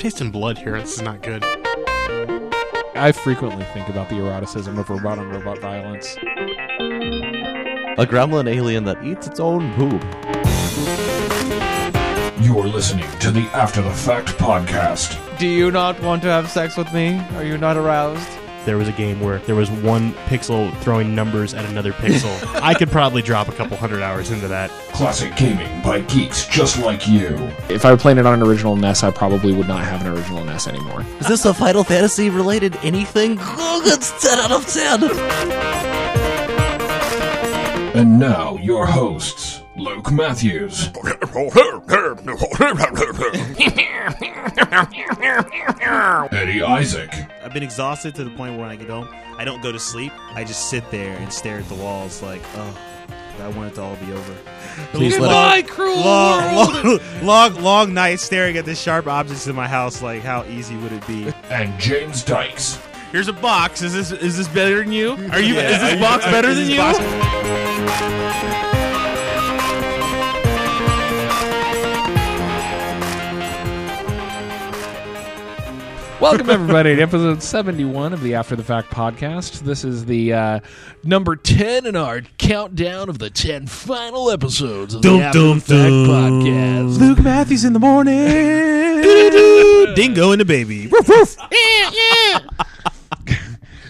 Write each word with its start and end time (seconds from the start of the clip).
tasting 0.00 0.30
blood 0.30 0.56
here. 0.56 0.80
This 0.80 0.94
is 0.94 1.02
not 1.02 1.22
good. 1.22 1.44
I 2.94 3.12
frequently 3.12 3.66
think 3.66 3.90
about 3.90 4.08
the 4.08 4.16
eroticism 4.16 4.78
of 4.78 4.88
robot 4.88 5.18
on 5.18 5.28
robot 5.28 5.58
violence. 5.58 6.16
A 7.98 8.06
gremlin 8.06 8.48
alien 8.48 8.84
that 8.84 9.04
eats 9.04 9.26
its 9.26 9.40
own 9.40 9.70
poop. 9.74 10.02
You're 12.40 12.66
listening 12.66 13.10
to 13.18 13.30
the 13.30 13.46
After 13.52 13.82
the 13.82 13.92
Fact 13.92 14.28
podcast. 14.38 15.18
Do 15.38 15.46
you 15.46 15.70
not 15.70 16.00
want 16.00 16.22
to 16.22 16.28
have 16.28 16.50
sex 16.50 16.78
with 16.78 16.90
me? 16.94 17.18
Are 17.34 17.44
you 17.44 17.58
not 17.58 17.76
aroused? 17.76 18.39
There 18.66 18.76
was 18.76 18.88
a 18.88 18.92
game 18.92 19.20
where 19.20 19.38
there 19.40 19.54
was 19.54 19.70
one 19.70 20.12
pixel 20.26 20.76
throwing 20.80 21.14
numbers 21.14 21.54
at 21.54 21.64
another 21.64 21.92
pixel. 21.92 22.30
I 22.62 22.74
could 22.74 22.90
probably 22.90 23.22
drop 23.22 23.48
a 23.48 23.52
couple 23.52 23.76
hundred 23.76 24.02
hours 24.02 24.30
into 24.30 24.48
that. 24.48 24.70
Classic 24.92 25.34
gaming 25.36 25.82
by 25.82 26.00
geeks 26.02 26.46
just 26.46 26.78
like 26.78 27.08
you. 27.08 27.36
If 27.68 27.84
I 27.84 27.90
were 27.92 27.96
playing 27.96 28.18
it 28.18 28.26
on 28.26 28.34
an 28.34 28.46
original 28.46 28.76
NES, 28.76 29.02
I 29.02 29.10
probably 29.10 29.54
would 29.54 29.68
not 29.68 29.84
have 29.84 30.02
an 30.02 30.08
original 30.14 30.44
NES 30.44 30.68
anymore. 30.68 31.04
Is 31.20 31.26
this 31.28 31.44
a 31.46 31.54
Final 31.54 31.84
Fantasy 31.84 32.28
related 32.28 32.76
anything? 32.82 33.38
Oh, 33.40 33.82
it's 33.86 34.10
10 34.22 34.38
out 34.38 34.52
of 34.52 34.66
10. 34.66 35.04
And 37.96 38.18
now, 38.18 38.56
your 38.58 38.86
hosts, 38.86 39.59
Luke 39.80 40.12
Matthews 40.12 40.90
Eddie 46.32 46.62
Isaac. 46.62 47.10
I've 47.42 47.54
been 47.54 47.62
exhausted 47.62 48.14
to 48.16 48.24
the 48.24 48.30
point 48.30 48.52
where 48.52 48.60
when 48.60 48.70
I 48.70 48.76
get 48.76 48.90
home, 48.90 49.08
I 49.38 49.44
don't 49.44 49.62
go 49.62 49.72
to 49.72 49.78
sleep. 49.78 50.12
I 50.34 50.44
just 50.44 50.68
sit 50.68 50.88
there 50.90 51.16
and 51.16 51.32
stare 51.32 51.58
at 51.58 51.68
the 51.68 51.76
walls 51.76 52.22
like, 52.22 52.42
oh, 52.56 52.78
I 53.40 53.48
want 53.48 53.72
it 53.72 53.74
to 53.76 53.82
all 53.82 53.96
be 53.96 54.12
over. 54.12 54.34
Please 54.92 55.18
let 55.18 55.30
long, 55.78 55.96
long, 56.04 56.84
long, 56.84 57.00
long, 57.22 57.54
long 57.62 57.94
night 57.94 58.20
staring 58.20 58.58
at 58.58 58.66
the 58.66 58.74
sharp 58.74 59.06
objects 59.06 59.46
in 59.46 59.56
my 59.56 59.66
house. 59.66 60.02
Like, 60.02 60.20
how 60.20 60.44
easy 60.44 60.76
would 60.76 60.92
it 60.92 61.06
be? 61.06 61.32
And 61.48 61.80
James 61.80 62.22
Dykes. 62.22 62.78
Here's 63.12 63.28
a 63.28 63.32
box. 63.32 63.80
Is 63.80 63.94
this 63.94 64.12
is 64.12 64.36
this 64.36 64.46
better 64.48 64.76
than 64.76 64.92
you? 64.92 65.12
Are 65.32 65.40
you? 65.40 65.54
Yeah, 65.54 65.70
is 65.70 65.80
this 65.80 66.00
box 66.00 66.24
better 66.26 66.54
than 66.54 66.68
you? 66.68 66.76
Welcome, 76.20 76.50
everybody, 76.50 76.96
to 76.96 77.02
episode 77.02 77.42
71 77.42 78.12
of 78.12 78.20
the 78.22 78.34
After 78.34 78.54
the 78.54 78.62
Fact 78.62 78.90
podcast. 78.90 79.60
This 79.60 79.84
is 79.84 80.04
the 80.04 80.34
uh, 80.34 80.60
number 81.02 81.34
10 81.34 81.86
in 81.86 81.96
our 81.96 82.20
countdown 82.36 83.08
of 83.08 83.18
the 83.18 83.30
10 83.30 83.66
final 83.66 84.30
episodes 84.30 84.92
of 84.94 85.00
the 85.00 85.08
Dum, 85.08 85.20
After 85.22 85.38
dum, 85.38 85.54
the 85.60 85.60
Fact 85.60 85.70
dum. 85.70 86.42
podcast. 86.42 87.00
Luke 87.00 87.20
Matthews 87.20 87.64
in 87.64 87.72
the 87.72 87.78
morning. 87.78 88.14
Dingo 89.94 90.32
and 90.32 90.40
the 90.40 90.44
baby. 90.44 90.88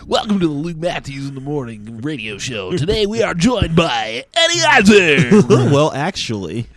Welcome 0.06 0.38
to 0.40 0.46
the 0.46 0.52
Luke 0.52 0.76
Matthews 0.76 1.28
in 1.28 1.34
the 1.34 1.40
Morning 1.40 2.00
radio 2.00 2.38
show. 2.38 2.76
Today 2.76 3.06
we 3.06 3.22
are 3.24 3.34
joined 3.34 3.74
by 3.74 4.24
Eddie 4.34 4.60
Isaac 4.64 5.32
well, 5.48 5.92
actually, 5.92 6.68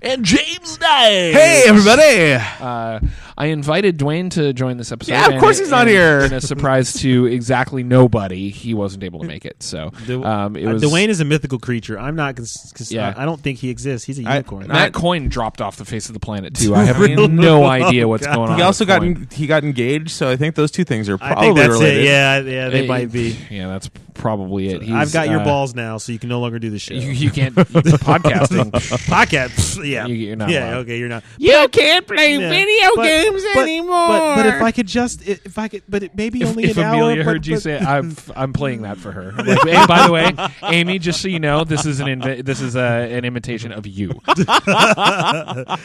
and 0.00 0.24
James 0.24 0.78
Dye. 0.78 1.32
Hey, 1.32 1.64
everybody! 1.66 2.34
Uh, 2.60 3.00
I 3.42 3.46
invited 3.46 3.98
Dwayne 3.98 4.30
to 4.32 4.52
join 4.52 4.76
this 4.76 4.92
episode. 4.92 5.12
Yeah, 5.12 5.26
of 5.26 5.32
and- 5.32 5.40
course 5.40 5.58
he's 5.58 5.70
not 5.70 5.82
and 5.82 5.90
here. 5.90 6.20
In 6.20 6.32
a 6.32 6.40
surprise 6.40 6.92
to 7.00 7.26
exactly 7.26 7.82
nobody, 7.82 8.50
he 8.50 8.72
wasn't 8.72 9.02
able 9.02 9.18
to 9.20 9.26
make 9.26 9.44
it. 9.44 9.62
So 9.64 9.86
um, 10.08 10.54
it 10.56 10.64
uh, 10.66 10.74
Dwayne 10.74 11.08
is 11.08 11.20
a 11.20 11.24
mythical 11.24 11.58
creature. 11.58 11.98
I'm 11.98 12.14
not. 12.14 12.36
Cons- 12.36 12.72
cons- 12.76 12.92
Yeah. 12.92 13.12
I 13.16 13.24
don't 13.24 13.40
think 13.40 13.58
he 13.58 13.68
exists. 13.68 14.06
He's 14.06 14.18
a 14.20 14.22
unicorn. 14.22 14.68
Matt 14.68 14.92
Coin 14.92 15.28
dropped 15.28 15.60
off 15.60 15.76
the 15.76 15.84
face 15.84 16.08
of 16.08 16.12
the 16.14 16.20
planet 16.20 16.54
too. 16.54 16.72
I 16.76 16.84
have 16.84 17.00
no 17.30 17.64
idea 17.80 18.06
what's 18.06 18.24
God. 18.26 18.36
going 18.36 18.50
on. 18.50 18.56
He 18.58 18.62
also 18.62 18.82
with 18.84 18.88
got 18.88 19.00
Coyne. 19.00 19.16
en- 19.16 19.28
he 19.32 19.48
got 19.48 19.64
engaged, 19.64 20.10
so 20.10 20.30
I 20.30 20.36
think 20.36 20.54
those 20.54 20.70
two 20.70 20.84
things 20.84 21.08
are 21.08 21.14
I 21.14 21.32
probably 21.32 21.46
think 21.48 21.56
that's 21.56 21.68
related. 21.70 22.00
it. 22.02 22.04
Yeah, 22.04 22.38
yeah, 22.40 22.68
they 22.68 22.84
Uh, 22.84 22.88
might 22.88 23.10
be. 23.10 23.36
Yeah, 23.50 23.66
that's 23.68 23.90
probably 24.14 24.68
it. 24.68 24.82
He's, 24.82 24.92
I've 24.92 25.12
got 25.12 25.28
your 25.28 25.40
uh, 25.40 25.44
balls 25.44 25.74
now, 25.74 25.96
so 25.98 26.12
you 26.12 26.18
can 26.20 26.28
no 26.28 26.38
longer 26.38 26.58
do 26.60 26.70
the 26.70 26.78
show. 26.78 26.94
You, 26.94 27.10
you 27.10 27.30
can't 27.30 27.56
you- 27.56 27.64
podcasting. 27.64 28.70
Podcast. 29.08 29.84
Yeah, 29.88 30.06
You- 30.06 30.14
you're 30.14 30.36
not 30.36 30.50
yeah. 30.50 30.68
allowed. 30.70 30.76
Okay, 30.82 30.98
you're 30.98 31.08
not. 31.08 31.24
You 31.38 31.66
can't 31.72 32.06
play 32.06 32.36
Yeah. 32.36 32.50
video 32.50 32.90
But- 32.94 33.02
games 33.32 33.54
but, 33.54 33.62
anymore. 33.62 34.08
But, 34.08 34.36
but 34.36 34.46
if 34.46 34.62
I 34.62 34.70
could 34.72 34.86
just, 34.86 35.26
if 35.26 35.58
I 35.58 35.68
could, 35.68 35.82
but 35.88 36.02
it, 36.04 36.14
maybe 36.14 36.42
If, 36.42 36.48
only 36.48 36.64
if 36.64 36.76
an 36.76 36.84
Amelia 36.84 37.18
hour. 37.20 37.24
heard 37.24 37.38
but, 37.42 37.46
you 37.46 37.54
but, 37.56 37.62
say, 37.62 37.72
it, 37.74 37.82
I'm 37.86 38.14
I'm 38.36 38.52
playing 38.52 38.82
that 38.82 38.98
for 38.98 39.12
her. 39.12 39.32
Like, 39.32 39.62
hey, 39.62 39.86
by 39.86 40.06
the 40.06 40.12
way, 40.12 40.32
Amy, 40.62 40.98
just 40.98 41.20
so 41.22 41.28
you 41.28 41.40
know, 41.40 41.64
this 41.64 41.86
is 41.86 42.00
an 42.00 42.06
inv- 42.06 42.44
this 42.44 42.60
is 42.60 42.76
a, 42.76 42.80
an 42.82 43.24
imitation 43.24 43.72
of 43.72 43.86
you. 43.86 44.10
it 44.28 45.78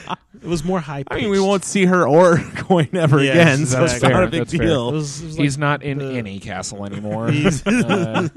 was 0.43 0.63
more 0.63 0.79
high. 0.79 1.03
I 1.09 1.15
mean, 1.15 1.29
we 1.29 1.39
won't 1.39 1.63
see 1.63 1.85
her 1.85 2.07
or 2.07 2.37
Coin 2.55 2.89
ever 2.93 3.23
Yes, 3.23 3.35
again, 3.35 3.65
so 3.65 3.79
that's 3.81 3.93
it's 3.93 4.01
fair, 4.01 4.11
not 4.13 4.23
a 4.23 4.27
big 4.27 4.41
that's 4.41 4.51
deal. 4.51 4.89
It 4.89 4.93
was, 4.93 5.21
it 5.21 5.25
was 5.25 5.35
He's 5.37 5.55
like, 5.57 5.59
not 5.59 5.83
in 5.83 5.97
the- 5.99 6.13
any 6.17 6.39
castle 6.39 6.85
anymore. 6.85 7.31
He's- 7.31 7.65
Uh, 7.67 8.27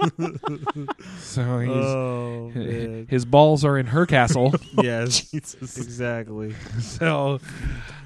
so 1.18 1.58
he's. 1.60 1.70
oh 1.70 2.50
his 3.08 3.24
balls 3.24 3.64
are 3.64 3.78
in 3.78 3.86
her 3.86 4.06
castle. 4.06 4.54
yes, 4.82 5.32
exactly. 5.32 6.54
So, 6.80 7.40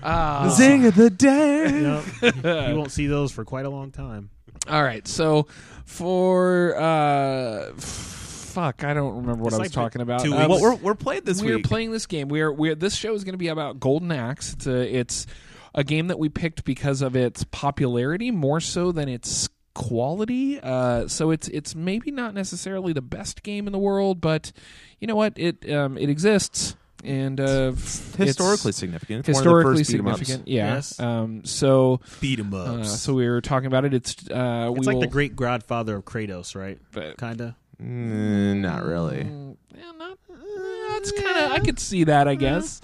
uh, 0.04 0.50
Zing 0.50 0.87
of 0.87 0.94
the 0.94 1.10
day. 1.28 1.82
Yep. 2.22 2.34
you 2.70 2.76
won't 2.76 2.92
see 2.92 3.06
those 3.06 3.32
for 3.32 3.44
quite 3.44 3.65
a 3.66 3.70
long 3.70 3.91
time. 3.91 4.31
all 4.69 4.82
right. 4.82 5.06
So, 5.09 5.47
for 5.84 6.76
uh, 6.76 7.72
fuck, 7.76 8.84
I 8.84 8.94
don't 8.94 9.16
remember 9.16 9.43
what 9.44 9.53
It's 9.53 9.54
I 9.54 9.59
was 9.59 9.69
like 9.69 9.72
talking 9.72 10.03
about. 10.03 10.22
two 10.22 10.34
Uh, 10.34 10.38
weeks. 10.47 10.48
Well, 10.48 10.60
we're 10.60 10.75
we're 10.76 10.94
playing 10.94 11.22
this 11.25 11.43
we're 11.43 11.59
playing 11.60 11.91
this 11.93 12.06
game. 12.06 12.28
We're 12.28 12.53
we're 12.53 12.75
this 12.75 12.94
show 12.94 13.14
is 13.14 13.25
going 13.25 13.34
to 13.34 13.38
be 13.38 13.48
about 13.48 13.81
Golden 13.81 14.12
Axe. 14.12 14.53
It's 14.54 14.66
a, 14.66 14.97
it's 14.97 15.26
a 15.75 15.82
game 15.84 16.06
that 16.09 16.19
we 16.19 16.28
picked 16.28 16.64
because 16.64 17.03
of 17.03 17.16
its 17.16 17.44
popularity 17.50 18.31
more 18.31 18.60
so 18.60 18.93
than 18.93 19.09
its 19.09 19.48
quality. 19.75 20.60
Uh, 20.60 21.09
so 21.09 21.31
it's 21.32 21.48
it's 21.48 21.75
maybe 21.75 22.10
not 22.12 22.32
necessarily 22.34 22.93
the 22.93 23.03
best 23.03 23.43
game 23.43 23.66
in 23.66 23.72
the 23.72 23.78
world, 23.78 24.20
but 24.20 24.53
you 25.00 25.06
know 25.06 25.16
what? 25.16 25.32
It 25.37 25.69
um, 25.72 25.98
it 25.98 26.09
exists 26.09 26.76
and 27.04 27.41
uh, 27.41 27.72
historically 27.72 28.70
it's 28.70 28.78
significant. 28.78 29.20
It's 29.20 29.28
historically 29.38 29.65
one 29.65 29.72
of 29.72 29.78
the 29.78 29.84
first 29.84 29.91
beat 29.92 29.98
'em 30.00 30.06
ups. 30.09 30.19
significant. 30.19 30.48
Yeah. 30.48 30.75
Yes. 30.75 31.00
Um, 31.00 31.44
so 31.44 32.00
Beat 32.20 32.38
'em 32.41 32.53
uh, 32.54 32.78
ups. 32.81 33.00
so 33.00 33.15
we 33.15 33.28
were 33.28 33.41
talking 33.41 33.66
about 33.66 33.84
it. 33.84 33.94
It's 33.94 34.16
uh, 34.31 34.70
we 34.72 34.78
it's 34.78 34.87
like 34.87 34.94
will, 34.94 35.00
the 35.00 35.06
great 35.09 35.37
godfather 35.37 35.97
of 35.97 36.04
Kratos, 36.04 36.54
right? 36.54 36.78
but- 36.93 37.19
Kinda. 37.19 37.56
Mm, 37.82 38.60
not 38.60 38.84
really. 38.84 39.25
Mm, 39.25 39.56
yeah, 39.75 39.82
not, 39.98 40.19
uh, 40.31 40.93
that's 40.93 41.10
kind 41.12 41.37
of 41.47 41.53
I 41.53 41.59
could 41.59 41.78
see 41.81 42.04
that 42.04 42.28
I 42.28 42.34
guess. 42.37 42.81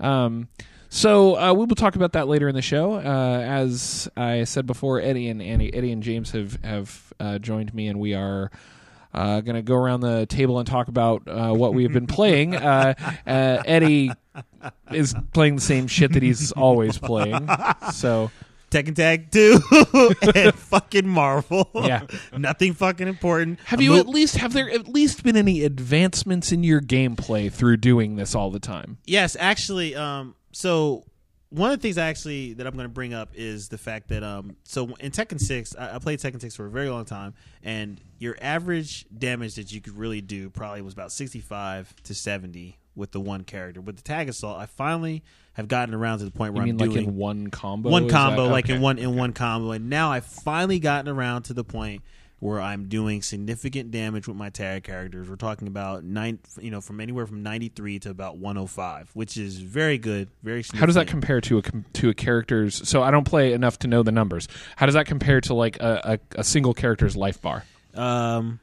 Um, 0.00 0.48
so 0.88 1.38
uh, 1.38 1.52
we 1.52 1.64
will 1.66 1.74
talk 1.76 1.96
about 1.96 2.12
that 2.12 2.28
later 2.28 2.48
in 2.48 2.54
the 2.54 2.62
show. 2.62 2.94
Uh, 2.94 3.40
as 3.42 4.08
I 4.16 4.44
said 4.44 4.66
before, 4.66 5.00
Eddie 5.00 5.28
and 5.28 5.40
Annie, 5.42 5.72
Eddie 5.72 5.92
and 5.92 6.02
James 6.02 6.30
have 6.32 6.58
have 6.64 7.12
uh, 7.20 7.38
joined 7.38 7.74
me, 7.74 7.88
and 7.88 7.98
we 8.00 8.14
are. 8.14 8.50
Uh, 9.14 9.40
going 9.42 9.56
to 9.56 9.62
go 9.62 9.74
around 9.74 10.00
the 10.00 10.26
table 10.26 10.58
and 10.58 10.66
talk 10.66 10.88
about 10.88 11.28
uh, 11.28 11.52
what 11.52 11.74
we 11.74 11.82
have 11.82 11.92
been 11.92 12.06
playing. 12.06 12.54
Uh, 12.54 12.94
uh, 13.26 13.62
Eddie 13.66 14.10
is 14.90 15.14
playing 15.32 15.56
the 15.56 15.60
same 15.60 15.86
shit 15.86 16.12
that 16.12 16.22
he's 16.22 16.52
always 16.52 16.96
playing. 16.96 17.46
So 17.92 18.30
Tekken 18.70 18.96
Tag 18.96 19.30
2 19.30 19.60
and 20.34 20.54
fucking 20.54 21.06
Marvel. 21.06 21.70
Yeah. 21.74 22.06
Nothing 22.36 22.72
fucking 22.72 23.06
important. 23.06 23.58
Have 23.66 23.82
you 23.82 23.90
mo- 23.90 23.98
at 23.98 24.08
least 24.08 24.36
have 24.38 24.54
there 24.54 24.70
at 24.70 24.88
least 24.88 25.22
been 25.22 25.36
any 25.36 25.62
advancements 25.62 26.52
in 26.52 26.64
your 26.64 26.80
gameplay 26.80 27.52
through 27.52 27.76
doing 27.76 28.16
this 28.16 28.34
all 28.34 28.50
the 28.50 28.60
time? 28.60 28.96
Yes, 29.04 29.36
actually, 29.38 29.94
um, 29.94 30.34
so 30.52 31.04
one 31.52 31.70
of 31.70 31.78
the 31.78 31.82
things 31.82 31.98
I 31.98 32.08
actually 32.08 32.54
that 32.54 32.66
I'm 32.66 32.72
going 32.74 32.84
to 32.84 32.92
bring 32.92 33.12
up 33.12 33.30
is 33.34 33.68
the 33.68 33.76
fact 33.76 34.08
that 34.08 34.22
um, 34.22 34.56
so 34.64 34.94
in 35.00 35.12
Tekken 35.12 35.38
Six, 35.38 35.76
I, 35.76 35.96
I 35.96 35.98
played 35.98 36.18
Tekken 36.18 36.40
Six 36.40 36.56
for 36.56 36.66
a 36.66 36.70
very 36.70 36.88
long 36.88 37.04
time, 37.04 37.34
and 37.62 38.00
your 38.18 38.36
average 38.40 39.06
damage 39.16 39.56
that 39.56 39.70
you 39.70 39.80
could 39.80 39.96
really 39.96 40.22
do 40.22 40.48
probably 40.48 40.80
was 40.80 40.94
about 40.94 41.12
65 41.12 41.94
to 42.04 42.14
70 42.14 42.78
with 42.94 43.12
the 43.12 43.20
one 43.20 43.44
character. 43.44 43.80
With 43.80 43.96
the 43.96 44.02
tag 44.02 44.28
assault, 44.28 44.58
I 44.58 44.66
finally 44.66 45.22
have 45.54 45.68
gotten 45.68 45.94
around 45.94 46.20
to 46.20 46.24
the 46.24 46.30
point 46.30 46.52
You 46.52 46.56
where 46.56 46.64
mean 46.64 46.74
I'm 46.74 46.78
like 46.78 46.90
doing 46.90 47.08
in 47.08 47.16
one 47.16 47.50
combo? 47.50 47.90
one 47.90 48.08
combo, 48.08 48.48
like 48.48 48.66
okay. 48.66 48.76
in 48.76 48.80
one 48.80 48.98
in 48.98 49.14
one 49.16 49.34
combo, 49.34 49.72
and 49.72 49.90
now 49.90 50.10
I've 50.10 50.26
finally 50.26 50.78
gotten 50.78 51.10
around 51.14 51.42
to 51.44 51.52
the 51.52 51.64
point 51.64 52.02
where 52.42 52.60
I'm 52.60 52.88
doing 52.88 53.22
significant 53.22 53.92
damage 53.92 54.26
with 54.26 54.36
my 54.36 54.50
tag 54.50 54.82
characters. 54.82 55.28
We're 55.28 55.36
talking 55.36 55.68
about 55.68 56.02
nine, 56.02 56.40
you 56.60 56.72
know, 56.72 56.80
from 56.80 57.00
anywhere 57.00 57.24
from 57.24 57.44
93 57.44 58.00
to 58.00 58.10
about 58.10 58.36
105, 58.38 59.10
which 59.14 59.36
is 59.36 59.58
very 59.58 59.96
good, 59.96 60.28
very. 60.42 60.64
How 60.74 60.86
does 60.86 60.96
that 60.96 61.06
compare 61.06 61.40
to 61.42 61.58
a 61.58 61.62
to 61.62 62.08
a 62.08 62.14
character's? 62.14 62.88
So 62.88 63.00
I 63.00 63.12
don't 63.12 63.22
play 63.22 63.52
enough 63.52 63.78
to 63.80 63.86
know 63.86 64.02
the 64.02 64.10
numbers. 64.10 64.48
How 64.74 64.86
does 64.86 64.96
that 64.96 65.06
compare 65.06 65.40
to 65.42 65.54
like 65.54 65.78
a, 65.80 66.18
a, 66.34 66.40
a 66.40 66.44
single 66.44 66.74
character's 66.74 67.14
life 67.14 67.40
bar? 67.40 67.64
Um, 67.94 68.58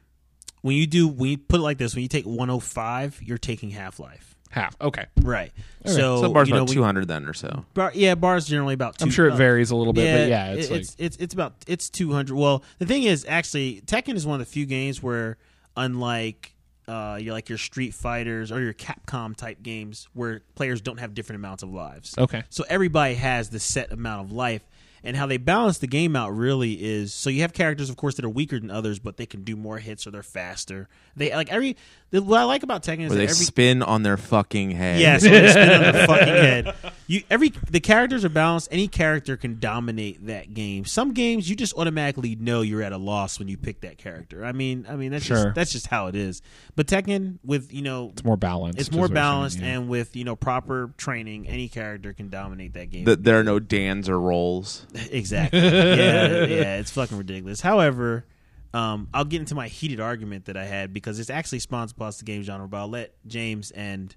when 0.60 0.76
you 0.76 0.86
do, 0.86 1.08
when 1.08 1.30
you 1.30 1.38
put 1.38 1.60
it 1.60 1.62
like 1.62 1.78
this, 1.78 1.94
when 1.94 2.02
you 2.02 2.08
take 2.08 2.26
105, 2.26 3.22
you're 3.22 3.38
taking 3.38 3.70
half 3.70 3.98
life. 3.98 4.29
Half. 4.50 4.76
Okay. 4.80 5.06
Right. 5.22 5.52
Okay. 5.86 5.94
So, 5.94 6.20
So 6.22 6.32
bar's 6.32 6.48
you 6.48 6.54
know, 6.54 6.60
about 6.62 6.68
we- 6.70 6.74
two 6.74 6.82
hundred 6.82 7.06
then 7.08 7.24
or 7.24 7.32
so. 7.34 7.64
bar, 7.72 7.92
yeah, 7.94 8.14
bars 8.16 8.46
generally 8.46 8.74
about. 8.74 8.98
Two, 8.98 9.04
I'm 9.04 9.10
sure 9.10 9.28
it 9.28 9.32
uh, 9.32 9.36
varies 9.36 9.70
a 9.70 9.76
little 9.76 9.92
bit, 9.92 10.12
but 10.24 10.28
yeah, 10.28 10.52
it's 10.52 10.66
it- 10.66 10.70
like 10.72 10.80
it's, 10.80 10.96
it's 10.98 11.16
it's 11.18 11.34
about 11.34 11.54
it's 11.68 11.88
two 11.88 12.12
hundred. 12.12 12.34
Well, 12.36 12.62
the 12.78 12.86
thing 12.86 13.04
is, 13.04 13.24
actually, 13.28 13.80
Tekken 13.86 14.14
is 14.16 14.26
one 14.26 14.40
of 14.40 14.46
the 14.46 14.52
few 14.52 14.66
games 14.66 15.02
where, 15.02 15.38
unlike 15.76 16.54
uh, 16.88 17.18
your 17.20 17.32
like 17.32 17.48
your 17.48 17.58
Street 17.58 17.94
Fighters 17.94 18.50
or 18.50 18.60
your 18.60 18.74
Capcom 18.74 19.36
type 19.36 19.62
games 19.62 20.08
where 20.12 20.42
players 20.56 20.80
don't 20.80 20.98
have 20.98 21.14
different 21.14 21.36
amounts 21.38 21.62
of 21.62 21.70
lives. 21.72 22.14
Okay. 22.18 22.42
So 22.50 22.64
everybody 22.68 23.14
has 23.14 23.50
the 23.50 23.60
set 23.60 23.92
amount 23.92 24.26
of 24.26 24.32
life. 24.32 24.62
And 25.02 25.16
how 25.16 25.26
they 25.26 25.38
balance 25.38 25.78
the 25.78 25.86
game 25.86 26.14
out 26.14 26.30
really 26.36 26.72
is 26.82 27.14
so 27.14 27.30
you 27.30 27.40
have 27.42 27.52
characters, 27.52 27.88
of 27.90 27.96
course, 27.96 28.16
that 28.16 28.24
are 28.24 28.28
weaker 28.30 28.58
than 28.60 28.70
others, 28.70 28.98
but 28.98 29.16
they 29.16 29.26
can 29.26 29.42
do 29.44 29.56
more 29.56 29.78
hits 29.78 30.06
or 30.06 30.10
they're 30.10 30.22
faster. 30.22 30.88
They 31.16 31.34
like 31.34 31.50
every 31.50 31.76
the, 32.10 32.22
what 32.22 32.40
I 32.40 32.44
like 32.44 32.62
about 32.62 32.82
Tekken 32.82 33.00
is 33.04 33.10
Where 33.10 33.10
that 33.10 33.14
they 33.16 33.22
every 33.24 33.34
spin 33.34 33.82
on 33.82 34.02
their 34.02 34.16
fucking 34.16 34.72
head. 34.72 35.00
yeah, 35.00 35.18
so 35.18 35.28
they 35.28 35.48
spin 35.48 35.70
on 35.70 35.80
their 35.92 36.06
fucking 36.06 36.26
head. 36.34 36.74
You 37.06 37.22
every 37.30 37.52
the 37.70 37.80
characters 37.80 38.24
are 38.24 38.28
balanced. 38.30 38.68
Any 38.70 38.88
character 38.88 39.36
can 39.36 39.58
dominate 39.58 40.26
that 40.26 40.54
game. 40.54 40.84
Some 40.84 41.12
games 41.14 41.48
you 41.48 41.56
just 41.56 41.74
automatically 41.76 42.36
know 42.36 42.60
you're 42.62 42.82
at 42.82 42.92
a 42.92 42.98
loss 42.98 43.38
when 43.38 43.48
you 43.48 43.56
pick 43.56 43.80
that 43.80 43.96
character. 43.98 44.44
I 44.44 44.52
mean, 44.52 44.86
I 44.88 44.96
mean 44.96 45.10
that's 45.12 45.24
Sure. 45.24 45.44
just 45.44 45.54
that's 45.54 45.72
just 45.72 45.86
how 45.86 46.08
it 46.08 46.14
is. 46.14 46.42
But 46.76 46.86
Tekken 46.86 47.38
with 47.44 47.72
you 47.72 47.82
know 47.82 48.10
It's 48.12 48.24
more 48.24 48.36
balanced. 48.36 48.78
it's 48.80 48.90
more 48.92 49.02
what 49.02 49.10
you're 49.10 49.16
saying, 49.16 49.24
balanced 49.24 49.58
yeah. 49.60 49.66
and 49.66 49.88
with 49.88 50.14
you 50.16 50.24
know 50.24 50.36
proper 50.36 50.92
training, 50.96 51.48
any 51.48 51.68
character 51.68 52.12
can 52.12 52.28
dominate 52.28 52.74
that 52.74 52.90
game. 52.90 53.04
That 53.04 53.24
there 53.24 53.38
are 53.38 53.44
no 53.44 53.58
Dans 53.58 54.08
or 54.08 54.18
rolls. 54.20 54.86
exactly. 55.10 55.60
yeah, 55.60 56.44
yeah, 56.44 56.76
it's 56.76 56.90
fucking 56.90 57.16
ridiculous. 57.16 57.60
However, 57.60 58.24
um, 58.72 59.08
I'll 59.12 59.24
get 59.24 59.40
into 59.40 59.54
my 59.54 59.68
heated 59.68 60.00
argument 60.00 60.46
that 60.46 60.56
I 60.56 60.64
had 60.64 60.92
because 60.92 61.18
it's 61.18 61.30
actually 61.30 61.58
spawns 61.60 61.92
plus 61.92 62.18
the 62.18 62.24
game 62.24 62.42
genre. 62.42 62.68
But 62.68 62.78
I'll 62.78 62.88
let 62.88 63.14
James 63.26 63.70
and 63.70 64.14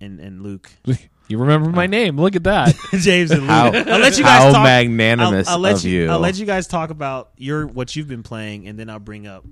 and 0.00 0.20
and 0.20 0.42
Luke, 0.42 0.70
You 1.28 1.38
remember 1.38 1.70
my 1.70 1.86
name? 1.86 2.20
Look 2.20 2.34
at 2.34 2.44
that. 2.44 2.74
James 2.92 3.30
and 3.30 3.42
Luke, 3.42 3.50
How, 3.50 3.66
I'll 3.66 4.00
let 4.00 4.18
you 4.18 4.24
guys 4.24 4.42
how 4.42 4.52
talk. 4.52 4.64
magnanimous 4.64 5.46
I'll, 5.46 5.54
I'll 5.54 5.60
let 5.60 5.76
of 5.76 5.84
you, 5.84 6.02
you. 6.02 6.10
I'll 6.10 6.18
let 6.18 6.36
you 6.36 6.46
guys 6.46 6.66
talk 6.66 6.90
about 6.90 7.30
your 7.36 7.66
what 7.66 7.94
you've 7.94 8.08
been 8.08 8.24
playing, 8.24 8.66
and 8.66 8.78
then 8.78 8.90
I'll 8.90 8.98
bring 8.98 9.26
up 9.28 9.44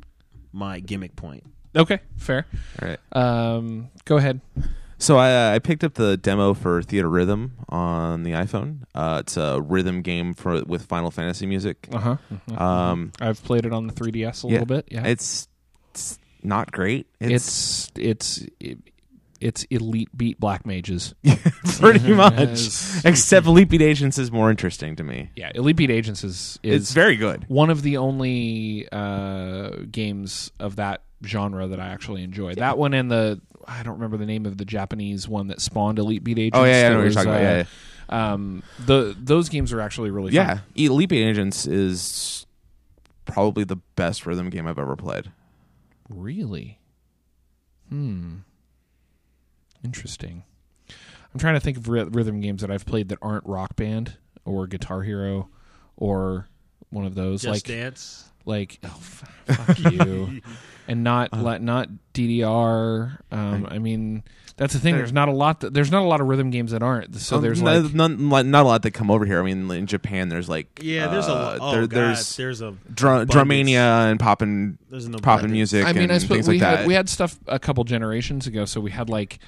my 0.52 0.81
gimmick 0.81 1.14
point. 1.14 1.44
okay, 1.76 2.00
fair. 2.17 2.46
All 2.82 2.88
right. 2.88 2.99
Um, 3.12 3.91
go 4.05 4.17
ahead. 4.17 4.41
So 5.00 5.16
I, 5.16 5.32
uh, 5.52 5.54
I 5.54 5.58
picked 5.60 5.84
up 5.84 5.94
the 5.94 6.16
demo 6.16 6.54
for 6.54 6.82
Theatrhythm 6.82 7.50
on 7.68 8.24
the 8.24 8.32
iPhone. 8.32 8.80
Uh, 8.94 9.18
it's 9.20 9.36
a 9.36 9.60
rhythm 9.60 10.02
game 10.02 10.34
for 10.34 10.62
with 10.64 10.86
Final 10.86 11.10
Fantasy 11.10 11.46
music. 11.46 11.88
Uh 11.92 12.16
huh. 12.48 12.62
Um, 12.62 13.12
I've 13.20 13.42
played 13.44 13.64
it 13.64 13.72
on 13.72 13.86
the 13.86 13.92
3DS 13.92 14.44
a 14.44 14.46
yeah, 14.48 14.52
little 14.52 14.66
bit. 14.66 14.88
Yeah, 14.90 15.06
It's, 15.06 15.46
it's 15.90 16.18
not 16.42 16.72
great. 16.72 17.06
It's, 17.20 17.90
it's 17.96 18.44
it's 18.60 18.80
it's 19.40 19.62
elite 19.64 20.08
beat 20.16 20.40
black 20.40 20.66
mages. 20.66 21.14
pretty 21.78 22.12
much. 22.12 22.68
Except 23.04 23.46
Elite 23.46 23.68
Beat 23.68 23.82
Agents 23.82 24.18
is 24.18 24.32
more 24.32 24.50
interesting 24.50 24.96
to 24.96 25.04
me. 25.04 25.30
Yeah, 25.36 25.52
elite 25.54 25.76
beat 25.76 25.90
agents 25.90 26.24
is 26.24 26.58
is 26.62 26.82
It's 26.82 26.92
very 26.92 27.16
good. 27.16 27.44
one 27.48 27.70
of 27.70 27.82
the 27.82 27.98
only 27.98 28.88
uh, 28.90 29.70
games 29.90 30.50
of 30.58 30.76
that 30.76 31.02
genre 31.24 31.66
that 31.68 31.80
I 31.80 31.88
actually 31.88 32.22
enjoy. 32.22 32.54
That 32.56 32.78
one 32.78 32.94
and 32.94 33.10
the 33.10 33.40
I 33.69 33.82
don't 33.82 33.94
remember 33.94 34.17
the 34.17 34.26
name 34.26 34.47
of 34.47 34.56
the 34.56 34.65
Japanese 34.65 35.29
one 35.29 35.49
that 35.49 35.61
spawned 35.61 35.99
Elite 35.99 36.25
Beat 36.25 36.38
Agents. 36.38 36.56
Oh 36.59 36.65
yeah, 36.65 36.81
yeah, 36.81 36.87
I 36.87 36.88
know 36.91 36.94
what 36.97 37.00
you're 37.00 37.05
was, 37.06 37.15
talking 37.17 37.31
about. 37.31 37.41
uh, 37.43 37.47
Yeah, 37.47 37.65
yeah. 38.11 38.32
Um, 38.32 38.62
the 38.87 39.15
those 39.20 39.49
games 39.50 39.73
are 39.73 39.81
actually 39.82 40.11
really 40.11 40.32
yeah. 40.32 40.55
fun. 40.55 40.62
Elite 40.76 41.09
Beat 41.11 41.23
Agents 41.29 41.67
is 41.67 42.47
probably 43.26 43.65
the 43.65 43.76
best 43.97 44.25
rhythm 44.25 44.49
game 44.49 44.67
I've 44.67 44.79
ever 44.79 44.97
played. 44.97 45.31
Really? 46.09 46.79
Hmm. 47.91 48.37
Interesting. 49.85 50.44
I'm 50.88 51.38
trying 51.41 51.55
to 51.55 51.61
think 51.61 51.76
of 51.76 51.88
ry- 51.88 52.03
rhythm 52.03 52.41
games 52.41 52.62
that 52.62 52.70
I've 52.70 52.87
played 52.87 53.11
that 53.11 53.19
aren't 53.20 53.44
Rock 53.47 53.76
Band 53.76 54.17
or 54.44 54.67
Guitar 54.67 55.03
Hero 55.03 55.50
or 55.97 56.49
one 56.91 57.05
of 57.05 57.15
those 57.15 57.43
Just 57.43 57.53
like 57.53 57.62
Dance. 57.65 58.25
like 58.47 58.79
oh 58.85 58.88
f- 58.97 59.25
fuck 59.47 59.79
you 59.93 60.41
and 60.88 61.05
not 61.05 61.32
la- 61.32 61.58
not 61.58 61.88
DDR 62.14 63.19
um 63.31 63.67
I 63.70 63.79
mean 63.79 64.25
that's 64.56 64.73
the 64.73 64.81
thing 64.81 64.96
there's 64.96 65.12
not 65.12 65.29
a 65.29 65.32
lot 65.32 65.61
that, 65.61 65.73
there's 65.73 65.93
not 65.93 66.02
a 66.02 66.06
lot 66.06 66.20
of 66.20 66.26
rhythm 66.26 66.50
games 66.50 66.73
that 66.73 66.82
aren't 66.82 67.14
so 67.14 67.37
Um, 67.37 67.43
there's 67.43 67.62
no- 67.62 67.79
like 67.81 67.94
none- 67.94 68.29
like, 68.29 68.46
not 68.46 68.64
a 68.64 68.69
lot 68.69 68.82
that 68.82 68.90
come 68.90 69.08
over 69.08 69.25
here. 69.25 69.38
I 69.38 69.44
mean, 69.44 69.70
in 69.70 69.87
Japan, 69.87 70.29
there's 70.31 70.49
like 70.49 70.81
Yeah, 70.82 71.06
there's 71.06 71.29
a 71.29 71.31
uh, 71.31 71.35
lot. 71.35 71.58
Oh 71.61 71.70
there- 71.73 71.81
god, 71.82 71.90
there's 71.90 72.37
there's 72.37 72.61
a 72.61 72.75
drum, 72.93 73.20
abundance. 73.23 73.35
Drumania 73.70 74.11
and 74.11 74.19
poppin' 74.19 74.79
There's 74.90 75.05
an 75.05 75.12
poppin' 75.14 75.52
music. 75.52 75.87
I 75.87 75.93
mean, 75.93 76.05
and 76.05 76.12
I 76.12 76.19
suppose 76.19 76.38
things 76.38 76.49
we 76.49 76.58
like 76.58 76.69
had 76.69 76.79
that. 76.81 76.87
we 76.88 76.94
had 76.94 77.08
stuff 77.08 77.38
a 77.46 77.58
couple 77.61 77.84
generations 77.84 78.49
ago, 78.49 78.64
so 78.64 78.81
we 78.81 78.91
had 78.91 79.08
like 79.08 79.38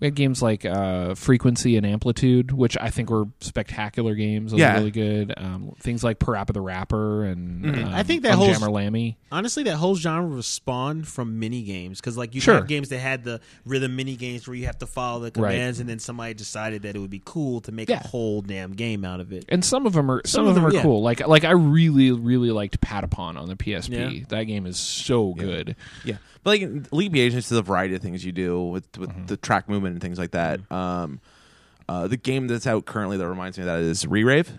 we 0.00 0.06
had 0.06 0.14
games 0.14 0.42
like 0.42 0.64
uh, 0.64 1.14
Frequency 1.14 1.76
and 1.76 1.86
Amplitude, 1.86 2.52
which 2.52 2.76
I 2.80 2.90
think 2.90 3.08
were 3.10 3.24
spectacular 3.40 4.14
games. 4.14 4.50
Those 4.52 4.60
Yeah. 4.60 4.72
were 4.74 4.78
really 4.80 4.90
good. 4.90 5.32
Um, 5.36 5.72
things 5.80 6.04
like 6.04 6.18
Parappa 6.18 6.52
the 6.52 6.60
Rapper 6.60 7.24
and 7.24 7.64
Mhm. 7.64 7.84
um, 7.86 7.94
I 7.94 8.02
think 8.02 8.22
that 8.22 8.34
whole- 8.34 8.46
Jammer 8.52 8.70
Lammy. 8.70 9.16
Honestly, 9.32 9.62
that 9.64 9.76
whole 9.76 9.96
genre 9.96 10.36
was 10.36 10.46
spawned 10.46 11.08
from 11.08 11.38
mini 11.38 11.62
games 11.62 12.00
because, 12.00 12.16
like, 12.16 12.34
you 12.34 12.40
Sure. 12.40 12.54
have 12.56 12.68
games 12.68 12.90
that 12.90 12.98
had 12.98 13.24
the 13.24 13.40
rhythm 13.64 13.96
mini 13.96 14.16
games 14.16 14.46
where 14.46 14.54
you 14.54 14.66
have 14.66 14.78
to 14.78 14.86
follow 14.86 15.20
the 15.28 15.40
Right. 15.40 15.52
commands, 15.52 15.80
and 15.80 15.88
then 15.88 15.98
somebody 15.98 16.34
decided 16.34 16.82
that 16.82 16.94
it 16.94 16.98
would 16.98 17.10
be 17.10 17.22
cool 17.24 17.60
to 17.62 17.72
make 17.72 17.88
Yeah. 17.88 18.00
a 18.04 18.06
whole 18.06 18.42
damn 18.42 18.72
game 18.72 19.04
out 19.04 19.20
of 19.20 19.32
it. 19.32 19.44
And 19.48 19.64
some 19.64 19.86
of 19.86 19.94
them 19.94 20.10
are 20.10 20.20
some, 20.26 20.42
of 20.42 20.48
of 20.50 20.54
them, 20.56 20.64
them, 20.64 20.72
are 20.72 20.74
yeah. 20.74 20.82
cool. 20.82 21.02
Like 21.02 21.26
like 21.26 21.44
I 21.44 21.52
really 21.52 22.12
really 22.12 22.50
liked 22.50 22.80
Patapon 22.80 23.36
on 23.38 23.48
the 23.48 23.56
PSP. 23.56 24.28
That 24.28 24.44
game 24.44 24.66
is 24.66 24.76
so 24.76 25.34
good. 25.34 25.74
Yeah, 26.04 26.16
but 26.46 26.90
like 26.92 27.12
Beat 27.12 27.20
Agents, 27.22 27.48
there's 27.48 27.58
a 27.58 27.62
variety 27.62 27.94
of 27.96 28.00
things 28.02 28.24
you 28.24 28.30
do 28.32 28.62
with 28.62 28.86
with 28.96 29.10
Mm-hmm. 29.10 29.26
the 29.26 29.36
track 29.36 29.68
movement 29.68 29.94
and 29.94 30.00
things 30.02 30.18
like 30.18 30.30
that. 30.30 30.60
Um, 30.70 31.20
uh, 31.88 32.06
the 32.06 32.16
game 32.16 32.46
that's 32.46 32.66
out 32.66 32.86
currently 32.86 33.16
that 33.16 33.28
reminds 33.28 33.58
me 33.58 33.62
of 33.62 33.66
that 33.66 33.80
is 33.80 34.06
Re-Rave. 34.06 34.50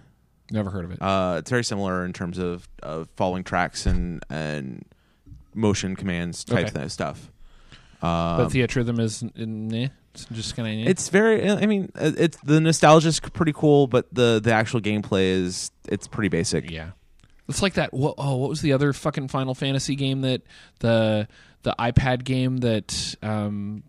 Never 0.51 0.69
heard 0.69 0.86
of 0.86 0.92
it. 0.92 1.01
Uh, 1.01 1.36
it's 1.39 1.50
very 1.50 1.63
similar 1.63 2.06
in 2.06 2.13
terms 2.13 2.38
of, 2.38 2.68
of 2.84 3.10
following 3.16 3.44
tracks 3.44 3.86
and 3.86 4.24
and 4.30 4.86
motion 5.54 5.95
commands 5.95 6.44
type 6.44 6.68
Okay. 6.68 6.84
of 6.84 6.92
stuff. 6.92 7.31
but 8.01 8.07
Um, 8.42 8.50
Theatrhythm 8.51 9.00
is 9.00 9.24
eh, 9.24 9.88
it's 10.13 10.25
just 10.31 10.56
kind 10.56 10.81
of 10.81 10.88
it's 10.88 11.10
very. 11.10 11.50
I 11.50 11.66
mean, 11.66 11.92
uh, 11.95 12.12
it's 12.18 12.38
the 12.44 12.60
nostalgia's 12.62 13.19
pretty 13.19 13.54
cool, 13.54 13.88
but 13.88 14.13
the 14.13 14.40
the 14.44 14.51
actual 14.54 14.81
gameplay 14.81 15.31
is 15.31 15.72
it's 15.90 16.07
pretty 16.07 16.30
basic. 16.30 16.69
Yeah. 16.69 16.92
It's 17.50 17.62
like 17.62 17.75
that. 17.75 17.94
What, 17.94 18.16
oh, 18.18 18.36
what 18.36 18.50
was 18.50 18.62
the 18.62 18.74
other 18.74 18.92
fucking 18.92 19.30
Final 19.30 19.56
Fantasy 19.56 19.95
game 19.95 20.19
that 20.22 20.42
the 20.80 21.28
the 21.68 21.75
iPad 21.78 22.24
game 22.24 22.58
that 22.60 23.16
um, 23.22 23.84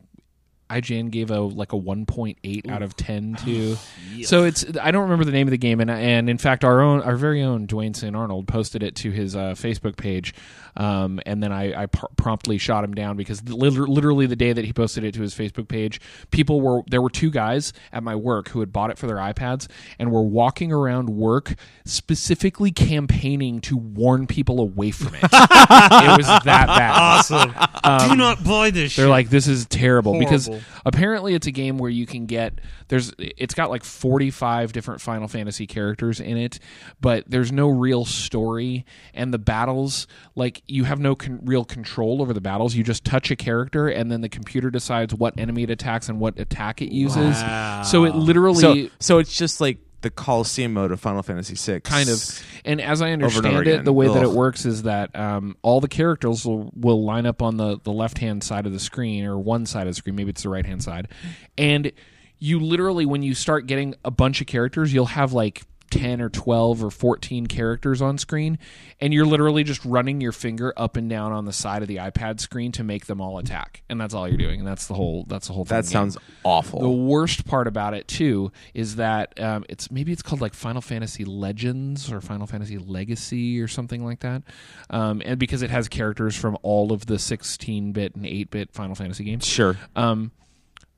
IGN 0.68 1.10
gave 1.10 1.30
a 1.30 1.40
like 1.40 1.72
a 1.72 1.76
1.8 1.76 2.70
out 2.70 2.82
of 2.82 2.96
10 2.96 3.36
to. 3.44 3.76
So 4.24 4.44
it's 4.44 4.64
I 4.82 4.90
don't 4.90 5.02
remember 5.02 5.24
the 5.24 5.30
name 5.30 5.46
of 5.46 5.52
the 5.52 5.58
game, 5.58 5.80
and 5.80 5.90
and 5.90 6.28
in 6.28 6.38
fact 6.38 6.64
our 6.64 6.80
own 6.80 7.02
our 7.02 7.14
very 7.14 7.40
own 7.42 7.68
Dwayne 7.68 7.94
St 7.94 8.16
Arnold 8.16 8.48
posted 8.48 8.82
it 8.82 8.96
to 8.96 9.12
his 9.12 9.36
uh, 9.36 9.54
Facebook 9.54 9.96
page, 9.96 10.34
um, 10.76 11.20
and 11.24 11.40
then 11.40 11.52
I, 11.52 11.82
I 11.82 11.86
pr- 11.86 12.06
promptly 12.16 12.58
shot 12.58 12.82
him 12.82 12.94
down 12.94 13.16
because 13.16 13.42
liter- 13.48 13.86
literally 13.86 14.26
the 14.26 14.34
day 14.34 14.52
that 14.52 14.64
he 14.64 14.72
posted 14.72 15.04
it 15.04 15.14
to 15.14 15.22
his 15.22 15.34
Facebook 15.36 15.68
page, 15.68 16.00
people 16.32 16.60
were 16.60 16.82
there 16.88 17.00
were 17.00 17.10
two 17.10 17.30
guys 17.30 17.72
at 17.92 18.02
my 18.02 18.16
work 18.16 18.48
who 18.48 18.58
had 18.60 18.72
bought 18.72 18.90
it 18.90 18.98
for 18.98 19.06
their 19.06 19.16
iPads 19.18 19.68
and 20.00 20.10
were 20.10 20.22
walking 20.22 20.72
around 20.72 21.08
work 21.10 21.54
specifically 21.84 22.72
campaigning 22.72 23.60
to 23.60 23.76
warn 23.76 24.26
people 24.26 24.60
away 24.60 24.90
from 24.90 25.14
it. 25.14 25.22
it 25.22 26.18
was 26.18 26.26
that 26.26 26.44
bad. 26.44 26.90
Awesome. 26.98 27.54
Um, 27.84 28.10
Do 28.10 28.16
not 28.16 28.42
buy 28.42 28.70
this. 28.70 28.96
They're 28.96 29.04
shit. 29.04 29.10
like, 29.10 29.30
this 29.30 29.46
is 29.46 29.66
terrible 29.66 30.18
because 30.18 30.48
Apparently 30.84 31.34
it's 31.34 31.46
a 31.46 31.50
game 31.50 31.78
where 31.78 31.90
you 31.90 32.06
can 32.06 32.26
get 32.26 32.60
there's 32.88 33.12
it's 33.18 33.54
got 33.54 33.70
like 33.70 33.84
45 33.84 34.72
different 34.72 35.00
Final 35.00 35.28
Fantasy 35.28 35.66
characters 35.66 36.20
in 36.20 36.36
it, 36.36 36.58
but 37.00 37.24
there's 37.26 37.52
no 37.52 37.68
real 37.68 38.04
story 38.04 38.84
and 39.14 39.32
the 39.32 39.38
battles 39.38 40.06
like 40.34 40.62
you 40.66 40.84
have 40.84 41.00
no 41.00 41.14
con- 41.14 41.40
real 41.44 41.64
control 41.64 42.22
over 42.22 42.32
the 42.32 42.40
battles. 42.40 42.74
You 42.74 42.84
just 42.84 43.04
touch 43.04 43.30
a 43.30 43.36
character 43.36 43.88
and 43.88 44.10
then 44.10 44.20
the 44.20 44.28
computer 44.28 44.70
decides 44.70 45.14
what 45.14 45.38
enemy 45.38 45.64
it 45.64 45.70
attacks 45.70 46.08
and 46.08 46.20
what 46.20 46.38
attack 46.38 46.82
it 46.82 46.92
uses. 46.92 47.36
So 47.84 48.04
it 48.04 48.14
literally 48.14 48.60
So 48.88 48.90
so 49.00 49.18
it's 49.18 49.36
just 49.36 49.60
like 49.60 49.78
the 50.00 50.10
Coliseum 50.10 50.72
mode 50.74 50.92
of 50.92 51.00
Final 51.00 51.22
Fantasy 51.22 51.54
VI, 51.54 51.80
kind 51.80 52.08
of. 52.08 52.42
And 52.64 52.80
as 52.80 53.02
i 53.02 53.10
understand 53.10 53.46
it 53.46 53.60
again. 53.60 53.84
the 53.84 53.92
way 53.92 54.06
that 54.06 54.22
it 54.22 54.30
works 54.30 54.64
is 54.64 54.84
that 54.84 55.14
um, 55.16 55.56
all 55.62 55.80
the 55.80 55.88
characters 55.88 56.44
will, 56.44 56.70
will 56.74 57.04
line 57.04 57.26
up 57.26 57.42
on 57.42 57.56
the, 57.56 57.80
the 57.82 57.92
left 57.92 58.18
hand 58.18 58.44
side 58.44 58.66
of 58.66 58.72
the 58.72 58.78
screen 58.78 59.24
or 59.24 59.38
one 59.38 59.66
side 59.66 59.86
of 59.86 59.94
the 59.94 59.94
screen. 59.94 60.14
Maybe 60.14 60.30
it's 60.30 60.42
the 60.42 60.48
right 60.48 60.66
hand 60.66 60.82
side. 60.82 61.08
And 61.56 61.92
you 62.38 62.60
literally 62.60 63.04
when 63.04 63.22
you 63.22 63.34
start 63.34 63.66
getting 63.66 63.94
a 64.04 64.10
bunch 64.10 64.40
of 64.40 64.46
characters 64.46 64.92
you'll 64.92 65.06
have 65.06 65.32
like 65.32 65.62
10 65.90 66.20
or 66.20 66.28
12 66.28 66.84
or 66.84 66.90
14 66.90 67.46
characters 67.46 68.00
on 68.02 68.18
screen 68.18 68.58
and 69.00 69.12
you're 69.14 69.26
literally 69.26 69.64
just 69.64 69.84
running 69.84 70.20
your 70.20 70.32
finger 70.32 70.72
up 70.76 70.96
and 70.96 71.08
down 71.08 71.32
on 71.32 71.44
the 71.44 71.52
side 71.52 71.82
of 71.82 71.88
the 71.88 71.96
ipad 71.96 72.40
screen 72.40 72.72
to 72.72 72.84
make 72.84 73.06
them 73.06 73.20
all 73.20 73.38
attack 73.38 73.82
and 73.88 74.00
that's 74.00 74.14
all 74.14 74.28
you're 74.28 74.36
doing 74.36 74.60
and 74.60 74.68
that's 74.68 74.86
the 74.86 74.94
whole 74.94 75.24
that's 75.28 75.46
the 75.48 75.52
whole 75.52 75.64
thing 75.64 75.76
That 75.78 75.86
sounds 75.86 76.16
awful. 76.44 76.80
the 76.80 76.88
worst 76.88 77.46
part 77.46 77.66
about 77.66 77.94
it 77.94 78.06
too 78.08 78.52
is 78.74 78.96
that 78.96 79.38
um, 79.40 79.64
it's 79.68 79.90
maybe 79.90 80.12
it's 80.12 80.22
called 80.22 80.40
like 80.40 80.54
Final 80.54 80.80
Fantasy 80.82 81.24
Legends 81.24 82.12
or 82.12 82.20
Final 82.20 82.46
Fantasy 82.46 82.78
Legacy 82.78 83.60
or 83.60 83.68
something 83.68 84.04
like 84.04 84.20
that, 84.20 84.42
um, 84.90 85.22
and 85.24 85.38
because 85.38 85.62
it 85.62 85.70
has 85.70 85.88
characters 85.88 86.36
from 86.36 86.56
all 86.62 86.92
of 86.92 87.06
the 87.06 87.14
16-bit 87.14 88.14
and 88.14 88.24
8-bit 88.24 88.72
Final 88.72 88.94
Fantasy 88.94 89.24
games. 89.24 89.46
sure. 89.46 89.76
Um, 89.96 90.32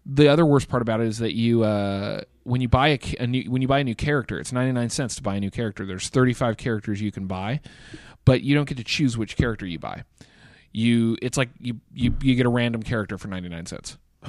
the 0.07 0.29
other 0.29 0.45
worst 0.47 0.69
part 0.69 0.83
about 0.83 1.01
it 1.01 1.07
is 1.07 1.19
that 1.19 1.35
you 1.35 1.63
uh, 1.63 2.23
when 2.45 2.61
you 2.61 2.69
buy 2.69 2.89
a, 2.89 2.99
a 3.21 3.27
new 3.27 3.51
when 3.51 3.63
you 3.63 3.69
buy 3.69 3.81
a 3.81 3.85
new 3.85 3.95
character, 3.95 4.39
it's 4.41 4.53
99 4.53 4.89
cents 4.91 5.15
to 5.17 5.23
buy 5.23 5.37
a 5.37 5.41
new 5.41 5.51
character. 5.51 5.85
There's 5.87 6.09
35 6.09 6.57
characters 6.57 7.01
you 7.01 7.13
can 7.13 7.27
buy, 7.27 7.61
but 8.25 8.43
you 8.43 8.55
don't 8.55 8.69
get 8.69 8.79
to 8.79 8.85
choose 8.85 9.17
which 9.19 9.37
character 9.37 9.67
you 9.67 9.79
buy. 9.79 10.05
you 10.73 11.17
it's 11.21 11.37
like 11.37 11.51
you 11.61 11.81
you 11.93 12.15
you 12.23 12.35
get 12.35 12.47
a 12.47 12.51
random 12.51 12.83
character 12.83 13.19
for 13.19 13.29
99 13.29 13.67
cents. 13.67 13.99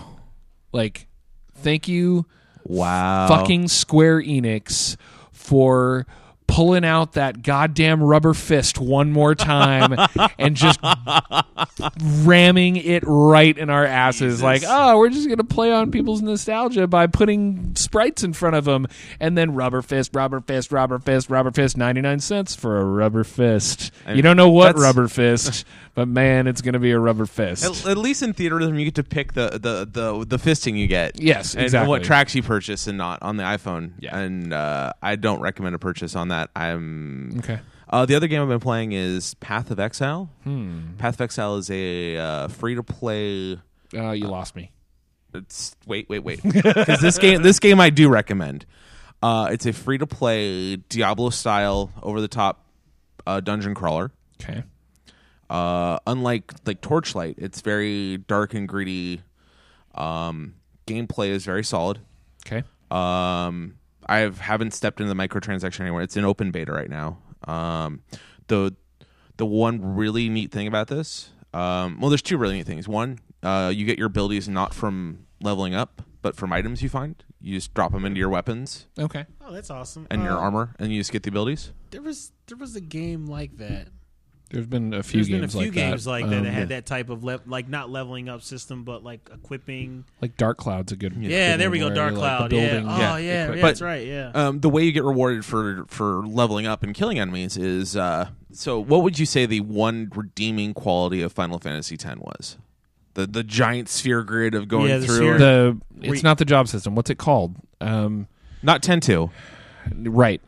Like 0.74 1.08
thank 1.56 1.88
you 1.88 2.26
Wow. 2.64 3.28
fucking 3.28 3.68
Square 3.68 4.22
Enix 4.24 4.96
for 5.32 6.06
pulling 6.52 6.84
out 6.84 7.14
that 7.14 7.42
goddamn 7.42 8.04
rubber 8.04 8.34
fist 8.34 8.78
one 8.78 9.10
more 9.10 9.34
time 9.34 9.96
and 10.38 10.58
just 10.58 10.80
ramming 12.26 12.76
it 12.76 13.04
right 13.08 13.58
in 13.58 13.70
our 13.70 13.86
asses 13.86 14.36
Jesus. 14.36 14.44
like 14.44 14.64
oh 14.68 14.98
we're 14.98 15.10
just 15.10 15.30
gonna 15.30 15.46
play 15.46 15.72
on 15.72 15.92
people's 15.92 16.22
nostalgia 16.22 16.88
by 16.88 17.08
putting 17.08 17.74
sprites 17.76 18.22
in 18.22 18.34
front 18.34 18.56
of 18.56 18.66
them 18.66 18.86
and 19.22 19.38
then 19.38 19.54
rubber 19.54 19.82
fist 19.82 20.12
rubber 20.14 20.42
fist 20.42 20.74
rubber 20.74 21.00
fist 21.00 21.30
rubber 21.30 21.52
fist 21.52 21.78
99 21.78 22.20
cents 22.20 22.54
for 22.54 22.80
a 22.80 22.84
rubber 22.84 23.24
fist 23.24 23.92
you 24.10 24.22
don't 24.22 24.36
know 24.36 24.50
what 24.50 24.78
rubber 24.78 25.08
fist 25.08 25.64
but 25.94 26.10
man 26.10 26.48
it's 26.48 26.62
gonna 26.62 26.80
be 26.80 26.92
a 26.92 27.00
rubber 27.00 27.26
fist 27.26 27.64
At, 27.64 27.92
at 27.92 27.98
least 27.98 28.22
in 28.24 28.34
Theatrhythm, 28.34 28.78
you 28.78 28.86
get 28.86 28.96
to 28.96 29.04
pick 29.04 29.34
the 29.34 29.52
the 29.52 29.88
the, 29.90 30.26
the 30.26 30.38
fisting 30.38 30.78
you 30.78 30.88
get. 30.88 31.22
Yes, 31.22 31.54
and 31.54 31.64
exactly. 31.64 31.88
what 31.90 32.04
tracks 32.04 32.34
you 32.36 32.42
purchase 32.44 32.88
and 32.88 32.98
not 32.98 33.22
on 33.22 33.38
the 33.38 33.44
iPhone. 33.44 33.92
Yeah. 34.00 34.18
and 34.18 34.52
uh, 34.54 34.94
I 35.02 35.16
don't 35.16 35.40
recommend 35.40 35.76
a 35.76 35.80
purchase 35.80 36.16
on 36.16 36.30
that. 36.30 36.41
I'm 36.56 37.36
okay 37.40 37.60
Uh, 37.90 38.06
the 38.06 38.16
other 38.16 38.28
game 38.28 38.42
I've 38.42 38.48
been 38.48 38.60
playing 38.60 38.94
is 38.94 39.34
Path 39.36 39.70
of 39.72 39.80
Exile. 39.80 40.30
hmm 40.44 40.94
Path 40.98 41.16
of 41.16 41.22
Exile 41.22 41.58
is 41.58 41.70
a 41.70 42.18
uh, 42.18 42.48
free 42.48 42.76
to 42.76 42.84
play. 42.84 43.60
uh, 43.96 44.12
you 44.12 44.28
lost 44.28 44.56
me 44.56 44.72
It's 45.34 45.76
wait, 45.86 46.08
wait, 46.10 46.24
wait, 46.24 46.42
because 46.44 47.02
this 47.02 47.18
game, 47.18 47.42
this 47.42 47.60
game 47.60 47.80
I 47.80 47.90
do 47.90 48.10
recommend. 48.10 48.66
Uh, 49.24 49.50
it's 49.52 49.66
a 49.66 49.74
free 49.74 49.98
to 50.00 50.08
play 50.08 50.78
Diablo 50.78 51.30
style 51.30 51.92
over 52.02 52.22
the 52.22 52.28
top 52.28 52.66
uh, 53.28 53.40
dungeon 53.40 53.76
crawler. 53.76 54.12
okay 54.42 54.64
Uh, 55.50 56.00
unlike 56.08 56.52
like 56.66 56.80
Torchlight, 56.82 57.36
it's 57.38 57.62
very 57.62 58.18
dark 58.18 58.54
and 58.54 58.68
gritty. 58.68 59.22
Um, 59.94 60.56
gameplay 60.88 61.30
is 61.30 61.44
very 61.46 61.64
solid. 61.64 62.00
okay 62.48 62.64
Um, 62.90 63.76
I 64.08 64.20
have, 64.20 64.40
haven't 64.40 64.74
stepped 64.74 65.00
into 65.00 65.14
the 65.14 65.20
microtransaction 65.28 65.82
anywhere. 65.82 66.02
It's 66.04 66.18
in 66.18 66.26
open 66.26 66.52
beta 66.52 66.72
right 66.72 66.90
now. 66.90 67.20
Um, 67.48 68.02
the 68.48 68.76
the 69.38 69.46
one 69.46 69.96
really 69.96 70.30
neat 70.30 70.52
thing 70.52 70.68
about 70.68 70.88
this, 70.88 71.30
um, 71.54 72.00
well, 72.00 72.10
there's 72.10 72.22
two 72.22 72.38
really 72.38 72.56
neat 72.58 72.66
things. 72.68 72.88
One, 72.88 73.20
uh, 73.42 73.72
you 73.74 73.86
get 73.86 73.98
your 73.98 74.08
abilities 74.08 74.48
not 74.48 74.74
from 74.74 75.26
leveling 75.42 75.74
up, 75.74 76.02
but 76.22 76.36
from 76.36 76.54
items 76.54 76.84
you 76.84 76.90
find. 76.90 77.24
You 77.40 77.56
just 77.58 77.74
drop 77.74 77.92
them 77.92 78.06
into 78.06 78.20
your 78.20 78.30
weapons 78.30 78.86
okay 79.00 79.26
Oh, 79.44 79.52
that's 79.52 79.72
awesome. 79.72 80.06
and 80.12 80.22
your 80.22 80.34
Uh, 80.38 80.42
armor, 80.42 80.76
and 80.78 80.92
you 80.94 81.00
just 81.00 81.12
get 81.12 81.24
the 81.24 81.30
abilities. 81.30 81.72
There 81.90 82.02
was 82.04 82.32
there 82.48 82.58
was 82.58 82.76
a 82.76 82.82
game 82.82 83.26
like 83.26 83.58
that. 83.58 83.88
There's 84.52 84.66
been 84.68 84.94
a 84.94 85.02
few 85.04 85.20
There's 85.20 85.28
games 85.30 85.40
been 85.40 85.44
a 85.46 85.48
few 85.50 85.60
like 85.62 85.74
games 85.74 86.04
that. 86.06 86.10
like 86.10 86.30
that 86.30 86.38
Um, 86.38 86.44
that 86.44 86.52
had 86.54 86.70
that 86.70 86.86
type 86.86 87.10
of 87.10 87.24
le- 87.24 87.40
like 87.46 87.68
not 87.70 87.90
leveling 87.90 88.30
up 88.30 88.42
system, 88.42 88.84
but 88.84 89.04
like 89.04 89.30
equipping. 89.34 90.06
like 90.22 90.38
Dark 90.38 90.58
Cloud's 90.58 90.92
a 90.92 90.96
good. 90.96 91.14
Yeah, 91.18 91.52
good 91.54 91.60
there 91.62 91.72
we 91.72 91.80
go, 91.80 91.90
Dark 91.90 92.14
you, 92.14 92.20
like, 92.20 92.38
Cloud. 92.38 92.52
the 92.52 92.56
yeah. 92.58 92.70
building- 92.72 92.90
Oh 92.90 92.98
yeah, 92.98 93.18
yeah, 93.18 93.44
equip- 93.44 93.56
yeah, 93.58 93.62
But- 93.62 93.68
that's 93.68 93.82
right. 93.82 94.06
Yeah. 94.08 94.32
Um, 94.34 94.60
the 94.60 94.70
way 94.70 94.84
you 94.84 94.92
get 94.92 95.04
rewarded 95.04 95.46
for 95.46 95.86
for 95.88 96.26
leveling 96.26 96.66
up 96.68 96.84
and 96.84 96.94
killing 96.94 97.20
enemies 97.20 97.58
is 97.58 97.96
uh, 97.96 98.30
so. 98.52 98.80
What 98.80 99.04
would 99.04 99.18
you 99.20 99.26
say 99.26 99.46
the 99.46 99.62
one 99.62 100.12
redeeming 100.16 100.74
quality 100.74 101.22
of 101.22 101.32
Final 101.32 101.58
Fantasy 101.60 101.96
X 101.96 102.06
was? 102.18 102.58
The 103.14 103.28
the 103.28 103.44
giant 103.44 103.90
sphere 103.90 104.24
grid 104.24 104.54
of 104.56 104.68
going 104.68 104.90
Yeah, 104.90 104.98
the 105.00 105.06
through. 105.06 105.16
sphere- 105.16 105.38
The 105.38 105.78
it's 106.02 106.24
not 106.24 106.38
the 106.38 106.46
job 106.46 106.68
system. 106.68 106.96
What's 106.96 107.10
it 107.10 107.18
called? 107.18 107.56
Um, 107.82 108.28
not 108.64 108.82
ten 108.84 109.00
two. 109.02 109.30
right. 109.96 110.42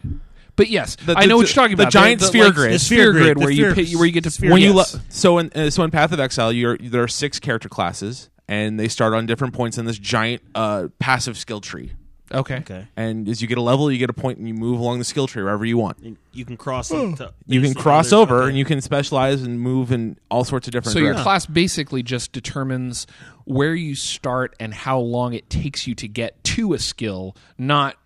But 0.56 0.70
yes, 0.70 0.96
The- 0.98 1.18
I 1.18 1.26
know 1.26 1.38
what 1.38 1.48
you're 1.48 1.54
talking 1.56 1.74
about. 1.74 1.92
the 1.92 1.98
about. 1.98 2.06
giant 2.06 2.22
sphere 2.22 2.46
like, 2.46 2.54
grid. 2.56 2.70
the 2.70 2.74
The 2.76 2.80
sphere 2.80 2.98
sphere 2.98 3.12
grid, 3.12 3.24
grid, 3.24 3.38
where 3.38 3.48
the 3.48 3.54
you 3.56 3.74
pay, 3.74 3.96
where 3.96 4.06
you 4.06 4.12
get 4.12 4.24
to 4.26 4.32
sphere- 4.32 4.52
when 4.52 4.62
you 4.62 4.74
lo- 4.74 4.84
so 5.10 5.38
in 5.40 5.52
uh, 5.56 5.70
so 5.70 5.84
in 5.84 5.90
Path 5.92 6.12
of 6.12 6.20
Exile, 6.20 6.52
you're 6.54 6.78
there 6.78 7.02
are 7.04 7.08
six 7.08 7.40
character 7.40 7.70
classes, 7.70 8.30
and 8.48 8.80
they 8.80 8.88
start 8.88 9.14
on 9.14 9.26
different 9.26 9.54
points 9.54 9.78
in 9.78 9.86
this 9.86 9.98
giant 9.98 10.42
uh, 10.54 10.90
passive 11.00 11.38
skill 11.38 11.60
tree. 11.62 11.94
Okay. 12.32 12.56
okay. 12.58 12.88
And 12.96 13.28
as 13.30 13.44
you 13.44 13.48
get 13.48 13.60
a 13.60 13.62
level, 13.62 13.92
you 13.92 14.00
get 14.00 14.10
a 14.10 14.14
point, 14.14 14.40
and 14.40 14.48
you 14.48 14.56
move 14.56 14.80
along 14.80 14.98
the 14.98 15.04
skill 15.06 15.28
tree 15.28 15.44
wherever 15.44 15.64
you 15.66 15.78
want. 15.78 16.00
And 16.00 16.18
you 16.32 16.46
can 16.46 16.58
cross. 16.58 16.90
it 16.90 17.18
to 17.18 17.32
You 17.46 17.62
can 17.62 17.76
cross 17.76 18.08
others. 18.08 18.14
over, 18.14 18.36
Okay. 18.42 18.50
and 18.50 18.58
you 18.58 18.66
can 18.66 18.82
specialize 18.82 19.44
and 19.44 19.60
move 19.60 19.92
in 19.92 20.18
all 20.32 20.44
sorts 20.44 20.68
of 20.68 20.72
different. 20.72 20.94
So 20.94 21.00
your 21.00 21.14
class 21.14 21.46
basically 21.46 22.02
just 22.02 22.32
determines 22.32 23.06
where 23.46 23.76
you 23.76 23.94
start 23.94 24.56
and 24.60 24.74
how 24.74 24.98
long 25.00 25.34
it 25.36 25.48
takes 25.50 25.86
you 25.86 25.94
to 25.96 26.08
get 26.08 26.44
to 26.46 26.74
a 26.74 26.80
skill. 26.80 27.36
Not 27.60 27.98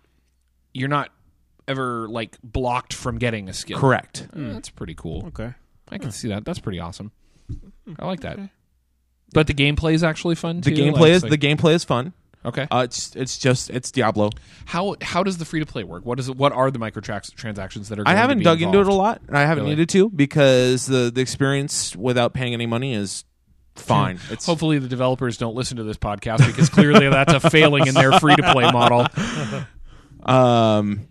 you're 0.74 0.88
not 0.88 1.10
ever 1.68 2.08
like 2.08 2.36
blocked 2.42 2.92
from 2.94 3.18
getting 3.18 3.48
a 3.48 3.52
skill. 3.52 3.78
correct. 3.78 4.26
Uh, 4.32 4.52
that's 4.54 4.70
pretty 4.70 4.94
cool. 4.94 5.26
Okay. 5.28 5.52
I 5.90 5.98
can 5.98 6.10
see 6.10 6.28
that. 6.28 6.44
That's 6.44 6.58
pretty 6.58 6.80
awesome. 6.80 7.12
I 7.98 8.06
like 8.06 8.20
that. 8.20 8.38
But 9.32 9.46
the 9.46 9.54
gameplay 9.54 9.94
is 9.94 10.02
actually 10.02 10.34
fun 10.34 10.60
The 10.60 10.74
too. 10.74 10.82
gameplay 10.82 11.00
Like, 11.00 11.10
is 11.12 11.22
so- 11.22 11.28
the 11.28 11.38
gameplay 11.38 11.74
is 11.74 11.84
fun. 11.84 12.12
okay. 12.44 12.66
Uh, 12.70 12.82
it's 12.84 13.14
it's 13.16 13.36
just 13.38 13.68
it's 13.70 13.90
Diablo. 13.90 14.30
how 14.66 14.96
how 15.02 15.22
does 15.22 15.38
the 15.38 15.44
free 15.44 15.60
to 15.60 15.66
play 15.66 15.84
work? 15.84 16.04
What 16.06 16.18
is 16.20 16.28
it? 16.28 16.36
What 16.36 16.52
are 16.52 16.70
the 16.70 16.78
microtransactions 16.78 17.88
that 17.88 17.98
are? 17.98 18.02
I 18.02 18.04
going 18.04 18.14
to 18.16 18.20
haven't 18.20 18.38
be 18.38 18.44
dug 18.44 18.62
into 18.62 18.78
it 18.78 18.80
a 18.80 18.84
involved? 18.84 18.98
lot, 18.98 19.20
and 19.28 19.36
I 19.36 19.42
haven't 19.42 19.64
Really? 19.64 19.76
needed 19.76 19.88
to 19.90 20.08
because 20.10 20.86
the 20.86 21.10
the 21.14 21.20
experience 21.20 21.94
without 21.96 22.32
paying 22.34 22.52
any 22.54 22.66
money 22.66 22.94
is 22.94 23.24
fine. 23.76 24.18
It's 24.30 24.46
Hopefully, 24.46 24.78
the 24.78 24.88
developers 24.88 25.36
don't 25.36 25.54
listen 25.56 25.76
to 25.78 25.84
this 25.84 25.96
podcast 25.98 26.46
because 26.46 26.68
clearly 26.68 27.08
that's 27.08 27.32
a 27.32 27.40
failing 27.50 27.86
in 27.86 27.94
their 27.94 28.12
free 28.12 28.36
to 28.36 28.52
play 28.52 28.70
model. 28.70 29.06
Um, 30.22 31.08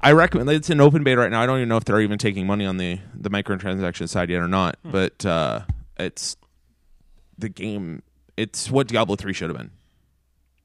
I 0.00 0.12
recommend 0.12 0.48
it's 0.50 0.70
an 0.70 0.80
open 0.80 1.02
beta 1.02 1.20
right 1.20 1.30
now. 1.30 1.42
I 1.42 1.46
don't 1.46 1.58
even 1.58 1.68
know 1.68 1.76
if 1.76 1.84
they're 1.84 2.00
even 2.00 2.18
taking 2.18 2.46
money 2.46 2.64
on 2.66 2.76
the 2.76 3.00
the 3.14 3.30
microtransaction 3.30 4.08
side 4.08 4.30
yet 4.30 4.40
or 4.40 4.48
not. 4.48 4.78
But 4.84 5.24
uh, 5.26 5.62
it's 5.98 6.36
the 7.36 7.48
game. 7.48 8.02
It's 8.36 8.70
what 8.70 8.86
Diablo 8.86 9.16
three 9.16 9.32
should 9.32 9.50
have 9.50 9.56
been. 9.58 9.70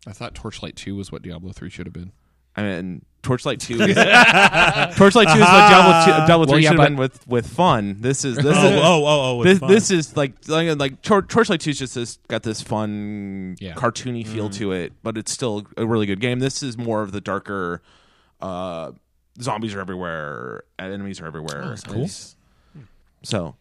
I 0.05 0.11
thought 0.11 0.35
Torchlight 0.35 0.75
Two 0.75 0.95
was 0.95 1.11
what 1.11 1.21
Diablo 1.21 1.51
Three 1.51 1.69
should 1.69 1.85
have 1.85 1.93
been. 1.93 2.11
I 2.55 2.61
mean, 2.61 3.05
Torchlight 3.23 3.59
two. 3.59 3.75
Is, 3.81 3.95
Torchlight 3.95 5.27
two 5.29 5.33
is 5.35 5.39
what 5.39 5.69
Diablo, 5.69 6.05
two, 6.05 6.11
Diablo 6.27 6.37
Well, 6.37 6.45
three 6.47 6.63
yeah, 6.63 6.69
should 6.69 6.79
have 6.79 6.87
been 6.89 6.97
with 6.97 7.25
with 7.27 7.47
fun. 7.47 7.97
This 8.01 8.23
is 8.25 8.35
this 8.35 8.45
Oh, 8.55 8.67
is 8.67 8.81
oh, 8.83 9.05
oh, 9.05 9.39
oh! 9.39 9.43
this, 9.43 9.59
this 9.59 9.89
is 9.91 10.15
like 10.17 10.33
like, 10.47 10.77
like 10.77 11.01
Tor- 11.01 11.23
Torchlight 11.23 11.61
Two 11.61 11.73
just 11.73 11.95
this, 11.95 12.19
got 12.27 12.43
this 12.43 12.61
fun 12.61 13.55
Yeah. 13.59 13.73
cartoony 13.73 14.27
feel 14.27 14.49
to 14.51 14.71
it, 14.73 14.93
but 15.01 15.17
it's 15.17 15.31
still 15.31 15.65
a 15.77 15.85
really 15.87 16.05
good 16.05 16.19
game. 16.19 16.39
This 16.39 16.61
is 16.61 16.77
more 16.77 17.01
of 17.01 17.11
the 17.11 17.21
darker. 17.21 17.81
Uh, 18.41 18.91
zombies 19.41 19.73
are 19.75 19.79
everywhere, 19.79 20.63
enemies 20.79 21.21
are 21.21 21.25
everywhere. 21.25 21.75
cool. 21.87 22.09
So 23.23 23.55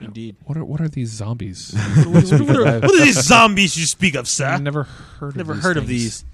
indeed. 0.00 0.36
What 0.44 0.56
are 0.58 0.64
what 0.64 0.80
are 0.80 0.88
these 0.88 1.10
zombies? 1.10 1.72
what, 2.06 2.32
are, 2.32 2.80
what 2.80 2.84
are 2.84 3.04
these 3.04 3.22
zombies 3.22 3.76
you 3.76 3.86
speak 3.86 4.14
of, 4.14 4.28
sir? 4.28 4.46
I've 4.46 4.62
never 4.62 4.84
heard. 4.84 5.36
Never 5.36 5.52
of 5.52 5.56
these 5.58 5.64
heard 5.64 5.76
of 5.76 5.86
these. 5.86 6.24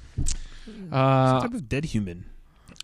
Uh, 0.90 1.40
type 1.40 1.54
of 1.54 1.68
dead 1.68 1.84
human. 1.84 2.24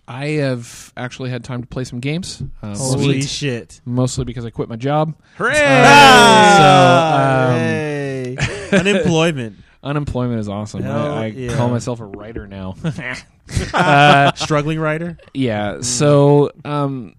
I 0.06 0.26
have 0.26 0.92
actually 0.98 1.30
had 1.30 1.44
time 1.44 1.62
to 1.62 1.66
play 1.66 1.84
some 1.84 2.00
games. 2.00 2.42
Uh, 2.62 2.76
Holy 2.76 2.96
mostly, 3.06 3.22
shit! 3.22 3.80
mostly 3.86 4.26
because 4.26 4.44
I 4.44 4.50
quit 4.50 4.68
my 4.68 4.76
job. 4.76 5.14
hooray! 5.38 5.54
Uh, 5.56 6.56
so, 6.58 7.52
um, 7.54 7.58
Hey. 7.58 8.36
unemployment, 8.72 9.56
Unemployment 9.84 10.40
is 10.40 10.48
awesome. 10.48 10.82
Hell 10.82 11.12
I, 11.12 11.24
I 11.24 11.26
yeah. 11.26 11.56
call 11.56 11.68
myself 11.68 12.00
a 12.00 12.06
writer 12.06 12.46
now. 12.46 12.74
uh, 13.74 14.32
struggling 14.36 14.80
writer. 14.80 15.18
yeah. 15.34 15.82
So 15.82 16.50
um, 16.64 17.14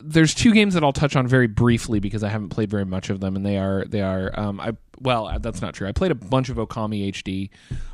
there's 0.00 0.34
two 0.34 0.52
games 0.52 0.74
that 0.74 0.82
I'll 0.82 0.94
touch 0.94 1.16
on 1.16 1.26
very 1.26 1.46
briefly 1.46 2.00
because 2.00 2.24
I 2.24 2.30
haven't 2.30 2.48
played 2.48 2.70
very 2.70 2.86
much 2.86 3.10
of 3.10 3.20
them, 3.20 3.36
and 3.36 3.44
they 3.44 3.58
are 3.58 3.84
they 3.84 4.00
are 4.00 4.30
um, 4.38 4.58
I 4.58 4.72
well 5.00 5.26
uh, 5.26 5.38
that's 5.38 5.60
not 5.60 5.74
true. 5.74 5.86
I 5.86 5.92
played 5.92 6.10
a 6.10 6.14
bunch 6.14 6.48
of 6.48 6.56
Okami 6.56 7.12
HD. 7.12 7.50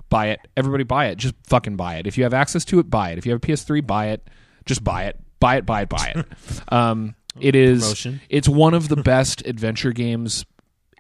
Buy 0.08 0.28
it. 0.28 0.40
Everybody 0.56 0.84
buy 0.84 1.06
it. 1.06 1.16
Just 1.16 1.34
fucking 1.48 1.74
buy 1.74 1.96
it. 1.96 2.06
If 2.06 2.16
you 2.16 2.22
have 2.22 2.34
access 2.34 2.64
to 2.66 2.78
it, 2.78 2.88
buy 2.88 3.10
it. 3.10 3.18
If 3.18 3.26
you 3.26 3.32
have 3.32 3.42
a 3.42 3.46
PS3, 3.46 3.84
buy 3.84 4.08
it. 4.10 4.28
Just 4.64 4.84
buy 4.84 5.04
it. 5.06 5.18
Buy 5.40 5.56
it. 5.56 5.66
Buy 5.66 5.82
it. 5.82 5.88
Buy 5.88 6.14
it. 6.14 6.26
um, 6.72 7.16
it 7.40 7.56
is. 7.56 7.82
Promotion. 7.82 8.20
It's 8.28 8.48
one 8.48 8.74
of 8.74 8.88
the 8.88 8.96
best 8.96 9.44
adventure 9.44 9.92
games 9.92 10.46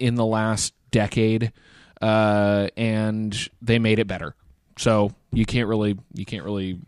in 0.00 0.16
the 0.16 0.26
last 0.26 0.74
decade, 0.90 1.52
uh, 2.02 2.68
and 2.76 3.48
they 3.62 3.78
made 3.78 3.98
it 3.98 4.06
better. 4.06 4.34
So 4.78 5.12
you 5.32 5.46
can't 5.46 5.68
really, 5.68 5.96
you 6.14 6.24
can't 6.24 6.44
really, 6.44 6.78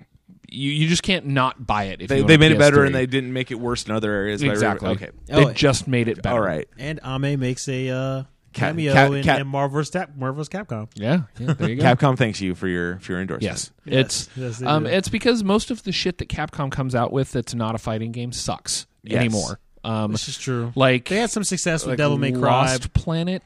you, 0.50 0.70
you 0.72 0.88
just 0.88 1.02
can't 1.02 1.26
not 1.26 1.66
buy 1.66 1.84
it. 1.84 2.02
If 2.02 2.08
they 2.08 2.16
you 2.16 2.22
own 2.22 2.28
they 2.28 2.34
a 2.34 2.38
made 2.38 2.52
it 2.52 2.58
better, 2.58 2.84
and 2.84 2.94
they 2.94 3.06
didn't 3.06 3.32
make 3.32 3.50
it 3.50 3.56
worse 3.56 3.84
in 3.86 3.92
other 3.92 4.12
areas. 4.12 4.42
exactly 4.42 4.90
okay. 4.90 5.10
They 5.26 5.44
Oh, 5.44 5.52
just 5.52 5.88
made 5.88 6.08
it 6.08 6.22
better. 6.22 6.34
All 6.36 6.40
right. 6.40 6.68
And 6.78 7.00
Ammy 7.02 7.38
makes 7.38 7.68
a 7.68 7.88
uh, 7.88 8.22
Cat- 8.52 8.70
cameo 8.70 8.92
cat- 8.92 9.12
in, 9.12 9.22
cat- 9.24 9.40
in 9.42 9.46
Marvel's, 9.46 9.90
Cap- 9.90 10.10
Marvel's 10.16 10.48
Capcom. 10.48 10.88
Yeah, 10.94 11.22
yeah 11.38 11.52
there 11.52 11.68
you 11.70 11.76
go. 11.76 11.82
Capcom 11.84 12.16
thanks 12.16 12.40
you 12.40 12.54
for 12.54 12.66
your 12.68 12.98
for 13.00 13.12
your 13.12 13.20
endorsement. 13.20 13.42
yes, 13.52 13.70
Yes, 13.84 14.28
it's 14.36 14.36
yes, 14.36 14.62
um, 14.62 14.84
do. 14.84 14.90
it's 14.90 15.08
because 15.10 15.44
most 15.44 15.70
of 15.70 15.82
the 15.84 15.92
shit 15.92 16.18
that 16.18 16.28
Capcom 16.28 16.70
comes 16.70 16.94
out 16.94 17.12
with 17.12 17.32
that's 17.32 17.54
not 17.54 17.74
a 17.74 17.78
fighting 17.78 18.10
game 18.12 18.32
sucks 18.32 18.86
Yes. 19.04 19.20
anymore. 19.20 19.60
Um, 19.84 20.12
This 20.12 20.28
is 20.28 20.36
true. 20.38 20.72
like 20.74 21.08
They 21.08 21.16
had 21.18 21.30
some 21.30 21.44
success 21.44 21.82
with 21.84 21.92
like 21.92 21.98
Devil 21.98 22.18
May 22.18 22.32
Cry. 22.32 22.40
Lost 22.72 22.92
Planet. 22.94 23.42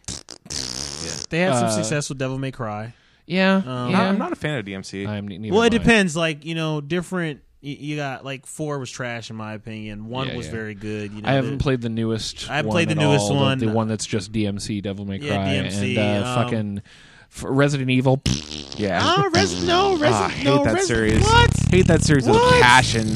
They 1.31 1.41
had 1.41 1.55
some 1.55 1.67
uh, 1.67 1.71
success 1.71 2.09
with 2.09 2.19
Devil 2.19 2.39
May 2.39 2.51
Cry. 2.53 2.95
Yeah, 3.27 3.57
Um, 3.65 3.91
yeah. 3.91 4.03
I'm 4.09 4.19
not 4.19 4.33
a 4.33 4.37
fan 4.37 4.59
of 4.59 4.65
DMC. 4.67 5.07
I'm 5.07 5.29
ne- 5.29 5.39
neither 5.39 5.55
Well, 5.55 5.63
it 5.63 5.73
am 5.73 5.81
I. 5.81 5.83
depends. 5.85 6.17
Like 6.17 6.45
you 6.45 6.55
know, 6.55 6.81
different 6.81 7.41
You, 7.61 7.77
you 7.79 7.97
got 7.97 8.25
like 8.25 8.47
four 8.47 8.79
was 8.81 8.91
trash 8.91 9.31
in 9.31 9.37
my 9.37 9.53
opinion. 9.55 10.09
One 10.09 10.27
Yeah, 10.29 10.37
was 10.37 10.47
yeah. 10.47 10.53
very 10.53 10.75
good. 10.75 11.13
You 11.13 11.23
know, 11.23 11.29
I 11.29 11.33
haven't 11.35 11.59
the- 11.59 11.63
played 11.63 11.81
the 11.83 11.89
newest. 11.89 12.51
I 12.51 12.57
haven't 12.57 12.71
one 12.71 12.75
played 12.75 12.89
the 12.89 12.93
at 12.93 12.99
newest 12.99 13.23
all, 13.23 13.29
the- 13.31 13.35
one. 13.37 13.59
the, 13.59 13.69
one 13.69 13.87
that's 13.89 14.05
just 14.07 14.33
DMC, 14.33 14.83
Devil 14.83 15.05
May 15.05 15.19
Cry, 15.21 15.29
Yeah, 15.29 15.63
DMC, 15.63 15.97
and 15.97 16.25
uh, 16.25 16.29
um, 16.29 16.35
fucking 16.45 16.83
f- 17.31 17.45
Resident 17.47 17.91
Evil. 17.91 18.21
Yeah. 18.75 19.01
Ah, 19.03 19.29
Res- 19.35 19.65
no, 19.67 19.93
Resident, 19.99 20.15
Ah, 20.15 20.25
I 20.25 20.29
hate 20.31 20.45
no, 20.45 20.65
that 20.65 20.75
Res- 20.75 20.87
series. 20.87 21.23
What? 21.23 21.51
Hate 21.71 21.87
that 21.89 22.03
series 22.03 22.27
with 22.27 22.35
What? 22.37 22.59
a 22.59 22.63
passion. 22.63 23.07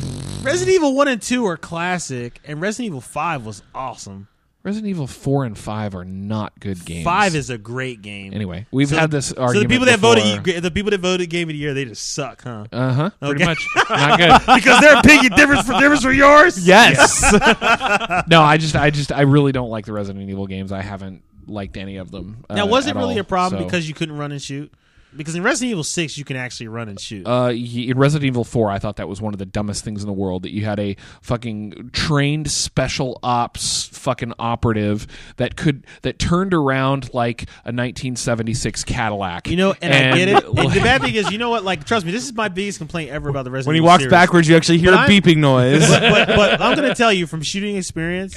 Resident 0.42 0.74
Evil 0.76 0.94
one 0.94 1.08
and 1.08 1.20
two 1.20 1.46
are 1.46 1.56
classic, 1.56 2.40
and 2.44 2.60
Resident 2.60 2.88
Evil 2.88 3.00
five 3.00 3.44
was 3.46 3.62
awesome. 3.74 4.28
Resident 4.66 4.90
Evil 4.90 5.06
four 5.06 5.44
and 5.44 5.56
five 5.56 5.94
are 5.94 6.04
not 6.04 6.58
good 6.58 6.85
games. 6.85 7.04
Five 7.04 7.37
is 7.37 7.50
a 7.50 7.56
great 7.56 8.02
game. 8.02 8.35
anyway. 8.35 8.66
We've 8.73 8.88
So 8.88 8.96
had 8.96 9.12
this 9.12 9.26
So 9.28 9.52
the 9.52 9.68
people 9.68 9.87
that 9.87 10.00
before. 10.00 10.16
voted, 10.16 10.61
the 10.64 10.70
people 10.73 10.90
that 10.90 10.99
voted 11.00 11.30
Game 11.30 11.49
of 11.49 11.52
the 11.52 11.58
Year, 11.58 11.73
they 11.73 11.85
just 11.85 12.12
suck, 12.14 12.42
huh? 12.42 12.66
uh 12.73 12.92
huh, 12.92 13.11
pretty 13.20 13.37
Okay. 13.37 13.44
much 13.44 13.64
not 13.88 14.18
good. 14.18 14.54
because 14.56 14.80
their 14.80 14.99
opinion 14.99 15.32
differs 15.37 15.61
for 15.64 15.75
difference 15.75 16.02
for 16.02 16.11
yours. 16.12 16.66
Yes. 16.66 17.23
no, 18.26 18.42
I 18.42 18.56
just, 18.58 18.75
I 18.75 18.90
just, 18.90 19.12
I 19.12 19.20
really 19.20 19.52
don't 19.52 19.70
like 19.70 19.87
the 19.87 19.92
Resident 19.92 20.28
Evil 20.28 20.49
games. 20.49 20.73
I 20.73 20.82
haven't 20.82 21.23
liked 21.46 21.76
any 21.76 21.99
of 21.99 22.11
them. 22.11 22.44
Uh, 22.50 22.56
Now, 22.56 22.66
was 22.66 22.87
it 22.88 22.90
at 22.90 22.96
really 22.96 23.14
all, 23.14 23.20
a 23.20 23.25
problem 23.25 23.62
so- 23.62 23.66
because 23.66 23.87
you 23.87 23.94
couldn't 23.94 24.16
run 24.18 24.32
and 24.32 24.42
shoot? 24.42 24.73
Because 25.16 25.35
in 25.35 25.42
Resident 25.42 25.70
Evil 25.73 25.85
Six, 25.85 26.16
you 26.18 26.25
can 26.25 26.37
actually 26.37 26.68
run 26.68 26.88
and 26.88 27.00
shoot. 27.00 27.26
Uh, 27.26 27.50
in 27.52 27.96
Resident 27.99 28.26
Evil 28.26 28.44
4, 28.44 28.70
I 28.70 28.78
thought 28.78 28.96
that 28.96 29.08
was 29.08 29.20
one 29.20 29.32
of 29.35 29.38
the 29.38 29.46
dumbest 29.46 29.85
things 29.85 30.02
in 30.02 30.06
the 30.06 30.12
world. 30.12 30.42
That 30.42 30.52
you 30.52 30.64
had 30.64 30.78
a 30.78 30.96
fucking 31.23 31.90
trained 31.92 32.50
special 32.50 33.18
ops 33.23 33.87
fucking 33.92 34.35
operative 34.38 35.06
that 35.37 35.56
could 35.56 35.85
that 36.02 36.18
turned 36.18 36.54
around 36.54 37.12
like 37.14 37.42
a 37.64 37.73
1976 37.73 38.85
Cadillac. 38.85 39.49
you 39.49 39.56
know, 39.56 39.75
and, 39.82 39.92
I 40.14 40.16
get 40.16 40.28
it. 40.28 40.44
And 40.56 40.73
the 40.73 40.80
bad 40.80 41.02
thing 41.02 41.14
is, 41.14 41.30
you 41.30 41.38
know 41.38 41.50
what? 41.50 41.64
Like, 41.64 41.85
trust 41.85 42.06
me, 42.06 42.12
this 42.12 42.25
is 42.25 42.32
my 42.32 42.49
biggest 42.49 42.78
complaint 42.78 43.11
ever 43.11 43.28
about 43.28 43.44
the 43.44 43.50
Resident 43.50 43.64
Evil. 43.64 43.68
when 43.68 43.75
he 43.75 43.78
Evil 43.78 43.87
walks 43.88 44.00
series. 44.02 44.11
backwards, 44.11 44.49
you 44.49 44.56
actually 44.56 44.78
hear 44.78 44.90
But 44.92 44.96
a 44.96 45.00
I'm- 45.02 45.11
beeping 45.11 45.37
noise. 45.38 45.88
but, 45.88 46.26
but 46.28 46.61
I'm 46.61 46.76
going 46.76 46.88
to 46.88 46.94
tell 46.94 47.12
you 47.12 47.26
from 47.26 47.42
shooting 47.42 47.76
experience, 47.76 48.37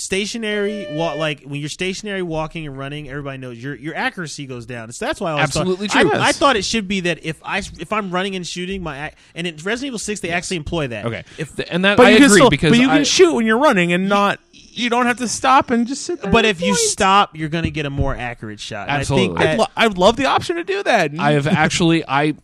stationary, 0.00 0.86
wa- 0.90 1.14
like 1.14 1.42
when 1.42 1.60
you're 1.60 1.68
stationary 1.68 2.22
walking 2.22 2.66
and 2.66 2.76
running, 2.76 3.08
everybody 3.08 3.38
knows 3.38 3.62
your 3.62 3.74
your 3.74 3.94
accuracy 3.94 4.46
goes 4.46 4.66
down. 4.66 4.90
So 4.92 5.04
that's 5.04 5.20
why 5.20 5.28
I 5.30 5.32
always 5.32 5.44
Absolutely 5.44 5.88
thought, 5.88 6.00
true. 6.02 6.10
I, 6.12 6.28
I 6.28 6.32
thought 6.32 6.56
it 6.56 6.64
should 6.64 6.88
be 6.88 7.00
that 7.00 7.24
if 7.24 7.40
I 7.44 7.58
if 7.58 7.92
I'm 7.92 8.10
running 8.10 8.34
and 8.36 8.46
shooting, 8.46 8.82
my 8.82 9.12
and 9.34 9.46
in 9.46 9.54
Resident 9.56 9.84
Evil 9.88 9.98
Six 9.98 10.20
they 10.20 10.30
actually 10.30 10.56
employ 10.56 10.88
that. 10.88 11.06
okay, 11.06 11.24
If 11.38 11.54
Th- 11.56 11.68
and 11.70 11.84
that 11.84 11.96
but 11.96 12.06
I 12.06 12.10
you 12.10 12.16
agree 12.16 12.26
can 12.28 12.34
still, 12.36 12.50
because 12.50 12.70
but 12.70 12.78
you 12.80 12.88
I- 12.90 12.96
can 12.96 13.04
shoot 13.04 13.34
when 13.34 13.46
you're 13.46 13.58
running 13.58 13.92
and 13.92 14.08
not. 14.08 14.40
You 14.72 14.88
don't 14.88 15.06
have 15.06 15.18
to 15.18 15.26
stop 15.28 15.70
and 15.70 15.86
just 15.86 16.02
sit 16.04 16.22
there. 16.22 16.30
but 16.30 16.44
and 16.44 16.56
if 16.56 16.62
you 16.62 16.74
stop, 16.76 17.36
you're 17.36 17.48
going 17.48 17.64
to 17.64 17.72
get 17.72 17.86
a 17.86 17.90
more 17.90 18.14
accurate 18.14 18.60
shot. 18.60 18.88
Absolutely. 18.88 19.36
I 19.36 19.40
think 19.40 19.50
I'd, 19.50 19.58
lo- 19.58 19.66
I'd 19.76 19.98
love 19.98 20.16
the 20.16 20.26
option 20.26 20.56
to 20.56 20.64
do 20.64 20.82
that. 20.84 21.10
I 21.18 21.32
have 21.32 21.48
actually 21.48 22.04
I 22.06 22.34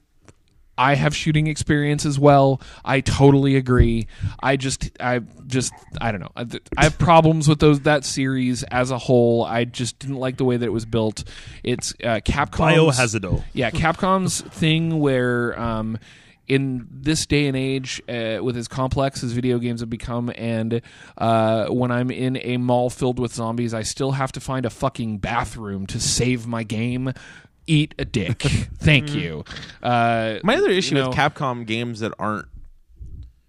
I 0.78 0.95
have 0.95 1.14
shooting 1.14 1.47
experience 1.47 2.04
as 2.04 2.18
well. 2.18 2.61
I 2.85 3.00
totally 3.00 3.56
agree. 3.56 4.06
I 4.40 4.56
just 4.56 4.90
I 5.00 5.21
just 5.47 5.73
I 6.00 6.12
don't 6.12 6.21
know. 6.21 6.33
I, 6.37 6.47
I 6.76 6.85
have 6.85 6.99
problems 6.99 7.49
with 7.49 7.61
those 7.61 7.80
that 7.80 8.04
series 8.04 8.62
as 8.64 8.90
a 8.90 8.99
whole. 8.99 9.45
I 9.45 9.64
just 9.64 9.99
didn't 9.99 10.16
like 10.16 10.37
the 10.37 10.45
way 10.45 10.56
that 10.56 10.66
it 10.66 10.73
was 10.73 10.85
built. 10.85 11.25
It's 11.62 11.92
uh, 12.04 12.21
Capcom's 12.25 12.97
Biohazard. 12.97 13.45
Yeah, 13.52 13.71
Capcom's 13.71 14.42
thing 14.42 15.00
where 15.00 15.59
um 15.59 15.99
in 16.49 16.87
this 16.90 17.26
day 17.26 17.47
and 17.47 17.56
age, 17.56 18.00
uh, 18.09 18.38
with 18.42 18.56
as 18.56 18.68
complex 18.68 19.23
as 19.25 19.33
video 19.33 19.59
games 19.59 19.80
have 19.80 19.90
become, 19.90 20.30
and 20.37 20.80
uh, 21.18 21.66
when 21.66 21.90
I'm 21.90 22.11
in 22.11 22.37
a 22.37 22.56
mall 22.56 22.88
filled 22.90 23.18
with 23.18 23.35
zombies, 23.35 23.75
I 23.75 23.83
still 23.83 24.12
have 24.12 24.33
to 24.33 24.40
find 24.40 24.64
a 24.64 24.71
fucking 24.71 25.18
bathroom 25.18 25.87
to 25.88 26.00
save 26.00 26.47
my 26.47 26.62
game. 26.62 27.12
Eat 27.67 27.95
a 27.99 28.05
dick. 28.05 28.41
Thank 28.79 29.15
you. 29.15 29.45
Uh, 29.83 30.37
My 30.45 30.57
other 30.57 30.71
issue 30.71 30.95
you 30.95 31.03
know- 31.03 31.09
with 31.09 31.17
Capcom 31.19 31.67
games 31.67 32.01
that 32.01 32.13
aren't 32.19 32.47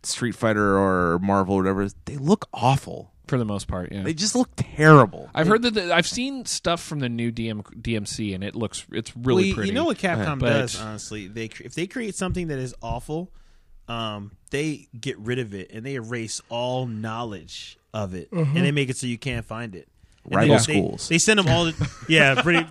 Street 0.03 0.33
Fighter 0.35 0.77
or 0.77 1.19
Marvel 1.19 1.55
or 1.55 1.57
whatever 1.59 1.81
is 1.83 1.95
they 2.05 2.17
look 2.17 2.47
awful. 2.53 3.11
for 3.27 3.37
the 3.37 3.43
most 3.45 3.67
part, 3.67 3.91
yeah. 3.91 4.03
They 4.03 4.13
just 4.13 4.35
look 4.35 4.49
terrible. 4.55 5.29
I've 5.35 5.47
heard 5.47 5.61
that 5.63 5.73
the, 5.73 5.93
I've 5.93 6.07
seen 6.07 6.45
stuff 6.45 6.81
from 6.81 6.99
the 6.99 7.09
new 7.09 7.31
DM, 7.31 7.61
DMC, 7.81 8.33
and 8.33 8.41
it 8.43 8.55
looks 8.55 8.85
it's 8.91 9.15
really 9.17 9.25
well, 9.25 9.45
you- 9.45 9.53
pretty. 9.55 9.67
You 9.69 9.75
know 9.75 9.85
what 9.85 9.97
Capcom 9.97 10.39
But- 10.39 10.49
does? 10.49 10.79
Honestly, 10.81 11.27
they 11.27 11.49
cr- 11.49 11.63
if 11.63 11.73
they 11.75 11.87
create 11.87 12.15
something 12.15 12.47
that 12.47 12.57
is 12.59 12.73
awful, 12.81 13.31
um, 13.89 14.31
they 14.49 14.87
get 14.99 15.17
rid 15.19 15.39
of 15.39 15.53
it 15.53 15.71
and 15.73 15.85
they 15.85 15.95
erase 15.95 16.41
all 16.49 16.85
knowledge 16.87 17.77
of 17.93 18.13
it, 18.13 18.31
and 18.31 18.55
they 18.55 18.71
make 18.71 18.89
it 18.89 18.97
so 18.97 19.07
you 19.07 19.17
can't 19.17 19.45
find 19.45 19.75
it. 19.75 19.87
And 20.25 20.35
Rival 20.35 20.55
they, 20.57 20.61
schools. 20.61 21.07
They, 21.09 21.15
they 21.15 21.19
send 21.19 21.39
them 21.39 21.47
all. 21.49 21.65
The, 21.65 21.91
yeah, 22.09 22.41
pretty. 22.41 22.65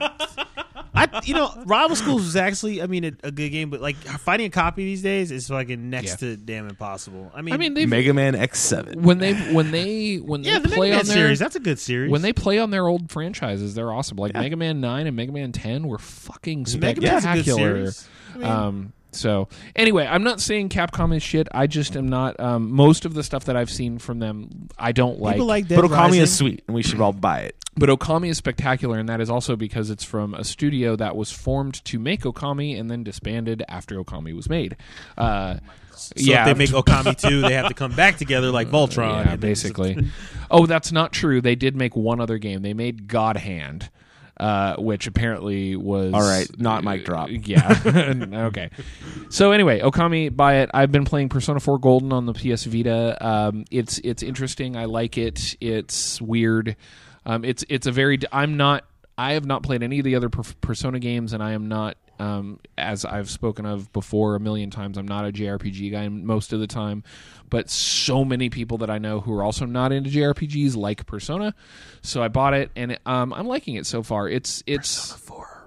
I, 0.97 1.21
you 1.25 1.35
know, 1.35 1.53
Rival 1.67 1.95
Schools 1.95 2.23
was 2.25 2.37
actually, 2.37 2.81
I 2.83 2.87
mean, 2.87 3.05
a, 3.05 3.13
a 3.25 3.31
good 3.31 3.51
game, 3.51 3.71
but 3.71 3.81
like 3.81 3.97
finding 3.97 4.47
a 4.47 4.51
copy 4.51 4.85
these 4.85 5.03
days 5.03 5.31
is 5.31 5.49
fucking 5.49 5.91
next 5.91 6.23
Yeah. 6.23 6.31
to 6.31 6.37
damn 6.37 6.69
impossible. 6.69 7.31
I 7.35 7.43
mean, 7.43 7.55
I 7.55 7.57
mean, 7.59 7.89
Mega 7.89 8.13
Man 8.15 8.35
X7. 8.35 8.97
when 8.97 9.19
they 9.19 9.35
when 9.53 9.71
they 9.71 10.17
when 10.17 10.43
yeah, 10.45 10.59
they 10.59 10.69
the 10.71 10.75
play 10.75 10.91
Mega 10.91 10.97
Man 10.97 11.01
on 11.01 11.07
their 11.07 11.15
series, 11.17 11.39
that's 11.39 11.57
a 11.57 11.61
good 11.61 11.79
series. 11.79 12.11
when 12.11 12.23
they 12.23 12.33
play 12.33 12.59
on 12.59 12.71
their 12.71 12.87
old 12.87 13.11
franchises, 13.11 13.75
they're 13.75 13.93
awesome. 13.93 14.17
Like 14.17 14.35
Mega 14.35 14.57
Man 14.57 14.81
Nine 14.81 15.07
and 15.07 15.15
Mega 15.17 15.33
Man 15.33 15.53
Ten 15.53 15.87
were 15.87 15.99
fucking 15.99 16.67
Mega 16.79 17.01
Man's 17.01 17.25
a 17.25 17.35
good 17.35 17.45
spectacular. 17.45 17.59
series. 17.59 18.09
I 18.35 18.39
mean, 18.39 18.47
Um, 18.47 18.93
so 19.13 19.49
anyway, 19.75 20.07
I'm 20.07 20.23
not 20.25 20.41
saying 20.41 20.69
Capcom 20.69 21.15
is 21.17 21.23
shit. 21.23 21.49
I 21.53 21.67
just 21.67 21.97
am 21.97 22.09
not. 22.09 22.39
Um, 22.39 22.71
most 22.73 23.05
of 23.05 23.15
the 23.15 23.23
stuff 23.23 23.45
that 23.47 23.57
I've 23.57 23.71
seen 23.71 23.99
from 23.99 24.19
them, 24.19 24.69
I 24.79 24.93
don't 24.93 25.21
like. 25.21 25.35
people 25.37 25.47
like 25.47 25.69
Dead 25.69 25.77
But 25.81 25.87
Okami 25.91 25.97
Rising. 25.99 26.21
is 26.23 26.37
sweet, 26.37 26.63
and 26.67 26.75
we 26.75 26.83
should 26.83 27.01
all 27.01 27.13
buy 27.13 27.41
it. 27.41 27.57
But 27.79 27.89
Okami 27.91 28.29
is 28.29 28.39
spectacular, 28.39 28.99
and 28.99 29.09
that 29.09 29.21
is 29.21 29.29
also 29.31 29.55
because 29.57 29.91
it's 29.91 30.05
from 30.05 30.35
a 30.35 30.45
studio 30.45 30.97
that 30.97 31.15
was 31.17 31.31
formed 31.31 31.85
to 31.87 31.99
make 31.99 32.23
Okami 32.23 32.79
and 32.79 32.91
then 32.91 33.03
disbanded 33.05 33.63
after 33.69 33.97
Okami 34.03 34.35
was 34.35 34.49
made. 34.49 34.77
Uh, 35.17 35.57
So 35.95 36.13
yeah, 36.17 36.49
if 36.49 36.57
they 36.57 36.65
make 36.67 36.71
Okami 36.71 37.17
2, 37.19 37.41
they 37.43 37.55
have 37.55 37.69
to 37.69 37.75
come 37.75 37.95
back 37.95 38.17
together 38.19 38.51
like 38.51 38.69
Voltron. 38.71 39.25
Yeah, 39.27 39.37
basically. 39.37 39.97
oh, 40.51 40.67
that's 40.67 40.93
not 40.93 41.13
true. 41.13 41.41
They 41.41 41.55
did 41.55 41.75
make 41.77 41.97
one 41.97 42.21
other 42.21 42.37
game. 42.39 42.61
They 42.63 42.75
made 42.75 43.09
God 43.09 43.37
Hand, 43.39 43.89
uh, 44.39 44.77
which 44.77 45.07
apparently 45.07 45.77
was 45.77 46.13
All 46.13 46.21
right, 46.21 46.47
not 46.59 46.85
mic 46.85 47.05
drop. 47.05 47.29
Yeah. 47.31 47.81
okay. 48.49 48.71
So 49.31 49.53
anyway, 49.53 49.81
Okami, 49.81 50.35
buy 50.35 50.57
it. 50.57 50.71
I've 50.75 50.93
been 50.93 51.05
playing 51.05 51.29
Persona 51.29 51.61
4 51.61 51.79
Golden 51.79 52.13
on 52.13 52.27
the 52.27 52.35
PS 52.35 52.65
Vita. 52.65 53.17
Um, 53.27 53.65
it's 53.71 53.99
it's 53.99 54.23
interesting. 54.23 54.77
I 54.77 54.85
like 54.85 55.17
it. 55.17 55.57
It's 55.61 56.21
weird. 56.21 56.77
Um, 57.25 57.45
it's 57.45 57.65
it's 57.69 57.87
a 57.87 57.93
very. 57.93 58.19
I'm 58.31 58.57
not. 58.57 58.85
I 59.19 59.33
have 59.33 59.47
not 59.47 59.63
played 59.63 59.83
any 59.83 59.99
of 59.99 60.05
the 60.05 60.15
other 60.17 60.29
per- 60.29 60.43
Persona 60.61 60.99
games, 60.99 61.33
and 61.33 61.43
I 61.43 61.53
am 61.53 61.69
not. 61.69 61.97
Um, 62.19 62.61
as 62.79 63.05
I've 63.05 63.29
spoken 63.29 63.67
of 63.67 63.93
before 63.93 64.37
a 64.37 64.41
million 64.41 64.71
times, 64.71 64.97
I'm 64.97 65.09
not 65.09 65.27
a 65.27 65.33
JRPG 65.33 65.91
guy 65.93 66.09
most 66.09 66.55
of 66.55 66.61
the 66.61 66.67
time, 66.67 67.05
but 67.49 67.71
so 67.71 68.25
many 68.25 68.51
people 68.51 68.79
that 68.79 68.91
I 68.91 68.99
know 68.99 69.21
who 69.21 69.33
are 69.35 69.43
also 69.43 69.67
not 69.67 69.93
into 69.93 70.11
JRPGs 70.11 70.77
like 70.77 71.07
Persona, 71.07 71.55
so 72.03 72.23
I 72.23 72.29
bought 72.29 72.55
it 72.55 72.71
and 72.77 72.99
um, 73.07 73.33
I'm 73.33 73.47
liking 73.47 73.77
it 73.77 73.87
so 73.87 74.03
far. 74.03 74.29
It's 74.29 74.63
it's 74.67 75.17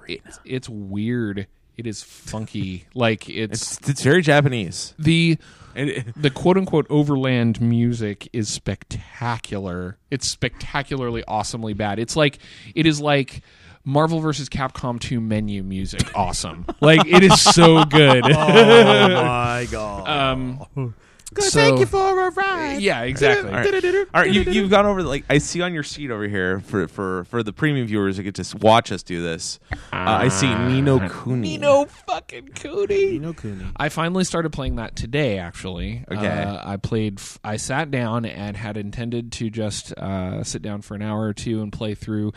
it's, 0.07 0.39
it's 0.45 0.69
weird. 0.69 1.47
It 1.77 1.87
is 1.87 2.03
funky. 2.03 2.85
like 2.93 3.29
it's, 3.29 3.77
It's 3.77 3.89
it's 3.89 4.03
very 4.03 4.21
Japanese. 4.21 4.93
the 4.99 5.37
And 5.75 5.89
it- 5.89 6.13
the 6.21 6.29
quote 6.29 6.57
unquote 6.57 6.87
overland 6.89 7.61
music 7.61 8.27
is 8.33 8.49
spectacular. 8.49 9.97
It's 10.11 10.27
spectacularly 10.27 11.23
awesomely 11.27 11.73
bad. 11.73 11.99
It's 11.99 12.15
like 12.15 12.39
it 12.75 12.85
is 12.85 12.99
like 12.99 13.41
Marvel 13.85 14.19
versus 14.19 14.49
Capcom 14.49 14.99
2 14.99 15.21
menu 15.21 15.63
music 15.63 16.11
awesome. 16.15 16.65
like 16.81 17.05
it 17.07 17.23
is 17.23 17.39
so 17.41 17.85
good. 17.85 18.23
Oh 18.25 18.29
my 18.29 19.67
god! 19.71 20.09
um 20.09 20.93
Gonna 21.33 21.49
so- 21.49 21.59
take 21.71 21.79
you 21.79 21.85
for 21.85 22.27
a 22.27 22.31
ride. 22.31 22.81
yeah, 22.81 23.01
exactly. 23.03 23.49
All 23.51 23.55
right, 23.57 23.73
all 24.13 24.21
right 24.21 24.31
you, 24.31 24.41
you've 24.41 24.69
gone 24.69 24.85
over 24.85 25.03
like 25.03 25.25
I 25.29 25.37
see 25.37 25.61
on 25.61 25.73
your 25.73 25.83
sheet 25.83 26.09
over 26.11 26.27
here 26.27 26.59
for 26.61 26.87
for 26.87 27.23
for 27.25 27.43
the 27.43 27.53
premium 27.53 27.85
viewers 27.87 28.17
who 28.17 28.23
get 28.23 28.35
to 28.35 28.57
watch 28.57 28.91
us 28.91 29.03
do 29.03 29.21
this. 29.21 29.59
Uh, 29.71 29.77
I 29.91 30.27
see 30.29 30.53
Ni 30.53 30.81
no 30.81 30.99
Kuni. 31.07 31.57
Nino 31.57 31.85
fucking 31.85 32.49
Cootie. 32.55 33.11
Nino 33.11 33.27
know 33.27 33.33
Cooney. 33.33 33.65
I 33.77 33.89
finally 33.89 34.23
started 34.23 34.51
playing 34.51 34.77
that 34.77 34.95
today. 34.95 35.37
Actually, 35.37 36.03
Okay. 36.09 36.27
Uh, 36.27 36.61
I 36.71 36.77
played. 36.77 37.19
F- 37.19 37.39
I 37.43 37.57
sat 37.57 37.91
down 37.91 38.25
and 38.25 38.57
had 38.57 38.77
intended 38.77 39.31
to 39.33 39.49
just 39.49 39.93
uh, 39.93 40.43
sit 40.43 40.61
down 40.61 40.81
for 40.81 40.95
an 40.95 41.01
hour 41.01 41.21
or 41.21 41.33
two 41.33 41.61
and 41.61 41.71
play 41.71 41.93
through 41.95 42.33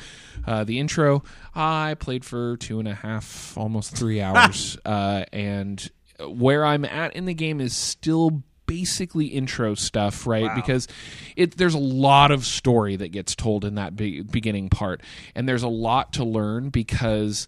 uh, 0.47 0.65
the 0.65 0.79
intro. 0.79 1.23
I 1.55 1.95
played 1.99 2.25
for 2.25 2.57
two 2.59 2.79
and 2.79 2.89
a 2.89 2.95
half, 2.95 3.57
almost 3.57 3.97
three 3.97 4.21
hours, 4.23 4.77
uh, 4.85 5.25
and 5.33 5.91
where 6.27 6.65
I'm 6.65 6.85
at 6.85 7.17
in 7.17 7.25
the 7.25 7.35
game 7.35 7.61
is 7.61 7.75
still 7.75 8.43
basically 8.73 9.27
intro 9.27 9.75
stuff 9.75 10.27
right 10.27 10.55
because 10.55 10.89
it 11.37 11.59
there's 11.59 11.75
a 11.75 11.79
lot 11.79 12.31
of 12.31 12.47
story 12.47 12.97
that 12.97 13.09
gets 13.09 13.35
told 13.35 13.67
in 13.67 13.75
that 13.75 13.95
be- 13.95 14.23
beginning 14.23 14.71
part 14.71 15.03
and 15.35 15.47
there's 15.47 15.63
a 15.63 15.69
lot 15.69 16.15
to 16.15 16.25
learn 16.25 16.71
because 16.71 17.47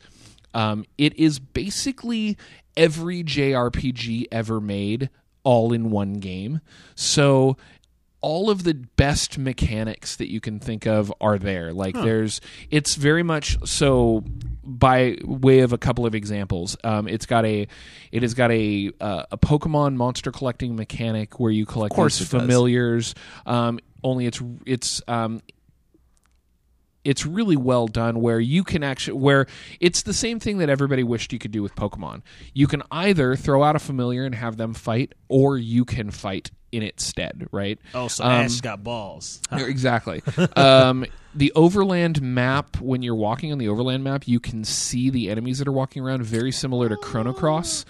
um, 0.54 0.84
it 0.98 1.18
is 1.18 1.38
basically 1.38 2.36
every 2.76 3.22
JRPG 3.24 4.26
ever 4.30 4.60
made 4.60 5.10
all 5.42 5.72
in 5.72 5.90
one 5.90 6.14
game. 6.14 6.60
So 6.94 7.56
all 8.20 8.48
of 8.48 8.64
the 8.64 8.74
best 8.74 9.36
mechanics 9.36 10.16
that 10.16 10.30
you 10.30 10.40
can 10.40 10.58
think 10.58 10.86
of 10.86 11.12
are 11.20 11.38
there. 11.38 11.72
Like 11.72 11.94
there's 11.94 12.40
it's 12.70 12.94
very 12.94 13.22
much 13.22 13.58
so 13.68 14.24
by 14.64 15.18
way 15.22 15.60
of 15.60 15.72
a 15.72 15.78
couple 15.78 16.06
of 16.06 16.14
examples, 16.14 16.76
um, 16.84 17.08
it's 17.08 17.26
got 17.26 17.44
a 17.44 17.68
it 18.12 18.22
has 18.22 18.34
got 18.34 18.50
a 18.50 18.90
uh, 19.00 19.24
a 19.30 19.38
Pokemon 19.38 19.94
monster 19.96 20.32
collecting 20.32 20.76
mechanic 20.76 21.38
where 21.38 21.52
you 21.52 21.66
collect 21.66 21.94
course 21.94 22.18
these 22.18 22.28
it 22.28 22.32
does. 22.32 22.42
familiars. 22.42 23.14
Um, 23.46 23.80
only 24.02 24.26
it's 24.26 24.40
it's 24.66 25.02
um, 25.08 25.40
it's 27.04 27.26
really 27.26 27.56
well 27.56 27.86
done 27.86 28.20
where 28.20 28.40
you 28.40 28.64
can 28.64 28.82
actually 28.82 29.18
where 29.18 29.46
it's 29.80 30.02
the 30.02 30.14
same 30.14 30.40
thing 30.40 30.58
that 30.58 30.68
everybody 30.68 31.04
wished 31.04 31.32
you 31.32 31.38
could 31.38 31.50
do 31.50 31.62
with 31.62 31.74
pokemon 31.74 32.22
you 32.54 32.66
can 32.66 32.82
either 32.90 33.36
throw 33.36 33.62
out 33.62 33.76
a 33.76 33.78
familiar 33.78 34.24
and 34.24 34.34
have 34.34 34.56
them 34.56 34.74
fight 34.74 35.12
or 35.28 35.58
you 35.58 35.84
can 35.84 36.10
fight 36.10 36.50
in 36.76 36.82
its 36.82 37.04
stead 37.04 37.46
right? 37.52 37.78
Oh, 37.94 38.08
so 38.08 38.24
Um, 38.24 38.30
Ash 38.30 38.60
got 38.60 38.82
balls. 38.82 39.40
exactly. 39.52 40.22
Um, 40.56 41.06
the 41.34 41.52
overland 41.54 42.20
map 42.22 42.80
when 42.80 43.02
you're 43.02 43.14
walking 43.14 43.50
on 43.52 43.58
the 43.58 43.68
overland 43.68 44.04
map 44.04 44.26
you 44.28 44.38
can 44.40 44.64
see 44.64 45.10
the 45.10 45.30
enemies 45.30 45.58
that 45.58 45.66
are 45.68 45.72
walking 45.72 46.02
around 46.02 46.22
very 46.22 46.52
similar 46.52 46.88
to 46.88 46.96
chrono 46.96 47.32
cross 47.32 47.84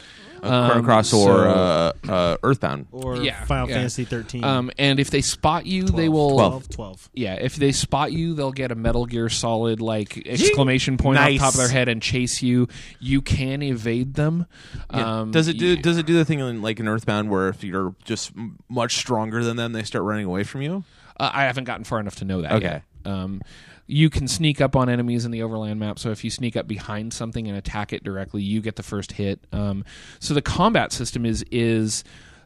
Chrono 0.44 0.74
Um, 0.80 0.84
Cross 0.84 1.12
or 1.12 1.26
so- 1.44 1.50
uh, 1.50 1.92
uh, 2.08 2.36
Earthbound. 2.42 2.86
Or 2.92 3.16
Yeah, 3.16 3.44
Final 3.44 3.68
yeah. 3.68 3.74
Fantasy 3.76 4.04
13. 4.04 4.44
um, 4.44 4.70
and 4.78 5.00
if 5.00 5.10
they 5.10 5.20
spot 5.20 5.66
you 5.66 5.84
they 5.84 6.08
will 6.08 6.30
12. 6.32 6.68
12. 6.68 7.10
Yeah, 7.14 7.34
if 7.34 7.56
they 7.56 7.72
spot 7.72 8.12
you, 8.12 8.34
they'll 8.34 8.52
get 8.52 8.70
a 8.70 8.74
Metal 8.74 9.06
Gear 9.06 9.28
Solid 9.28 9.80
like 9.80 10.22
exclamation 10.26 10.96
point 10.96 11.16
Nice. 11.16 11.40
on 11.40 11.44
top 11.46 11.54
of 11.54 11.58
their 11.58 11.68
head 11.68 11.88
and 11.88 12.00
chase 12.02 12.42
you. 12.42 12.68
You 13.00 13.22
can 13.22 13.62
evade 13.62 14.14
them. 14.14 14.46
Um, 14.90 15.30
does 15.30 15.48
it 15.48 15.58
do? 15.58 15.76
y- 15.76 15.80
Does 15.80 15.98
it 15.98 16.06
do 16.06 16.14
the 16.14 16.24
thing 16.24 16.40
in, 16.40 16.62
like 16.62 16.78
in 16.80 16.88
Earthbound 16.88 17.30
where 17.30 17.48
if 17.48 17.64
you're 17.64 17.94
just 18.04 18.32
much 18.68 18.96
stronger 18.96 19.42
than 19.44 19.56
them, 19.56 19.72
they 19.72 19.82
start 19.82 20.04
running 20.04 20.26
away 20.26 20.44
from 20.44 20.62
you? 20.62 20.84
Uh, 21.18 21.30
I 21.32 21.44
haven't 21.44 21.64
gotten 21.64 21.84
far 21.84 22.00
enough 22.00 22.16
to 22.16 22.24
know 22.24 22.42
that. 22.42 22.52
Okay. 22.52 22.64
yet. 22.66 22.82
Um, 23.12 23.40
you 23.86 24.08
can 24.08 24.26
sneak 24.28 24.60
up 24.60 24.74
on 24.76 24.88
enemies 24.88 25.24
in 25.24 25.30
the 25.30 25.42
overland 25.42 25.78
map. 25.78 25.98
So 25.98 26.10
if 26.10 26.24
you 26.24 26.30
sneak 26.30 26.56
up 26.56 26.66
behind 26.66 27.12
something 27.12 27.46
and 27.48 27.56
attack 27.56 27.92
it 27.92 28.02
directly, 28.02 28.42
you 28.42 28.60
get 28.60 28.76
the 28.76 28.82
first 28.82 29.12
hit. 29.12 29.40
Um, 29.52 29.84
so 30.20 30.34
the 30.34 30.42
combat 30.42 30.92
system 30.92 31.26
is 31.26 31.44
is 31.50 32.04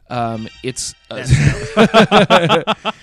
um, 0.09 0.47
it's 0.63 0.93
uh, 1.09 2.73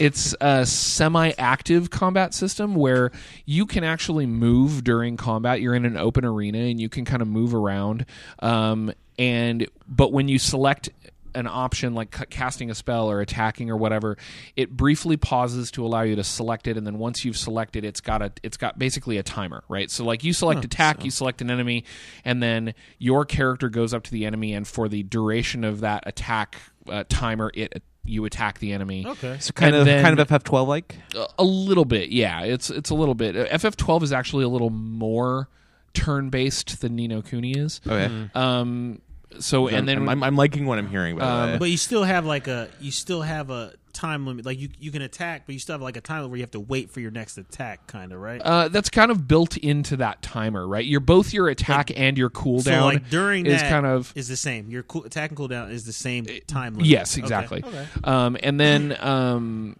it's 0.00 0.34
a 0.40 0.64
semi-active 0.64 1.90
combat 1.90 2.32
system 2.34 2.74
where 2.74 3.10
you 3.44 3.66
can 3.66 3.84
actually 3.84 4.26
move 4.26 4.84
during 4.84 5.16
combat. 5.16 5.60
You're 5.60 5.74
in 5.74 5.84
an 5.84 5.96
open 5.96 6.24
arena 6.24 6.58
and 6.58 6.80
you 6.80 6.88
can 6.88 7.04
kind 7.04 7.20
of 7.20 7.28
move 7.28 7.54
around. 7.54 8.06
Um, 8.38 8.92
and 9.18 9.68
but 9.86 10.12
when 10.12 10.28
you 10.28 10.38
select 10.38 10.88
an 11.34 11.46
option 11.46 11.94
like 11.94 12.10
ca- 12.10 12.24
casting 12.30 12.70
a 12.70 12.74
spell 12.74 13.10
or 13.10 13.20
attacking 13.20 13.70
or 13.70 13.76
whatever, 13.76 14.16
it 14.56 14.70
briefly 14.70 15.16
pauses 15.16 15.70
to 15.72 15.84
allow 15.84 16.02
you 16.02 16.16
to 16.16 16.24
select 16.24 16.66
it, 16.66 16.76
and 16.76 16.86
then 16.86 16.98
once 16.98 17.24
you've 17.24 17.36
selected, 17.36 17.84
it's 17.84 18.00
got 18.00 18.22
a 18.22 18.32
it's 18.42 18.56
got 18.56 18.78
basically 18.78 19.18
a 19.18 19.22
timer, 19.22 19.64
right? 19.68 19.90
So 19.90 20.04
like 20.04 20.24
you 20.24 20.32
select 20.32 20.64
attack, 20.64 21.04
you 21.04 21.10
select 21.10 21.40
an 21.42 21.50
enemy, 21.50 21.84
and 22.24 22.42
then 22.42 22.74
your 22.98 23.24
character 23.24 23.68
goes 23.68 23.92
up 23.94 24.02
to 24.04 24.10
the 24.10 24.26
enemy, 24.26 24.52
and 24.54 24.66
for 24.66 24.88
the 24.88 25.02
duration 25.02 25.64
of 25.64 25.80
that 25.80 26.04
attack 26.06 26.56
uh, 26.88 27.04
timer, 27.08 27.50
it 27.54 27.82
you 28.04 28.24
attack 28.24 28.58
the 28.58 28.72
enemy. 28.72 29.06
Okay. 29.06 29.36
So 29.38 29.52
kind 29.52 29.74
And 29.74 29.80
of 29.80 29.86
then- 29.86 30.02
kind 30.02 30.18
of 30.18 30.26
FF12 30.28 30.66
like. 30.66 30.96
A- 31.14 31.26
a 31.38 31.44
little 31.44 31.84
bit, 31.84 32.08
yeah. 32.10 32.42
It's 32.42 32.68
it's 32.68 32.90
a 32.90 32.94
little 32.94 33.14
bit. 33.14 33.36
Uh, 33.36 33.46
FF12 33.56 34.02
is 34.02 34.12
actually 34.12 34.42
a 34.42 34.48
little 34.48 34.70
more 34.70 35.48
turn 35.94 36.28
based 36.30 36.80
than 36.80 36.96
Ni 36.96 37.06
no 37.06 37.22
Kuni 37.22 37.52
is. 37.52 37.80
Okay. 37.86 38.28
Um. 38.34 39.00
So 39.40 39.68
and 39.68 39.88
then 39.88 39.98
I'm, 39.98 40.08
I'm, 40.08 40.22
I'm 40.22 40.36
liking 40.36 40.66
what 40.66 40.78
I'm 40.78 40.88
hearing. 40.88 41.16
By 41.16 41.46
the 41.46 41.52
way. 41.52 41.58
But 41.58 41.70
you 41.70 41.76
still 41.76 42.04
have 42.04 42.24
like 42.26 42.48
a 42.48 42.68
you 42.80 42.90
still 42.90 43.22
have 43.22 43.50
a 43.50 43.72
time 43.92 44.26
limit. 44.26 44.44
Like 44.44 44.58
you 44.58 44.68
you 44.78 44.90
can 44.90 45.02
attack, 45.02 45.42
but 45.46 45.52
you 45.52 45.58
still 45.58 45.74
have 45.74 45.82
like 45.82 45.96
a 45.96 46.00
time 46.00 46.18
limit 46.18 46.30
where 46.30 46.38
you 46.38 46.42
have 46.42 46.50
to 46.52 46.60
wait 46.60 46.90
for 46.90 47.00
your 47.00 47.10
next 47.10 47.38
attack, 47.38 47.86
kind 47.86 48.12
of 48.12 48.20
right. 48.20 48.40
Uh, 48.40 48.68
that's 48.68 48.88
kind 48.88 49.10
of 49.10 49.28
built 49.28 49.56
into 49.56 49.96
that 49.98 50.22
timer, 50.22 50.66
right? 50.66 50.84
You're 50.84 51.00
both 51.00 51.32
your 51.32 51.48
attack 51.48 51.90
and 51.94 52.16
your 52.18 52.30
cooldown. 52.30 52.62
so 52.62 52.84
like 52.84 53.10
during 53.10 53.46
is 53.46 53.60
that 53.60 53.70
kind 53.70 53.86
of 53.86 54.12
is 54.16 54.28
the 54.28 54.36
same. 54.36 54.70
Your 54.70 54.82
cool, 54.82 55.04
attack 55.04 55.30
and 55.30 55.38
cooldown 55.38 55.70
is 55.70 55.84
the 55.84 55.92
same 55.92 56.26
time 56.46 56.74
limit. 56.74 56.86
yes, 56.86 57.14
Okay, 57.14 57.22
exactly. 57.22 57.62
Okay. 57.64 57.86
Um, 58.04 58.36
and 58.42 58.58
then 58.58 58.96
um, 59.00 59.76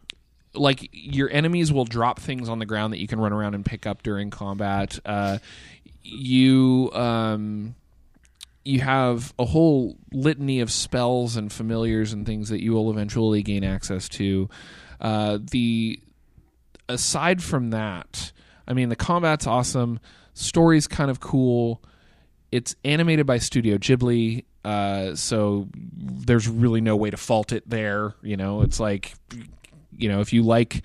like 0.54 0.88
your 0.92 1.30
enemies 1.30 1.72
will 1.72 1.84
drop 1.84 2.20
things 2.20 2.48
on 2.48 2.58
the 2.58 2.66
ground 2.66 2.92
that 2.92 2.98
you 2.98 3.08
can 3.08 3.20
run 3.20 3.32
around 3.32 3.54
and 3.54 3.64
pick 3.64 3.86
up 3.86 4.02
during 4.02 4.30
combat. 4.30 4.98
Uh, 5.04 5.38
you 6.02 6.90
um, 6.92 7.74
you 8.64 8.80
have 8.80 9.34
a 9.38 9.44
whole 9.44 9.96
litany 10.12 10.60
of 10.60 10.70
spells 10.70 11.36
and 11.36 11.52
familiars 11.52 12.12
and 12.12 12.26
things 12.26 12.48
that 12.48 12.62
you 12.62 12.72
will 12.72 12.90
eventually 12.90 13.42
gain 13.42 13.64
access 13.64 14.08
to. 14.08 14.48
Uh, 15.00 15.38
the 15.50 16.00
aside 16.88 17.42
from 17.42 17.70
that, 17.70 18.32
I 18.66 18.72
mean, 18.72 18.88
the 18.88 18.96
combat's 18.96 19.46
awesome. 19.46 20.00
Story's 20.34 20.86
kind 20.86 21.10
of 21.10 21.20
cool. 21.20 21.82
It's 22.50 22.76
animated 22.84 23.26
by 23.26 23.38
Studio 23.38 23.78
Ghibli, 23.78 24.44
uh, 24.64 25.14
so 25.14 25.68
there's 25.74 26.48
really 26.48 26.80
no 26.80 26.96
way 26.96 27.10
to 27.10 27.16
fault 27.16 27.52
it 27.52 27.68
there. 27.68 28.14
You 28.22 28.36
know, 28.36 28.62
it's 28.62 28.78
like, 28.78 29.14
you 29.96 30.08
know, 30.08 30.20
if 30.20 30.32
you 30.32 30.42
like, 30.42 30.82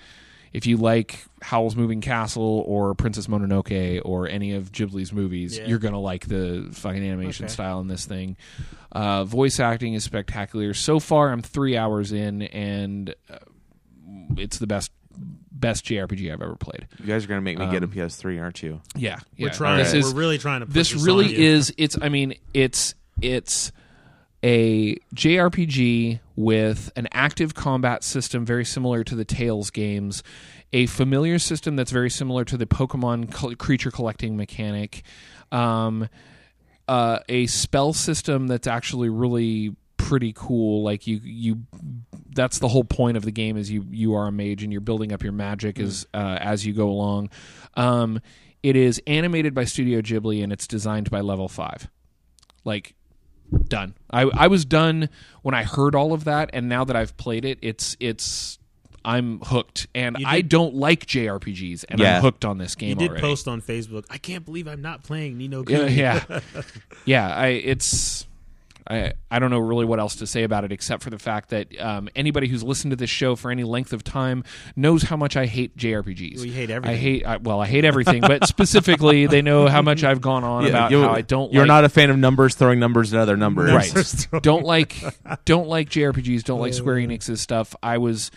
if 0.53 0.65
you 0.65 0.77
like 0.77 1.23
Howl's 1.41 1.75
Moving 1.75 2.01
Castle 2.01 2.63
or 2.65 2.93
Princess 2.95 3.27
Mononoke 3.27 4.01
or 4.05 4.27
any 4.27 4.53
of 4.53 4.71
Ghibli's 4.71 5.11
movies, 5.13 5.57
Yeah. 5.57 5.67
you're 5.67 5.79
gonna 5.79 5.99
like 5.99 6.27
the 6.27 6.67
fucking 6.71 7.03
animation 7.03 7.45
Okay. 7.45 7.53
style 7.53 7.79
in 7.79 7.87
this 7.87 8.05
thing. 8.05 8.37
Uh, 8.91 9.23
voice 9.23 9.59
acting 9.59 9.93
is 9.93 10.03
spectacular. 10.03 10.73
So 10.73 10.99
far, 10.99 11.31
I'm 11.31 11.41
three 11.41 11.75
hours 11.77 12.11
in, 12.11 12.43
and 12.43 13.13
uh, 13.29 13.37
it's 14.37 14.57
the 14.59 14.67
best 14.67 14.91
best 15.51 15.85
JRPG 15.85 16.31
I've 16.31 16.41
ever 16.41 16.55
played. 16.55 16.87
you 16.99 17.05
guys 17.07 17.25
are 17.25 17.27
gonna 17.27 17.41
make 17.41 17.57
me 17.57 17.65
get 17.71 17.81
a 17.81 17.85
um, 17.87 17.91
PS3, 17.91 18.39
aren't 18.39 18.61
you? 18.61 18.79
Yeah, 18.95 19.19
We're 19.39 19.49
trying. 19.49 19.79
This 19.79 19.93
is 19.93 20.13
we're 20.13 20.19
really 20.19 20.37
trying 20.37 20.59
to. 20.59 20.67
Push 20.67 20.75
this 20.75 20.91
this 20.93 21.03
really 21.03 21.25
on 21.25 21.31
you. 21.31 21.37
is 21.39 21.73
it's 21.77 21.97
i 22.01 22.09
mean 22.09 22.35
it's 22.53 22.93
it's 23.21 23.71
a 24.43 24.95
jrpg 25.15 26.19
with 26.37 26.89
an 26.95 27.07
active 27.11 27.53
combat 27.53 28.03
system 28.03 28.45
very 28.45 28.63
similar 28.63 29.03
to 29.03 29.15
the 29.15 29.25
tales 29.25 29.69
games 29.69 30.23
a 30.71 30.85
familiar 30.85 31.39
system 31.39 31.75
that's 31.75 31.91
very 31.91 32.09
similar 32.09 32.45
to 32.45 32.55
the 32.55 32.65
pokemon 32.65 33.29
col- 33.31 33.55
creature 33.55 33.91
collecting 33.91 34.37
mechanic 34.37 35.03
um, 35.51 36.07
uh, 36.87 37.19
a 37.27 37.47
spell 37.47 37.91
system 37.91 38.47
that's 38.47 38.67
actually 38.67 39.09
really 39.09 39.75
pretty 39.97 40.31
cool 40.33 40.83
like 40.83 41.07
you 41.07 41.19
you 41.23 41.57
that's 42.33 42.59
the 42.59 42.67
whole 42.67 42.83
point 42.83 43.17
of 43.17 43.25
the 43.25 43.31
game 43.31 43.57
is 43.57 43.69
you 43.69 43.85
you 43.89 44.13
are 44.13 44.27
a 44.27 44.31
mage 44.31 44.63
and 44.63 44.71
you're 44.71 44.79
building 44.79 45.11
up 45.11 45.23
your 45.23 45.33
magic 45.33 45.79
as 45.79 46.05
uh, 46.13 46.37
as 46.39 46.65
you 46.65 46.71
go 46.71 46.87
along. 46.87 47.29
Um, 47.73 48.21
it 48.63 48.75
is 48.75 49.01
animated 49.07 49.53
by 49.53 49.65
studio 49.65 50.01
ghibli 50.01 50.43
and 50.43 50.53
it's 50.53 50.67
designed 50.67 51.09
by 51.09 51.21
level 51.21 51.47
5 51.47 51.89
like 52.63 52.95
done 53.67 53.93
i 54.11 54.21
i 54.23 54.47
was 54.47 54.65
done 54.65 55.07
when 55.41 55.55
i 55.55 55.63
heard 55.63 55.95
all 55.95 56.11
of 56.13 56.25
that 56.25 56.49
and 56.53 56.67
now 56.67 56.83
that 56.83 56.95
i've 56.95 57.15
played 57.17 57.45
it 57.45 57.57
it's 57.61 57.95
it's 57.99 58.59
i'm 59.05 59.39
hooked 59.39 59.87
and 59.95 60.17
You 60.19 60.25
i 60.27 60.41
don't 60.41 60.75
like 60.75 61.05
jrpgs 61.05 61.85
and 61.87 61.99
Yeah. 61.99 62.17
i'm 62.17 62.21
hooked 62.21 62.43
on 62.43 62.57
this 62.57 62.75
game 62.75 62.89
You 62.89 62.95
did 62.95 63.09
already 63.11 63.21
post 63.21 63.47
on 63.47 63.61
Facebook. 63.61 64.03
I 64.09 64.17
can't 64.17 64.43
believe 64.43 64.67
I'm 64.67 64.81
not 64.81 65.03
playing 65.03 65.37
Nino 65.37 65.63
yeah, 65.67 65.85
yeah, 65.87 66.39
yeah. 67.05 67.33
I 67.35 67.47
it's 67.47 68.26
I 68.89 69.13
I 69.29 69.39
don't 69.39 69.49
know 69.49 69.59
really 69.59 69.85
what 69.85 69.99
else 69.99 70.15
to 70.17 70.27
say 70.27 70.43
about 70.43 70.63
it 70.63 70.71
except 70.71 71.03
for 71.03 71.09
the 71.09 71.19
fact 71.19 71.49
that 71.49 71.79
um, 71.79 72.09
anybody 72.15 72.47
who's 72.47 72.63
listened 72.63 72.91
to 72.91 72.95
this 72.95 73.09
show 73.09 73.35
for 73.35 73.51
any 73.51 73.63
length 73.63 73.93
of 73.93 74.03
time 74.03 74.43
knows 74.75 75.03
how 75.03 75.17
much 75.17 75.35
I 75.35 75.45
hate 75.45 75.75
JRPGs. 75.77 76.37
Well, 76.37 76.45
you 76.45 76.53
hate 76.53 76.71
I 76.71 76.95
hate 76.95 77.25
I, 77.25 77.37
well, 77.37 77.59
I 77.59 77.67
hate 77.67 77.85
everything, 77.85 78.21
but 78.21 78.47
specifically, 78.47 79.27
they 79.27 79.41
know 79.41 79.67
how 79.67 79.81
much 79.81 80.03
I've 80.03 80.21
gone 80.21 80.43
on 80.43 80.65
about 80.65 80.91
you, 80.91 81.01
how 81.01 81.11
I 81.11 81.21
don't. 81.21 81.51
You're 81.51 81.63
like, 81.63 81.67
not 81.67 81.83
a 81.83 81.89
fan 81.89 82.09
of 82.09 82.17
numbers 82.17 82.55
throwing 82.55 82.79
numbers 82.79 83.13
at 83.13 83.19
other 83.19 83.37
numbers, 83.37 83.71
right. 83.71 84.41
don't 84.43 84.65
like 84.65 84.95
don't 85.45 85.67
like 85.67 85.89
JRPGs. 85.89 86.43
Don't 86.43 86.59
like 86.59 86.73
Square 86.73 86.97
Enix's 86.97 87.41
stuff. 87.41 87.75
I 87.83 87.97
was 87.97 88.31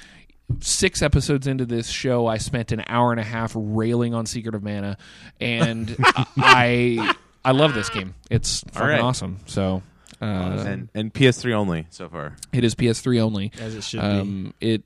six 0.61 1.03
episodes 1.03 1.47
into 1.47 1.65
this 1.65 1.89
show. 1.89 2.27
I 2.27 2.39
spent 2.39 2.73
an 2.73 2.83
hour 2.89 3.13
and 3.13 3.21
a 3.21 3.25
half 3.25 3.53
railing 3.55 4.15
on 4.15 4.27
Secret 4.27 4.55
of 4.55 4.63
Mana, 4.63 4.97
and 5.41 5.97
I 6.37 7.15
I 7.45 7.53
love 7.53 7.75
this 7.75 7.89
game. 7.89 8.15
It's 8.31 8.61
fucking 8.73 8.89
right. 8.89 9.01
awesome. 9.01 9.41
So. 9.47 9.83
Uh, 10.21 10.65
And 10.67 10.89
and 10.95 11.15
PS3 11.15 11.53
only 11.55 11.87
so 11.91 12.09
far. 12.09 12.37
it 12.53 12.63
is 12.65 12.75
PS3 12.75 13.21
only. 13.21 13.53
As 13.61 13.75
it 13.75 13.83
should 13.85 14.01
Um, 14.01 14.55
it 14.61 14.83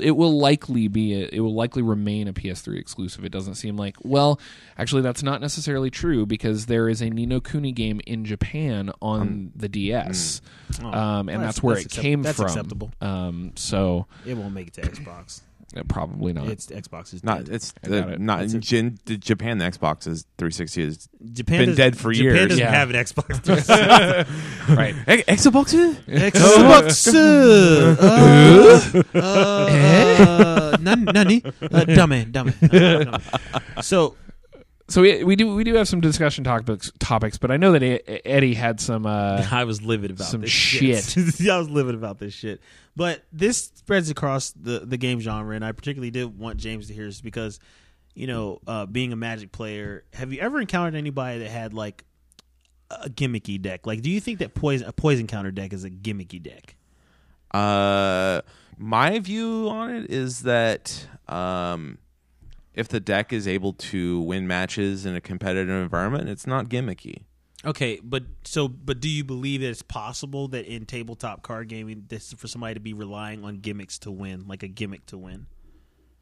it 0.00 0.10
will 0.10 0.36
likely 0.38 0.88
be 0.88 1.14
a, 1.14 1.28
it 1.32 1.40
will 1.40 1.54
likely 1.54 1.80
remain 1.80 2.26
a 2.28 2.32
PS3 2.34 2.76
exclusive. 2.78 3.24
It 3.24 3.30
doesn't 3.32 3.54
seem 3.54 3.76
like 3.76 3.96
well, 4.02 4.38
actually 4.76 5.02
that's 5.02 5.22
not 5.22 5.40
necessarily 5.40 5.90
true 5.90 6.26
because 6.26 6.66
there 6.66 6.88
is 6.88 7.00
a 7.00 7.08
Ni 7.08 7.24
no 7.24 7.40
Kuni 7.40 7.72
game 7.72 8.00
in 8.06 8.24
Japan 8.24 8.90
on 9.00 9.52
the 9.54 9.68
DS, 9.68 10.42
Oh, 10.82 10.88
um, 10.88 11.28
and 11.28 11.38
well, 11.38 11.46
that's, 11.46 11.56
that's- 11.56 11.62
where 11.62 11.74
that's 11.76 11.84
it 11.84 11.86
accept- 11.86 12.02
came 12.02 12.22
that's 12.22 12.36
from. 12.36 12.46
acceptable. 12.46 12.90
Um, 13.00 13.52
so. 13.54 14.06
It 14.26 14.36
won't 14.36 14.52
make 14.54 14.66
it 14.68 14.74
to 14.74 14.80
Xbox. 14.82 15.40
Uh, 15.76 15.82
probably 15.88 16.32
not. 16.32 16.48
It's 16.48 16.66
Xbox 16.66 17.12
is 17.14 17.22
Not 17.24 17.44
dead. 17.44 17.54
it's 17.54 17.72
the, 17.82 18.12
it. 18.14 18.20
not 18.20 18.42
It's 18.42 18.52
in 18.52 18.58
a- 18.58 18.62
Jin, 18.62 18.98
the 19.06 19.16
Japan. 19.16 19.58
The 19.58 19.64
Xbox 19.64 20.06
is 20.06 20.22
360 20.38 20.82
is 20.82 21.08
Japan 21.32 21.58
been 21.58 21.68
does- 21.70 21.76
dead 21.76 21.96
for 21.98 22.12
Japan 22.12 22.24
years. 22.24 22.34
Japan 22.34 22.48
doesn't 22.48 22.64
Yeah. 22.64 22.70
have 22.70 22.90
an 22.90 22.96
Xbox. 22.96 23.48
right. 24.76 24.94
Xbox. 25.26 25.74
Xbox. 26.06 27.14
Uh, 29.14 29.18
uh, 29.18 29.18
uh, 29.18 30.76
nan- 30.80 31.04
nani? 31.04 31.42
Uh, 31.62 31.84
dummy, 31.84 32.24
dummy. 32.24 32.52
Uh, 32.62 33.04
dummy. 33.04 33.18
So, 33.82 34.16
so 34.94 35.02
we, 35.02 35.24
we 35.24 35.34
do 35.34 35.52
we 35.52 35.64
do 35.64 35.74
have 35.74 35.88
some 35.88 36.00
discussion 36.00 36.44
topics 36.44 36.92
topics, 37.00 37.36
but 37.36 37.50
I 37.50 37.56
know 37.56 37.72
that 37.72 37.82
Eddie 38.24 38.54
had 38.54 38.78
some. 38.78 39.06
Uh, 39.06 39.44
I 39.50 39.64
was 39.64 39.82
livid 39.82 40.12
about 40.12 40.28
some 40.28 40.42
this 40.42 40.50
shit. 40.50 41.16
I 41.50 41.58
was 41.58 41.68
livid 41.68 41.96
about 41.96 42.20
this 42.20 42.32
shit. 42.32 42.60
But 42.94 43.24
this 43.32 43.72
spreads 43.74 44.08
across 44.08 44.52
the 44.52 44.78
the 44.84 44.96
game 44.96 45.18
genre, 45.18 45.56
and 45.56 45.64
I 45.64 45.72
particularly 45.72 46.12
did 46.12 46.38
want 46.38 46.58
James 46.58 46.86
to 46.86 46.94
hear 46.94 47.06
this 47.06 47.20
because, 47.20 47.58
you 48.14 48.28
know, 48.28 48.60
uh, 48.68 48.86
being 48.86 49.12
a 49.12 49.16
Magic 49.16 49.50
player, 49.50 50.04
have 50.12 50.32
you 50.32 50.38
ever 50.38 50.60
encountered 50.60 50.94
anybody 50.94 51.40
that 51.40 51.50
had 51.50 51.74
like 51.74 52.04
a 52.88 53.10
gimmicky 53.10 53.60
deck? 53.60 53.88
Like, 53.88 54.00
do 54.00 54.12
you 54.12 54.20
think 54.20 54.38
that 54.38 54.54
poison 54.54 54.86
a 54.86 54.92
poison 54.92 55.26
counter 55.26 55.50
deck 55.50 55.72
is 55.72 55.82
a 55.82 55.90
gimmicky 55.90 56.40
deck? 56.40 56.76
Uh, 57.50 58.42
my 58.78 59.18
view 59.18 59.68
on 59.70 59.90
it 59.90 60.10
is 60.12 60.42
that 60.42 61.08
um, 61.26 61.98
if 62.74 62.88
the 62.88 63.00
deck 63.00 63.32
is 63.32 63.46
able 63.46 63.72
to 63.72 64.20
win 64.20 64.46
matches 64.46 65.06
in 65.06 65.14
a 65.14 65.20
competitive 65.20 65.82
environment, 65.82 66.28
it's 66.28 66.46
not 66.46 66.68
gimmicky. 66.68 67.22
Okay, 67.64 67.98
but 68.02 68.24
so 68.44 68.68
but 68.68 69.00
do 69.00 69.08
you 69.08 69.24
believe 69.24 69.62
that 69.62 69.68
it's 69.68 69.82
possible 69.82 70.48
that 70.48 70.66
in 70.66 70.84
tabletop 70.84 71.42
card 71.42 71.68
gaming, 71.68 72.04
this 72.08 72.32
for 72.34 72.46
somebody 72.46 72.74
to 72.74 72.80
be 72.80 72.92
relying 72.92 73.42
on 73.44 73.58
gimmicks 73.58 73.98
to 74.00 74.10
win, 74.10 74.46
like 74.46 74.62
a 74.62 74.68
gimmick 74.68 75.06
to 75.06 75.16
win? 75.18 75.46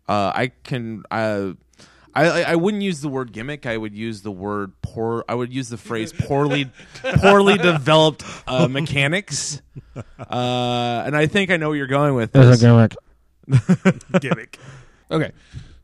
Uh, 0.09 0.33
I 0.35 0.53
can. 0.63 1.03
Uh, 1.11 1.53
I 2.15 2.29
I 2.29 2.41
I 2.53 2.55
wouldn't 2.57 2.83
use 2.83 3.01
the 3.01 3.09
word 3.09 3.33
gimmick. 3.33 3.67
I 3.67 3.77
would 3.77 3.95
use 3.95 4.23
the 4.23 4.31
word 4.31 4.73
poor. 4.83 5.25
I 5.29 5.35
would 5.35 5.53
use 5.53 5.69
the 5.69 5.77
phrase 5.77 6.13
poorly 6.13 6.71
poorly 7.03 7.59
developed 7.59 8.25
uh, 8.47 8.69
mechanics. 8.71 9.63
Uh, 9.97 11.03
and 11.07 11.17
I 11.17 11.27
think 11.27 11.51
I 11.51 11.57
know 11.57 11.69
where 11.69 11.79
you're 11.79 11.87
going 11.87 12.15
with 12.15 12.33
this. 12.33 12.61
Gimmick. 14.21 14.59
okay, 15.11 15.33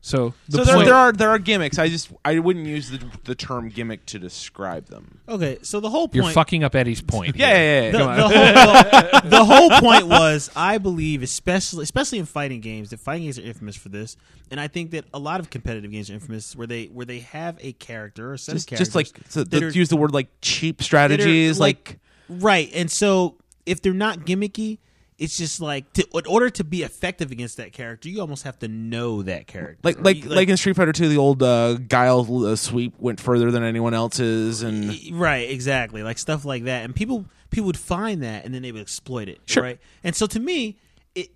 so 0.01 0.33
the 0.47 0.59
so 0.59 0.63
there, 0.63 0.75
point- 0.75 0.85
there 0.85 0.95
are 0.95 1.11
there 1.11 1.29
are 1.29 1.39
gimmicks. 1.39 1.77
I 1.77 1.89
just 1.89 2.09
I 2.23 2.39
wouldn't 2.39 2.65
use 2.65 2.89
the 2.89 3.03
the 3.25 3.35
term 3.35 3.69
gimmick 3.69 4.05
to 4.07 4.19
describe 4.19 4.85
them. 4.85 5.19
Okay, 5.27 5.59
so 5.61 5.79
the 5.79 5.89
whole 5.89 6.07
point. 6.07 6.15
you're 6.15 6.31
fucking 6.31 6.63
up 6.63 6.73
Eddie's 6.73 7.01
point. 7.01 7.35
Yeah, 7.35 7.49
yeah, 7.49 7.81
yeah. 7.81 7.91
the, 7.91 7.97
yeah. 7.97 8.15
the 8.15 8.21
whole, 8.21 8.73
the, 9.21 9.21
the 9.29 9.45
whole 9.45 9.69
point 9.81 10.07
was 10.07 10.49
I 10.55 10.77
believe 10.77 11.21
especially 11.21 11.83
especially 11.83 12.19
in 12.19 12.25
fighting 12.25 12.61
games 12.61 12.91
that 12.91 12.99
fighting 12.99 13.23
games 13.23 13.39
are 13.39 13.43
infamous 13.43 13.75
for 13.75 13.89
this 13.89 14.15
and 14.51 14.59
I 14.59 14.67
think 14.67 14.91
that 14.91 15.05
a 15.13 15.19
lot 15.19 15.39
of 15.39 15.49
competitive 15.49 15.91
games 15.91 16.09
are 16.09 16.13
infamous 16.13 16.55
where 16.55 16.67
they 16.67 16.85
where 16.85 17.05
they 17.05 17.19
have 17.19 17.57
a 17.61 17.73
character 17.73 18.29
or 18.29 18.33
a 18.33 18.37
set 18.37 18.53
just, 18.53 18.71
of 18.71 18.77
just 18.77 18.95
like 18.95 19.07
so 19.27 19.43
that 19.43 19.61
let's 19.61 19.75
are- 19.75 19.77
use 19.77 19.89
the 19.89 19.97
word 19.97 20.13
like 20.13 20.27
cheap 20.41 20.77
that 20.77 20.81
are, 20.81 20.85
strategies, 20.85 21.59
like, 21.59 21.99
right 22.29 22.69
and 22.73 22.89
so 22.89 23.35
if 23.65 23.81
they're 23.81 23.93
not 23.93 24.19
gimmicky 24.19 24.79
it's 25.19 25.37
just 25.37 25.59
like 25.61 25.91
to, 25.93 26.07
in 26.15 26.25
order 26.27 26.49
to 26.49 26.63
be 26.63 26.81
effective 26.83 27.31
against 27.31 27.57
that 27.57 27.73
character 27.73 28.09
you 28.09 28.21
almost 28.21 28.43
have 28.43 28.57
to 28.59 28.67
know 28.67 29.21
that 29.23 29.45
character. 29.47 29.77
Like 29.83 29.99
like 30.03 30.23
You- 30.23 30.29
like 30.31 30.49
in 30.49 30.57
Street 30.57 30.75
Fighter 30.75 30.93
Two, 30.93 31.09
the 31.09 31.17
old 31.17 31.43
uh, 31.43 31.73
Guile 31.75 32.45
uh, 32.45 32.55
sweep 32.55 32.93
went 32.99 33.19
further 33.19 33.51
than 33.51 33.63
anyone 33.63 33.93
else's, 33.93 34.63
and 34.63 34.93
right 35.11 35.49
exactly. 35.49 36.01
Like 36.03 36.17
stuff 36.17 36.45
like 36.45 36.63
that. 36.63 36.85
And 36.85 36.95
people 36.95 37.25
people 37.51 37.65
would 37.67 37.77
find 37.77 38.23
that 38.23 38.45
and 38.45 38.53
then 38.53 38.61
they 38.61 38.71
would 38.71 38.81
exploit 38.81 39.27
it 39.27 39.39
Sure. 39.45 39.63
right? 39.63 39.79
And 40.03 40.15
so 40.15 40.25
to 40.27 40.39
me 40.39 40.77
it 41.15 41.29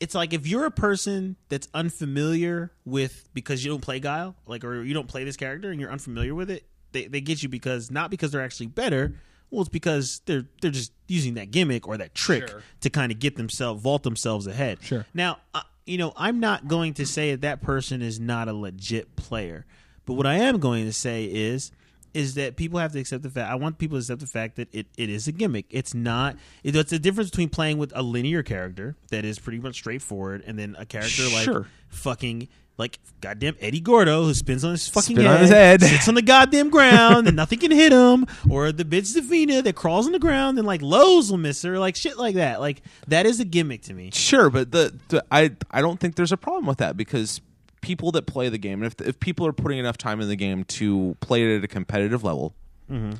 it's 0.00 0.14
like 0.14 0.32
if 0.32 0.46
you're 0.46 0.64
a 0.64 0.70
person 0.70 1.36
that's 1.48 1.68
unfamiliar 1.74 2.70
with 2.84 3.28
because 3.34 3.64
you 3.64 3.70
don't 3.70 3.82
play 3.82 4.00
guile 4.00 4.34
like 4.46 4.64
or 4.64 4.82
you 4.82 4.94
don't 4.94 5.08
play 5.08 5.24
this 5.24 5.36
character 5.36 5.70
and 5.70 5.80
you're 5.80 5.90
unfamiliar 5.92 6.34
with 6.34 6.50
it 6.50 6.64
they, 6.92 7.06
they 7.06 7.20
get 7.20 7.42
you 7.42 7.48
because 7.50 7.90
not 7.90 8.10
because 8.10 8.30
they're 8.32 8.40
actually 8.42 8.66
better 8.66 9.14
well 9.50 9.60
it's 9.62 9.68
because 9.70 10.20
they're 10.26 10.44
they're 10.60 10.70
just 10.70 10.92
using 11.08 11.34
that 11.34 11.50
gimmick 11.50 11.86
or 11.88 11.96
that 11.96 12.14
trick 12.14 12.48
Sure. 12.48 12.62
to 12.80 12.90
kind 12.90 13.10
of 13.12 13.18
get 13.18 13.36
themselves 13.36 13.82
vault 13.82 14.02
themselves 14.02 14.46
ahead 14.46 14.78
Sure. 14.82 15.06
now 15.14 15.38
uh, 15.54 15.62
you 15.86 15.98
know 15.98 16.12
i'm 16.16 16.40
not 16.40 16.68
going 16.68 16.94
to 16.94 17.06
say 17.06 17.30
that 17.32 17.40
that 17.42 17.62
person 17.62 18.02
is 18.02 18.18
not 18.20 18.48
a 18.48 18.52
legit 18.52 19.16
player 19.16 19.64
but 20.06 20.14
what 20.14 20.26
i 20.26 20.34
am 20.36 20.58
going 20.58 20.84
to 20.84 20.92
say 20.92 21.24
is 21.24 21.70
is 22.14 22.34
that 22.34 22.56
people 22.56 22.78
have 22.78 22.90
to 22.92 22.98
accept 22.98 23.22
the 23.22 23.28
fact. 23.28 23.52
I 23.52 23.54
want 23.56 23.76
people 23.76 23.96
to 23.96 24.00
accept 24.00 24.20
the 24.22 24.26
fact 24.26 24.56
that 24.56 24.68
it, 24.74 24.86
it 24.96 25.10
is 25.10 25.28
a 25.28 25.32
gimmick. 25.32 25.66
It's 25.68 25.92
not. 25.92 26.36
It, 26.64 26.74
it's 26.74 26.90
the 26.90 26.98
difference 26.98 27.28
between 27.28 27.50
playing 27.50 27.76
with 27.76 27.92
a 27.94 28.02
linear 28.02 28.42
character 28.42 28.96
that 29.10 29.26
is 29.26 29.38
pretty 29.38 29.58
much 29.58 29.74
straightforward, 29.74 30.42
and 30.46 30.58
then 30.58 30.74
a 30.78 30.86
character 30.86 31.24
like 31.28 31.66
fucking 31.90 32.48
like 32.78 32.98
goddamn 33.20 33.56
Eddie 33.60 33.80
Gordo 33.80 34.24
who 34.24 34.32
spins 34.32 34.64
on 34.64 34.70
his 34.70 34.88
fucking 34.88 35.16
Spin 35.16 35.26
head, 35.26 35.34
on 35.34 35.40
his 35.40 35.50
head. 35.50 35.82
sits 35.82 36.08
on 36.08 36.14
the 36.14 36.22
goddamn 36.22 36.70
ground, 36.70 37.26
and 37.26 37.36
nothing 37.36 37.58
can 37.58 37.70
hit 37.70 37.92
him, 37.92 38.26
or 38.48 38.72
the 38.72 38.84
bitch 38.84 39.16
Zafina 39.16 39.62
that 39.64 39.74
crawls 39.74 40.06
on 40.06 40.12
the 40.12 40.18
ground 40.18 40.58
and 40.58 40.66
like 40.66 40.80
Lowe's 40.80 41.30
will 41.30 41.38
miss 41.38 41.62
her, 41.62 41.78
like 41.78 41.96
shit 41.96 42.16
like 42.16 42.36
that. 42.36 42.60
Like 42.60 42.82
that 43.08 43.26
is 43.26 43.40
a 43.40 43.44
gimmick 43.44 43.82
to 43.82 43.94
me. 43.94 44.10
Sure, 44.12 44.48
but 44.48 44.70
the, 44.70 44.94
the 45.08 45.24
I 45.30 45.50
I 45.70 45.82
don't 45.82 45.98
think 45.98 46.14
there's 46.14 46.32
a 46.32 46.36
problem 46.36 46.66
with 46.66 46.78
that 46.78 46.96
because 46.96 47.40
people 47.80 48.12
that 48.12 48.26
play 48.26 48.48
the 48.48 48.58
game, 48.58 48.82
and 48.82 48.92
if 48.92 49.06
if 49.06 49.18
people 49.20 49.46
are 49.46 49.52
putting 49.52 49.78
enough 49.78 49.98
time 49.98 50.20
in 50.20 50.28
the 50.28 50.36
game 50.36 50.64
to 50.64 51.16
play 51.20 51.42
it 51.42 51.58
at 51.58 51.64
a 51.64 51.68
competitive 51.68 52.22
level, 52.22 52.54
mm-hmm. 52.90 53.14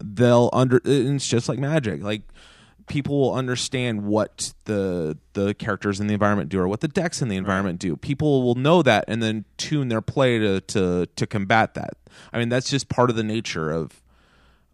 they'll 0.00 0.50
under. 0.52 0.80
It's 0.84 1.26
just 1.26 1.48
like 1.48 1.58
Magic, 1.58 2.02
like 2.02 2.22
people 2.88 3.20
will 3.20 3.34
understand 3.34 4.04
what 4.04 4.52
the 4.64 5.16
the 5.34 5.54
characters 5.54 6.00
in 6.00 6.06
the 6.06 6.14
environment 6.14 6.48
do 6.48 6.58
or 6.60 6.68
what 6.68 6.80
the 6.80 6.88
decks 6.88 7.22
in 7.22 7.28
the 7.28 7.36
environment 7.36 7.78
do. 7.78 7.96
People 7.96 8.42
will 8.42 8.54
know 8.54 8.82
that 8.82 9.04
and 9.08 9.22
then 9.22 9.44
tune 9.56 9.88
their 9.88 10.00
play 10.02 10.38
to 10.38 10.60
to 10.62 11.06
to 11.06 11.26
combat 11.26 11.74
that. 11.74 11.94
I 12.32 12.38
mean, 12.38 12.48
that's 12.48 12.70
just 12.70 12.88
part 12.88 13.10
of 13.10 13.16
the 13.16 13.22
nature 13.22 13.70
of 13.70 14.02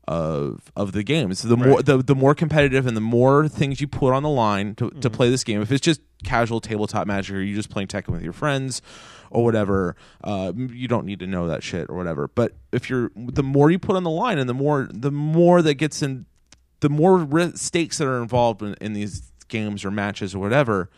of 0.06 0.70
of 0.76 0.92
the 0.92 1.02
game. 1.02 1.32
So 1.34 1.48
the 1.48 1.56
more 1.56 1.82
the, 1.82 1.98
the 1.98 2.14
more 2.14 2.34
competitive 2.34 2.86
and 2.86 2.96
the 2.96 3.00
more 3.00 3.48
things 3.48 3.80
you 3.80 3.88
put 3.88 4.12
on 4.12 4.22
the 4.22 4.28
line 4.28 4.74
to, 4.76 4.90
to 4.90 5.10
play 5.10 5.30
this 5.30 5.44
game. 5.44 5.62
If 5.62 5.72
it's 5.72 5.80
just 5.80 6.00
casual 6.22 6.60
tabletop 6.60 7.06
magic 7.06 7.36
or 7.36 7.40
you're 7.40 7.56
just 7.56 7.70
playing 7.70 7.88
Tekken 7.88 8.08
with 8.08 8.22
your 8.22 8.32
friends 8.32 8.82
or 9.30 9.44
whatever, 9.44 9.96
uh, 10.22 10.52
you 10.56 10.88
don't 10.88 11.06
need 11.06 11.20
to 11.20 11.26
know 11.26 11.48
that 11.48 11.62
shit 11.62 11.88
or 11.88 11.96
whatever. 11.96 12.28
But 12.28 12.52
if 12.72 12.90
you're 12.90 13.10
the 13.16 13.42
more 13.42 13.70
you 13.70 13.78
put 13.78 13.96
on 13.96 14.04
the 14.04 14.10
line 14.10 14.38
and 14.38 14.48
the 14.48 14.54
more 14.54 14.88
the 14.92 15.10
more 15.10 15.62
that 15.62 15.74
gets 15.74 16.02
in, 16.02 16.26
the 16.84 16.90
more 16.90 17.16
ri- 17.16 17.52
stakes 17.54 17.96
that 17.96 18.06
are 18.06 18.20
involved 18.20 18.60
in, 18.60 18.74
in 18.74 18.92
these 18.92 19.32
games 19.48 19.86
or 19.86 19.90
matches 19.90 20.34
or 20.34 20.38
whatever, 20.38 20.90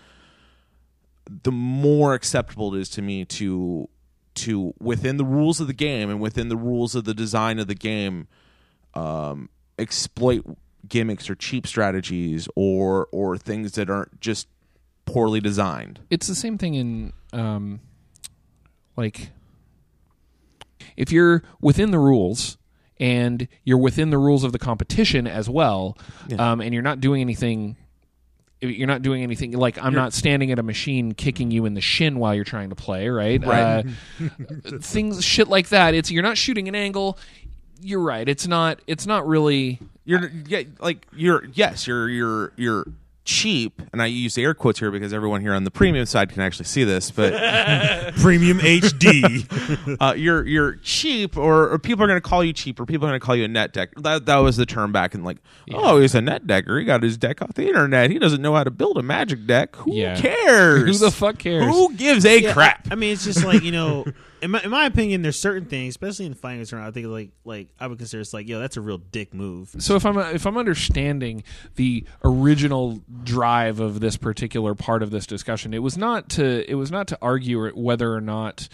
the 1.45 1.53
more 1.53 2.13
acceptable 2.13 2.75
it 2.75 2.81
is 2.81 2.89
to 2.89 3.03
me 3.03 3.25
to 3.25 3.89
to 4.35 4.75
within 4.81 5.17
the 5.17 5.25
rules 5.25 5.61
of 5.61 5.69
the 5.69 5.73
game 5.73 6.11
and 6.11 6.21
within 6.21 6.49
the 6.49 6.57
rules 6.57 6.97
of 6.97 7.05
the 7.05 7.15
design 7.15 7.61
of 7.61 7.69
the 7.69 7.75
game 7.77 8.27
um, 8.95 9.49
exploit 9.79 10.45
gimmicks 10.89 11.31
or 11.31 11.37
cheap 11.37 11.69
strategies 11.69 12.49
or 12.57 13.07
or 13.13 13.39
things 13.39 13.73
that 13.73 13.89
aren't 13.89 14.21
just 14.21 14.49
poorly 15.05 15.39
designed. 15.39 16.01
it's 16.11 16.27
the 16.27 16.35
same 16.35 16.59
thing 16.59 16.75
in 16.75 17.13
um 17.33 17.79
like 18.97 19.31
if 20.97 21.13
you're 21.13 21.45
within 21.61 21.93
the 21.93 21.99
rules 22.01 22.59
and 22.99 23.49
you're 23.65 23.79
within 23.79 24.11
the 24.11 24.19
rules 24.19 24.45
of 24.45 24.53
the 24.53 24.59
competition 24.59 25.27
as 25.27 25.49
well 25.49 25.97
um 26.39 26.61
and 26.61 26.73
you're 26.73 26.83
not 26.83 27.01
doing 27.01 27.21
anything 27.21 27.77
you're 28.61 28.87
not 28.87 29.03
doing 29.03 29.23
anything 29.23 29.53
like 29.53 29.79
I'm 29.79 29.95
not 29.95 30.13
standing 30.13 30.51
at 30.51 30.59
a 30.59 30.63
machine 30.63 31.13
kicking 31.13 31.51
you 31.51 31.67
in 31.67 31.75
the 31.75 31.81
shin 31.81 32.19
while 32.19 32.35
you're 32.35 32.45
trying 32.45 32.71
to 32.71 32.75
play, 32.75 33.09
right? 33.09 33.45
Right. 33.45 33.61
Uh, 33.61 33.83
things 34.81 35.23
shit 35.25 35.49
like 35.49 35.69
that. 35.69 35.95
It's 35.95 36.11
you're 36.11 36.23
not 36.23 36.39
shooting 36.39 36.67
an 36.69 36.75
angle. 36.75 37.19
You're 37.83 38.01
right. 38.01 38.27
It's 38.27 38.47
not 38.47 38.81
it's 38.87 39.07
not 39.07 39.27
really 39.27 39.81
You're 40.05 40.31
yeah, 40.47 40.63
like 40.81 41.07
you're 41.13 41.45
yes, 41.53 41.87
you're 41.87 42.09
you're 42.09 42.53
you're 42.57 42.87
cheap, 43.27 43.83
and 43.93 44.01
I 44.01 44.07
use 44.07 44.39
air 44.39 44.55
quotes 44.55 44.79
here 44.79 44.91
because 44.91 45.13
everyone 45.13 45.43
here 45.43 45.53
on 45.53 45.65
the 45.65 45.71
premium 45.71 46.07
side 46.07 46.31
can 46.31 46.41
actually 46.41 46.65
see 46.65 46.85
this, 46.85 47.11
but 47.11 47.33
Premium 48.17 48.59
HD. 48.61 49.97
uh, 50.01 50.15
you're 50.15 50.47
you're 50.47 50.77
cheap, 50.77 51.37
or, 51.37 51.69
or 51.71 51.79
people 51.79 52.05
are 52.05 52.07
going 52.07 52.17
to 52.21 52.27
call 52.27 52.43
you 52.43 52.53
cheap, 52.55 52.81
or 52.81 52.87
people 52.87 53.07
are 53.07 53.11
going 53.11 53.21
to 53.21 53.25
call 53.27 53.37
you 53.37 53.45
a 53.45 53.49
net 53.49 53.73
deck. 53.75 53.91
That 53.97 54.25
that 54.27 54.37
was 54.39 54.57
the 54.57 54.65
term 54.65 54.93
back 54.93 55.15
in 55.15 55.23
like, 55.25 55.39
oh, 55.75 56.01
he's 56.01 56.15
a 56.15 56.23
net 56.23 56.47
decker. 56.47 56.79
He 56.79 56.85
got 56.87 57.03
his 57.03 57.19
deck 57.19 57.43
off 57.43 57.53
the 57.55 57.67
internet. 57.67 58.11
He 58.11 58.19
doesn't 58.19 58.41
know 58.41 58.55
how 58.55 58.65
to 58.65 58.71
build 58.71 58.97
a 58.97 59.03
magic 59.03 59.47
deck. 59.47 59.77
Who 59.77 59.93
Yeah. 59.95 60.17
cares? 60.19 60.99
Who 61.01 61.05
the 61.05 61.11
fuck 61.11 61.39
cares? 61.39 61.67
Who 61.67 61.93
gives 61.95 62.25
a 62.25 62.41
Yeah, 62.41 62.53
crap? 62.53 62.87
I, 62.91 62.93
I 62.93 62.97
mean, 62.97 63.13
it's 63.13 63.25
just 63.25 63.45
like 63.45 63.63
you 63.63 63.73
know, 63.73 64.05
in 64.43 64.51
my, 64.51 64.63
in 64.63 64.71
my 64.71 64.87
opinion, 64.87 65.23
there's 65.23 65.41
certain 65.41 65.67
things, 65.67 65.93
especially 65.93 66.27
in 66.27 66.33
the 66.33 66.39
fighting 66.39 66.65
tournament, 66.65 66.93
I 66.93 66.95
think 66.95 67.07
like 67.07 67.31
like 67.45 67.69
I 67.81 67.87
would 67.87 67.99
consider 67.99 68.21
it's 68.21 68.35
like, 68.35 68.49
yo, 68.49 68.61
that's 68.61 68.77
a 68.77 68.81
real 68.81 68.99
dick 68.99 69.33
move. 69.33 69.75
So 69.79 69.97
if 69.97 70.05
I'm 70.05 70.19
if 70.19 70.47
I'm 70.47 70.57
understanding 70.57 71.43
the 71.77 72.05
original 72.25 73.01
drive 73.25 73.81
of 73.81 74.01
this 74.01 74.17
particular 74.17 74.75
part 74.75 75.03
of 75.03 75.11
this 75.11 75.27
discussion, 75.27 75.75
it 75.75 75.83
was 75.83 75.97
not 75.97 76.29
to 76.31 76.71
it 76.71 76.75
was 76.75 76.91
not 76.91 77.07
to 77.09 77.19
argue 77.23 77.71
whether 77.71 78.13
or 78.13 78.21
not 78.21 78.69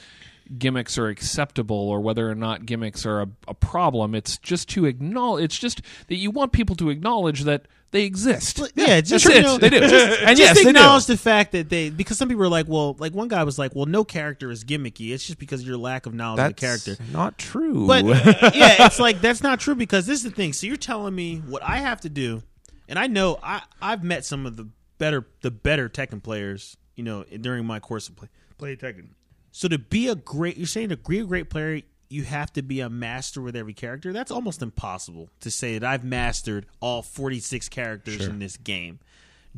gimmicks 0.58 0.98
are 0.98 1.08
acceptable 1.08 1.88
or 1.88 2.00
whether 2.00 2.28
or 2.28 2.34
not 2.34 2.66
gimmicks 2.66 3.06
are 3.06 3.22
a, 3.22 3.28
a 3.48 3.54
problem. 3.54 4.14
It's 4.14 4.38
just 4.38 4.68
to 4.70 4.84
acknowledge. 4.86 5.44
It's 5.44 5.58
just 5.58 5.82
that 6.08 6.16
you 6.16 6.30
want 6.30 6.52
people 6.52 6.76
to 6.76 6.90
acknowledge 6.90 7.44
that 7.44 7.66
they 7.92 8.04
exist. 8.04 8.60
yeah, 8.74 9.00
just 9.00 9.24
you 9.26 9.42
know, 9.42 9.58
They 9.58 9.70
do. 9.70 9.80
Just, 9.80 10.20
And 10.22 10.36
just 10.36 10.56
yes, 10.56 10.66
acknowledge 10.66 11.06
the 11.06 11.16
fact 11.16 11.52
that 11.52 11.68
they 11.68 11.90
because 11.90 12.18
some 12.18 12.28
people 12.28 12.42
are 12.42 12.48
like, 12.48 12.66
well, 12.66 12.96
like 12.98 13.14
one 13.14 13.28
guy 13.28 13.44
was 13.44 13.58
like, 13.58 13.74
well, 13.74 13.86
no 13.86 14.02
character 14.02 14.50
is 14.50 14.64
gimmicky. 14.64 15.12
It's 15.12 15.24
just 15.24 15.38
because 15.38 15.60
of 15.60 15.66
your 15.66 15.76
lack 15.76 16.06
of 16.06 16.14
knowledge 16.14 16.38
That's 16.38 16.50
of 16.50 16.56
the 16.56 16.96
character. 16.96 17.12
not 17.12 17.38
true. 17.38 17.86
But 17.86 18.04
yeah, 18.54 18.86
it's 18.86 18.98
like 18.98 19.20
that's 19.20 19.42
not 19.42 19.60
true 19.60 19.74
because 19.74 20.06
this 20.06 20.18
is 20.18 20.24
the 20.24 20.30
thing. 20.30 20.52
So 20.52 20.66
you're 20.66 20.76
telling 20.76 21.14
me 21.14 21.42
what 21.46 21.62
I 21.62 21.76
have 21.76 22.00
to 22.00 22.08
do, 22.08 22.42
and 22.88 22.98
I 22.98 23.06
know 23.06 23.38
I 23.42 23.62
I've 23.80 24.02
met 24.02 24.24
some 24.24 24.46
of 24.46 24.56
the 24.56 24.68
better 24.98 25.26
the 25.42 25.50
better 25.50 25.88
Tekken 25.88 26.22
players, 26.22 26.76
you 26.96 27.04
know, 27.04 27.24
during 27.24 27.66
my 27.66 27.78
course 27.78 28.08
of 28.08 28.16
play 28.16 28.28
play 28.58 28.76
Tekken. 28.76 29.08
So 29.50 29.68
to 29.68 29.78
be 29.78 30.08
a 30.08 30.14
great, 30.14 30.56
you're 30.56 30.66
saying 30.66 30.88
to 30.88 30.96
be 30.96 31.18
a 31.18 31.24
great 31.24 31.50
player, 31.50 31.82
you 32.12 32.24
have 32.24 32.52
to 32.52 32.62
be 32.62 32.80
a 32.80 32.90
master 32.90 33.40
with 33.40 33.56
every 33.56 33.72
character. 33.72 34.12
That's 34.12 34.30
almost 34.30 34.62
impossible 34.62 35.30
to 35.40 35.50
say 35.50 35.78
that 35.78 35.88
I've 35.88 36.04
mastered 36.04 36.66
all 36.80 37.02
46 37.02 37.68
characters 37.70 38.26
in 38.26 38.38
this 38.38 38.56
game. 38.56 39.00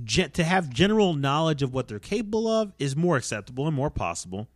To 0.07 0.45
have 0.45 0.71
general 0.71 1.15
knowledge 1.15 1.63
of 1.63 1.75
what 1.75 1.89
they're 1.89 1.99
capable 1.99 2.49
of 2.49 2.73
is 2.79 2.97
more 2.97 3.17
acceptable 3.17 3.67
and 3.67 3.77
more 3.77 3.91
possible. 3.91 4.49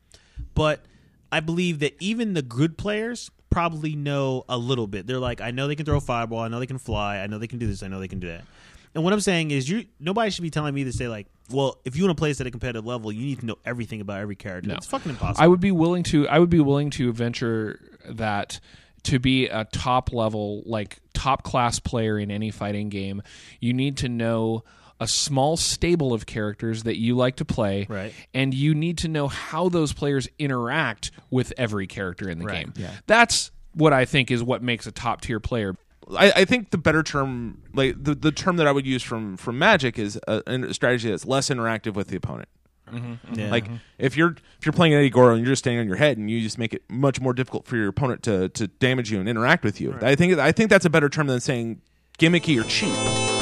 But 0.54 0.84
I 1.30 1.40
believe 1.40 1.80
that 1.80 1.94
even 2.00 2.34
the 2.34 2.42
good 2.42 2.78
players 2.78 3.30
probably 3.50 3.94
know 3.96 4.44
a 4.48 4.58
little 4.58 4.86
bit. 4.86 5.06
They're 5.06 5.18
like, 5.18 5.40
I 5.40 5.50
know 5.50 5.68
they 5.68 5.76
can 5.76 5.86
throw 5.86 5.96
a 5.96 6.00
fireball, 6.00 6.40
I 6.40 6.48
know 6.48 6.60
they 6.60 6.66
can 6.66 6.78
fly, 6.78 7.18
I 7.18 7.26
know 7.26 7.38
they 7.38 7.46
can 7.46 7.58
do 7.58 7.66
this, 7.66 7.82
I 7.82 7.88
know 7.88 7.98
they 7.98 8.08
can 8.08 8.20
do 8.20 8.28
that. 8.28 8.44
And 8.94 9.04
what 9.04 9.12
I'm 9.12 9.20
saying 9.20 9.50
is, 9.50 9.68
you 9.68 9.86
nobody 10.00 10.30
should 10.30 10.42
be 10.42 10.50
telling 10.50 10.74
me 10.74 10.84
to 10.84 10.92
say 10.92 11.08
like, 11.08 11.26
well, 11.50 11.78
if 11.84 11.96
you 11.96 12.04
want 12.04 12.16
to 12.16 12.20
play 12.20 12.30
this 12.30 12.40
at 12.40 12.46
a 12.46 12.50
competitive 12.50 12.84
level, 12.86 13.10
you 13.12 13.24
need 13.24 13.40
to 13.40 13.46
know 13.46 13.56
everything 13.64 14.00
about 14.00 14.20
every 14.20 14.36
character. 14.36 14.68
No. 14.68 14.76
It's 14.76 14.86
fucking 14.86 15.10
impossible. 15.10 15.42
I 15.42 15.48
would 15.48 15.60
be 15.60 15.72
willing 15.72 16.02
to. 16.04 16.28
I 16.28 16.38
would 16.38 16.50
be 16.50 16.60
willing 16.60 16.90
to 16.90 17.12
venture 17.12 17.80
that 18.08 18.60
to 19.04 19.18
be 19.18 19.46
a 19.48 19.64
top 19.66 20.12
level, 20.12 20.62
like 20.66 20.98
top 21.14 21.42
class 21.42 21.78
player 21.78 22.18
in 22.18 22.30
any 22.30 22.50
fighting 22.50 22.88
game, 22.88 23.22
you 23.60 23.72
need 23.72 23.96
to 23.98 24.08
know 24.08 24.64
a 25.00 25.06
small 25.06 25.56
stable 25.56 26.12
of 26.12 26.26
characters 26.26 26.82
that 26.82 26.98
you 26.98 27.16
like 27.16 27.36
to 27.36 27.44
play, 27.44 27.86
Right. 27.88 28.12
And 28.34 28.52
you 28.52 28.74
need 28.74 28.98
to 28.98 29.08
know 29.08 29.28
how 29.28 29.68
those 29.68 29.92
players 29.92 30.28
interact 30.40 31.12
with 31.30 31.52
every 31.56 31.86
character 31.86 32.28
in 32.28 32.38
the 32.40 32.44
Right. 32.46 32.74
game. 32.74 32.88
That's 33.06 33.52
what 33.74 33.92
I 33.92 34.04
think 34.04 34.32
is 34.32 34.42
what 34.42 34.60
makes 34.62 34.86
a 34.88 34.92
top 34.92 35.20
tier 35.20 35.38
player. 35.38 35.76
I, 36.16 36.32
I 36.36 36.44
think 36.44 36.70
the 36.70 36.78
better 36.78 37.02
term, 37.02 37.62
like 37.74 38.02
the, 38.02 38.14
the 38.14 38.32
term 38.32 38.56
that 38.56 38.66
I 38.66 38.72
would 38.72 38.86
use 38.86 39.02
from 39.02 39.36
from 39.36 39.58
Magic, 39.58 39.98
is 39.98 40.18
a, 40.26 40.42
a 40.46 40.74
strategy 40.74 41.10
that's 41.10 41.26
less 41.26 41.48
interactive 41.48 41.94
with 41.94 42.08
the 42.08 42.16
opponent. 42.16 42.48
Mm-hmm. 42.90 43.34
Yeah. 43.34 43.50
Like 43.50 43.66
if 43.98 44.16
you're 44.16 44.30
if 44.58 44.66
you're 44.66 44.72
playing 44.72 44.94
Eddy 44.94 45.10
Gordo 45.10 45.34
and 45.34 45.44
you're 45.44 45.52
just 45.52 45.62
standing 45.62 45.80
on 45.80 45.86
your 45.86 45.96
head 45.96 46.16
and 46.16 46.30
you 46.30 46.40
just 46.40 46.58
make 46.58 46.72
it 46.72 46.82
much 46.88 47.20
more 47.20 47.34
difficult 47.34 47.66
for 47.66 47.76
your 47.76 47.88
opponent 47.88 48.22
to 48.24 48.48
to 48.50 48.68
damage 48.68 49.10
you 49.10 49.20
and 49.20 49.28
interact 49.28 49.64
with 49.64 49.80
you. 49.80 49.96
I 50.00 50.14
think 50.14 50.38
I 50.38 50.52
think 50.52 50.70
that's 50.70 50.84
a 50.84 50.90
better 50.90 51.08
term 51.08 51.26
than 51.26 51.40
saying 51.40 51.82
gimmicky 52.18 52.60
or 52.60 52.64
cheap. 52.64 53.37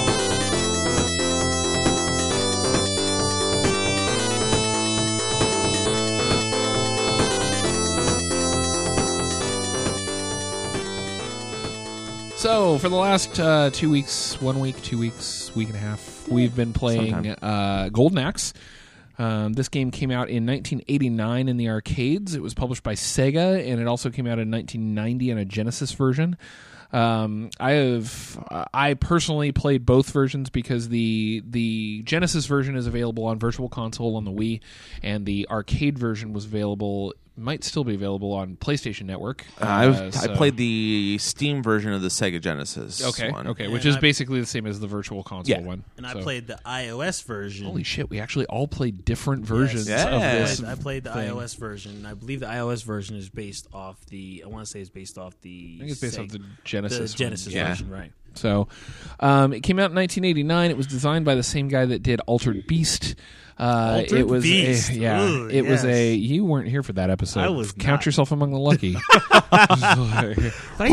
So 12.37 12.77
for 12.77 12.91
the 12.91 12.97
last 12.97 13.41
uh, 13.41 13.71
two 13.73 13.91
weeks, 13.91 14.39
one 14.43 14.61
week, 14.61 14.81
two 14.83 14.99
weeks, 14.99 15.51
week 15.57 15.69
and 15.69 15.77
a 15.77 15.81
half, 15.81 16.29
we've 16.29 16.55
been 16.55 16.75
playing 16.75 17.31
uh, 17.31 17.89
Golden 17.91 18.19
Axe. 18.19 18.53
Um, 19.19 19.55
this 19.55 19.71
game 19.71 19.91
came 19.91 20.11
out 20.11 20.29
in 20.29 20.45
1989 20.45 21.49
in 21.49 21.57
the 21.57 21.71
arcades. 21.71 22.35
It 22.35 22.43
was 22.43 22.53
published 22.53 22.83
by 22.83 22.93
Sega, 22.93 23.67
and 23.67 23.81
it 23.81 23.87
also 23.87 24.11
came 24.11 24.27
out 24.27 24.39
in 24.39 24.51
1990 24.51 25.31
in 25.31 25.39
a 25.39 25.47
Genesis 25.47 25.93
version. 25.93 26.37
Um, 26.93 27.49
I 27.59 27.73
have 27.73 28.47
uh, 28.51 28.67
I 28.73 28.95
personally 28.95 29.53
played 29.53 29.87
both 29.87 30.11
versions 30.11 30.51
because 30.51 30.91
the 30.91 31.43
the 31.49 32.03
Genesis 32.03 32.45
version 32.45 32.77
is 32.77 32.87
available 32.87 33.25
on 33.25 33.39
Virtual 33.39 33.71
Console 33.71 34.15
on 34.15 34.25
the 34.27 34.31
Wii, 34.31 34.61
and 35.03 35.25
the 35.25 35.49
arcade 35.51 35.99
version 35.99 36.35
was 36.35 36.45
available 36.45 37.15
might 37.37 37.63
still 37.65 37.85
be 37.85 37.95
available 37.95 38.33
on 38.33 38.57
PlayStation 38.57 39.03
Network. 39.03 39.45
Uh, 39.61 39.65
I, 39.67 39.87
was, 39.89 40.17
Uh, 40.17 40.33
I 40.33 40.37
played 40.37 40.57
the 40.57 41.19
Steam 41.21 41.63
version 41.63 41.93
of 41.93 42.01
the 42.03 42.09
Sega 42.09 42.41
Genesis. 42.41 43.05
Okay, 43.05 43.31
one. 43.31 43.47
okay, 43.49 43.65
And 43.65 43.73
which 43.73 43.85
is 43.85 43.97
I- 43.97 44.01
basically 44.01 44.41
the 44.41 44.47
same 44.47 44.67
as 44.67 44.81
the 44.81 44.87
Virtual 44.87 45.23
Console 45.23 45.57
Yeah. 45.61 45.67
one. 45.67 45.85
and 45.97 46.07
I 46.07 46.15
played 46.15 46.47
the 46.47 46.59
iOS 46.65 47.23
version. 47.25 47.67
Holy 47.67 47.83
shit! 47.83 48.09
We 48.11 48.21
actually 48.21 48.47
all 48.47 48.67
played 48.69 49.05
different 49.05 49.45
versions 49.45 49.89
Yeah. 49.89 50.07
of 50.09 50.23
I 50.23 50.39
this. 50.39 50.61
played, 50.61 50.71
I 50.71 50.75
played 50.77 51.05
the 51.05 51.13
thing. 51.13 51.31
iOS 51.31 51.57
version. 51.59 52.07
I 52.07 52.15
believe 52.15 52.41
the 52.41 52.47
iOS 52.47 52.83
version 52.85 53.17
is 53.17 53.29
based 53.29 53.69
off 53.73 54.05
the. 54.07 54.43
I 54.45 54.49
want 54.49 54.65
to 54.65 54.71
say 54.71 54.81
it's 54.81 54.91
based 54.91 55.19
off 55.19 55.35
the. 55.43 55.75
I 55.77 55.79
think 55.81 55.91
it's 55.93 56.01
based 56.01 56.17
Sega- 56.19 56.23
off 56.25 56.29
the 56.29 56.39
the 56.39 56.45
Genesis. 56.65 57.13
one. 57.13 57.17
Genesis 57.19 57.53
Yeah. 57.53 57.69
version, 57.69 57.91
right? 57.91 58.13
So, 58.35 58.69
um, 59.21 59.53
it 59.55 59.63
came 59.63 59.79
out 59.79 59.91
in 59.91 59.95
1989. 59.95 60.71
It 60.71 60.77
was 60.77 60.87
designed 60.87 61.25
by 61.25 61.35
the 61.35 61.43
same 61.43 61.69
guy 61.69 61.87
that 61.87 62.03
did 62.03 62.21
Altered 62.27 62.67
Beast. 62.67 63.15
Uh, 63.59 64.01
Altered 64.03 64.19
it 64.19 64.27
was 64.27 64.43
Beast. 64.43 64.91
A, 64.91 64.95
yeah. 64.99 65.23
Ooh, 65.23 65.49
it 65.49 65.63
was 65.65 65.85
a. 65.85 66.15
You 66.15 66.45
weren't 66.45 66.69
here 66.69 66.83
for 66.83 66.93
that 66.95 67.09
episode. 67.09 67.41
I 67.41 67.49
was 67.49 67.73
Count 67.73 68.01
not. 68.01 68.07
yourself 68.07 68.31
among 68.33 68.51
the 68.51 68.59
lucky. 68.59 68.97
I 69.51 69.67
used 69.71 69.81
to, 69.81 70.63
I 70.79 70.87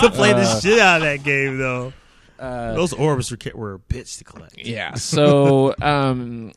to 0.00 0.10
play 0.10 0.32
the 0.32 0.60
shit 0.60 0.78
out 0.78 0.96
of 0.98 1.02
that 1.02 1.22
game 1.22 1.58
though. 1.58 1.92
Those 2.38 2.92
orbs 2.92 3.30
were 3.30 3.38
were 3.54 3.74
a 3.74 3.78
bitch 3.78 4.18
to 4.18 4.24
collect. 4.24 4.58
yeah. 4.58 4.94
So, 4.94 5.74
um, 5.80 6.52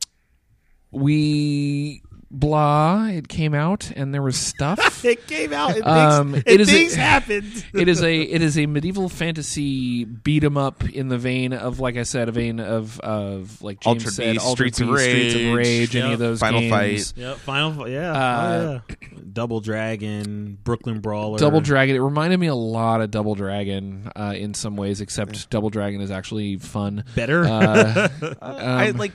we 0.92 2.02
blah. 2.40 3.08
It 3.08 3.28
came 3.28 3.54
out 3.54 3.92
and 3.96 4.14
there 4.14 4.22
was 4.22 4.38
stuff. 4.38 4.94
It 5.06 5.28
came 5.28 5.54
out. 5.54 5.76
And 5.76 5.86
Um, 5.86 6.32
things, 6.34 6.44
it 6.48 6.52
and 6.52 6.62
is 6.62 6.96
a- 6.96 7.00
happened. 7.00 7.66
it 7.76 7.88
is 7.88 8.02
a 8.02 8.22
it 8.22 8.42
is 8.42 8.58
a 8.58 8.66
medieval 8.66 9.08
fantasy 9.08 10.04
beat 10.04 10.44
'em 10.44 10.58
up 10.58 10.84
in 10.90 11.10
the 11.10 11.18
vein 11.18 11.54
of 11.54 11.80
like 11.80 11.96
I 11.98 12.04
said, 12.04 12.28
a 12.28 12.32
vein 12.32 12.60
of 12.60 13.00
of 13.02 13.62
like 13.62 13.82
James 13.82 14.04
Altered 14.04 14.14
said, 14.14 14.34
Beast, 14.34 14.46
Altered 14.46 14.74
Streets 14.76 14.82
of 14.82 14.88
Beast, 14.88 15.04
Streets 15.04 15.36
of 15.36 15.42
Rage, 15.42 15.56
Rage, 15.56 15.96
any 15.96 16.14
of 16.14 16.20
those 16.20 16.40
Final 16.40 16.62
games. 16.62 17.12
Fight. 17.12 17.22
Yep, 17.22 17.38
Final. 17.38 17.88
Yeah, 17.90 18.12
Uh, 18.12 18.80
oh, 18.80 18.82
yeah. 18.90 19.20
Double 19.34 19.60
Dragon, 19.60 20.58
Brooklyn 20.64 21.02
Brawler, 21.02 21.38
Double 21.38 21.62
Dragon. 21.62 21.96
It 21.96 22.00
reminded 22.00 22.40
me 22.40 22.48
a 22.48 22.56
lot 22.56 23.02
of 23.02 23.12
Double 23.12 23.36
Dragon 23.36 24.10
uh, 24.16 24.34
in 24.36 24.54
some 24.54 24.76
ways, 24.78 25.02
except 25.02 25.50
Double 25.50 25.70
Dragon 25.70 26.00
is 26.02 26.10
actually 26.10 26.58
fun. 26.58 27.04
better. 27.16 27.46
Uh, 27.46 28.08
I 28.42 28.90
um, 28.90 28.98
like. 28.98 29.12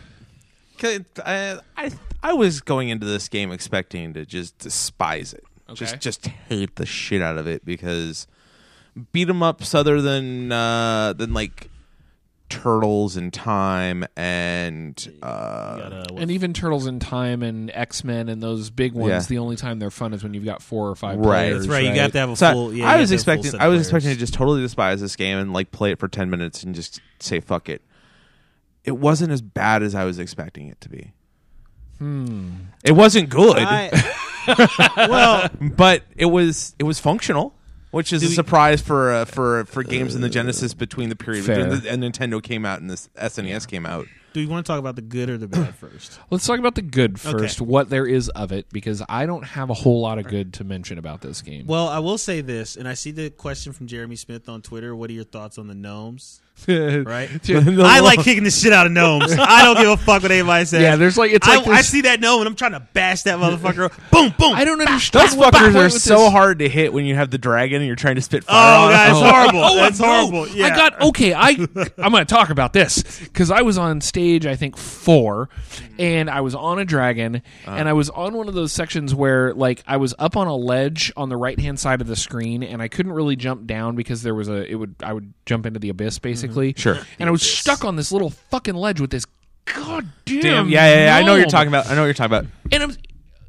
'Cause 0.80 1.00
I, 1.24 1.58
I 1.76 1.90
I 2.22 2.32
was 2.32 2.60
going 2.60 2.88
into 2.88 3.06
this 3.06 3.28
game 3.28 3.52
expecting 3.52 4.12
to 4.14 4.26
just 4.26 4.58
despise 4.58 5.32
it, 5.32 5.44
Okay. 5.68 5.76
just 5.76 6.00
just 6.00 6.26
hate 6.26 6.74
the 6.76 6.86
shit 6.86 7.22
out 7.22 7.38
of 7.38 7.46
it 7.46 7.64
because 7.64 8.26
beat 9.12 9.28
'em 9.28 9.42
ups 9.42 9.74
other 9.74 10.02
than 10.02 10.50
uh, 10.50 11.12
than 11.12 11.32
like 11.32 11.68
turtles 12.48 13.16
in 13.16 13.30
time 13.30 14.04
and 14.16 15.12
uh, 15.22 15.76
Got, 15.76 15.92
uh, 15.92 16.04
what- 16.10 16.22
and 16.22 16.30
even 16.32 16.52
Turtles 16.52 16.86
in 16.88 16.98
Time 16.98 17.44
and 17.44 17.70
X 17.72 18.02
Men 18.02 18.28
and 18.28 18.42
those 18.42 18.70
big 18.70 18.92
ones, 18.92 19.10
Yeah. 19.10 19.20
the 19.20 19.38
only 19.38 19.54
time 19.54 19.78
they're 19.78 19.88
fun 19.92 20.12
is 20.12 20.24
when 20.24 20.34
you've 20.34 20.44
got 20.44 20.60
four 20.60 20.88
or 20.88 20.96
five 20.96 21.18
Right. 21.18 21.24
players. 21.52 21.66
that's 21.66 21.68
right. 21.72 21.84
You 21.94 22.00
have 22.00 22.10
to 22.10 22.18
have 22.18 22.30
a 22.30 22.36
So 22.36 22.52
full. 22.52 22.74
Yeah, 22.74 22.90
I 22.90 22.96
you 22.96 23.00
was 23.02 23.10
have 23.10 23.20
to 23.22 23.30
have 23.30 23.38
a 23.38 23.42
full 23.42 23.44
expecting 23.44 23.60
I 23.60 23.68
was 23.68 23.76
players. 23.76 23.86
expecting 23.86 24.10
to 24.10 24.16
just 24.18 24.34
totally 24.34 24.62
despise 24.62 25.00
this 25.00 25.14
game 25.14 25.38
and 25.38 25.52
like 25.52 25.70
play 25.70 25.92
it 25.92 26.00
for 26.00 26.08
ten 26.08 26.28
minutes 26.28 26.64
and 26.64 26.74
just 26.74 27.00
say 27.20 27.38
fuck 27.38 27.68
it. 27.68 27.82
It 28.84 28.92
wasn't 28.98 29.32
as 29.32 29.42
bad 29.42 29.82
as 29.82 29.94
I 29.94 30.04
was 30.04 30.18
expecting 30.18 30.68
it 30.68 30.80
to 30.80 30.88
be. 30.88 31.12
Hmm. 31.98 32.50
It 32.82 32.92
wasn't 32.92 33.28
good, 33.28 33.58
I- 33.58 33.90
well, 35.08 35.50
but 35.60 36.04
it 36.16 36.26
was 36.26 36.74
it 36.78 36.84
was 36.84 36.98
functional, 36.98 37.54
which 37.90 38.10
is 38.12 38.22
a 38.22 38.26
we- 38.28 38.34
surprise 38.34 38.80
for 38.80 39.12
uh, 39.12 39.24
for 39.26 39.64
for 39.66 39.82
games 39.82 40.14
in 40.14 40.22
the 40.22 40.30
Genesis 40.30 40.72
between 40.72 41.10
the 41.10 41.16
period 41.16 41.44
Fair. 41.44 41.56
between 41.64 41.80
the, 41.82 41.90
and 41.90 42.02
Nintendo 42.02 42.42
came 42.42 42.64
out 42.64 42.80
and 42.80 42.88
this 42.88 43.10
SNES 43.16 43.68
came 43.68 43.84
out. 43.84 44.06
do 44.32 44.40
you 44.40 44.48
want 44.48 44.64
to 44.64 44.70
talk 44.72 44.78
about 44.78 44.96
the 44.96 45.02
good 45.02 45.28
or 45.28 45.36
the 45.36 45.46
bad 45.46 45.74
first? 45.84 46.18
Let's 46.30 46.46
talk 46.46 46.58
about 46.58 46.74
the 46.74 46.80
good 46.82 47.20
first, 47.20 47.60
Okay. 47.60 47.68
what 47.70 47.90
there 47.90 48.06
is 48.06 48.30
of 48.30 48.50
it, 48.50 48.66
because 48.72 49.02
I 49.10 49.26
don't 49.26 49.44
have 49.44 49.68
a 49.68 49.74
whole 49.74 50.00
lot 50.00 50.18
of 50.18 50.26
good 50.26 50.54
to 50.54 50.64
mention 50.64 50.96
about 50.96 51.20
this 51.20 51.42
game. 51.42 51.66
Well, 51.66 51.86
I 51.88 51.98
will 51.98 52.16
say 52.18 52.40
this, 52.40 52.76
and 52.76 52.88
I 52.88 52.94
see 52.94 53.10
the 53.10 53.28
question 53.28 53.74
from 53.74 53.88
Jeremy 53.88 54.16
Smith 54.16 54.48
on 54.48 54.62
Twitter. 54.62 54.96
What 54.96 55.10
are 55.10 55.14
your 55.14 55.24
thoughts 55.24 55.58
on 55.58 55.66
the 55.68 55.74
gnomes? 55.74 56.40
Right? 57.10 57.30
I 57.50 58.00
like 58.00 58.20
kicking 58.20 58.44
the 58.44 58.50
shit 58.50 58.72
out 58.72 58.86
of 58.86 58.92
gnomes. 58.92 59.32
I 59.32 59.64
don't 59.64 59.76
give 59.76 59.88
a 59.88 59.96
fuck 59.96 60.22
what 60.22 60.30
anybody 60.30 60.64
says. 60.64 60.82
Yeah, 60.82 60.96
there's 60.96 61.16
like 61.16 61.32
it's 61.32 61.46
I, 61.46 61.56
like 61.56 61.66
I 61.68 61.82
see 61.82 62.02
that 62.02 62.20
gnome 62.20 62.40
and 62.40 62.48
I'm 62.48 62.54
trying 62.56 62.72
to 62.72 62.80
bash 62.80 63.22
that 63.22 63.38
motherfucker. 63.40 63.90
boom, 64.10 64.34
boom. 64.38 64.54
I 64.54 64.64
don't 64.64 64.80
understand. 64.80 65.30
Those 65.30 65.36
fuckers 65.36 65.74
are 65.74 65.90
so 65.90 66.18
this- 66.18 66.32
hard 66.32 66.58
to 66.60 66.68
hit 66.68 66.92
when 66.92 67.04
you 67.04 67.14
have 67.14 67.30
the 67.30 67.38
dragon 67.38 67.76
and 67.78 67.86
you're 67.86 67.96
trying 67.96 68.16
to 68.16 68.22
spit 68.22 68.44
Oh, 68.48 68.52
fire. 68.52 68.84
on 68.84 68.90
that's 68.92 69.18
horrible. 69.18 69.60
Oh, 69.64 69.76
that's 69.76 69.98
horrible. 69.98 70.48
Yeah. 70.48 70.66
I 70.66 70.70
got 70.70 71.00
okay. 71.00 71.34
I 71.34 71.48
I'm 71.98 72.12
going 72.12 72.24
to 72.24 72.34
talk 72.34 72.50
about 72.50 72.72
this 72.72 73.20
because 73.20 73.50
I 73.50 73.62
was 73.62 73.78
on 73.78 74.00
stage. 74.00 74.46
I 74.46 74.56
think 74.56 74.76
four, 74.76 75.48
and 75.98 76.30
I 76.30 76.40
was 76.42 76.54
on 76.54 76.78
a 76.78 76.84
dragon, 76.84 77.42
and 77.66 77.88
I 77.88 77.92
uh. 77.92 77.96
was 77.96 78.10
on 78.10 78.34
one 78.34 78.48
of 78.48 78.54
those 78.54 78.72
sections 78.72 79.14
where 79.14 79.54
like 79.54 79.82
I 79.86 79.96
was 79.96 80.14
up 80.18 80.36
on 80.36 80.46
a 80.46 80.56
ledge 80.56 81.12
on 81.16 81.28
the 81.28 81.36
right 81.36 81.58
hand 81.58 81.78
side 81.80 82.00
of 82.00 82.06
the 82.06 82.16
screen, 82.16 82.62
and 82.62 82.80
I 82.82 82.88
couldn't 82.88 83.12
really 83.12 83.36
jump 83.36 83.66
down 83.66 83.96
because 83.96 84.22
there 84.22 84.34
was 84.34 84.48
a 84.48 84.70
it 84.70 84.74
would 84.74 84.94
I 85.02 85.12
would 85.12 85.32
jump 85.46 85.66
into 85.66 85.80
the 85.80 85.88
abyss 85.88 86.18
basically. 86.18 86.49
Mm-hmm. 86.50 86.78
Sure. 86.80 86.98
and 87.18 87.28
I 87.28 87.32
was 87.32 87.42
stuck 87.42 87.84
on 87.84 87.96
this 87.96 88.12
little 88.12 88.30
fucking 88.30 88.74
ledge 88.74 89.00
with 89.00 89.10
this 89.10 89.26
goddamn 89.64 90.10
Damn, 90.40 90.68
yeah, 90.68 90.86
yeah, 90.94 91.04
yeah. 91.04 91.16
I 91.16 91.22
know 91.22 91.32
what 91.32 91.38
you're 91.38 91.46
talking 91.46 91.68
about. 91.68 91.86
I 91.86 91.94
know 91.94 92.00
what 92.02 92.06
you're 92.06 92.14
talking 92.14 92.36
about. 92.36 92.50
and 92.72 92.82
I'm 92.82 92.96